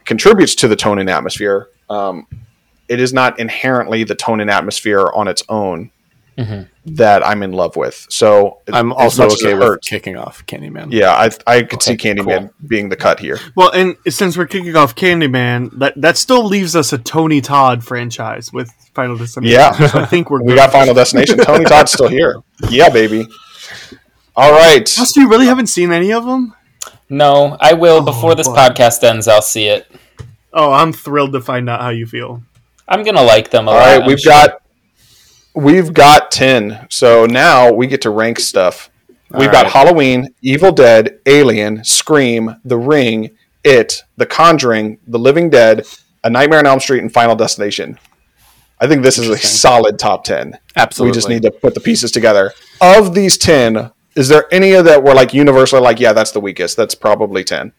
contributes 0.03 0.56
to 0.56 0.68
the 0.68 0.76
tone 0.76 0.99
and 0.99 1.10
atmosphere, 1.10 1.69
um, 1.89 2.27
it 2.89 2.99
is 2.99 3.14
not 3.14 3.39
inherently 3.39 4.03
the 4.03 4.15
tone 4.15 4.41
and 4.41 4.49
atmosphere 4.49 5.10
on 5.14 5.30
its 5.30 5.43
own 5.48 5.91
Mhm. 6.38 6.68
that 6.86 7.26
I'm 7.28 7.44
in 7.44 7.52
love 7.52 7.76
with. 7.76 8.08
So 8.10 8.60
I'm 8.72 8.94
also 8.94 9.24
much 9.28 9.34
okay 9.34 9.52
it 9.52 9.56
with 9.56 9.64
hurts- 9.64 9.90
kicking 9.90 10.16
off 10.18 10.45
Candyman. 10.48 10.88
yeah, 10.91 11.12
I 11.12 11.30
I 11.45 11.64
could 11.64 11.74
Okay, 11.82 11.98
see 11.98 11.98
Candyman 11.98 12.52
being 12.66 12.90
the 12.90 12.95
cut 12.95 13.20
here. 13.20 13.38
Well, 13.56 13.70
and 13.72 13.98
since 14.08 14.38
we're 14.38 14.48
kicking 14.48 14.76
off 14.76 14.95
Candyman, 14.95 15.78
that 15.80 15.94
that 16.02 16.18
still 16.18 16.45
leaves 16.45 16.76
us 16.76 16.94
a 16.94 16.98
Tony 16.98 17.41
Todd 17.41 17.84
franchise 17.84 18.52
with 18.53 18.72
Final 18.95 19.18
Destination. 19.18 19.53
Yeah. 19.60 19.88
so 19.88 19.99
I 19.99 20.06
think 20.06 20.30
we're 20.30 20.41
We 20.44 20.56
got 20.56 20.72
Final 20.72 20.94
Destination. 20.94 21.38
Tony 21.45 21.66
Todd's 21.66 21.91
still 21.91 22.08
here. 22.08 22.38
Yeah, 22.70 22.90
baby. 22.90 23.28
All 24.36 24.52
right. 24.52 24.86
Plus, 24.86 25.16
you 25.18 25.28
really 25.30 25.45
haven't 25.48 25.68
seen 25.68 25.91
any 25.91 26.14
of 26.14 26.26
them? 26.26 26.53
No, 27.10 27.58
I 27.60 27.74
will 27.74 27.98
Oh, 27.98 28.02
before 28.06 28.36
this 28.36 28.48
boy. 28.48 28.56
podcast 28.56 29.03
ends. 29.03 29.28
I'll 29.28 29.41
see 29.41 29.66
it. 29.68 29.86
Oh, 30.53 30.72
I'm 30.72 30.94
thrilled 30.94 31.34
to 31.34 31.41
find 31.41 31.70
out 31.70 31.82
how 31.82 31.90
you 31.90 32.06
feel. 32.06 32.41
I'm 32.88 33.03
gonna 33.03 33.22
like 33.24 33.52
them 33.52 33.68
a 33.68 33.72
All 33.72 33.78
lot. 33.78 33.86
right, 33.86 34.02
I'm 34.02 34.08
we've 34.08 34.20
sure. 34.20 34.32
got 34.32 34.61
we've 35.53 35.94
got 35.94 36.32
10. 36.32 36.88
So 36.90 37.26
now 37.26 37.72
we 37.72 37.88
get 37.88 38.02
to 38.02 38.10
rank 38.10 38.40
stuff. 38.40 38.90
We've 39.34 39.52
got. 39.52 39.72
Halloween, 39.72 40.34
Evil 40.41 40.72
Dead, 40.72 41.19
Alien, 41.26 41.84
Scream, 41.86 42.57
The 42.65 42.78
Ring, 42.78 43.30
It, 43.64 44.03
The 44.18 44.26
Conjuring, 44.26 44.99
The 45.07 45.19
Living 45.19 45.49
Dead, 45.49 45.86
A 46.23 46.30
Nightmare 46.30 46.60
on 46.60 46.68
Elm 46.68 46.80
Street, 46.80 47.02
and 47.02 47.11
Final 47.11 47.36
Destination. 47.36 47.98
I 48.80 48.88
think 48.88 49.03
this 49.03 49.18
is 49.18 49.30
a 49.30 49.38
solid 49.38 49.99
top 49.99 50.23
10. 50.23 50.57
Absolutely. 50.76 51.11
We 51.11 51.15
just 51.15 51.30
need 51.30 51.44
to 51.44 51.52
put 51.52 51.76
the 51.76 51.80
pieces 51.80 52.11
together. 52.11 52.52
Of 52.82 53.14
these 53.14 53.38
10, 53.38 53.91
is 54.15 54.28
there 54.28 54.52
any 54.52 54.73
of 54.73 54.86
that 54.86 55.03
were 55.03 55.14
like 55.14 55.34
universally 55.34 55.82
like, 55.82 55.99
yeah, 55.99 56.14
that's 56.14 56.32
the 56.32 56.41
weakest? 56.41 56.78
That's 56.78 56.95
probably 56.95 57.44
10. 57.44 57.73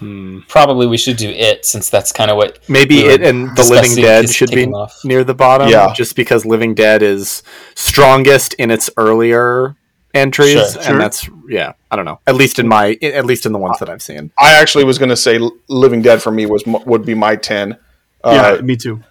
Hmm. 0.00 0.40
probably 0.48 0.86
we 0.86 0.96
should 0.96 1.16
do 1.18 1.28
it 1.30 1.64
since 1.66 1.88
that's 1.90 2.10
kind 2.10 2.30
of 2.30 2.36
what 2.38 2.58
Maybe 2.68 3.02
we 3.02 3.08
it 3.10 3.22
and 3.22 3.54
The 3.56 3.64
Living 3.64 3.94
Dead 3.94 4.28
should 4.30 4.50
be 4.50 4.66
off. 4.66 4.98
near 5.04 5.22
the 5.24 5.34
bottom. 5.34 5.68
Yeah. 5.68 5.92
Just 5.94 6.16
because 6.16 6.44
Living 6.46 6.74
Dead 6.74 7.02
is 7.02 7.42
strongest 7.74 8.54
in 8.54 8.70
its 8.70 8.88
earlier 8.96 9.76
entries, 10.14 10.54
Sure. 10.54 10.62
and 10.78 10.82
Sure. 10.84 10.98
that's 10.98 11.28
yeah. 11.48 11.72
I 11.90 11.96
don't 11.96 12.04
know. 12.06 12.18
At 12.26 12.34
least 12.34 12.58
in 12.58 12.66
my, 12.66 12.96
at 13.02 13.24
least 13.26 13.44
in 13.46 13.52
the 13.52 13.58
ones 13.58 13.78
that 13.78 13.88
I've 13.88 14.02
seen. 14.02 14.32
I 14.38 14.54
actually 14.58 14.84
was 14.84 14.98
going 14.98 15.08
to 15.10 15.16
say 15.16 15.38
Living 15.68 16.02
Dead 16.02 16.22
for 16.22 16.30
me 16.32 16.46
was 16.46 16.64
would 16.66 17.04
be 17.04 17.14
my 17.14 17.36
10. 17.36 17.76
yeah, 18.24 18.30
Uh, 18.58 18.62
me 18.62 18.76
too. 18.76 19.02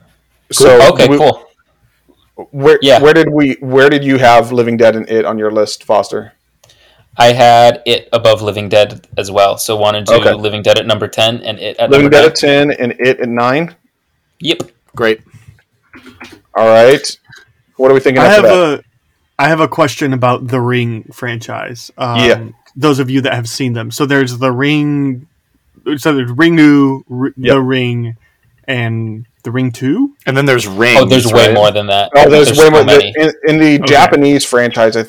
so 0.52 0.92
okay, 0.94 1.08
we- 1.08 1.18
cool. 1.18 1.46
Where, 2.52 2.80
Yeah. 2.82 3.00
where 3.02 3.14
did 3.14 3.30
we 3.32 3.58
where 3.60 3.90
did 3.90 4.04
you 4.04 4.18
have 4.18 4.52
Living 4.52 4.78
Dead 4.78 4.96
and 4.96 5.10
It 5.10 5.26
on 5.26 5.38
your 5.38 5.52
list, 5.52 5.84
Foster? 5.84 6.34
I 7.18 7.34
had 7.34 7.82
it 7.86 8.08
above 8.14 8.42
Living 8.42 8.70
Dead 8.70 9.08
as 9.18 9.30
well. 9.30 9.58
So 9.58 9.76
want 9.76 9.96
to 9.98 10.04
do 10.04 10.14
Okay. 10.22 10.34
Living 10.34 10.62
Dead 10.62 10.78
at 10.80 10.86
number 10.88 11.08
ten 11.08 11.42
and 11.42 11.60
it 11.60 11.78
at 11.78 11.90
Living 11.90 12.06
number 12.10 12.16
Dead 12.18 12.22
nine. 12.22 12.30
at 12.32 12.36
ten 12.36 12.72
and 12.72 12.92
It 13.00 13.20
at 13.20 13.30
nine. 13.30 13.76
Yep. 14.40 14.72
Great. 14.96 15.22
All 16.56 16.68
right. 16.68 17.18
What 17.78 17.92
are 17.92 17.94
we 17.94 18.00
thinking 18.00 18.22
about? 18.22 18.32
I 18.32 18.36
after 18.36 18.48
have 18.48 18.58
that? 18.70 18.80
a 18.80 18.84
I 19.42 19.48
have 19.48 19.60
a 19.62 19.68
question 19.68 20.14
about 20.14 20.48
the 20.48 20.60
Ring 20.60 21.04
franchise. 21.14 21.92
Um, 21.98 22.20
Yeah. 22.24 22.44
Those 22.76 23.00
of 23.00 23.10
you 23.10 23.22
that 23.22 23.34
have 23.34 23.50
seen 23.50 23.74
them. 23.74 23.92
So 23.92 24.06
there's 24.06 24.38
the 24.38 24.52
Ring. 24.52 25.28
So 25.98 26.14
there's 26.14 26.32
Ringu, 26.32 27.04
R- 27.10 27.34
Yep. 27.36 27.54
the 27.56 27.62
Ring, 27.62 28.18
and 28.66 29.26
the 29.50 29.54
Ring 29.54 29.72
Two. 29.72 30.16
And 30.26 30.38
then 30.38 30.46
there's 30.46 30.68
Ring. 30.68 30.98
Oh, 30.98 31.06
there's 31.06 31.32
way 31.32 31.48
right? 31.48 31.54
more 31.56 31.72
than 31.72 31.88
that. 31.88 32.12
oh, 32.16 32.30
there's, 32.30 32.50
way 32.50 32.56
so 32.56 32.72
more. 32.72 32.84
many. 32.84 33.14
In, 33.18 33.32
in 33.48 33.58
the 33.60 33.76
Okay. 33.84 33.86
Japanese 33.94 34.46
franchise, 34.46 34.96
I, 34.96 35.06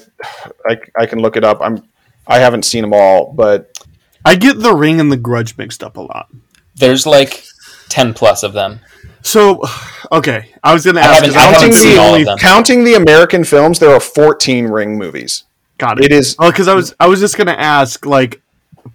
I 0.69 0.79
I 0.99 1.07
can 1.07 1.21
look 1.21 1.37
it 1.37 1.45
up. 1.45 1.59
I'm 1.61 1.83
I 2.27 2.39
haven't 2.39 2.65
seen 2.65 2.83
them 2.83 2.93
all, 2.95 3.33
but 3.33 3.79
I 4.25 4.37
get 4.37 4.59
the 4.61 4.75
Ring 4.75 5.01
and 5.01 5.11
the 5.13 5.17
Grudge 5.17 5.57
mixed 5.59 5.83
up 5.83 5.97
a 5.97 6.01
lot. 6.01 6.29
There's 6.77 7.07
like 7.07 7.45
ten 7.89 8.15
plus 8.15 8.43
of 8.43 8.53
them. 8.53 8.81
So, 9.23 9.63
okay, 10.13 10.51
I 10.63 10.73
was 10.73 10.85
gonna 10.87 11.01
I 11.01 11.05
ask. 11.05 11.15
haven't- 11.17 11.35
'cause 11.35 11.37
I 11.37 11.41
haven't 11.47 11.61
counting 11.61 11.73
seen 11.75 11.95
the 11.97 12.01
all 12.01 12.15
of 12.15 12.25
them. 12.25 12.39
counting 12.39 12.85
the 12.85 12.95
American 12.95 13.45
films, 13.45 13.79
there 13.79 13.93
are 13.93 14.01
14 14.01 14.67
Ring 14.69 14.97
movies. 14.97 15.45
Got 15.79 15.99
it. 15.99 16.07
It 16.07 16.13
is 16.13 16.37
Oh, 16.39 16.51
because 16.51 16.69
I 16.69 16.75
was 16.75 16.95
I 17.01 17.07
was 17.07 17.21
just 17.21 17.37
gonna 17.37 17.53
ask 17.59 18.07
like 18.07 18.41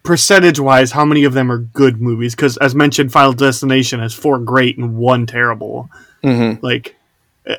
percentage 0.06 0.60
wise, 0.60 0.92
how 0.92 1.04
many 1.06 1.24
of 1.26 1.34
them 1.34 1.52
are 1.52 1.58
good 1.58 2.02
movies? 2.02 2.36
Because 2.36 2.58
as 2.58 2.74
mentioned, 2.76 3.12
Final 3.12 3.34
Destination 3.34 4.00
has 4.00 4.14
four 4.14 4.40
great 4.40 4.78
and 4.78 4.96
one 4.96 5.26
terrible. 5.26 5.90
mhm. 6.24 6.62
Like, 6.62 6.96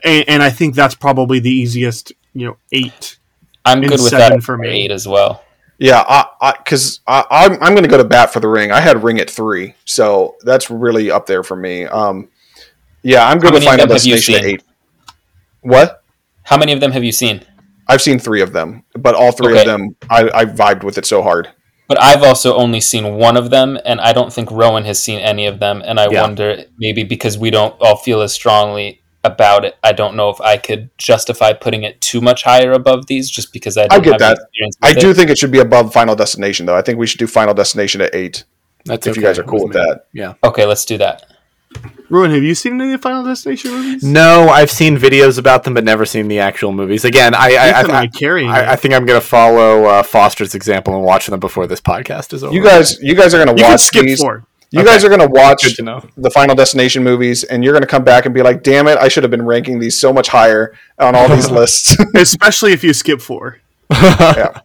and, 0.05 0.25
and 0.29 0.43
I 0.43 0.51
think 0.51 0.75
that's 0.75 0.95
probably 0.95 1.39
the 1.41 1.51
easiest. 1.51 2.13
You 2.33 2.47
know, 2.49 2.57
eight. 2.73 3.19
I'm 3.65 3.79
And 3.79 3.89
good 3.89 4.01
with 4.01 4.11
seven 4.11 4.39
that 4.39 4.45
for 4.45 4.57
me. 4.59 4.69
eight 4.69 4.91
as 4.91 5.07
well. 5.09 5.43
Yeah, 5.79 6.03
I 6.09 6.55
because 6.59 7.01
I, 7.07 7.25
I'm 7.31 7.53
I'm 7.55 7.73
going 7.75 7.83
to 7.83 7.89
go 7.89 7.99
to 7.99 8.05
bat 8.05 8.33
for 8.33 8.41
the 8.41 8.49
ring. 8.49 8.73
I 8.73 8.81
had 8.81 9.03
Ring 9.03 9.21
at 9.21 9.29
three, 9.29 9.75
so 9.85 10.37
that's 10.43 10.71
really 10.71 11.11
up 11.11 11.27
there 11.27 11.43
for 11.43 11.57
me. 11.57 11.85
Um, 11.85 12.29
yeah, 13.03 13.27
I'm 13.29 13.39
good 13.39 13.51
How 13.51 13.55
with 13.55 13.65
many 13.65 13.75
of 13.75 13.81
Final 13.81 13.87
them 13.89 13.97
have 13.97 14.07
you 14.07 14.15
Destination 14.15 14.35
at 14.45 14.51
eight. 14.55 14.63
What? 15.61 16.03
How 16.45 16.57
many 16.57 16.73
of 16.73 16.81
them 16.81 16.93
have 16.93 17.05
you 17.05 17.13
seen? 17.13 17.43
I've 17.89 18.01
seen 18.03 18.19
three 18.19 18.41
of 18.41 18.53
them, 18.53 18.85
but 18.95 19.15
all 19.15 19.33
three 19.33 19.53
Okay. 19.53 19.61
of 19.61 19.67
them, 19.67 19.97
I, 20.11 20.31
I 20.35 20.45
vibed 20.45 20.83
with 20.83 20.99
it 20.99 21.07
so 21.07 21.23
hard. 21.23 21.49
But 21.89 22.03
I've 22.03 22.23
also 22.23 22.57
only 22.57 22.81
seen 22.81 23.15
one 23.15 23.37
of 23.37 23.51
them, 23.51 23.79
and 23.85 24.01
I 24.01 24.13
don't 24.13 24.33
think 24.33 24.51
Rowan 24.51 24.85
has 24.85 25.01
seen 25.03 25.21
any 25.21 25.47
of 25.47 25.61
them. 25.61 25.83
And 25.85 26.01
I 26.01 26.09
Yeah. 26.11 26.23
wonder 26.23 26.65
maybe 26.79 27.05
because 27.05 27.39
we 27.39 27.51
don't 27.51 27.75
all 27.81 27.97
feel 27.97 28.21
as 28.23 28.33
strongly 28.33 29.01
about 29.23 29.65
it, 29.65 29.77
I 29.83 29.93
don't 29.93 30.15
know 30.17 30.29
if 30.31 30.41
I 30.41 30.57
could 30.57 30.89
justify 30.99 31.53
putting 31.53 31.83
it 31.85 32.01
too 32.01 32.21
much 32.21 32.43
higher 32.45 32.73
above 32.73 33.07
these, 33.07 33.29
just 33.31 33.53
because 33.53 33.77
I 33.77 33.87
don't 33.89 34.03
get 34.03 34.13
have 34.13 34.21
that. 34.21 34.39
experience. 34.39 34.77
I 34.83 34.93
do 34.95 35.11
it. 35.11 35.15
think 35.15 35.31
it 35.31 35.39
should 35.39 35.51
be 35.53 35.59
above 35.59 35.93
Final 35.93 36.15
Destination, 36.17 36.67
though. 36.67 36.77
I 36.77 36.83
think 36.83 36.99
we 36.99 37.07
should 37.07 37.19
do 37.19 37.27
Final 37.27 37.55
Destination 37.55 38.01
at 38.01 38.15
eight. 38.15 38.45
That's 38.85 39.07
If 39.07 39.17
you 39.17 39.23
guys 39.23 39.39
are 39.39 39.43
cool 39.43 39.67
with 39.67 39.75
me. 39.77 39.81
that. 39.83 40.05
Yeah. 40.13 40.35
Okay, 40.45 40.65
let's 40.65 40.85
do 40.85 40.97
that. 40.99 41.25
Rowan, 42.09 42.31
have 42.31 42.43
you 42.43 42.55
seen 42.55 42.81
any 42.81 42.93
of 42.93 43.01
the 43.01 43.03
Final 43.03 43.25
Destination 43.25 43.73
movies? 43.73 44.03
No, 44.05 44.49
I've 44.49 44.71
seen 44.71 44.97
videos 44.97 45.39
about 45.39 45.65
them, 45.65 45.75
but 45.75 45.85
never 45.85 46.05
seen 46.07 46.29
the 46.29 46.39
actual 46.39 46.73
movies. 46.73 47.05
Again, 47.05 47.35
I 47.35 47.55
I, 47.57 47.81
Ethan 47.81 47.91
I, 47.95 48.01
I 48.03 48.07
carrying 48.07 48.49
I, 48.49 48.73
I 48.73 48.77
think 48.77 48.95
I'm 48.95 49.05
going 49.07 49.21
to 49.21 49.27
follow 49.27 49.85
uh, 49.85 50.03
Foster's 50.03 50.55
example 50.55 50.95
and 50.95 51.05
watch 51.05 51.27
them 51.27 51.41
before 51.41 51.67
this 51.67 51.81
podcast 51.81 52.33
is 52.33 52.45
over. 52.45 52.55
You 52.55 52.63
guys, 52.63 52.99
you 53.01 53.15
guys 53.15 53.35
are 53.35 53.39
gonna 53.45 53.53
You 53.59 53.65
can 53.65 53.73
watch 53.73 53.81
skip 53.81 54.05
these. 54.05 54.21
four. 54.21 54.45
You 54.73 54.81
Okay. 54.81 54.89
guys 54.91 55.05
are 55.05 55.09
gonna 55.09 55.29
watch 55.29 55.63
good 55.63 55.77
to 55.77 55.83
know. 55.83 56.05
the 56.17 56.29
Final 56.31 56.55
Destination 56.57 57.03
movies, 57.05 57.45
and 57.45 57.63
you're 57.63 57.73
gonna 57.73 57.87
come 57.87 58.03
back 58.05 58.25
and 58.27 58.35
be 58.35 58.43
like, 58.43 58.63
"Damn 58.65 58.89
it! 58.89 58.99
I 58.99 59.07
should 59.09 59.23
have 59.23 59.31
been 59.31 59.45
ranking 59.47 59.79
these 59.79 59.99
so 59.99 60.13
much 60.13 60.29
higher 60.29 60.75
on 60.99 61.15
all 61.15 61.29
these 61.29 61.49
lists." 61.61 61.97
especially 62.17 62.73
if 62.73 62.83
you 62.83 62.93
skip 62.93 63.21
four. 63.21 63.61
yeah. 63.91 64.61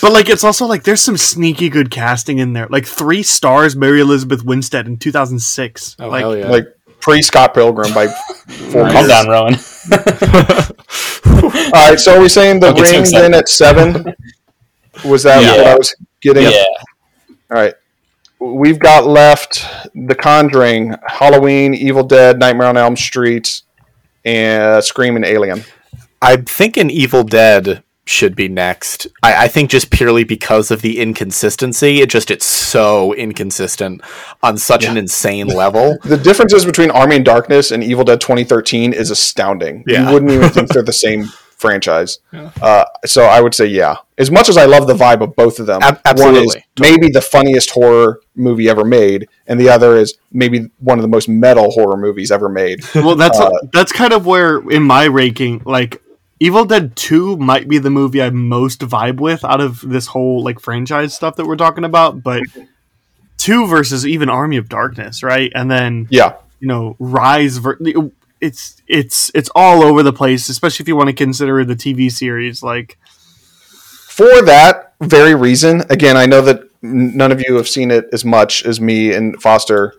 But 0.00 0.12
like, 0.12 0.30
it's 0.30 0.42
also 0.42 0.64
like 0.64 0.84
there's 0.84 1.02
some 1.02 1.18
sneaky 1.18 1.68
good 1.68 1.90
casting 1.90 2.38
in 2.38 2.54
there. 2.54 2.66
Like 2.70 2.86
three 2.86 3.22
stars, 3.22 3.76
Mary 3.76 4.00
Elizabeth 4.00 4.42
Winstead 4.42 4.86
in 4.86 4.96
2006. 4.96 5.96
Oh 6.00 6.08
like, 6.08 6.20
hell 6.22 6.36
yeah! 6.36 6.48
Like 6.48 6.64
pre 7.02 7.20
Scott 7.20 7.52
Pilgrim 7.52 7.92
by 7.92 8.06
four 8.72 8.88
Calm 8.90 9.06
down, 9.06 9.28
Rowan. 9.28 9.54
All 11.26 11.88
right, 11.90 11.98
so 11.98 12.16
are 12.16 12.20
we 12.20 12.28
saying 12.28 12.60
the 12.60 12.68
Don't 12.68 12.76
get 12.76 12.86
too 12.86 12.92
ring 12.92 13.00
excited. 13.02 13.32
then 13.32 13.34
at 13.34 13.48
seven? 13.48 14.14
Was 15.04 15.22
that 15.24 15.42
Yeah. 15.42 15.56
what 15.58 15.66
I 15.66 15.74
was 15.76 15.94
getting? 16.20 16.44
Yeah. 16.44 16.64
All 17.50 17.58
right. 17.58 17.74
We've 18.38 18.78
got 18.78 19.06
left 19.06 19.64
The 19.94 20.14
Conjuring, 20.14 20.94
Halloween, 21.06 21.74
Evil 21.74 22.02
Dead, 22.02 22.38
Nightmare 22.38 22.66
on 22.68 22.76
Elm 22.76 22.96
Street, 22.96 23.62
and 24.24 24.82
Scream 24.82 25.16
and 25.16 25.24
Alien. 25.24 25.64
I'm 26.20 26.44
thinking 26.44 26.90
Evil 26.90 27.22
Dead 27.24 27.82
should 28.04 28.34
be 28.34 28.48
next. 28.48 29.06
I, 29.22 29.44
I 29.44 29.48
think 29.48 29.70
just 29.70 29.90
purely 29.90 30.24
because 30.24 30.70
of 30.70 30.82
the 30.82 30.98
inconsistency. 31.00 32.00
It 32.00 32.10
just 32.10 32.30
it's 32.30 32.44
so 32.46 33.12
inconsistent 33.14 34.02
on 34.42 34.58
such 34.58 34.84
an 34.84 34.96
insane 34.96 35.46
level. 35.48 35.98
The 36.04 36.16
differences 36.16 36.64
between 36.66 36.90
Army 36.90 37.16
and 37.16 37.24
Darkness 37.24 37.70
and 37.70 37.82
Evil 37.82 38.04
Dead 38.04 38.20
2013 38.20 38.92
is 38.92 39.10
astounding. 39.10 39.84
Yeah. 39.86 40.06
You 40.08 40.12
wouldn't 40.14 40.32
even 40.32 40.50
think 40.50 40.68
they're 40.68 40.82
the 40.82 40.92
same 40.92 41.24
franchise. 41.56 42.18
Uh, 42.60 42.84
so 43.06 43.22
I 43.24 43.40
would 43.40 43.54
say, 43.54 43.66
yeah. 43.66 43.96
As 44.18 44.30
much 44.30 44.48
as 44.48 44.56
I 44.56 44.64
love 44.66 44.86
the 44.88 44.94
vibe 44.94 45.20
of 45.22 45.34
both 45.36 45.58
of 45.60 45.66
them, 45.66 45.80
Ab- 45.82 46.00
one 46.18 46.34
is 46.34 46.56
absolutely. 46.56 46.64
maybe 46.80 47.08
the 47.08 47.20
funniest 47.22 47.70
horror 47.70 48.20
movie 48.34 48.68
ever 48.68 48.84
made, 48.84 49.28
and 49.46 49.58
the 49.60 49.68
other 49.68 49.96
is 49.96 50.14
maybe 50.32 50.68
one 50.80 50.98
of 50.98 51.02
the 51.02 51.08
most 51.08 51.28
metal 51.28 51.70
horror 51.70 51.96
movies 51.96 52.30
ever 52.32 52.48
made. 52.48 52.80
well, 52.94 53.14
that's 53.16 53.38
Uh, 53.38 53.50
that's 53.72 53.92
kind 53.92 54.12
of 54.12 54.26
where 54.26 54.58
in 54.70 54.82
my 54.82 55.06
ranking, 55.06 55.62
like 55.64 56.02
Evil 56.42 56.64
Dead 56.64 56.96
Two 56.96 57.36
might 57.36 57.68
be 57.68 57.78
the 57.78 57.90
movie 57.90 58.20
I 58.20 58.30
most 58.30 58.80
vibe 58.80 59.20
with 59.20 59.44
out 59.44 59.60
of 59.60 59.80
this 59.80 60.08
whole 60.08 60.42
like 60.42 60.58
franchise 60.58 61.14
stuff 61.14 61.36
that 61.36 61.46
we're 61.46 61.56
talking 61.56 61.84
about. 61.84 62.22
But 62.22 62.42
two 63.36 63.66
versus 63.68 64.04
even 64.06 64.28
Army 64.28 64.56
of 64.56 64.68
Darkness, 64.68 65.22
right? 65.22 65.52
And 65.54 65.70
then 65.70 66.08
Yeah. 66.10 66.34
you 66.58 66.66
know 66.68 66.96
Rise. 66.98 67.58
Ver- 67.58 67.78
it's 68.40 68.82
it's 68.88 69.30
it's 69.34 69.50
all 69.54 69.82
over 69.84 70.02
the 70.02 70.12
place, 70.12 70.48
especially 70.48 70.82
if 70.82 70.88
you 70.88 70.96
want 70.96 71.08
to 71.10 71.12
consider 71.14 71.64
the 71.64 71.76
TV 71.76 72.10
series. 72.10 72.60
Like, 72.60 72.98
for 74.08 74.42
that 74.42 74.94
very 75.00 75.34
reason, 75.36 75.82
again, 75.90 76.16
I 76.16 76.26
know 76.26 76.40
that 76.42 76.62
none 76.82 77.30
of 77.30 77.40
you 77.40 77.54
have 77.54 77.68
seen 77.68 77.92
it 77.92 78.08
as 78.12 78.24
much 78.24 78.64
as 78.66 78.80
me 78.80 79.12
and 79.12 79.40
Foster. 79.40 79.94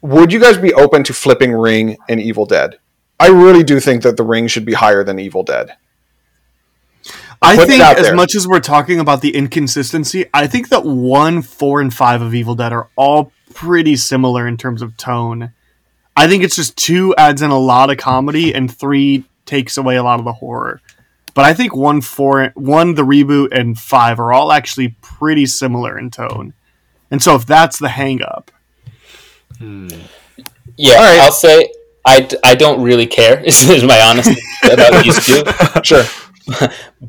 Would 0.00 0.32
you 0.32 0.40
guys 0.40 0.56
be 0.56 0.72
open 0.72 1.04
to 1.04 1.12
flipping 1.12 1.52
Ring 1.52 1.98
and 2.08 2.18
Evil 2.18 2.46
Dead? 2.46 2.78
I 3.20 3.28
really 3.28 3.62
do 3.62 3.78
think 3.78 4.02
that 4.02 4.16
the 4.16 4.24
Ring 4.24 4.46
should 4.46 4.64
be 4.64 4.72
higher 4.72 5.04
than 5.04 5.18
Evil 5.18 5.42
Dead. 5.42 5.76
I 7.42 7.56
Put 7.56 7.68
think 7.68 7.82
as 7.82 8.06
there. 8.06 8.14
much 8.14 8.34
as 8.34 8.48
we're 8.48 8.60
talking 8.60 8.98
about 8.98 9.20
the 9.20 9.34
inconsistency, 9.34 10.26
I 10.32 10.46
think 10.46 10.70
that 10.70 10.84
one, 10.84 11.42
four, 11.42 11.80
and 11.80 11.92
five 11.92 12.22
of 12.22 12.34
Evil 12.34 12.54
Dead 12.54 12.72
are 12.72 12.88
all 12.96 13.32
pretty 13.54 13.96
similar 13.96 14.48
in 14.48 14.56
terms 14.56 14.82
of 14.82 14.96
tone. 14.96 15.52
I 16.16 16.28
think 16.28 16.42
it's 16.44 16.56
just 16.56 16.76
two 16.76 17.14
adds 17.16 17.42
in 17.42 17.50
a 17.50 17.58
lot 17.58 17.90
of 17.90 17.98
comedy 17.98 18.54
and 18.54 18.74
three 18.74 19.24
takes 19.46 19.76
away 19.76 19.96
a 19.96 20.02
lot 20.02 20.18
of 20.18 20.24
the 20.24 20.32
horror. 20.32 20.80
But 21.34 21.44
I 21.44 21.54
think 21.54 21.74
one, 21.74 22.00
four, 22.00 22.52
one, 22.54 22.94
the 22.94 23.04
reboot, 23.04 23.56
and 23.58 23.78
five 23.78 24.18
are 24.18 24.32
all 24.32 24.50
actually 24.50 24.96
pretty 25.00 25.46
similar 25.46 25.98
in 25.98 26.10
tone. 26.10 26.54
And 27.10 27.22
so 27.22 27.34
if 27.36 27.46
that's 27.46 27.78
the 27.78 27.88
hang 27.88 28.22
up, 28.22 28.50
hmm. 29.58 29.88
Yeah, 30.76 30.94
All 30.94 31.00
right. 31.00 31.20
I'll 31.20 31.32
say 31.32 31.70
I, 32.04 32.28
I 32.44 32.54
don't 32.54 32.82
really 32.82 33.06
care. 33.06 33.40
Is, 33.44 33.68
is 33.68 33.84
my 33.84 34.00
honest 34.00 34.30
about 34.64 35.04
these 35.04 35.24
two, 35.24 35.42
Sure. 35.82 36.04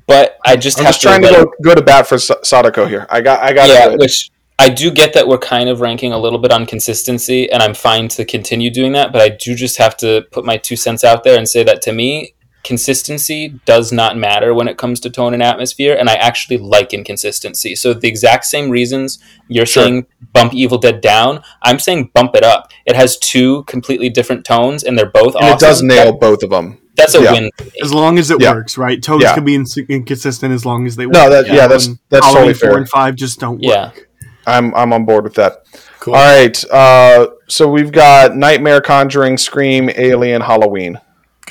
but 0.07 0.37
I 0.45 0.55
just 0.55 0.79
I'm 0.79 0.85
just 0.85 1.01
trying 1.01 1.21
to 1.21 1.29
go, 1.29 1.51
go 1.63 1.75
to 1.75 1.81
bat 1.81 2.07
for 2.07 2.17
Sadako 2.17 2.85
here. 2.85 3.05
I 3.09 3.21
got 3.21 3.39
I 3.41 3.53
got 3.53 3.69
yeah, 3.69 3.95
which 3.95 4.29
I 4.59 4.69
do 4.69 4.91
get 4.91 5.13
that 5.13 5.27
we're 5.27 5.39
kind 5.39 5.69
of 5.69 5.81
ranking 5.81 6.13
a 6.13 6.19
little 6.19 6.37
bit 6.37 6.51
on 6.51 6.65
consistency, 6.65 7.51
and 7.51 7.63
I'm 7.63 7.73
fine 7.73 8.07
to 8.09 8.25
continue 8.25 8.69
doing 8.69 8.91
that. 8.91 9.11
But 9.11 9.21
I 9.21 9.29
do 9.29 9.55
just 9.55 9.77
have 9.77 9.97
to 9.97 10.23
put 10.31 10.45
my 10.45 10.57
two 10.57 10.75
cents 10.75 11.03
out 11.03 11.23
there 11.23 11.37
and 11.37 11.49
say 11.49 11.63
that 11.63 11.81
to 11.83 11.91
me, 11.91 12.35
consistency 12.63 13.59
does 13.65 13.91
not 13.91 14.17
matter 14.17 14.53
when 14.53 14.67
it 14.67 14.77
comes 14.77 14.99
to 15.01 15.09
tone 15.09 15.33
and 15.33 15.43
atmosphere, 15.43 15.95
and 15.99 16.09
I 16.09 16.13
actually 16.13 16.57
like 16.57 16.93
inconsistency. 16.93 17.75
So 17.75 17.93
the 17.93 18.07
exact 18.07 18.45
same 18.45 18.69
reasons 18.69 19.19
you're 19.47 19.65
Sure. 19.65 19.83
saying 19.83 20.05
bump 20.33 20.53
Evil 20.53 20.77
Dead 20.77 21.01
down, 21.01 21.41
I'm 21.61 21.79
saying 21.79 22.11
bump 22.13 22.35
it 22.35 22.43
up. 22.43 22.71
It 22.85 22.95
has 22.95 23.17
two 23.17 23.63
completely 23.63 24.09
different 24.09 24.45
tones, 24.45 24.83
and 24.83 24.97
they're 24.97 25.05
both 25.09 25.35
And 25.35 25.45
awesome. 25.45 25.57
it 25.57 25.59
does 25.59 25.83
nail 25.83 26.05
That- 26.11 26.19
both 26.19 26.43
of 26.43 26.49
them. 26.49 26.77
that's 26.95 27.15
a 27.15 27.21
yeah. 27.21 27.31
win. 27.33 27.49
as 27.83 27.93
long 27.93 28.19
as 28.19 28.29
it 28.31 28.41
Yeah. 28.41 28.53
works, 28.53 28.77
right? 28.77 29.01
Tones 29.01 29.23
Yeah. 29.23 29.33
can 29.33 29.43
be 29.45 29.55
ins- 29.55 29.77
inconsistent 29.77 30.53
as 30.53 30.65
long 30.65 30.85
as 30.85 30.95
they 30.97 31.05
work. 31.05 31.13
No, 31.13 31.29
that 31.29 31.47
Yeah. 31.47 31.55
yeah, 31.55 31.67
that's 31.67 31.89
that's 32.09 32.25
Halloween 32.25 32.47
totally 32.47 32.53
four 32.53 32.69
fair. 32.71 32.77
and 32.77 32.89
five 32.89 33.15
just 33.15 33.39
don't 33.39 33.63
Yeah. 33.63 33.85
work. 33.85 34.07
I'm 34.45 34.73
I'm 34.75 34.91
on 34.93 35.05
board 35.05 35.23
with 35.23 35.35
that. 35.35 35.63
Cool. 35.99 36.15
All 36.15 36.21
right. 36.21 36.63
Uh, 36.71 37.27
so 37.47 37.67
we've 37.67 37.91
got 37.91 38.35
Nightmare, 38.35 38.81
Conjuring, 38.81 39.37
Scream, 39.37 39.89
Alien, 39.95 40.41
Halloween. 40.41 40.99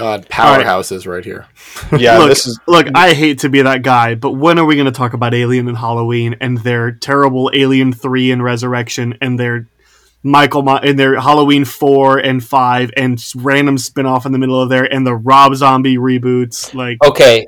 God, 0.00 0.26
powerhouses 0.28 1.06
right 1.06 1.24
here. 1.24 1.46
Yeah, 1.98 2.18
look, 2.18 2.28
this 2.28 2.46
is 2.46 2.58
look. 2.66 2.86
I 2.94 3.14
hate 3.14 3.40
to 3.40 3.48
be 3.48 3.62
that 3.62 3.82
guy, 3.82 4.14
but 4.14 4.32
when 4.32 4.58
are 4.58 4.64
we 4.64 4.74
going 4.74 4.86
to 4.86 4.92
talk 4.92 5.12
about 5.12 5.34
Alien 5.34 5.68
and 5.68 5.76
Halloween 5.76 6.36
and 6.40 6.58
their 6.58 6.90
terrible 6.92 7.50
Alien 7.54 7.92
Three 7.92 8.30
and 8.30 8.42
Resurrection 8.42 9.16
and 9.20 9.38
their 9.38 9.66
Michael 10.22 10.62
Ma- 10.62 10.80
and 10.82 10.98
their 10.98 11.18
Halloween 11.20 11.64
Four 11.64 12.18
and 12.18 12.42
Five 12.44 12.90
and 12.96 13.22
random 13.36 13.76
spinoff 13.76 14.26
in 14.26 14.32
the 14.32 14.38
middle 14.38 14.60
of 14.60 14.68
there 14.68 14.84
and 14.84 15.06
the 15.06 15.14
Rob 15.14 15.54
Zombie 15.54 15.96
reboots? 15.96 16.74
Like, 16.74 17.02
Okay. 17.04 17.46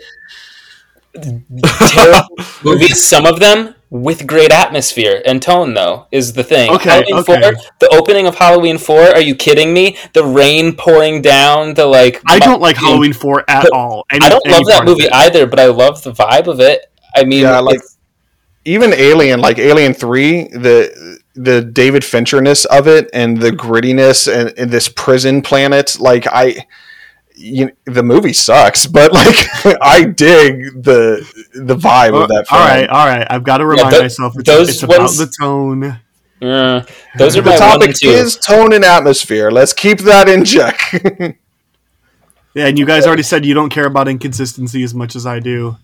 Terrible 1.15 2.37
movies, 2.65 3.03
some 3.05 3.27
of 3.27 3.39
them 3.41 3.75
with 3.91 4.27
great 4.27 4.51
atmosphere 4.51 5.23
and 5.27 5.43
tone, 5.43 5.75
though, 5.75 6.07
is 6.11 6.33
the 6.33 6.43
thing. 6.43 6.71
Okay, 6.71 6.89
Halloween 6.89 7.17
okay. 7.19 7.53
4, 7.53 7.63
the 7.81 7.89
opening 7.93 8.27
of 8.27 8.35
Halloween 8.37 8.79
4, 8.79 8.99
are 9.01 9.21
you 9.21 9.35
kidding 9.35 9.75
me? 9.75 9.99
The 10.15 10.25
rain 10.25 10.75
pouring 10.75 11.21
down, 11.21 11.75
the 11.75 11.85
like. 11.87 12.23
I 12.27 12.39
don't 12.39 12.61
like 12.63 12.77
fucking- 12.77 12.89
Halloween 12.89 13.13
Four 13.13 13.45
at 13.49 13.71
all. 13.73 14.07
Any- 14.11 14.25
I 14.25 14.29
don't 14.31 14.47
love 14.47 14.65
that 14.67 14.85
movie 14.87 15.11
either, 15.11 15.47
but 15.47 15.61
I 15.61 15.67
love 15.67 16.03
the 16.03 16.13
vibe 16.13 16.47
of 16.47 16.61
it. 16.61 16.87
I 17.15 17.25
mean, 17.25 17.43
Yeah, 17.43 17.59
like- 17.59 17.81
even 18.65 18.93
Alien, 18.95 19.41
like 19.41 19.59
Alien 19.59 19.93
Three, 19.93 20.45
the 20.45 21.19
the 21.35 21.63
David 21.63 22.03
Fincherness 22.03 22.65
of 22.67 22.87
it 22.87 23.09
and 23.13 23.39
the 23.41 23.51
grittiness 23.51 24.33
and, 24.33 24.53
and 24.59 24.71
this 24.71 24.89
prison 24.89 25.43
planet. 25.43 25.99
Like 25.99 26.27
I, 26.29 26.67
you, 27.43 27.73
the 27.85 28.03
movie 28.03 28.33
sucks, 28.33 28.87
but 28.87 29.13
like 29.13 29.37
I 29.83 30.05
dig 30.05 30.83
the 30.83 31.27
the 31.55 31.77
vibe 31.77 32.21
of 32.21 32.29
that. 32.29 32.47
all 32.51 32.59
Film. 32.59 32.69
right, 32.69 32.89
all 32.89 33.07
right. 33.07 33.27
I've 33.31 33.45
got 33.45 33.59
to 33.59 33.67
remind 33.67 33.93
tho- 33.95 34.03
myself 34.03 34.35
it's, 34.39 34.47
those 34.49 34.69
it's 34.69 34.83
about 34.83 35.11
the 35.11 35.33
tone. 35.41 35.85
uh, 36.43 36.85
those 37.19 37.37
are 37.37 37.43
The 37.43 37.51
my 37.51 37.59
one 37.59 37.81
topic 37.81 37.95
two. 37.97 38.09
is 38.09 38.37
tone 38.37 38.73
and 38.73 38.85
atmosphere. 38.85 39.51
Let's 39.51 39.73
keep 39.73 39.99
that 40.01 40.29
in 40.29 40.45
check. 40.45 41.39
Yeah, 42.55 42.67
and 42.67 42.79
you 42.79 42.85
guys 42.85 43.07
already 43.07 43.23
said 43.23 43.47
you 43.47 43.55
don't 43.55 43.71
care 43.71 43.87
about 43.87 44.09
inconsistency 44.09 44.83
as 44.83 44.93
much 44.95 45.17
as 45.17 45.25
I 45.27 45.39
do. 45.39 45.77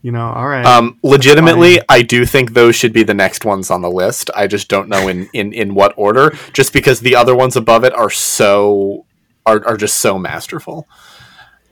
You 0.00 0.10
know, 0.10 0.26
all 0.32 0.46
right. 0.46 0.64
Um, 0.64 0.98
legitimately, 1.02 1.80
I 1.88 2.00
do 2.00 2.24
think 2.24 2.54
those 2.54 2.74
should 2.76 2.94
be 2.94 3.02
the 3.02 3.12
next 3.12 3.44
ones 3.44 3.70
on 3.70 3.82
the 3.82 3.90
list. 3.90 4.30
I 4.34 4.46
just 4.46 4.68
don't 4.68 4.88
know 4.88 5.08
in, 5.08 5.28
in, 5.34 5.52
in 5.52 5.74
what 5.74 5.92
order, 5.98 6.34
just 6.54 6.72
because 6.72 7.00
the 7.00 7.14
other 7.16 7.34
ones 7.34 7.56
above 7.56 7.84
it 7.84 7.92
are 7.94 8.08
so 8.08 9.04
are, 9.46 9.66
are 9.66 9.76
just 9.76 9.98
so 9.98 10.18
masterful. 10.18 10.88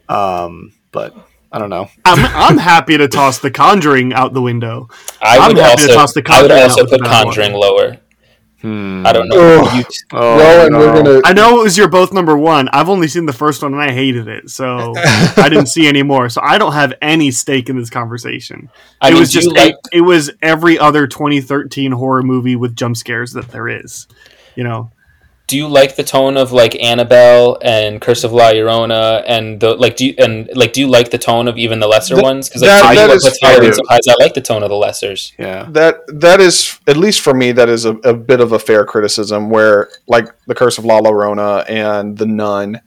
Um, 0.09 0.73
but 0.91 1.15
I 1.51 1.59
don't 1.59 1.71
know. 1.71 1.89
I'm, 2.05 2.25
I'm 2.53 2.59
happy 2.59 2.97
to 2.99 3.09
toss 3.09 3.39
The 3.39 3.51
Conjuring 3.51 4.13
out 4.13 4.35
the 4.35 4.43
window. 4.43 4.89
I 5.21 5.39
I'm 5.39 5.49
would 5.49 5.59
happy 5.59 5.83
to 5.83 5.83
also, 5.93 5.95
toss 5.95 6.13
the 6.15 6.23
I 6.29 6.43
would 6.43 6.51
also 6.51 6.83
out 6.83 6.89
put 6.89 7.03
Conjuring 7.05 7.53
one. 7.53 7.61
lower. 7.61 7.97
Hmm. 8.61 9.05
I 9.05 9.13
don't 9.13 9.29
know. 9.29 9.37
Oh, 9.39 9.77
You- 9.77 9.85
Oh, 10.13 10.39
Rowan, 10.39 10.73
no. 10.73 10.79
we're 10.79 11.03
gonna. 11.03 11.21
I 11.25 11.33
know 11.33 11.59
it 11.59 11.63
was 11.65 11.77
your 11.77 11.89
both 11.89 12.13
number 12.13 12.37
one. 12.37 12.69
I've 12.69 12.89
only 12.89 13.09
seen 13.09 13.27
the 13.27 13.33
first 13.33 13.61
one 13.63 13.73
and 13.73 13.83
I 13.83 13.91
hated 13.93 14.29
it, 14.29 14.51
so 14.51 14.93
I 15.37 15.49
didn't 15.49 15.67
see 15.67 15.89
any 15.89 16.03
more. 16.05 16.29
So 16.29 16.41
I 16.45 16.59
don't 16.59 16.73
have 16.75 16.93
any 17.03 17.33
stake 17.33 17.69
in 17.71 17.77
this 17.77 17.91
conversation. 17.91 18.71
I 19.01 19.09
it 19.09 19.13
mean, 19.13 19.21
was 19.21 19.33
just 19.33 19.51
like 19.51 19.75
it, 19.91 19.99
it 19.99 20.01
was 20.03 20.31
every 20.43 20.79
other 20.79 21.07
2013 21.09 21.91
horror 21.91 22.23
movie 22.23 22.55
with 22.55 22.77
jump 22.77 22.97
scares 22.97 23.33
that 23.33 23.49
there 23.49 23.69
is. 23.69 24.07
You 24.55 24.63
know, 24.65 24.91
do 25.49 25.57
you 25.59 25.69
like 25.69 25.97
the 25.97 26.05
tone 26.05 26.37
of 26.39 26.53
like 26.53 26.75
Annabelle 26.83 27.59
and 27.63 28.01
Curse 28.01 28.25
of 28.25 28.33
La 28.33 28.53
Llorona 28.53 29.23
and 29.27 29.61
the 29.61 29.75
like? 29.75 29.97
Do 29.97 30.07
you 30.07 30.15
and 30.19 30.49
like 30.55 30.73
do 30.73 30.81
you 30.81 30.87
like 30.89 31.11
the 31.11 31.19
tone 31.19 31.47
of 31.49 31.59
even 31.59 31.79
the 31.81 31.87
lesser 31.89 32.15
Th- 32.15 32.23
ones? 32.23 32.49
Because 32.49 32.63
like 32.63 32.71
that- 32.71 32.91
to 32.91 32.97
that 32.97 33.09
what 33.09 33.17
is 33.17 33.25
puts 33.25 33.39
fair. 33.41 33.51
Halloween 33.51 33.73
so 33.75 33.83
high 33.89 33.99
is 33.99 34.09
I 34.09 34.15
like 34.23 34.35
the 34.35 34.41
tone 34.41 34.63
of 34.63 34.71
the 34.71 34.77
lessers. 34.77 35.33
Yeah. 35.39 35.67
that 35.71 36.01
that 36.21 36.41
is 36.41 36.79
at 36.87 36.97
least 36.97 37.21
for 37.21 37.35
me 37.35 37.53
that 37.53 37.69
is 37.69 37.85
a, 37.85 37.97
a 37.99 38.15
bit 38.15 38.41
of 38.41 38.53
a 38.53 38.59
fair 38.59 38.85
criticism 38.87 39.51
where 39.51 39.91
like 40.07 40.27
the 40.47 40.55
curse 40.55 40.79
of 40.79 40.85
la 40.87 41.01
llorona 41.01 41.69
and 41.69 42.17
the 42.17 42.27
nun 42.27 42.81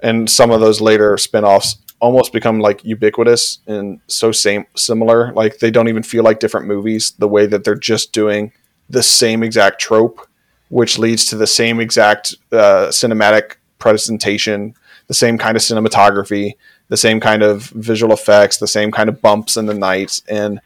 and 0.00 0.28
some 0.28 0.50
of 0.50 0.60
those 0.60 0.80
later 0.80 1.16
spin-offs 1.16 1.76
almost 2.00 2.32
become 2.32 2.58
like 2.58 2.84
ubiquitous 2.84 3.60
and 3.68 4.00
so 4.08 4.32
same 4.32 4.64
similar 4.74 5.32
like 5.34 5.58
they 5.60 5.70
don't 5.70 5.86
even 5.88 6.02
feel 6.02 6.24
like 6.24 6.40
different 6.40 6.66
movies 6.66 7.12
the 7.18 7.28
way 7.28 7.46
that 7.46 7.62
they're 7.62 7.76
just 7.76 8.12
doing 8.12 8.50
the 8.90 9.02
same 9.04 9.44
exact 9.44 9.80
trope 9.80 10.26
which 10.72 10.98
leads 10.98 11.26
to 11.26 11.36
the 11.36 11.46
same 11.46 11.80
exact 11.80 12.34
uh, 12.52 12.88
cinematic 12.88 13.56
presentation 13.78 14.74
the 15.06 15.14
same 15.14 15.36
kind 15.36 15.56
of 15.56 15.62
cinematography 15.62 16.54
the 16.88 16.96
same 16.96 17.20
kind 17.20 17.42
of 17.42 17.64
visual 17.64 18.12
effects 18.12 18.56
the 18.58 18.66
same 18.66 18.90
kind 18.90 19.08
of 19.08 19.20
bumps 19.20 19.56
in 19.56 19.66
the 19.66 19.74
night 19.74 20.20
and 20.28 20.60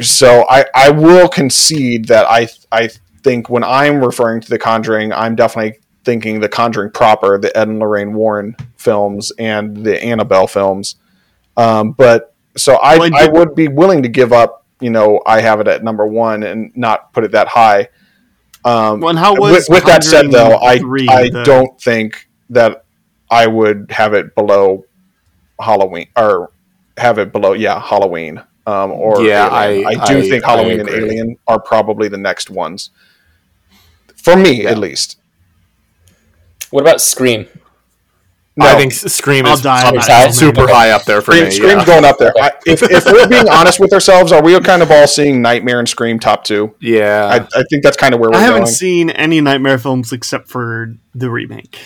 so 0.00 0.44
I, 0.48 0.66
I 0.74 0.90
will 0.90 1.28
concede 1.28 2.06
that 2.06 2.26
I 2.28 2.48
I 2.72 2.90
think 3.22 3.48
when 3.50 3.64
I'm 3.64 4.04
referring 4.04 4.40
to 4.40 4.48
The 4.48 4.58
Conjuring, 4.58 5.12
I'm 5.12 5.34
definitely 5.34 5.80
thinking 6.04 6.40
The 6.40 6.48
Conjuring 6.48 6.92
proper, 6.92 7.38
the 7.38 7.56
Ed 7.56 7.68
and 7.68 7.78
Lorraine 7.78 8.14
Warren 8.14 8.56
films 8.76 9.32
and 9.38 9.76
the 9.76 10.02
Annabelle 10.02 10.46
films. 10.46 10.96
Um, 11.56 11.92
but 11.92 12.34
so 12.56 12.76
I, 12.76 12.96
I 12.96 13.10
I 13.14 13.28
would 13.28 13.54
be 13.54 13.68
willing 13.68 14.02
to 14.02 14.08
give 14.08 14.32
up, 14.32 14.64
you 14.80 14.90
know, 14.90 15.20
I 15.26 15.40
have 15.40 15.60
it 15.60 15.68
at 15.68 15.82
number 15.82 16.06
one 16.06 16.42
and 16.42 16.72
not 16.76 17.12
put 17.12 17.24
it 17.24 17.32
that 17.32 17.48
high. 17.48 17.88
Um, 18.66 19.00
Well, 19.00 19.10
and 19.10 19.18
how 19.18 19.34
was 19.36 19.52
with, 19.52 19.68
with 19.70 19.84
that 19.86 20.02
said, 20.04 20.30
though, 20.30 20.56
I 20.56 20.72
I 21.08 21.28
the- 21.30 21.42
don't 21.44 21.80
think 21.80 22.28
that 22.50 22.84
I 23.30 23.46
would 23.46 23.90
have 23.90 24.12
it 24.14 24.34
below 24.34 24.84
Halloween 25.60 26.08
or 26.16 26.50
have 26.98 27.18
it 27.18 27.32
below 27.32 27.52
yeah 27.54 27.80
Halloween. 27.80 28.42
Um, 28.66 28.90
or 28.90 29.22
Yeah, 29.22 29.46
Alien. 29.62 29.86
I- 29.86 29.90
I, 29.90 30.06
do 30.06 30.18
I- 30.18 30.28
think 30.28 30.44
Halloween 30.44 30.80
and. 30.80 30.88
Alien 30.88 31.36
are 31.46 31.60
probably 31.60 32.08
the 32.08 32.18
next 32.18 32.50
ones 32.50 32.90
for 34.16 34.34
me 34.36 34.64
Yeah. 34.64 34.70
at 34.70 34.78
least. 34.78 35.18
What 36.70 36.80
about 36.80 37.00
Scream? 37.00 37.46
No, 38.58 38.66
I 38.66 38.76
think 38.76 38.94
Scream 38.94 39.44
I'll 39.44 39.52
is 39.52 39.60
die 39.60 39.86
on 39.86 39.98
probably 39.98 40.32
super 40.32 40.66
high 40.66 40.90
up 40.90 41.04
there 41.04 41.20
for 41.20 41.32
Scream, 41.32 41.44
me. 41.44 41.50
Scream's 41.50 41.74
yeah. 41.80 41.84
going 41.84 42.04
up 42.06 42.16
there. 42.16 42.32
I, 42.40 42.52
if, 42.64 42.82
if 42.82 43.04
we're 43.04 43.28
being 43.28 43.48
honest 43.50 43.78
with 43.78 43.92
ourselves, 43.92 44.32
are 44.32 44.42
we 44.42 44.58
kind 44.60 44.82
of 44.82 44.90
all 44.90 45.06
seeing 45.06 45.42
Nightmare 45.42 45.78
and 45.78 45.86
Scream 45.86 46.18
top 46.18 46.42
two? 46.42 46.74
Yeah. 46.80 47.26
I, 47.26 47.60
I 47.60 47.64
think 47.64 47.82
that's 47.82 47.98
kind 47.98 48.14
of 48.14 48.20
where 48.20 48.30
we're 48.30 48.36
I 48.36 48.40
haven't 48.40 48.62
going. 48.62 48.72
seen 48.72 49.10
any 49.10 49.42
Nightmare 49.42 49.76
films 49.76 50.10
except 50.10 50.48
for 50.48 50.94
the 51.14 51.30
remake. 51.30 51.78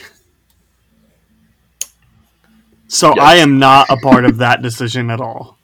So 2.87 3.15
I 3.21 3.37
am 3.37 3.59
not 3.59 3.89
a 3.91 3.97
part 3.97 4.25
of 4.25 4.39
that 4.39 4.63
decision 4.63 5.11
at 5.11 5.21
all. 5.21 5.59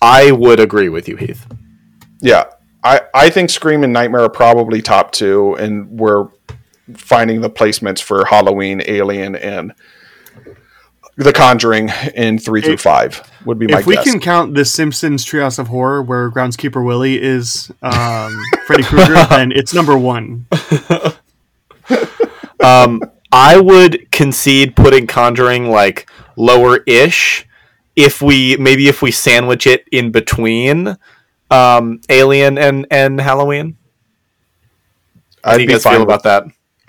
I 0.00 0.32
would 0.32 0.58
agree 0.58 0.88
with 0.88 1.08
you, 1.08 1.16
Heath. 1.16 1.46
Yeah, 2.20 2.44
I, 2.82 3.02
I 3.14 3.30
think 3.30 3.50
Scream 3.50 3.84
and 3.84 3.92
Nightmare 3.92 4.22
are 4.22 4.30
probably 4.30 4.82
top 4.82 5.12
two, 5.12 5.54
and 5.54 5.88
we're 5.88 6.28
finding 6.94 7.40
the 7.40 7.50
placements 7.50 8.00
for 8.00 8.24
Halloween, 8.24 8.82
Alien, 8.86 9.34
and 9.36 9.72
The 11.16 11.32
Conjuring 11.32 11.90
in 12.14 12.38
three 12.38 12.62
through 12.62 12.78
five 12.78 13.22
would 13.44 13.58
be 13.58 13.66
my 13.66 13.80
if 13.80 13.86
we 13.86 13.96
guess. 13.96 14.04
can 14.04 14.18
count 14.18 14.54
the 14.54 14.64
Simpsons 14.64 15.26
Treehouse 15.26 15.58
of 15.58 15.68
Horror, 15.68 16.02
where 16.02 16.30
groundskeeper 16.30 16.84
Willie 16.84 17.20
is 17.20 17.70
um, 17.82 18.34
Freddy 18.66 18.82
Krueger, 18.82 19.14
then 19.30 19.52
it's 19.52 19.74
number 19.74 19.96
one. 19.96 20.46
Um, 22.62 23.02
I 23.32 23.58
would 23.58 24.10
concede 24.10 24.76
putting 24.76 25.06
Conjuring 25.06 25.70
like 25.70 26.08
lower 26.36 26.78
ish 26.86 27.46
if 27.96 28.22
we 28.22 28.56
maybe 28.56 28.88
if 28.88 29.02
we 29.02 29.10
sandwich 29.10 29.66
it 29.66 29.86
in 29.90 30.12
between 30.12 30.96
um, 31.50 32.00
Alien 32.08 32.56
and 32.56 32.86
and 32.90 33.20
Halloween. 33.20 33.76
How 35.42 35.52
I'd 35.52 35.56
do 35.56 35.62
you 35.62 35.66
be 35.66 35.72
guys 35.72 35.82
fine 35.82 35.94
feel 35.94 36.02
about 36.02 36.22
that? 36.22 36.44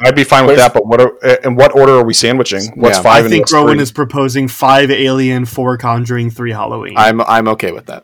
I'd 0.05 0.15
be 0.15 0.23
fine 0.23 0.45
with 0.45 0.57
that. 0.57 0.73
But 0.73 0.85
what? 0.85 1.01
Are, 1.01 1.13
eh, 1.23 1.37
in 1.43 1.55
what 1.55 1.75
order 1.75 1.93
are 1.93 2.03
we 2.03 2.13
sandwiching? 2.13 2.71
What's 2.75 2.97
Yeah. 2.97 3.03
five? 3.03 3.13
I 3.15 3.19
and 3.19 3.29
think 3.29 3.41
what's 3.43 3.53
Rowan 3.53 3.79
is 3.79 3.91
proposing 3.91 4.47
five 4.47 4.89
Alien, 4.91 5.45
four 5.45 5.77
Conjuring, 5.77 6.29
three 6.31 6.51
Halloween. 6.51 6.93
I'm 6.97 7.21
I'm 7.21 7.47
okay 7.49 7.71
with 7.71 7.85
that. 7.87 8.03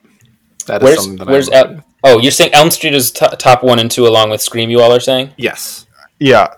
That 0.67 0.81
is 0.81 0.83
Where's 0.85 0.97
something 1.03 1.17
that 1.17 1.27
where's 1.27 1.49
I'm 1.49 1.55
okay 1.55 1.73
El- 2.03 2.15
oh 2.15 2.19
you're 2.19 2.31
saying 2.31 2.53
Elm 2.53 2.71
Street 2.71 2.93
is 2.93 3.11
to 3.11 3.27
top 3.37 3.63
one 3.63 3.79
and 3.79 3.89
two 3.91 4.07
along 4.07 4.29
with 4.29 4.41
Scream. 4.41 4.69
You 4.69 4.81
all 4.81 4.93
are 4.93 4.99
saying 4.99 5.31
Yes. 5.37 5.85
Yeah, 6.19 6.53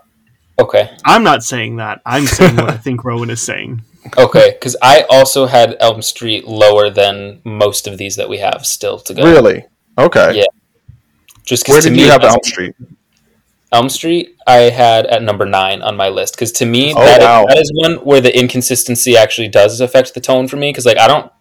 okay. 0.59 0.89
I'm 1.05 1.23
not 1.23 1.43
saying 1.43 1.77
that. 1.77 2.01
I'm 2.05 2.25
saying 2.25 2.55
what 2.55 2.69
I 2.69 2.77
think 2.77 3.03
Rowan 3.05 3.29
is 3.29 3.41
saying. 3.41 3.81
Okay, 4.17 4.51
because 4.51 4.75
I 4.81 5.05
also 5.09 5.45
had 5.45 5.77
Elm 5.79 6.01
Street 6.01 6.47
lower 6.47 6.89
than 6.89 7.39
most 7.43 7.85
of 7.87 7.97
these 7.99 8.15
that 8.15 8.27
we 8.27 8.39
have 8.39 8.65
still 8.65 8.97
to 8.99 9.13
go. 9.13 9.23
really. 9.23 9.65
Okay. 9.97 10.33
Yeah. 10.39 10.45
Just 11.45 11.65
'cause 11.65 11.73
Where 11.73 11.81
to 11.81 11.89
did 11.89 11.97
me, 11.97 12.03
you 12.05 12.09
have 12.11 12.23
Elm 12.23 12.39
Street? 12.43 12.73
Elm 13.71 13.87
Street, 13.89 14.35
I 14.45 14.63
had 14.63 15.05
at 15.07 15.23
number 15.23 15.45
nine 15.45 15.81
on 15.81 15.95
my 15.95 16.09
list 16.09 16.35
because 16.35 16.51
to 16.53 16.65
me 16.65 16.93
Oh, 16.93 17.03
that 17.05 17.19
is- 17.21 17.25
wow. 17.25 17.45
that 17.47 17.57
is 17.57 17.71
one 17.73 17.95
where 17.97 18.19
the 18.21 18.37
inconsistency 18.37 19.15
actually 19.15 19.47
does 19.47 19.79
affect 19.79 20.13
the 20.13 20.19
tone 20.19 20.47
for 20.47 20.57
me 20.57 20.69
because 20.69 20.85
like 20.85 20.97
I 20.97 21.07
don't 21.07 21.31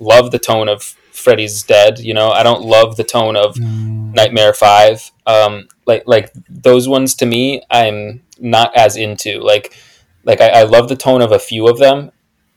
love 0.00 0.30
the 0.32 0.38
tone 0.38 0.68
of 0.68 0.82
Freddy's 1.12 1.62
Dead, 1.62 1.98
you 1.98 2.12
know, 2.12 2.28
I 2.30 2.42
don't 2.42 2.62
love 2.62 2.96
the 2.96 3.04
tone 3.04 3.36
of 3.36 3.58
Nightmare 3.60 4.52
Five, 4.52 5.10
um, 5.26 5.68
like 5.86 6.02
like 6.06 6.32
those 6.48 6.88
ones 6.88 7.14
to 7.16 7.26
me 7.26 7.62
I'm 7.70 8.22
not 8.38 8.76
as 8.76 8.96
into 8.96 9.40
like 9.40 9.72
like 10.24 10.40
I, 10.40 10.48
I 10.48 10.62
love 10.64 10.88
the 10.88 10.96
tone 10.96 11.22
of 11.22 11.30
a 11.32 11.38
few 11.38 11.68
of 11.68 11.78
them, 11.78 12.10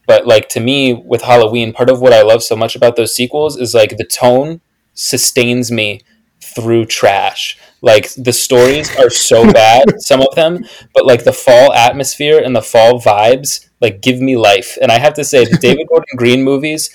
but 0.08 0.26
like 0.26 0.50
to 0.50 0.60
me 0.60 0.94
with 0.94 1.22
Halloween, 1.22 1.72
part 1.72 1.90
of 1.90 2.02
what 2.02 2.14
I 2.14 2.24
love 2.24 2.42
so 2.44 2.56
much 2.56 2.76
about 2.76 2.96
those 2.96 3.16
sequels 3.16 3.56
is 3.58 3.74
like 3.76 3.96
the 3.98 4.04
tone 4.04 4.60
sustains 4.96 5.72
me 5.72 6.02
through 6.42 6.86
trash. 6.86 7.58
Like 7.82 8.14
the 8.16 8.34
stories 8.34 8.96
are 8.98 9.10
so 9.10 9.52
bad, 9.54 10.02
some 10.02 10.22
of 10.22 10.36
them, 10.36 10.66
but 10.94 11.06
like 11.06 11.24
the 11.24 11.34
fall 11.34 11.74
atmosphere 11.74 12.40
and 12.44 12.56
the 12.56 12.62
fall 12.62 13.00
vibes, 13.00 13.70
like 13.82 14.02
give 14.02 14.20
me 14.20 14.36
life. 14.36 14.78
And 14.82 14.92
I 14.92 15.00
have 15.00 15.14
to 15.16 15.24
say, 15.24 15.46
the 15.46 15.58
David 15.58 15.88
Gordon 15.88 16.18
Green 16.18 16.44
movies, 16.44 16.90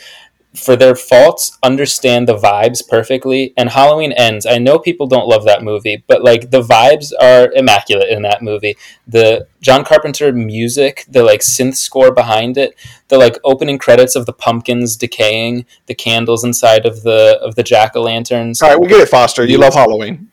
for 0.57 0.77
their 0.77 0.95
faults, 0.95 1.59
understand 1.63 2.29
the 2.29 2.37
vibes 2.37 2.87
perfectly. 2.87 3.53
And 3.57 3.71
Halloween 3.71 4.13
ends. 4.13 4.47
I 4.47 4.59
know 4.59 4.79
people 4.79 5.07
don't 5.07 5.27
love 5.27 5.45
that 5.45 5.63
movie, 5.65 6.05
but 6.07 6.23
like 6.23 6.51
the 6.51 6.61
vibes 6.63 7.13
are 7.21 7.51
immaculate 7.53 8.09
in 8.09 8.23
that 8.23 8.41
movie. 8.43 8.77
The 9.07 9.49
John 9.61 9.85
Carpenter 9.85 10.33
music, 10.33 11.07
the 11.09 11.23
like 11.25 11.41
synth 11.41 11.77
score 11.77 12.13
behind 12.13 12.57
it, 12.57 12.77
the 13.09 13.19
like 13.19 13.39
opening 13.45 13.79
credits 13.79 14.15
of 14.15 14.27
the 14.27 14.33
pumpkins 14.33 14.97
decaying, 14.97 15.67
the 15.87 15.95
candles 15.95 16.45
inside 16.45 16.87
of 16.87 17.03
the 17.03 17.39
of 17.43 17.57
the 17.57 17.63
jack 17.63 17.97
o' 17.97 18.03
lanterns. 18.03 18.63
All 18.63 18.69
right, 18.71 18.81
we 18.81 18.87
get 18.87 19.01
it, 19.01 19.09
Foster. 19.09 19.45
You 19.45 19.59
love 19.59 19.75
Halloween. 19.75 20.31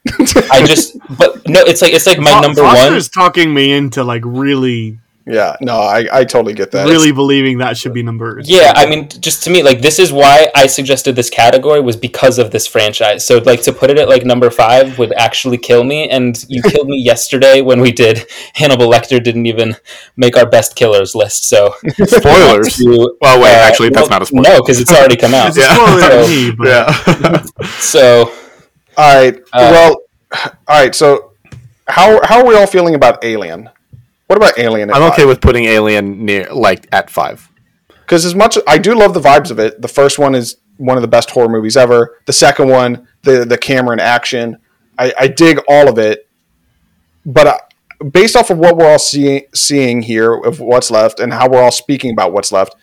I 0.52 0.64
just, 0.65 0.98
but 1.18 1.48
no, 1.48 1.61
it's 1.61 1.81
like 1.81 1.93
it's 1.93 2.06
like 2.06 2.19
my 2.19 2.31
Fo- 2.31 2.41
number 2.41 2.61
Foster's 2.61 3.10
one. 3.15 3.26
talking 3.26 3.53
me 3.53 3.72
into 3.73 4.03
like 4.03 4.22
really, 4.26 4.99
yeah, 5.32 5.56
no, 5.62 5.78
I, 5.80 6.08
I 6.12 6.24
totally 6.26 6.53
get 6.53 6.72
that. 6.72 6.88
really 6.88 7.12
believing 7.12 7.60
that 7.60 7.78
should 7.78 7.94
be 7.94 8.03
number. 8.03 8.41
Yeah, 8.44 8.74
I 8.76 8.86
mean, 8.90 9.08
just 9.08 9.44
to 9.45 9.49
me, 9.49 9.64
like 9.64 9.82
this 9.82 9.98
is 9.99 10.12
why 10.12 10.49
I 10.56 10.68
suggested 10.68 11.16
this 11.16 11.30
category 11.30 11.80
was 11.82 11.95
because 11.95 12.38
of 12.38 12.52
this 12.52 12.68
franchise. 12.68 13.26
So, 13.26 13.38
like 13.40 13.62
to 13.64 13.74
put 13.74 13.90
it 13.90 13.98
at 13.98 14.10
like 14.10 14.26
number 14.26 14.49
five 14.49 14.98
would 14.99 15.14
actually 15.14 15.58
kill 15.58 15.84
me, 15.84 16.10
and 16.10 16.44
you 16.49 16.62
killed 16.72 16.88
me 16.88 16.98
yesterday 17.02 17.62
when 17.62 17.80
we 17.82 17.91
did 17.91 18.26
Hannibal 18.53 18.90
Lecter 18.91 19.24
didn't 19.24 19.45
even 19.45 19.76
make 20.18 20.36
our 20.38 20.45
best 20.49 20.76
killers 20.76 21.16
list. 21.16 21.45
So, 21.49 21.74
Spoilers. 22.06 22.80
you- 22.86 23.18
Well, 23.22 23.41
wait, 23.41 23.52
uh, 23.56 23.68
actually, 23.68 23.90
that's 23.90 24.10
well, 24.10 24.20
not 24.20 24.22
a 24.24 24.26
spoiler. 24.26 24.44
No, 24.49 24.62
because 24.62 24.80
it's 24.80 24.91
already 24.91 25.16
come 25.16 25.34
out. 25.34 25.56
Yeah. 25.56 25.74
spoiler 25.76 26.24
So- 26.24 26.28
me, 26.28 26.53
yeah. 26.66 27.44
So, 27.80 28.32
All 28.98 29.16
right. 29.16 29.38
Uh, 29.53 29.70
well, 29.72 29.95
all 30.68 30.80
right. 30.82 30.94
So, 30.95 31.34
how 31.88 32.20
how 32.26 32.40
are 32.40 32.45
we 32.48 32.56
all 32.56 32.68
feeling 32.68 32.95
about 32.95 33.24
Alien? 33.24 33.70
What 34.32 34.38
about 34.38 34.58
Alien? 34.58 34.90
I'm 34.94 35.12
okay 35.12 35.26
with 35.26 35.41
putting 35.41 35.66
Alien 35.66 36.24
near 36.24 36.45
like 36.53 36.88
at 36.94 37.10
five. 37.10 37.52
because 37.90 38.24
as 38.24 38.34
much 38.34 38.56
as 38.56 38.64
I 38.66 38.78
do 38.78 38.95
love 38.95 39.14
the 39.14 39.20
vibes 39.20 39.52
of 39.52 39.60
it. 39.60 39.82
The 39.82 39.90
first 39.90 40.18
one 40.18 40.36
is 40.36 40.56
one 40.78 40.95
of 40.98 41.02
the 41.02 41.10
best 41.10 41.32
horror 41.32 41.49
movies 41.49 41.76
ever. 41.76 42.18
The 42.28 42.32
second 42.32 42.70
one, 42.70 43.10
the 43.24 43.44
the 43.44 43.58
camera 43.58 43.91
and 43.91 43.99
action, 43.99 44.56
I, 44.98 45.14
I 45.20 45.28
dig 45.28 45.60
all 45.68 45.90
of 45.90 45.98
it. 45.98 46.30
But 47.26 47.48
uh, 47.48 47.58
based 48.10 48.38
off 48.38 48.49
of 48.49 48.58
what 48.58 48.78
we're 48.78 48.90
all 48.90 48.99
seeing 48.99 49.48
seeing 49.53 50.02
here 50.02 50.34
of 50.34 50.62
what's 50.62 50.90
left 50.90 51.20
and 51.20 51.34
how 51.34 51.49
we're 51.49 51.62
all 51.62 51.70
speaking 51.74 52.12
about 52.12 52.32
what's 52.32 52.53
left, 52.53 52.74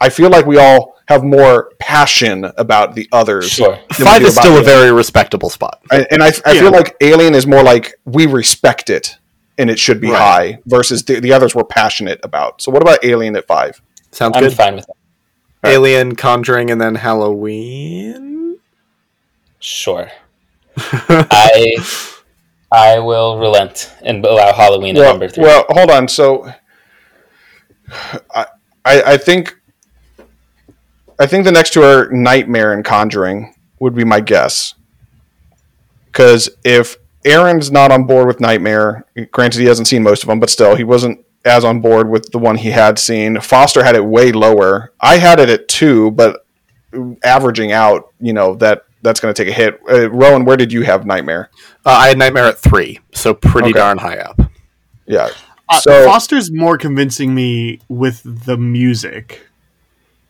I 0.00 0.08
feel 0.08 0.30
like 0.30 0.46
we 0.46 0.56
all 0.56 0.96
have 1.08 1.22
more 1.22 1.70
passion 1.78 2.46
about 2.56 2.94
the 2.94 3.06
others. 3.12 3.50
sure. 3.50 3.78
Five 3.92 4.22
is 4.22 4.32
about 4.32 4.42
still 4.46 4.56
a 4.58 4.62
very 4.62 4.90
respectable 4.90 5.50
spot. 5.50 5.82
And, 5.92 6.06
and 6.10 6.22
I, 6.22 6.28
I 6.46 6.52
Yeah. 6.52 6.60
feel 6.62 6.70
like 6.72 6.96
Alien 7.02 7.34
is 7.34 7.46
more 7.46 7.62
like 7.62 7.92
we 8.06 8.24
respect 8.24 8.88
it 8.88 9.18
and 9.58 9.70
it 9.70 9.78
should 9.78 10.00
be 10.00 10.10
Right. 10.10 10.18
high 10.18 10.58
versus 10.66 11.04
the, 11.04 11.20
the 11.20 11.32
others 11.32 11.54
we're 11.54 11.64
passionate 11.64 12.20
about. 12.22 12.60
So 12.62 12.70
what 12.72 12.82
about 12.82 13.04
Alien 13.04 13.36
at 13.36 13.46
five? 13.46 13.80
Sounds 14.10 14.36
I'm 14.36 14.42
good. 14.44 14.52
fine 14.52 14.76
with 14.76 14.86
that. 14.86 15.68
Alien, 15.70 16.14
Conjuring, 16.14 16.70
and 16.70 16.80
then 16.80 16.94
Halloween. 16.96 18.58
Sure. 19.60 20.10
I 20.76 21.76
I 22.70 22.98
will 22.98 23.38
relent 23.38 23.94
and 24.02 24.24
allow 24.24 24.52
Halloween 24.52 24.96
at 24.96 25.02
number 25.02 25.28
three. 25.28 25.44
well, 25.44 25.64
hold 25.70 25.90
on. 25.90 26.08
So, 26.08 26.52
I, 28.34 28.46
I, 28.84 29.02
I 29.02 29.16
think, 29.16 29.56
I 31.18 31.26
think 31.26 31.44
the 31.44 31.52
next 31.52 31.72
two 31.72 31.82
are 31.82 32.10
Nightmare 32.10 32.72
and 32.72 32.84
Conjuring 32.84 33.54
would 33.78 33.94
be 33.94 34.04
my 34.04 34.20
guess. 34.20 34.74
Because 36.06 36.50
if 36.64 36.96
Aaron's 37.24 37.70
not 37.70 37.90
on 37.90 38.04
board 38.04 38.26
with 38.26 38.40
Nightmare, 38.40 39.04
granted 39.32 39.60
he 39.60 39.66
hasn't 39.66 39.88
seen 39.88 40.02
most 40.02 40.22
of 40.22 40.28
them, 40.28 40.40
but 40.40 40.50
still 40.50 40.74
he 40.76 40.84
wasn't 40.84 41.24
as 41.44 41.64
on 41.64 41.80
board 41.80 42.08
with 42.08 42.30
the 42.32 42.38
one 42.38 42.56
he 42.56 42.70
had 42.70 42.98
seen. 42.98 43.40
Foster 43.40 43.84
had 43.84 43.96
it 43.96 44.04
way 44.04 44.32
lower. 44.32 44.92
I 45.00 45.16
had 45.18 45.40
it 45.40 45.48
at 45.48 45.68
two, 45.68 46.10
but 46.12 46.46
averaging 47.22 47.72
out, 47.72 48.12
you 48.20 48.32
know 48.32 48.54
that 48.56 48.82
that's 49.02 49.20
going 49.20 49.34
to 49.34 49.44
take 49.44 49.52
a 49.52 49.54
hit. 49.56 49.78
Uh, 49.90 50.10
Rowan, 50.10 50.44
where 50.44 50.56
did 50.56 50.72
you 50.72 50.82
have 50.82 51.04
Nightmare? 51.04 51.50
Uh, 51.84 51.90
I 51.90 52.08
had 52.08 52.18
Nightmare 52.18 52.44
at 52.46 52.58
three, 52.58 53.00
so 53.12 53.34
pretty 53.34 53.70
Okay. 53.70 53.78
darn 53.78 53.98
high 53.98 54.16
up. 54.18 54.40
Yeah. 55.06 55.28
Uh, 55.68 55.80
So- 55.80 56.04
Foster's 56.06 56.50
more 56.52 56.78
convincing 56.78 57.34
me 57.34 57.80
with 57.88 58.22
the 58.24 58.56
music, 58.56 59.46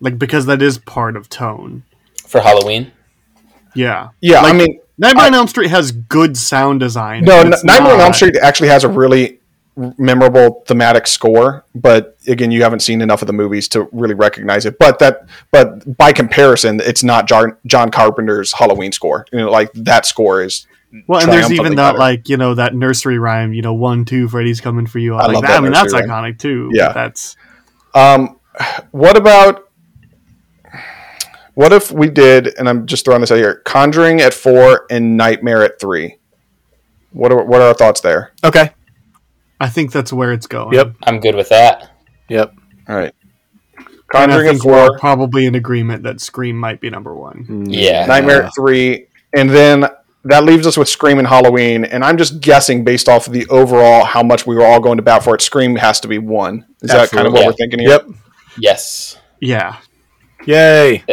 like 0.00 0.18
because 0.18 0.46
that 0.46 0.62
is 0.62 0.78
part 0.78 1.16
of 1.16 1.28
tone. 1.28 1.84
for 2.26 2.40
Halloween. 2.40 2.90
Yeah, 3.74 4.08
Yeah, 4.20 4.40
Like, 4.40 4.54
I 4.54 4.56
mean, 4.56 4.80
Nightmare 4.96 5.26
on 5.26 5.34
Elm 5.34 5.48
Street 5.48 5.70
has 5.70 5.92
good 5.92 6.36
sound 6.36 6.80
design. 6.80 7.24
No, 7.24 7.40
N- 7.40 7.52
Nightmare 7.64 7.94
on 7.94 8.00
Elm 8.00 8.12
Street 8.12 8.36
actually 8.36 8.68
has 8.68 8.84
a 8.84 8.88
really 8.88 9.40
memorable 9.76 10.62
thematic 10.66 11.06
score, 11.06 11.64
but 11.74 12.16
again, 12.28 12.52
you 12.52 12.62
haven't 12.62 12.80
seen 12.80 13.00
enough 13.00 13.22
of 13.22 13.26
the 13.26 13.32
movies 13.32 13.66
to 13.68 13.88
really 13.92 14.14
recognize 14.14 14.66
it. 14.66 14.78
But 14.78 15.00
that, 15.00 15.26
but 15.50 15.96
by 15.96 16.12
comparison, 16.12 16.80
it's 16.80 17.02
not 17.02 17.26
John, 17.26 17.56
John 17.66 17.90
Carpenter's 17.90 18.52
Halloween 18.52 18.92
score. 18.92 19.26
You 19.32 19.40
know, 19.40 19.50
like 19.50 19.72
that 19.74 20.06
score 20.06 20.42
is. 20.42 20.66
Well, 21.08 21.20
and 21.22 21.32
there's 21.32 21.50
even 21.50 21.74
that 21.74 21.92
better. 21.92 21.98
like 21.98 22.28
you 22.28 22.36
know 22.36 22.54
that 22.54 22.72
nursery 22.72 23.18
rhyme. 23.18 23.52
You 23.52 23.62
know, 23.62 23.74
one, 23.74 24.04
two, 24.04 24.28
Freddy's 24.28 24.60
coming 24.60 24.86
for 24.86 25.00
you. 25.00 25.16
I, 25.16 25.22
I 25.22 25.26
like 25.26 25.34
love 25.34 25.42
that. 25.42 25.48
that 25.48 25.56
I 25.56 25.60
mean, 25.60 25.72
that's 25.72 25.92
nursery 25.92 26.08
iconic 26.08 26.38
too. 26.38 26.70
Yeah. 26.72 26.92
that's 26.92 27.36
Um, 27.94 28.38
what 28.92 29.16
about? 29.16 29.63
What 31.54 31.72
if 31.72 31.92
we 31.92 32.08
did, 32.10 32.58
and 32.58 32.68
I'm 32.68 32.86
just 32.86 33.04
throwing 33.04 33.20
this 33.20 33.30
out 33.30 33.38
here, 33.38 33.62
Conjuring 33.64 34.20
at 34.20 34.34
four 34.34 34.86
and 34.90 35.16
Nightmare 35.16 35.62
at 35.62 35.80
three? 35.80 36.18
What 37.12 37.32
are 37.32 37.44
what 37.44 37.60
are 37.60 37.68
our 37.68 37.74
thoughts 37.74 38.00
there? 38.00 38.32
Okay. 38.42 38.72
I 39.60 39.68
think 39.68 39.92
that's 39.92 40.12
where 40.12 40.32
it's 40.32 40.48
going. 40.48 40.74
Yep. 40.74 40.96
I'm 41.04 41.20
good 41.20 41.36
with 41.36 41.48
that. 41.50 41.90
Yep. 42.28 42.54
All 42.88 42.96
right, 42.96 43.14
And 43.78 43.86
I 43.86 43.92
Conjuring 44.26 44.46
at 44.48 44.50
think 44.54 44.64
we're 44.64 44.88
four, 44.88 44.98
probably 44.98 45.46
in 45.46 45.54
agreement 45.54 46.02
that 46.02 46.20
Scream 46.20 46.58
might 46.58 46.80
be 46.80 46.90
number 46.90 47.14
one. 47.14 47.66
Yeah. 47.70 48.04
Nightmare 48.06 48.42
at 48.44 48.54
three, 48.54 49.06
and 49.34 49.48
then 49.48 49.86
that 50.24 50.44
leaves 50.44 50.66
us 50.66 50.76
with 50.76 50.88
Scream 50.88 51.18
and 51.18 51.28
Halloween. 51.28 51.84
And 51.84 52.04
I'm 52.04 52.18
just 52.18 52.40
guessing 52.40 52.82
based 52.84 53.08
off 53.08 53.28
of 53.28 53.32
the 53.32 53.46
overall 53.46 54.04
how 54.04 54.22
much 54.22 54.46
we 54.46 54.56
were 54.56 54.64
all 54.66 54.80
going 54.80 54.96
to 54.96 55.02
bat 55.02 55.22
for 55.22 55.34
it. 55.34 55.40
Scream 55.40 55.76
has 55.76 56.00
to 56.00 56.08
be 56.08 56.18
one. 56.18 56.66
Is 56.82 56.90
that 56.90 57.10
kind 57.10 57.26
of 57.26 57.32
what 57.32 57.46
Absolutely. 57.46 57.46
we're 57.46 57.52
thinking 57.52 57.78
here? 57.78 57.88
Yep. 57.90 58.08
Yes. 58.58 59.18
Yeah, 59.40 59.76
Yay. 60.46 61.04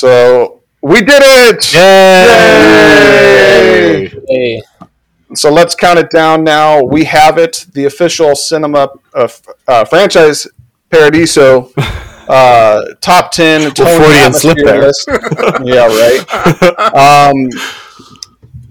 So 0.00 0.62
we 0.80 1.02
did 1.02 1.20
it! 1.22 1.74
Yay. 1.74 1.78
Hey. 4.26 4.62
So 5.34 5.52
let's 5.52 5.74
count 5.74 5.98
it 5.98 6.08
down 6.08 6.42
now. 6.42 6.82
We 6.82 7.04
have 7.04 7.36
it. 7.36 7.66
The 7.74 7.84
official 7.84 8.34
cinema 8.34 8.88
uh, 9.12 9.28
uh, 9.68 9.84
franchise 9.84 10.46
Paradiso 10.88 11.70
uh, 11.76 12.80
top 13.02 13.30
ten 13.30 13.72
tone 13.72 14.00
Freudian 14.00 14.32
slip 14.32 14.56
there. 14.64 14.80
list. 14.80 15.06
yeah, 15.64 15.84
right. 15.84 16.24
Um, 16.96 17.50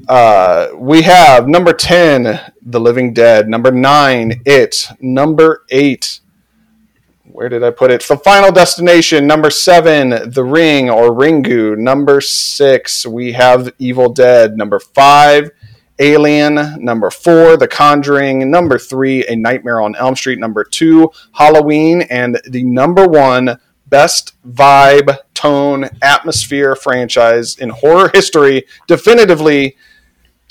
uh, 0.08 0.70
we 0.78 1.04
have 1.04 1.48
number 1.48 1.74
ten, 1.74 2.40
The 2.64 2.80
Living 2.80 3.14
Dead. 3.14 3.48
Number 3.48 3.72
nine, 3.72 4.42
It. 4.48 4.88
Number 5.00 5.64
eight. 5.70 6.22
Where 7.32 7.48
did 7.48 7.64
I 7.64 7.70
put 7.70 7.92
it? 7.92 8.02
The 8.02 8.18
Final 8.18 8.52
Destination. 8.52 9.28
Number 9.28 9.52
seven, 9.52 10.32
The 10.32 10.44
Ring 10.44 10.90
or 10.90 11.12
Ringu. 11.12 11.78
Number 11.78 12.22
six, 12.22 13.06
we 13.06 13.34
have 13.34 13.72
Evil 13.78 14.12
Dead. 14.12 14.58
Number 14.58 14.80
five, 14.80 15.52
Alien. 16.00 16.84
Number 16.84 17.12
four, 17.12 17.56
The 17.56 17.68
Conjuring. 17.68 18.50
Number 18.50 18.80
three, 18.80 19.26
A 19.28 19.36
Nightmare 19.36 19.80
on 19.80 19.96
Elm 19.96 20.16
Street. 20.16 20.40
Number 20.40 20.64
two, 20.64 21.12
Halloween. 21.34 22.02
And 22.10 22.42
the 22.48 22.64
number 22.64 23.08
one 23.08 23.60
best 23.86 24.34
vibe, 24.44 25.16
tone, 25.36 25.88
atmosphere 26.02 26.76
franchise 26.76 27.58
in 27.58 27.70
horror 27.70 28.10
history, 28.12 28.66
definitively 28.88 29.78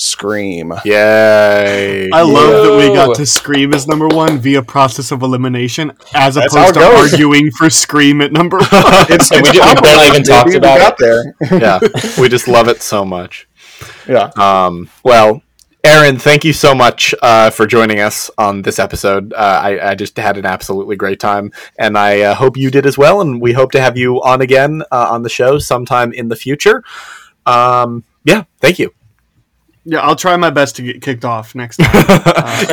Scream. 0.01 0.73
Yay. 0.85 2.09
I 2.13 2.23
love 2.23 2.65
that 2.65 2.77
we 2.77 2.95
got 2.95 3.17
to 3.17 3.27
Scream 3.27 3.75
as 3.75 3.89
number 3.89 4.07
one 4.09 4.39
via 4.39 4.63
process 4.63 5.11
of 5.11 5.23
elimination, 5.23 5.93
as 6.15 6.37
That's 6.37 6.55
opposed 6.55 6.75
to 6.75 6.81
goes. 6.81 7.13
arguing 7.13 7.51
for 7.51 7.69
Scream 7.69 8.21
at 8.21 8.33
number 8.33 8.57
one. 8.59 8.69
It's, 9.11 9.31
And 9.33 9.43
we 9.43 9.51
did- 9.51 9.63
we 9.65 9.81
barely 9.81 10.07
even 10.07 10.23
talked 10.23 10.47
baby. 10.47 10.55
We 10.55 10.59
about 10.59 10.79
got 10.79 10.99
there. 10.99 11.35
yeah. 11.61 11.81
We 12.21 12.29
just 12.29 12.47
love 12.49 12.69
it 12.69 12.81
so 12.81 13.05
much. 13.05 13.49
Yeah. 14.09 14.31
Um, 14.37 14.89
well, 15.03 15.43
Aaron, 15.85 16.19
thank 16.19 16.45
you 16.45 16.53
so 16.53 16.75
much 16.75 17.15
uh, 17.23 17.51
for 17.51 17.67
joining 17.67 17.99
us 18.01 18.31
on 18.39 18.63
this 18.63 18.79
episode. 18.79 19.33
Uh, 19.33 19.37
I, 19.63 19.91
I 19.91 19.95
just 19.95 20.17
had 20.17 20.37
an 20.37 20.45
absolutely 20.47 20.97
great 20.97 21.19
time, 21.21 21.51
and 21.79 21.97
I 21.99 22.21
uh, 22.23 22.35
hope 22.35 22.57
you 22.57 22.71
did 22.71 22.87
as 22.87 22.99
well. 22.99 23.21
And 23.21 23.41
we 23.41 23.53
hope 23.53 23.73
to 23.73 23.81
have 23.81 23.97
you 23.97 24.23
on 24.23 24.43
again 24.43 24.83
uh, 24.93 25.09
on 25.11 25.23
the 25.23 25.29
show 25.29 25.59
sometime 25.59 26.13
in 26.13 26.29
the 26.29 26.37
future. 26.37 26.83
Um, 27.47 28.05
yeah, 28.25 28.45
thank 28.61 28.79
you. 28.79 28.93
Yeah, 29.91 30.01
I'll 30.01 30.17
try 30.17 30.37
my 30.37 30.51
best 30.51 30.77
to 30.77 30.83
get 30.83 31.01
kicked 31.01 31.25
off 31.25 31.55
next 31.55 31.77
time. 31.83 31.89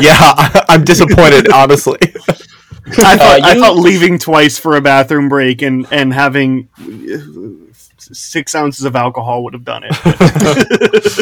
yeah, 0.02 0.18
I, 0.20 0.66
I'm 0.70 0.84
disappointed, 0.84 1.50
honestly. 1.50 2.00
I 2.04 3.18
thought, 3.18 3.40
I 3.44 3.54
you- 3.54 3.62
thought 3.62 3.78
leaving 3.78 4.20
twice 4.20 4.58
for 4.60 4.76
a 4.76 4.82
bathroom 4.82 5.30
break 5.30 5.62
and 5.62 5.88
and 5.92 6.14
having 6.14 6.68
uh, 6.80 7.72
six 7.98 8.54
ounces 8.54 8.86
of 8.86 8.96
alcohol 8.96 9.44
would 9.46 9.54
have 9.54 9.64
done 9.64 9.84
it. 9.86 9.94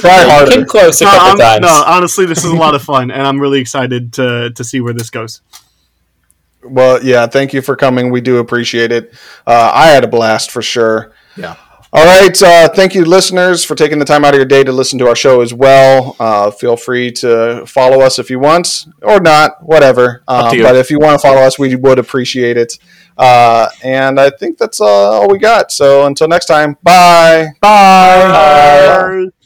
Try 0.01 0.23
harder. 0.29 0.51
came 0.51 0.65
close 0.65 0.99
a 1.01 1.05
no, 1.05 1.11
couple 1.11 1.27
I'm- 1.27 1.37
times. 1.37 1.61
no, 1.61 1.83
honestly, 1.85 2.25
this 2.25 2.39
is 2.39 2.51
a 2.51 2.55
lot 2.55 2.73
of 2.75 2.81
fun, 2.81 3.11
and 3.11 3.21
I'm 3.21 3.39
really 3.39 3.59
excited 3.61 4.13
to 4.13 4.49
to 4.51 4.63
see 4.63 4.81
where 4.81 4.93
this 4.93 5.09
goes. 5.11 5.41
Well, 6.65 7.03
yeah, 7.03 7.27
thank 7.27 7.53
you 7.53 7.61
for 7.61 7.75
coming. 7.75 8.09
We 8.09 8.21
do 8.21 8.37
appreciate 8.37 8.91
it. 8.93 9.13
Uh, 9.45 9.71
I 9.73 9.87
had 9.87 10.03
a 10.05 10.07
blast 10.07 10.49
for 10.49 10.61
sure. 10.61 11.11
Yeah. 11.35 11.55
All 11.95 12.03
right. 12.05 12.41
Uh, 12.41 12.69
thank 12.69 12.95
you, 12.95 13.05
listeners, 13.05 13.63
for 13.63 13.75
taking 13.75 13.99
the 13.99 14.05
time 14.05 14.25
out 14.25 14.33
of 14.33 14.37
your 14.37 14.45
day 14.47 14.63
to 14.63 14.71
listen 14.71 14.97
to 14.97 15.07
our 15.07 15.15
show 15.15 15.41
as 15.41 15.53
well. 15.53 16.15
Uh, 16.19 16.49
feel 16.49 16.75
free 16.75 17.11
to 17.11 17.63
follow 17.67 18.01
us 18.01 18.17
if 18.17 18.31
you 18.31 18.39
want 18.39 18.87
or 19.03 19.19
not, 19.19 19.61
whatever. 19.63 20.23
Up 20.27 20.45
to 20.45 20.49
Um, 20.53 20.57
you. 20.57 20.63
but 20.63 20.75
if 20.75 20.89
you 20.89 20.97
want 20.97 21.21
to 21.21 21.27
follow 21.27 21.41
us, 21.41 21.59
we 21.59 21.75
would 21.75 21.99
appreciate 21.99 22.57
it. 22.57 22.79
Uh, 23.15 23.67
and 23.83 24.19
I 24.19 24.31
think 24.31 24.57
that's 24.57 24.81
uh, 24.81 24.85
all 24.85 25.27
we 25.29 25.37
got. 25.37 25.71
So 25.71 26.07
until 26.07 26.27
next 26.27 26.47
time, 26.47 26.77
bye. 26.81 27.49
Bye. 27.61 28.27
Bye. 28.27 29.27
Bye. 29.29 29.42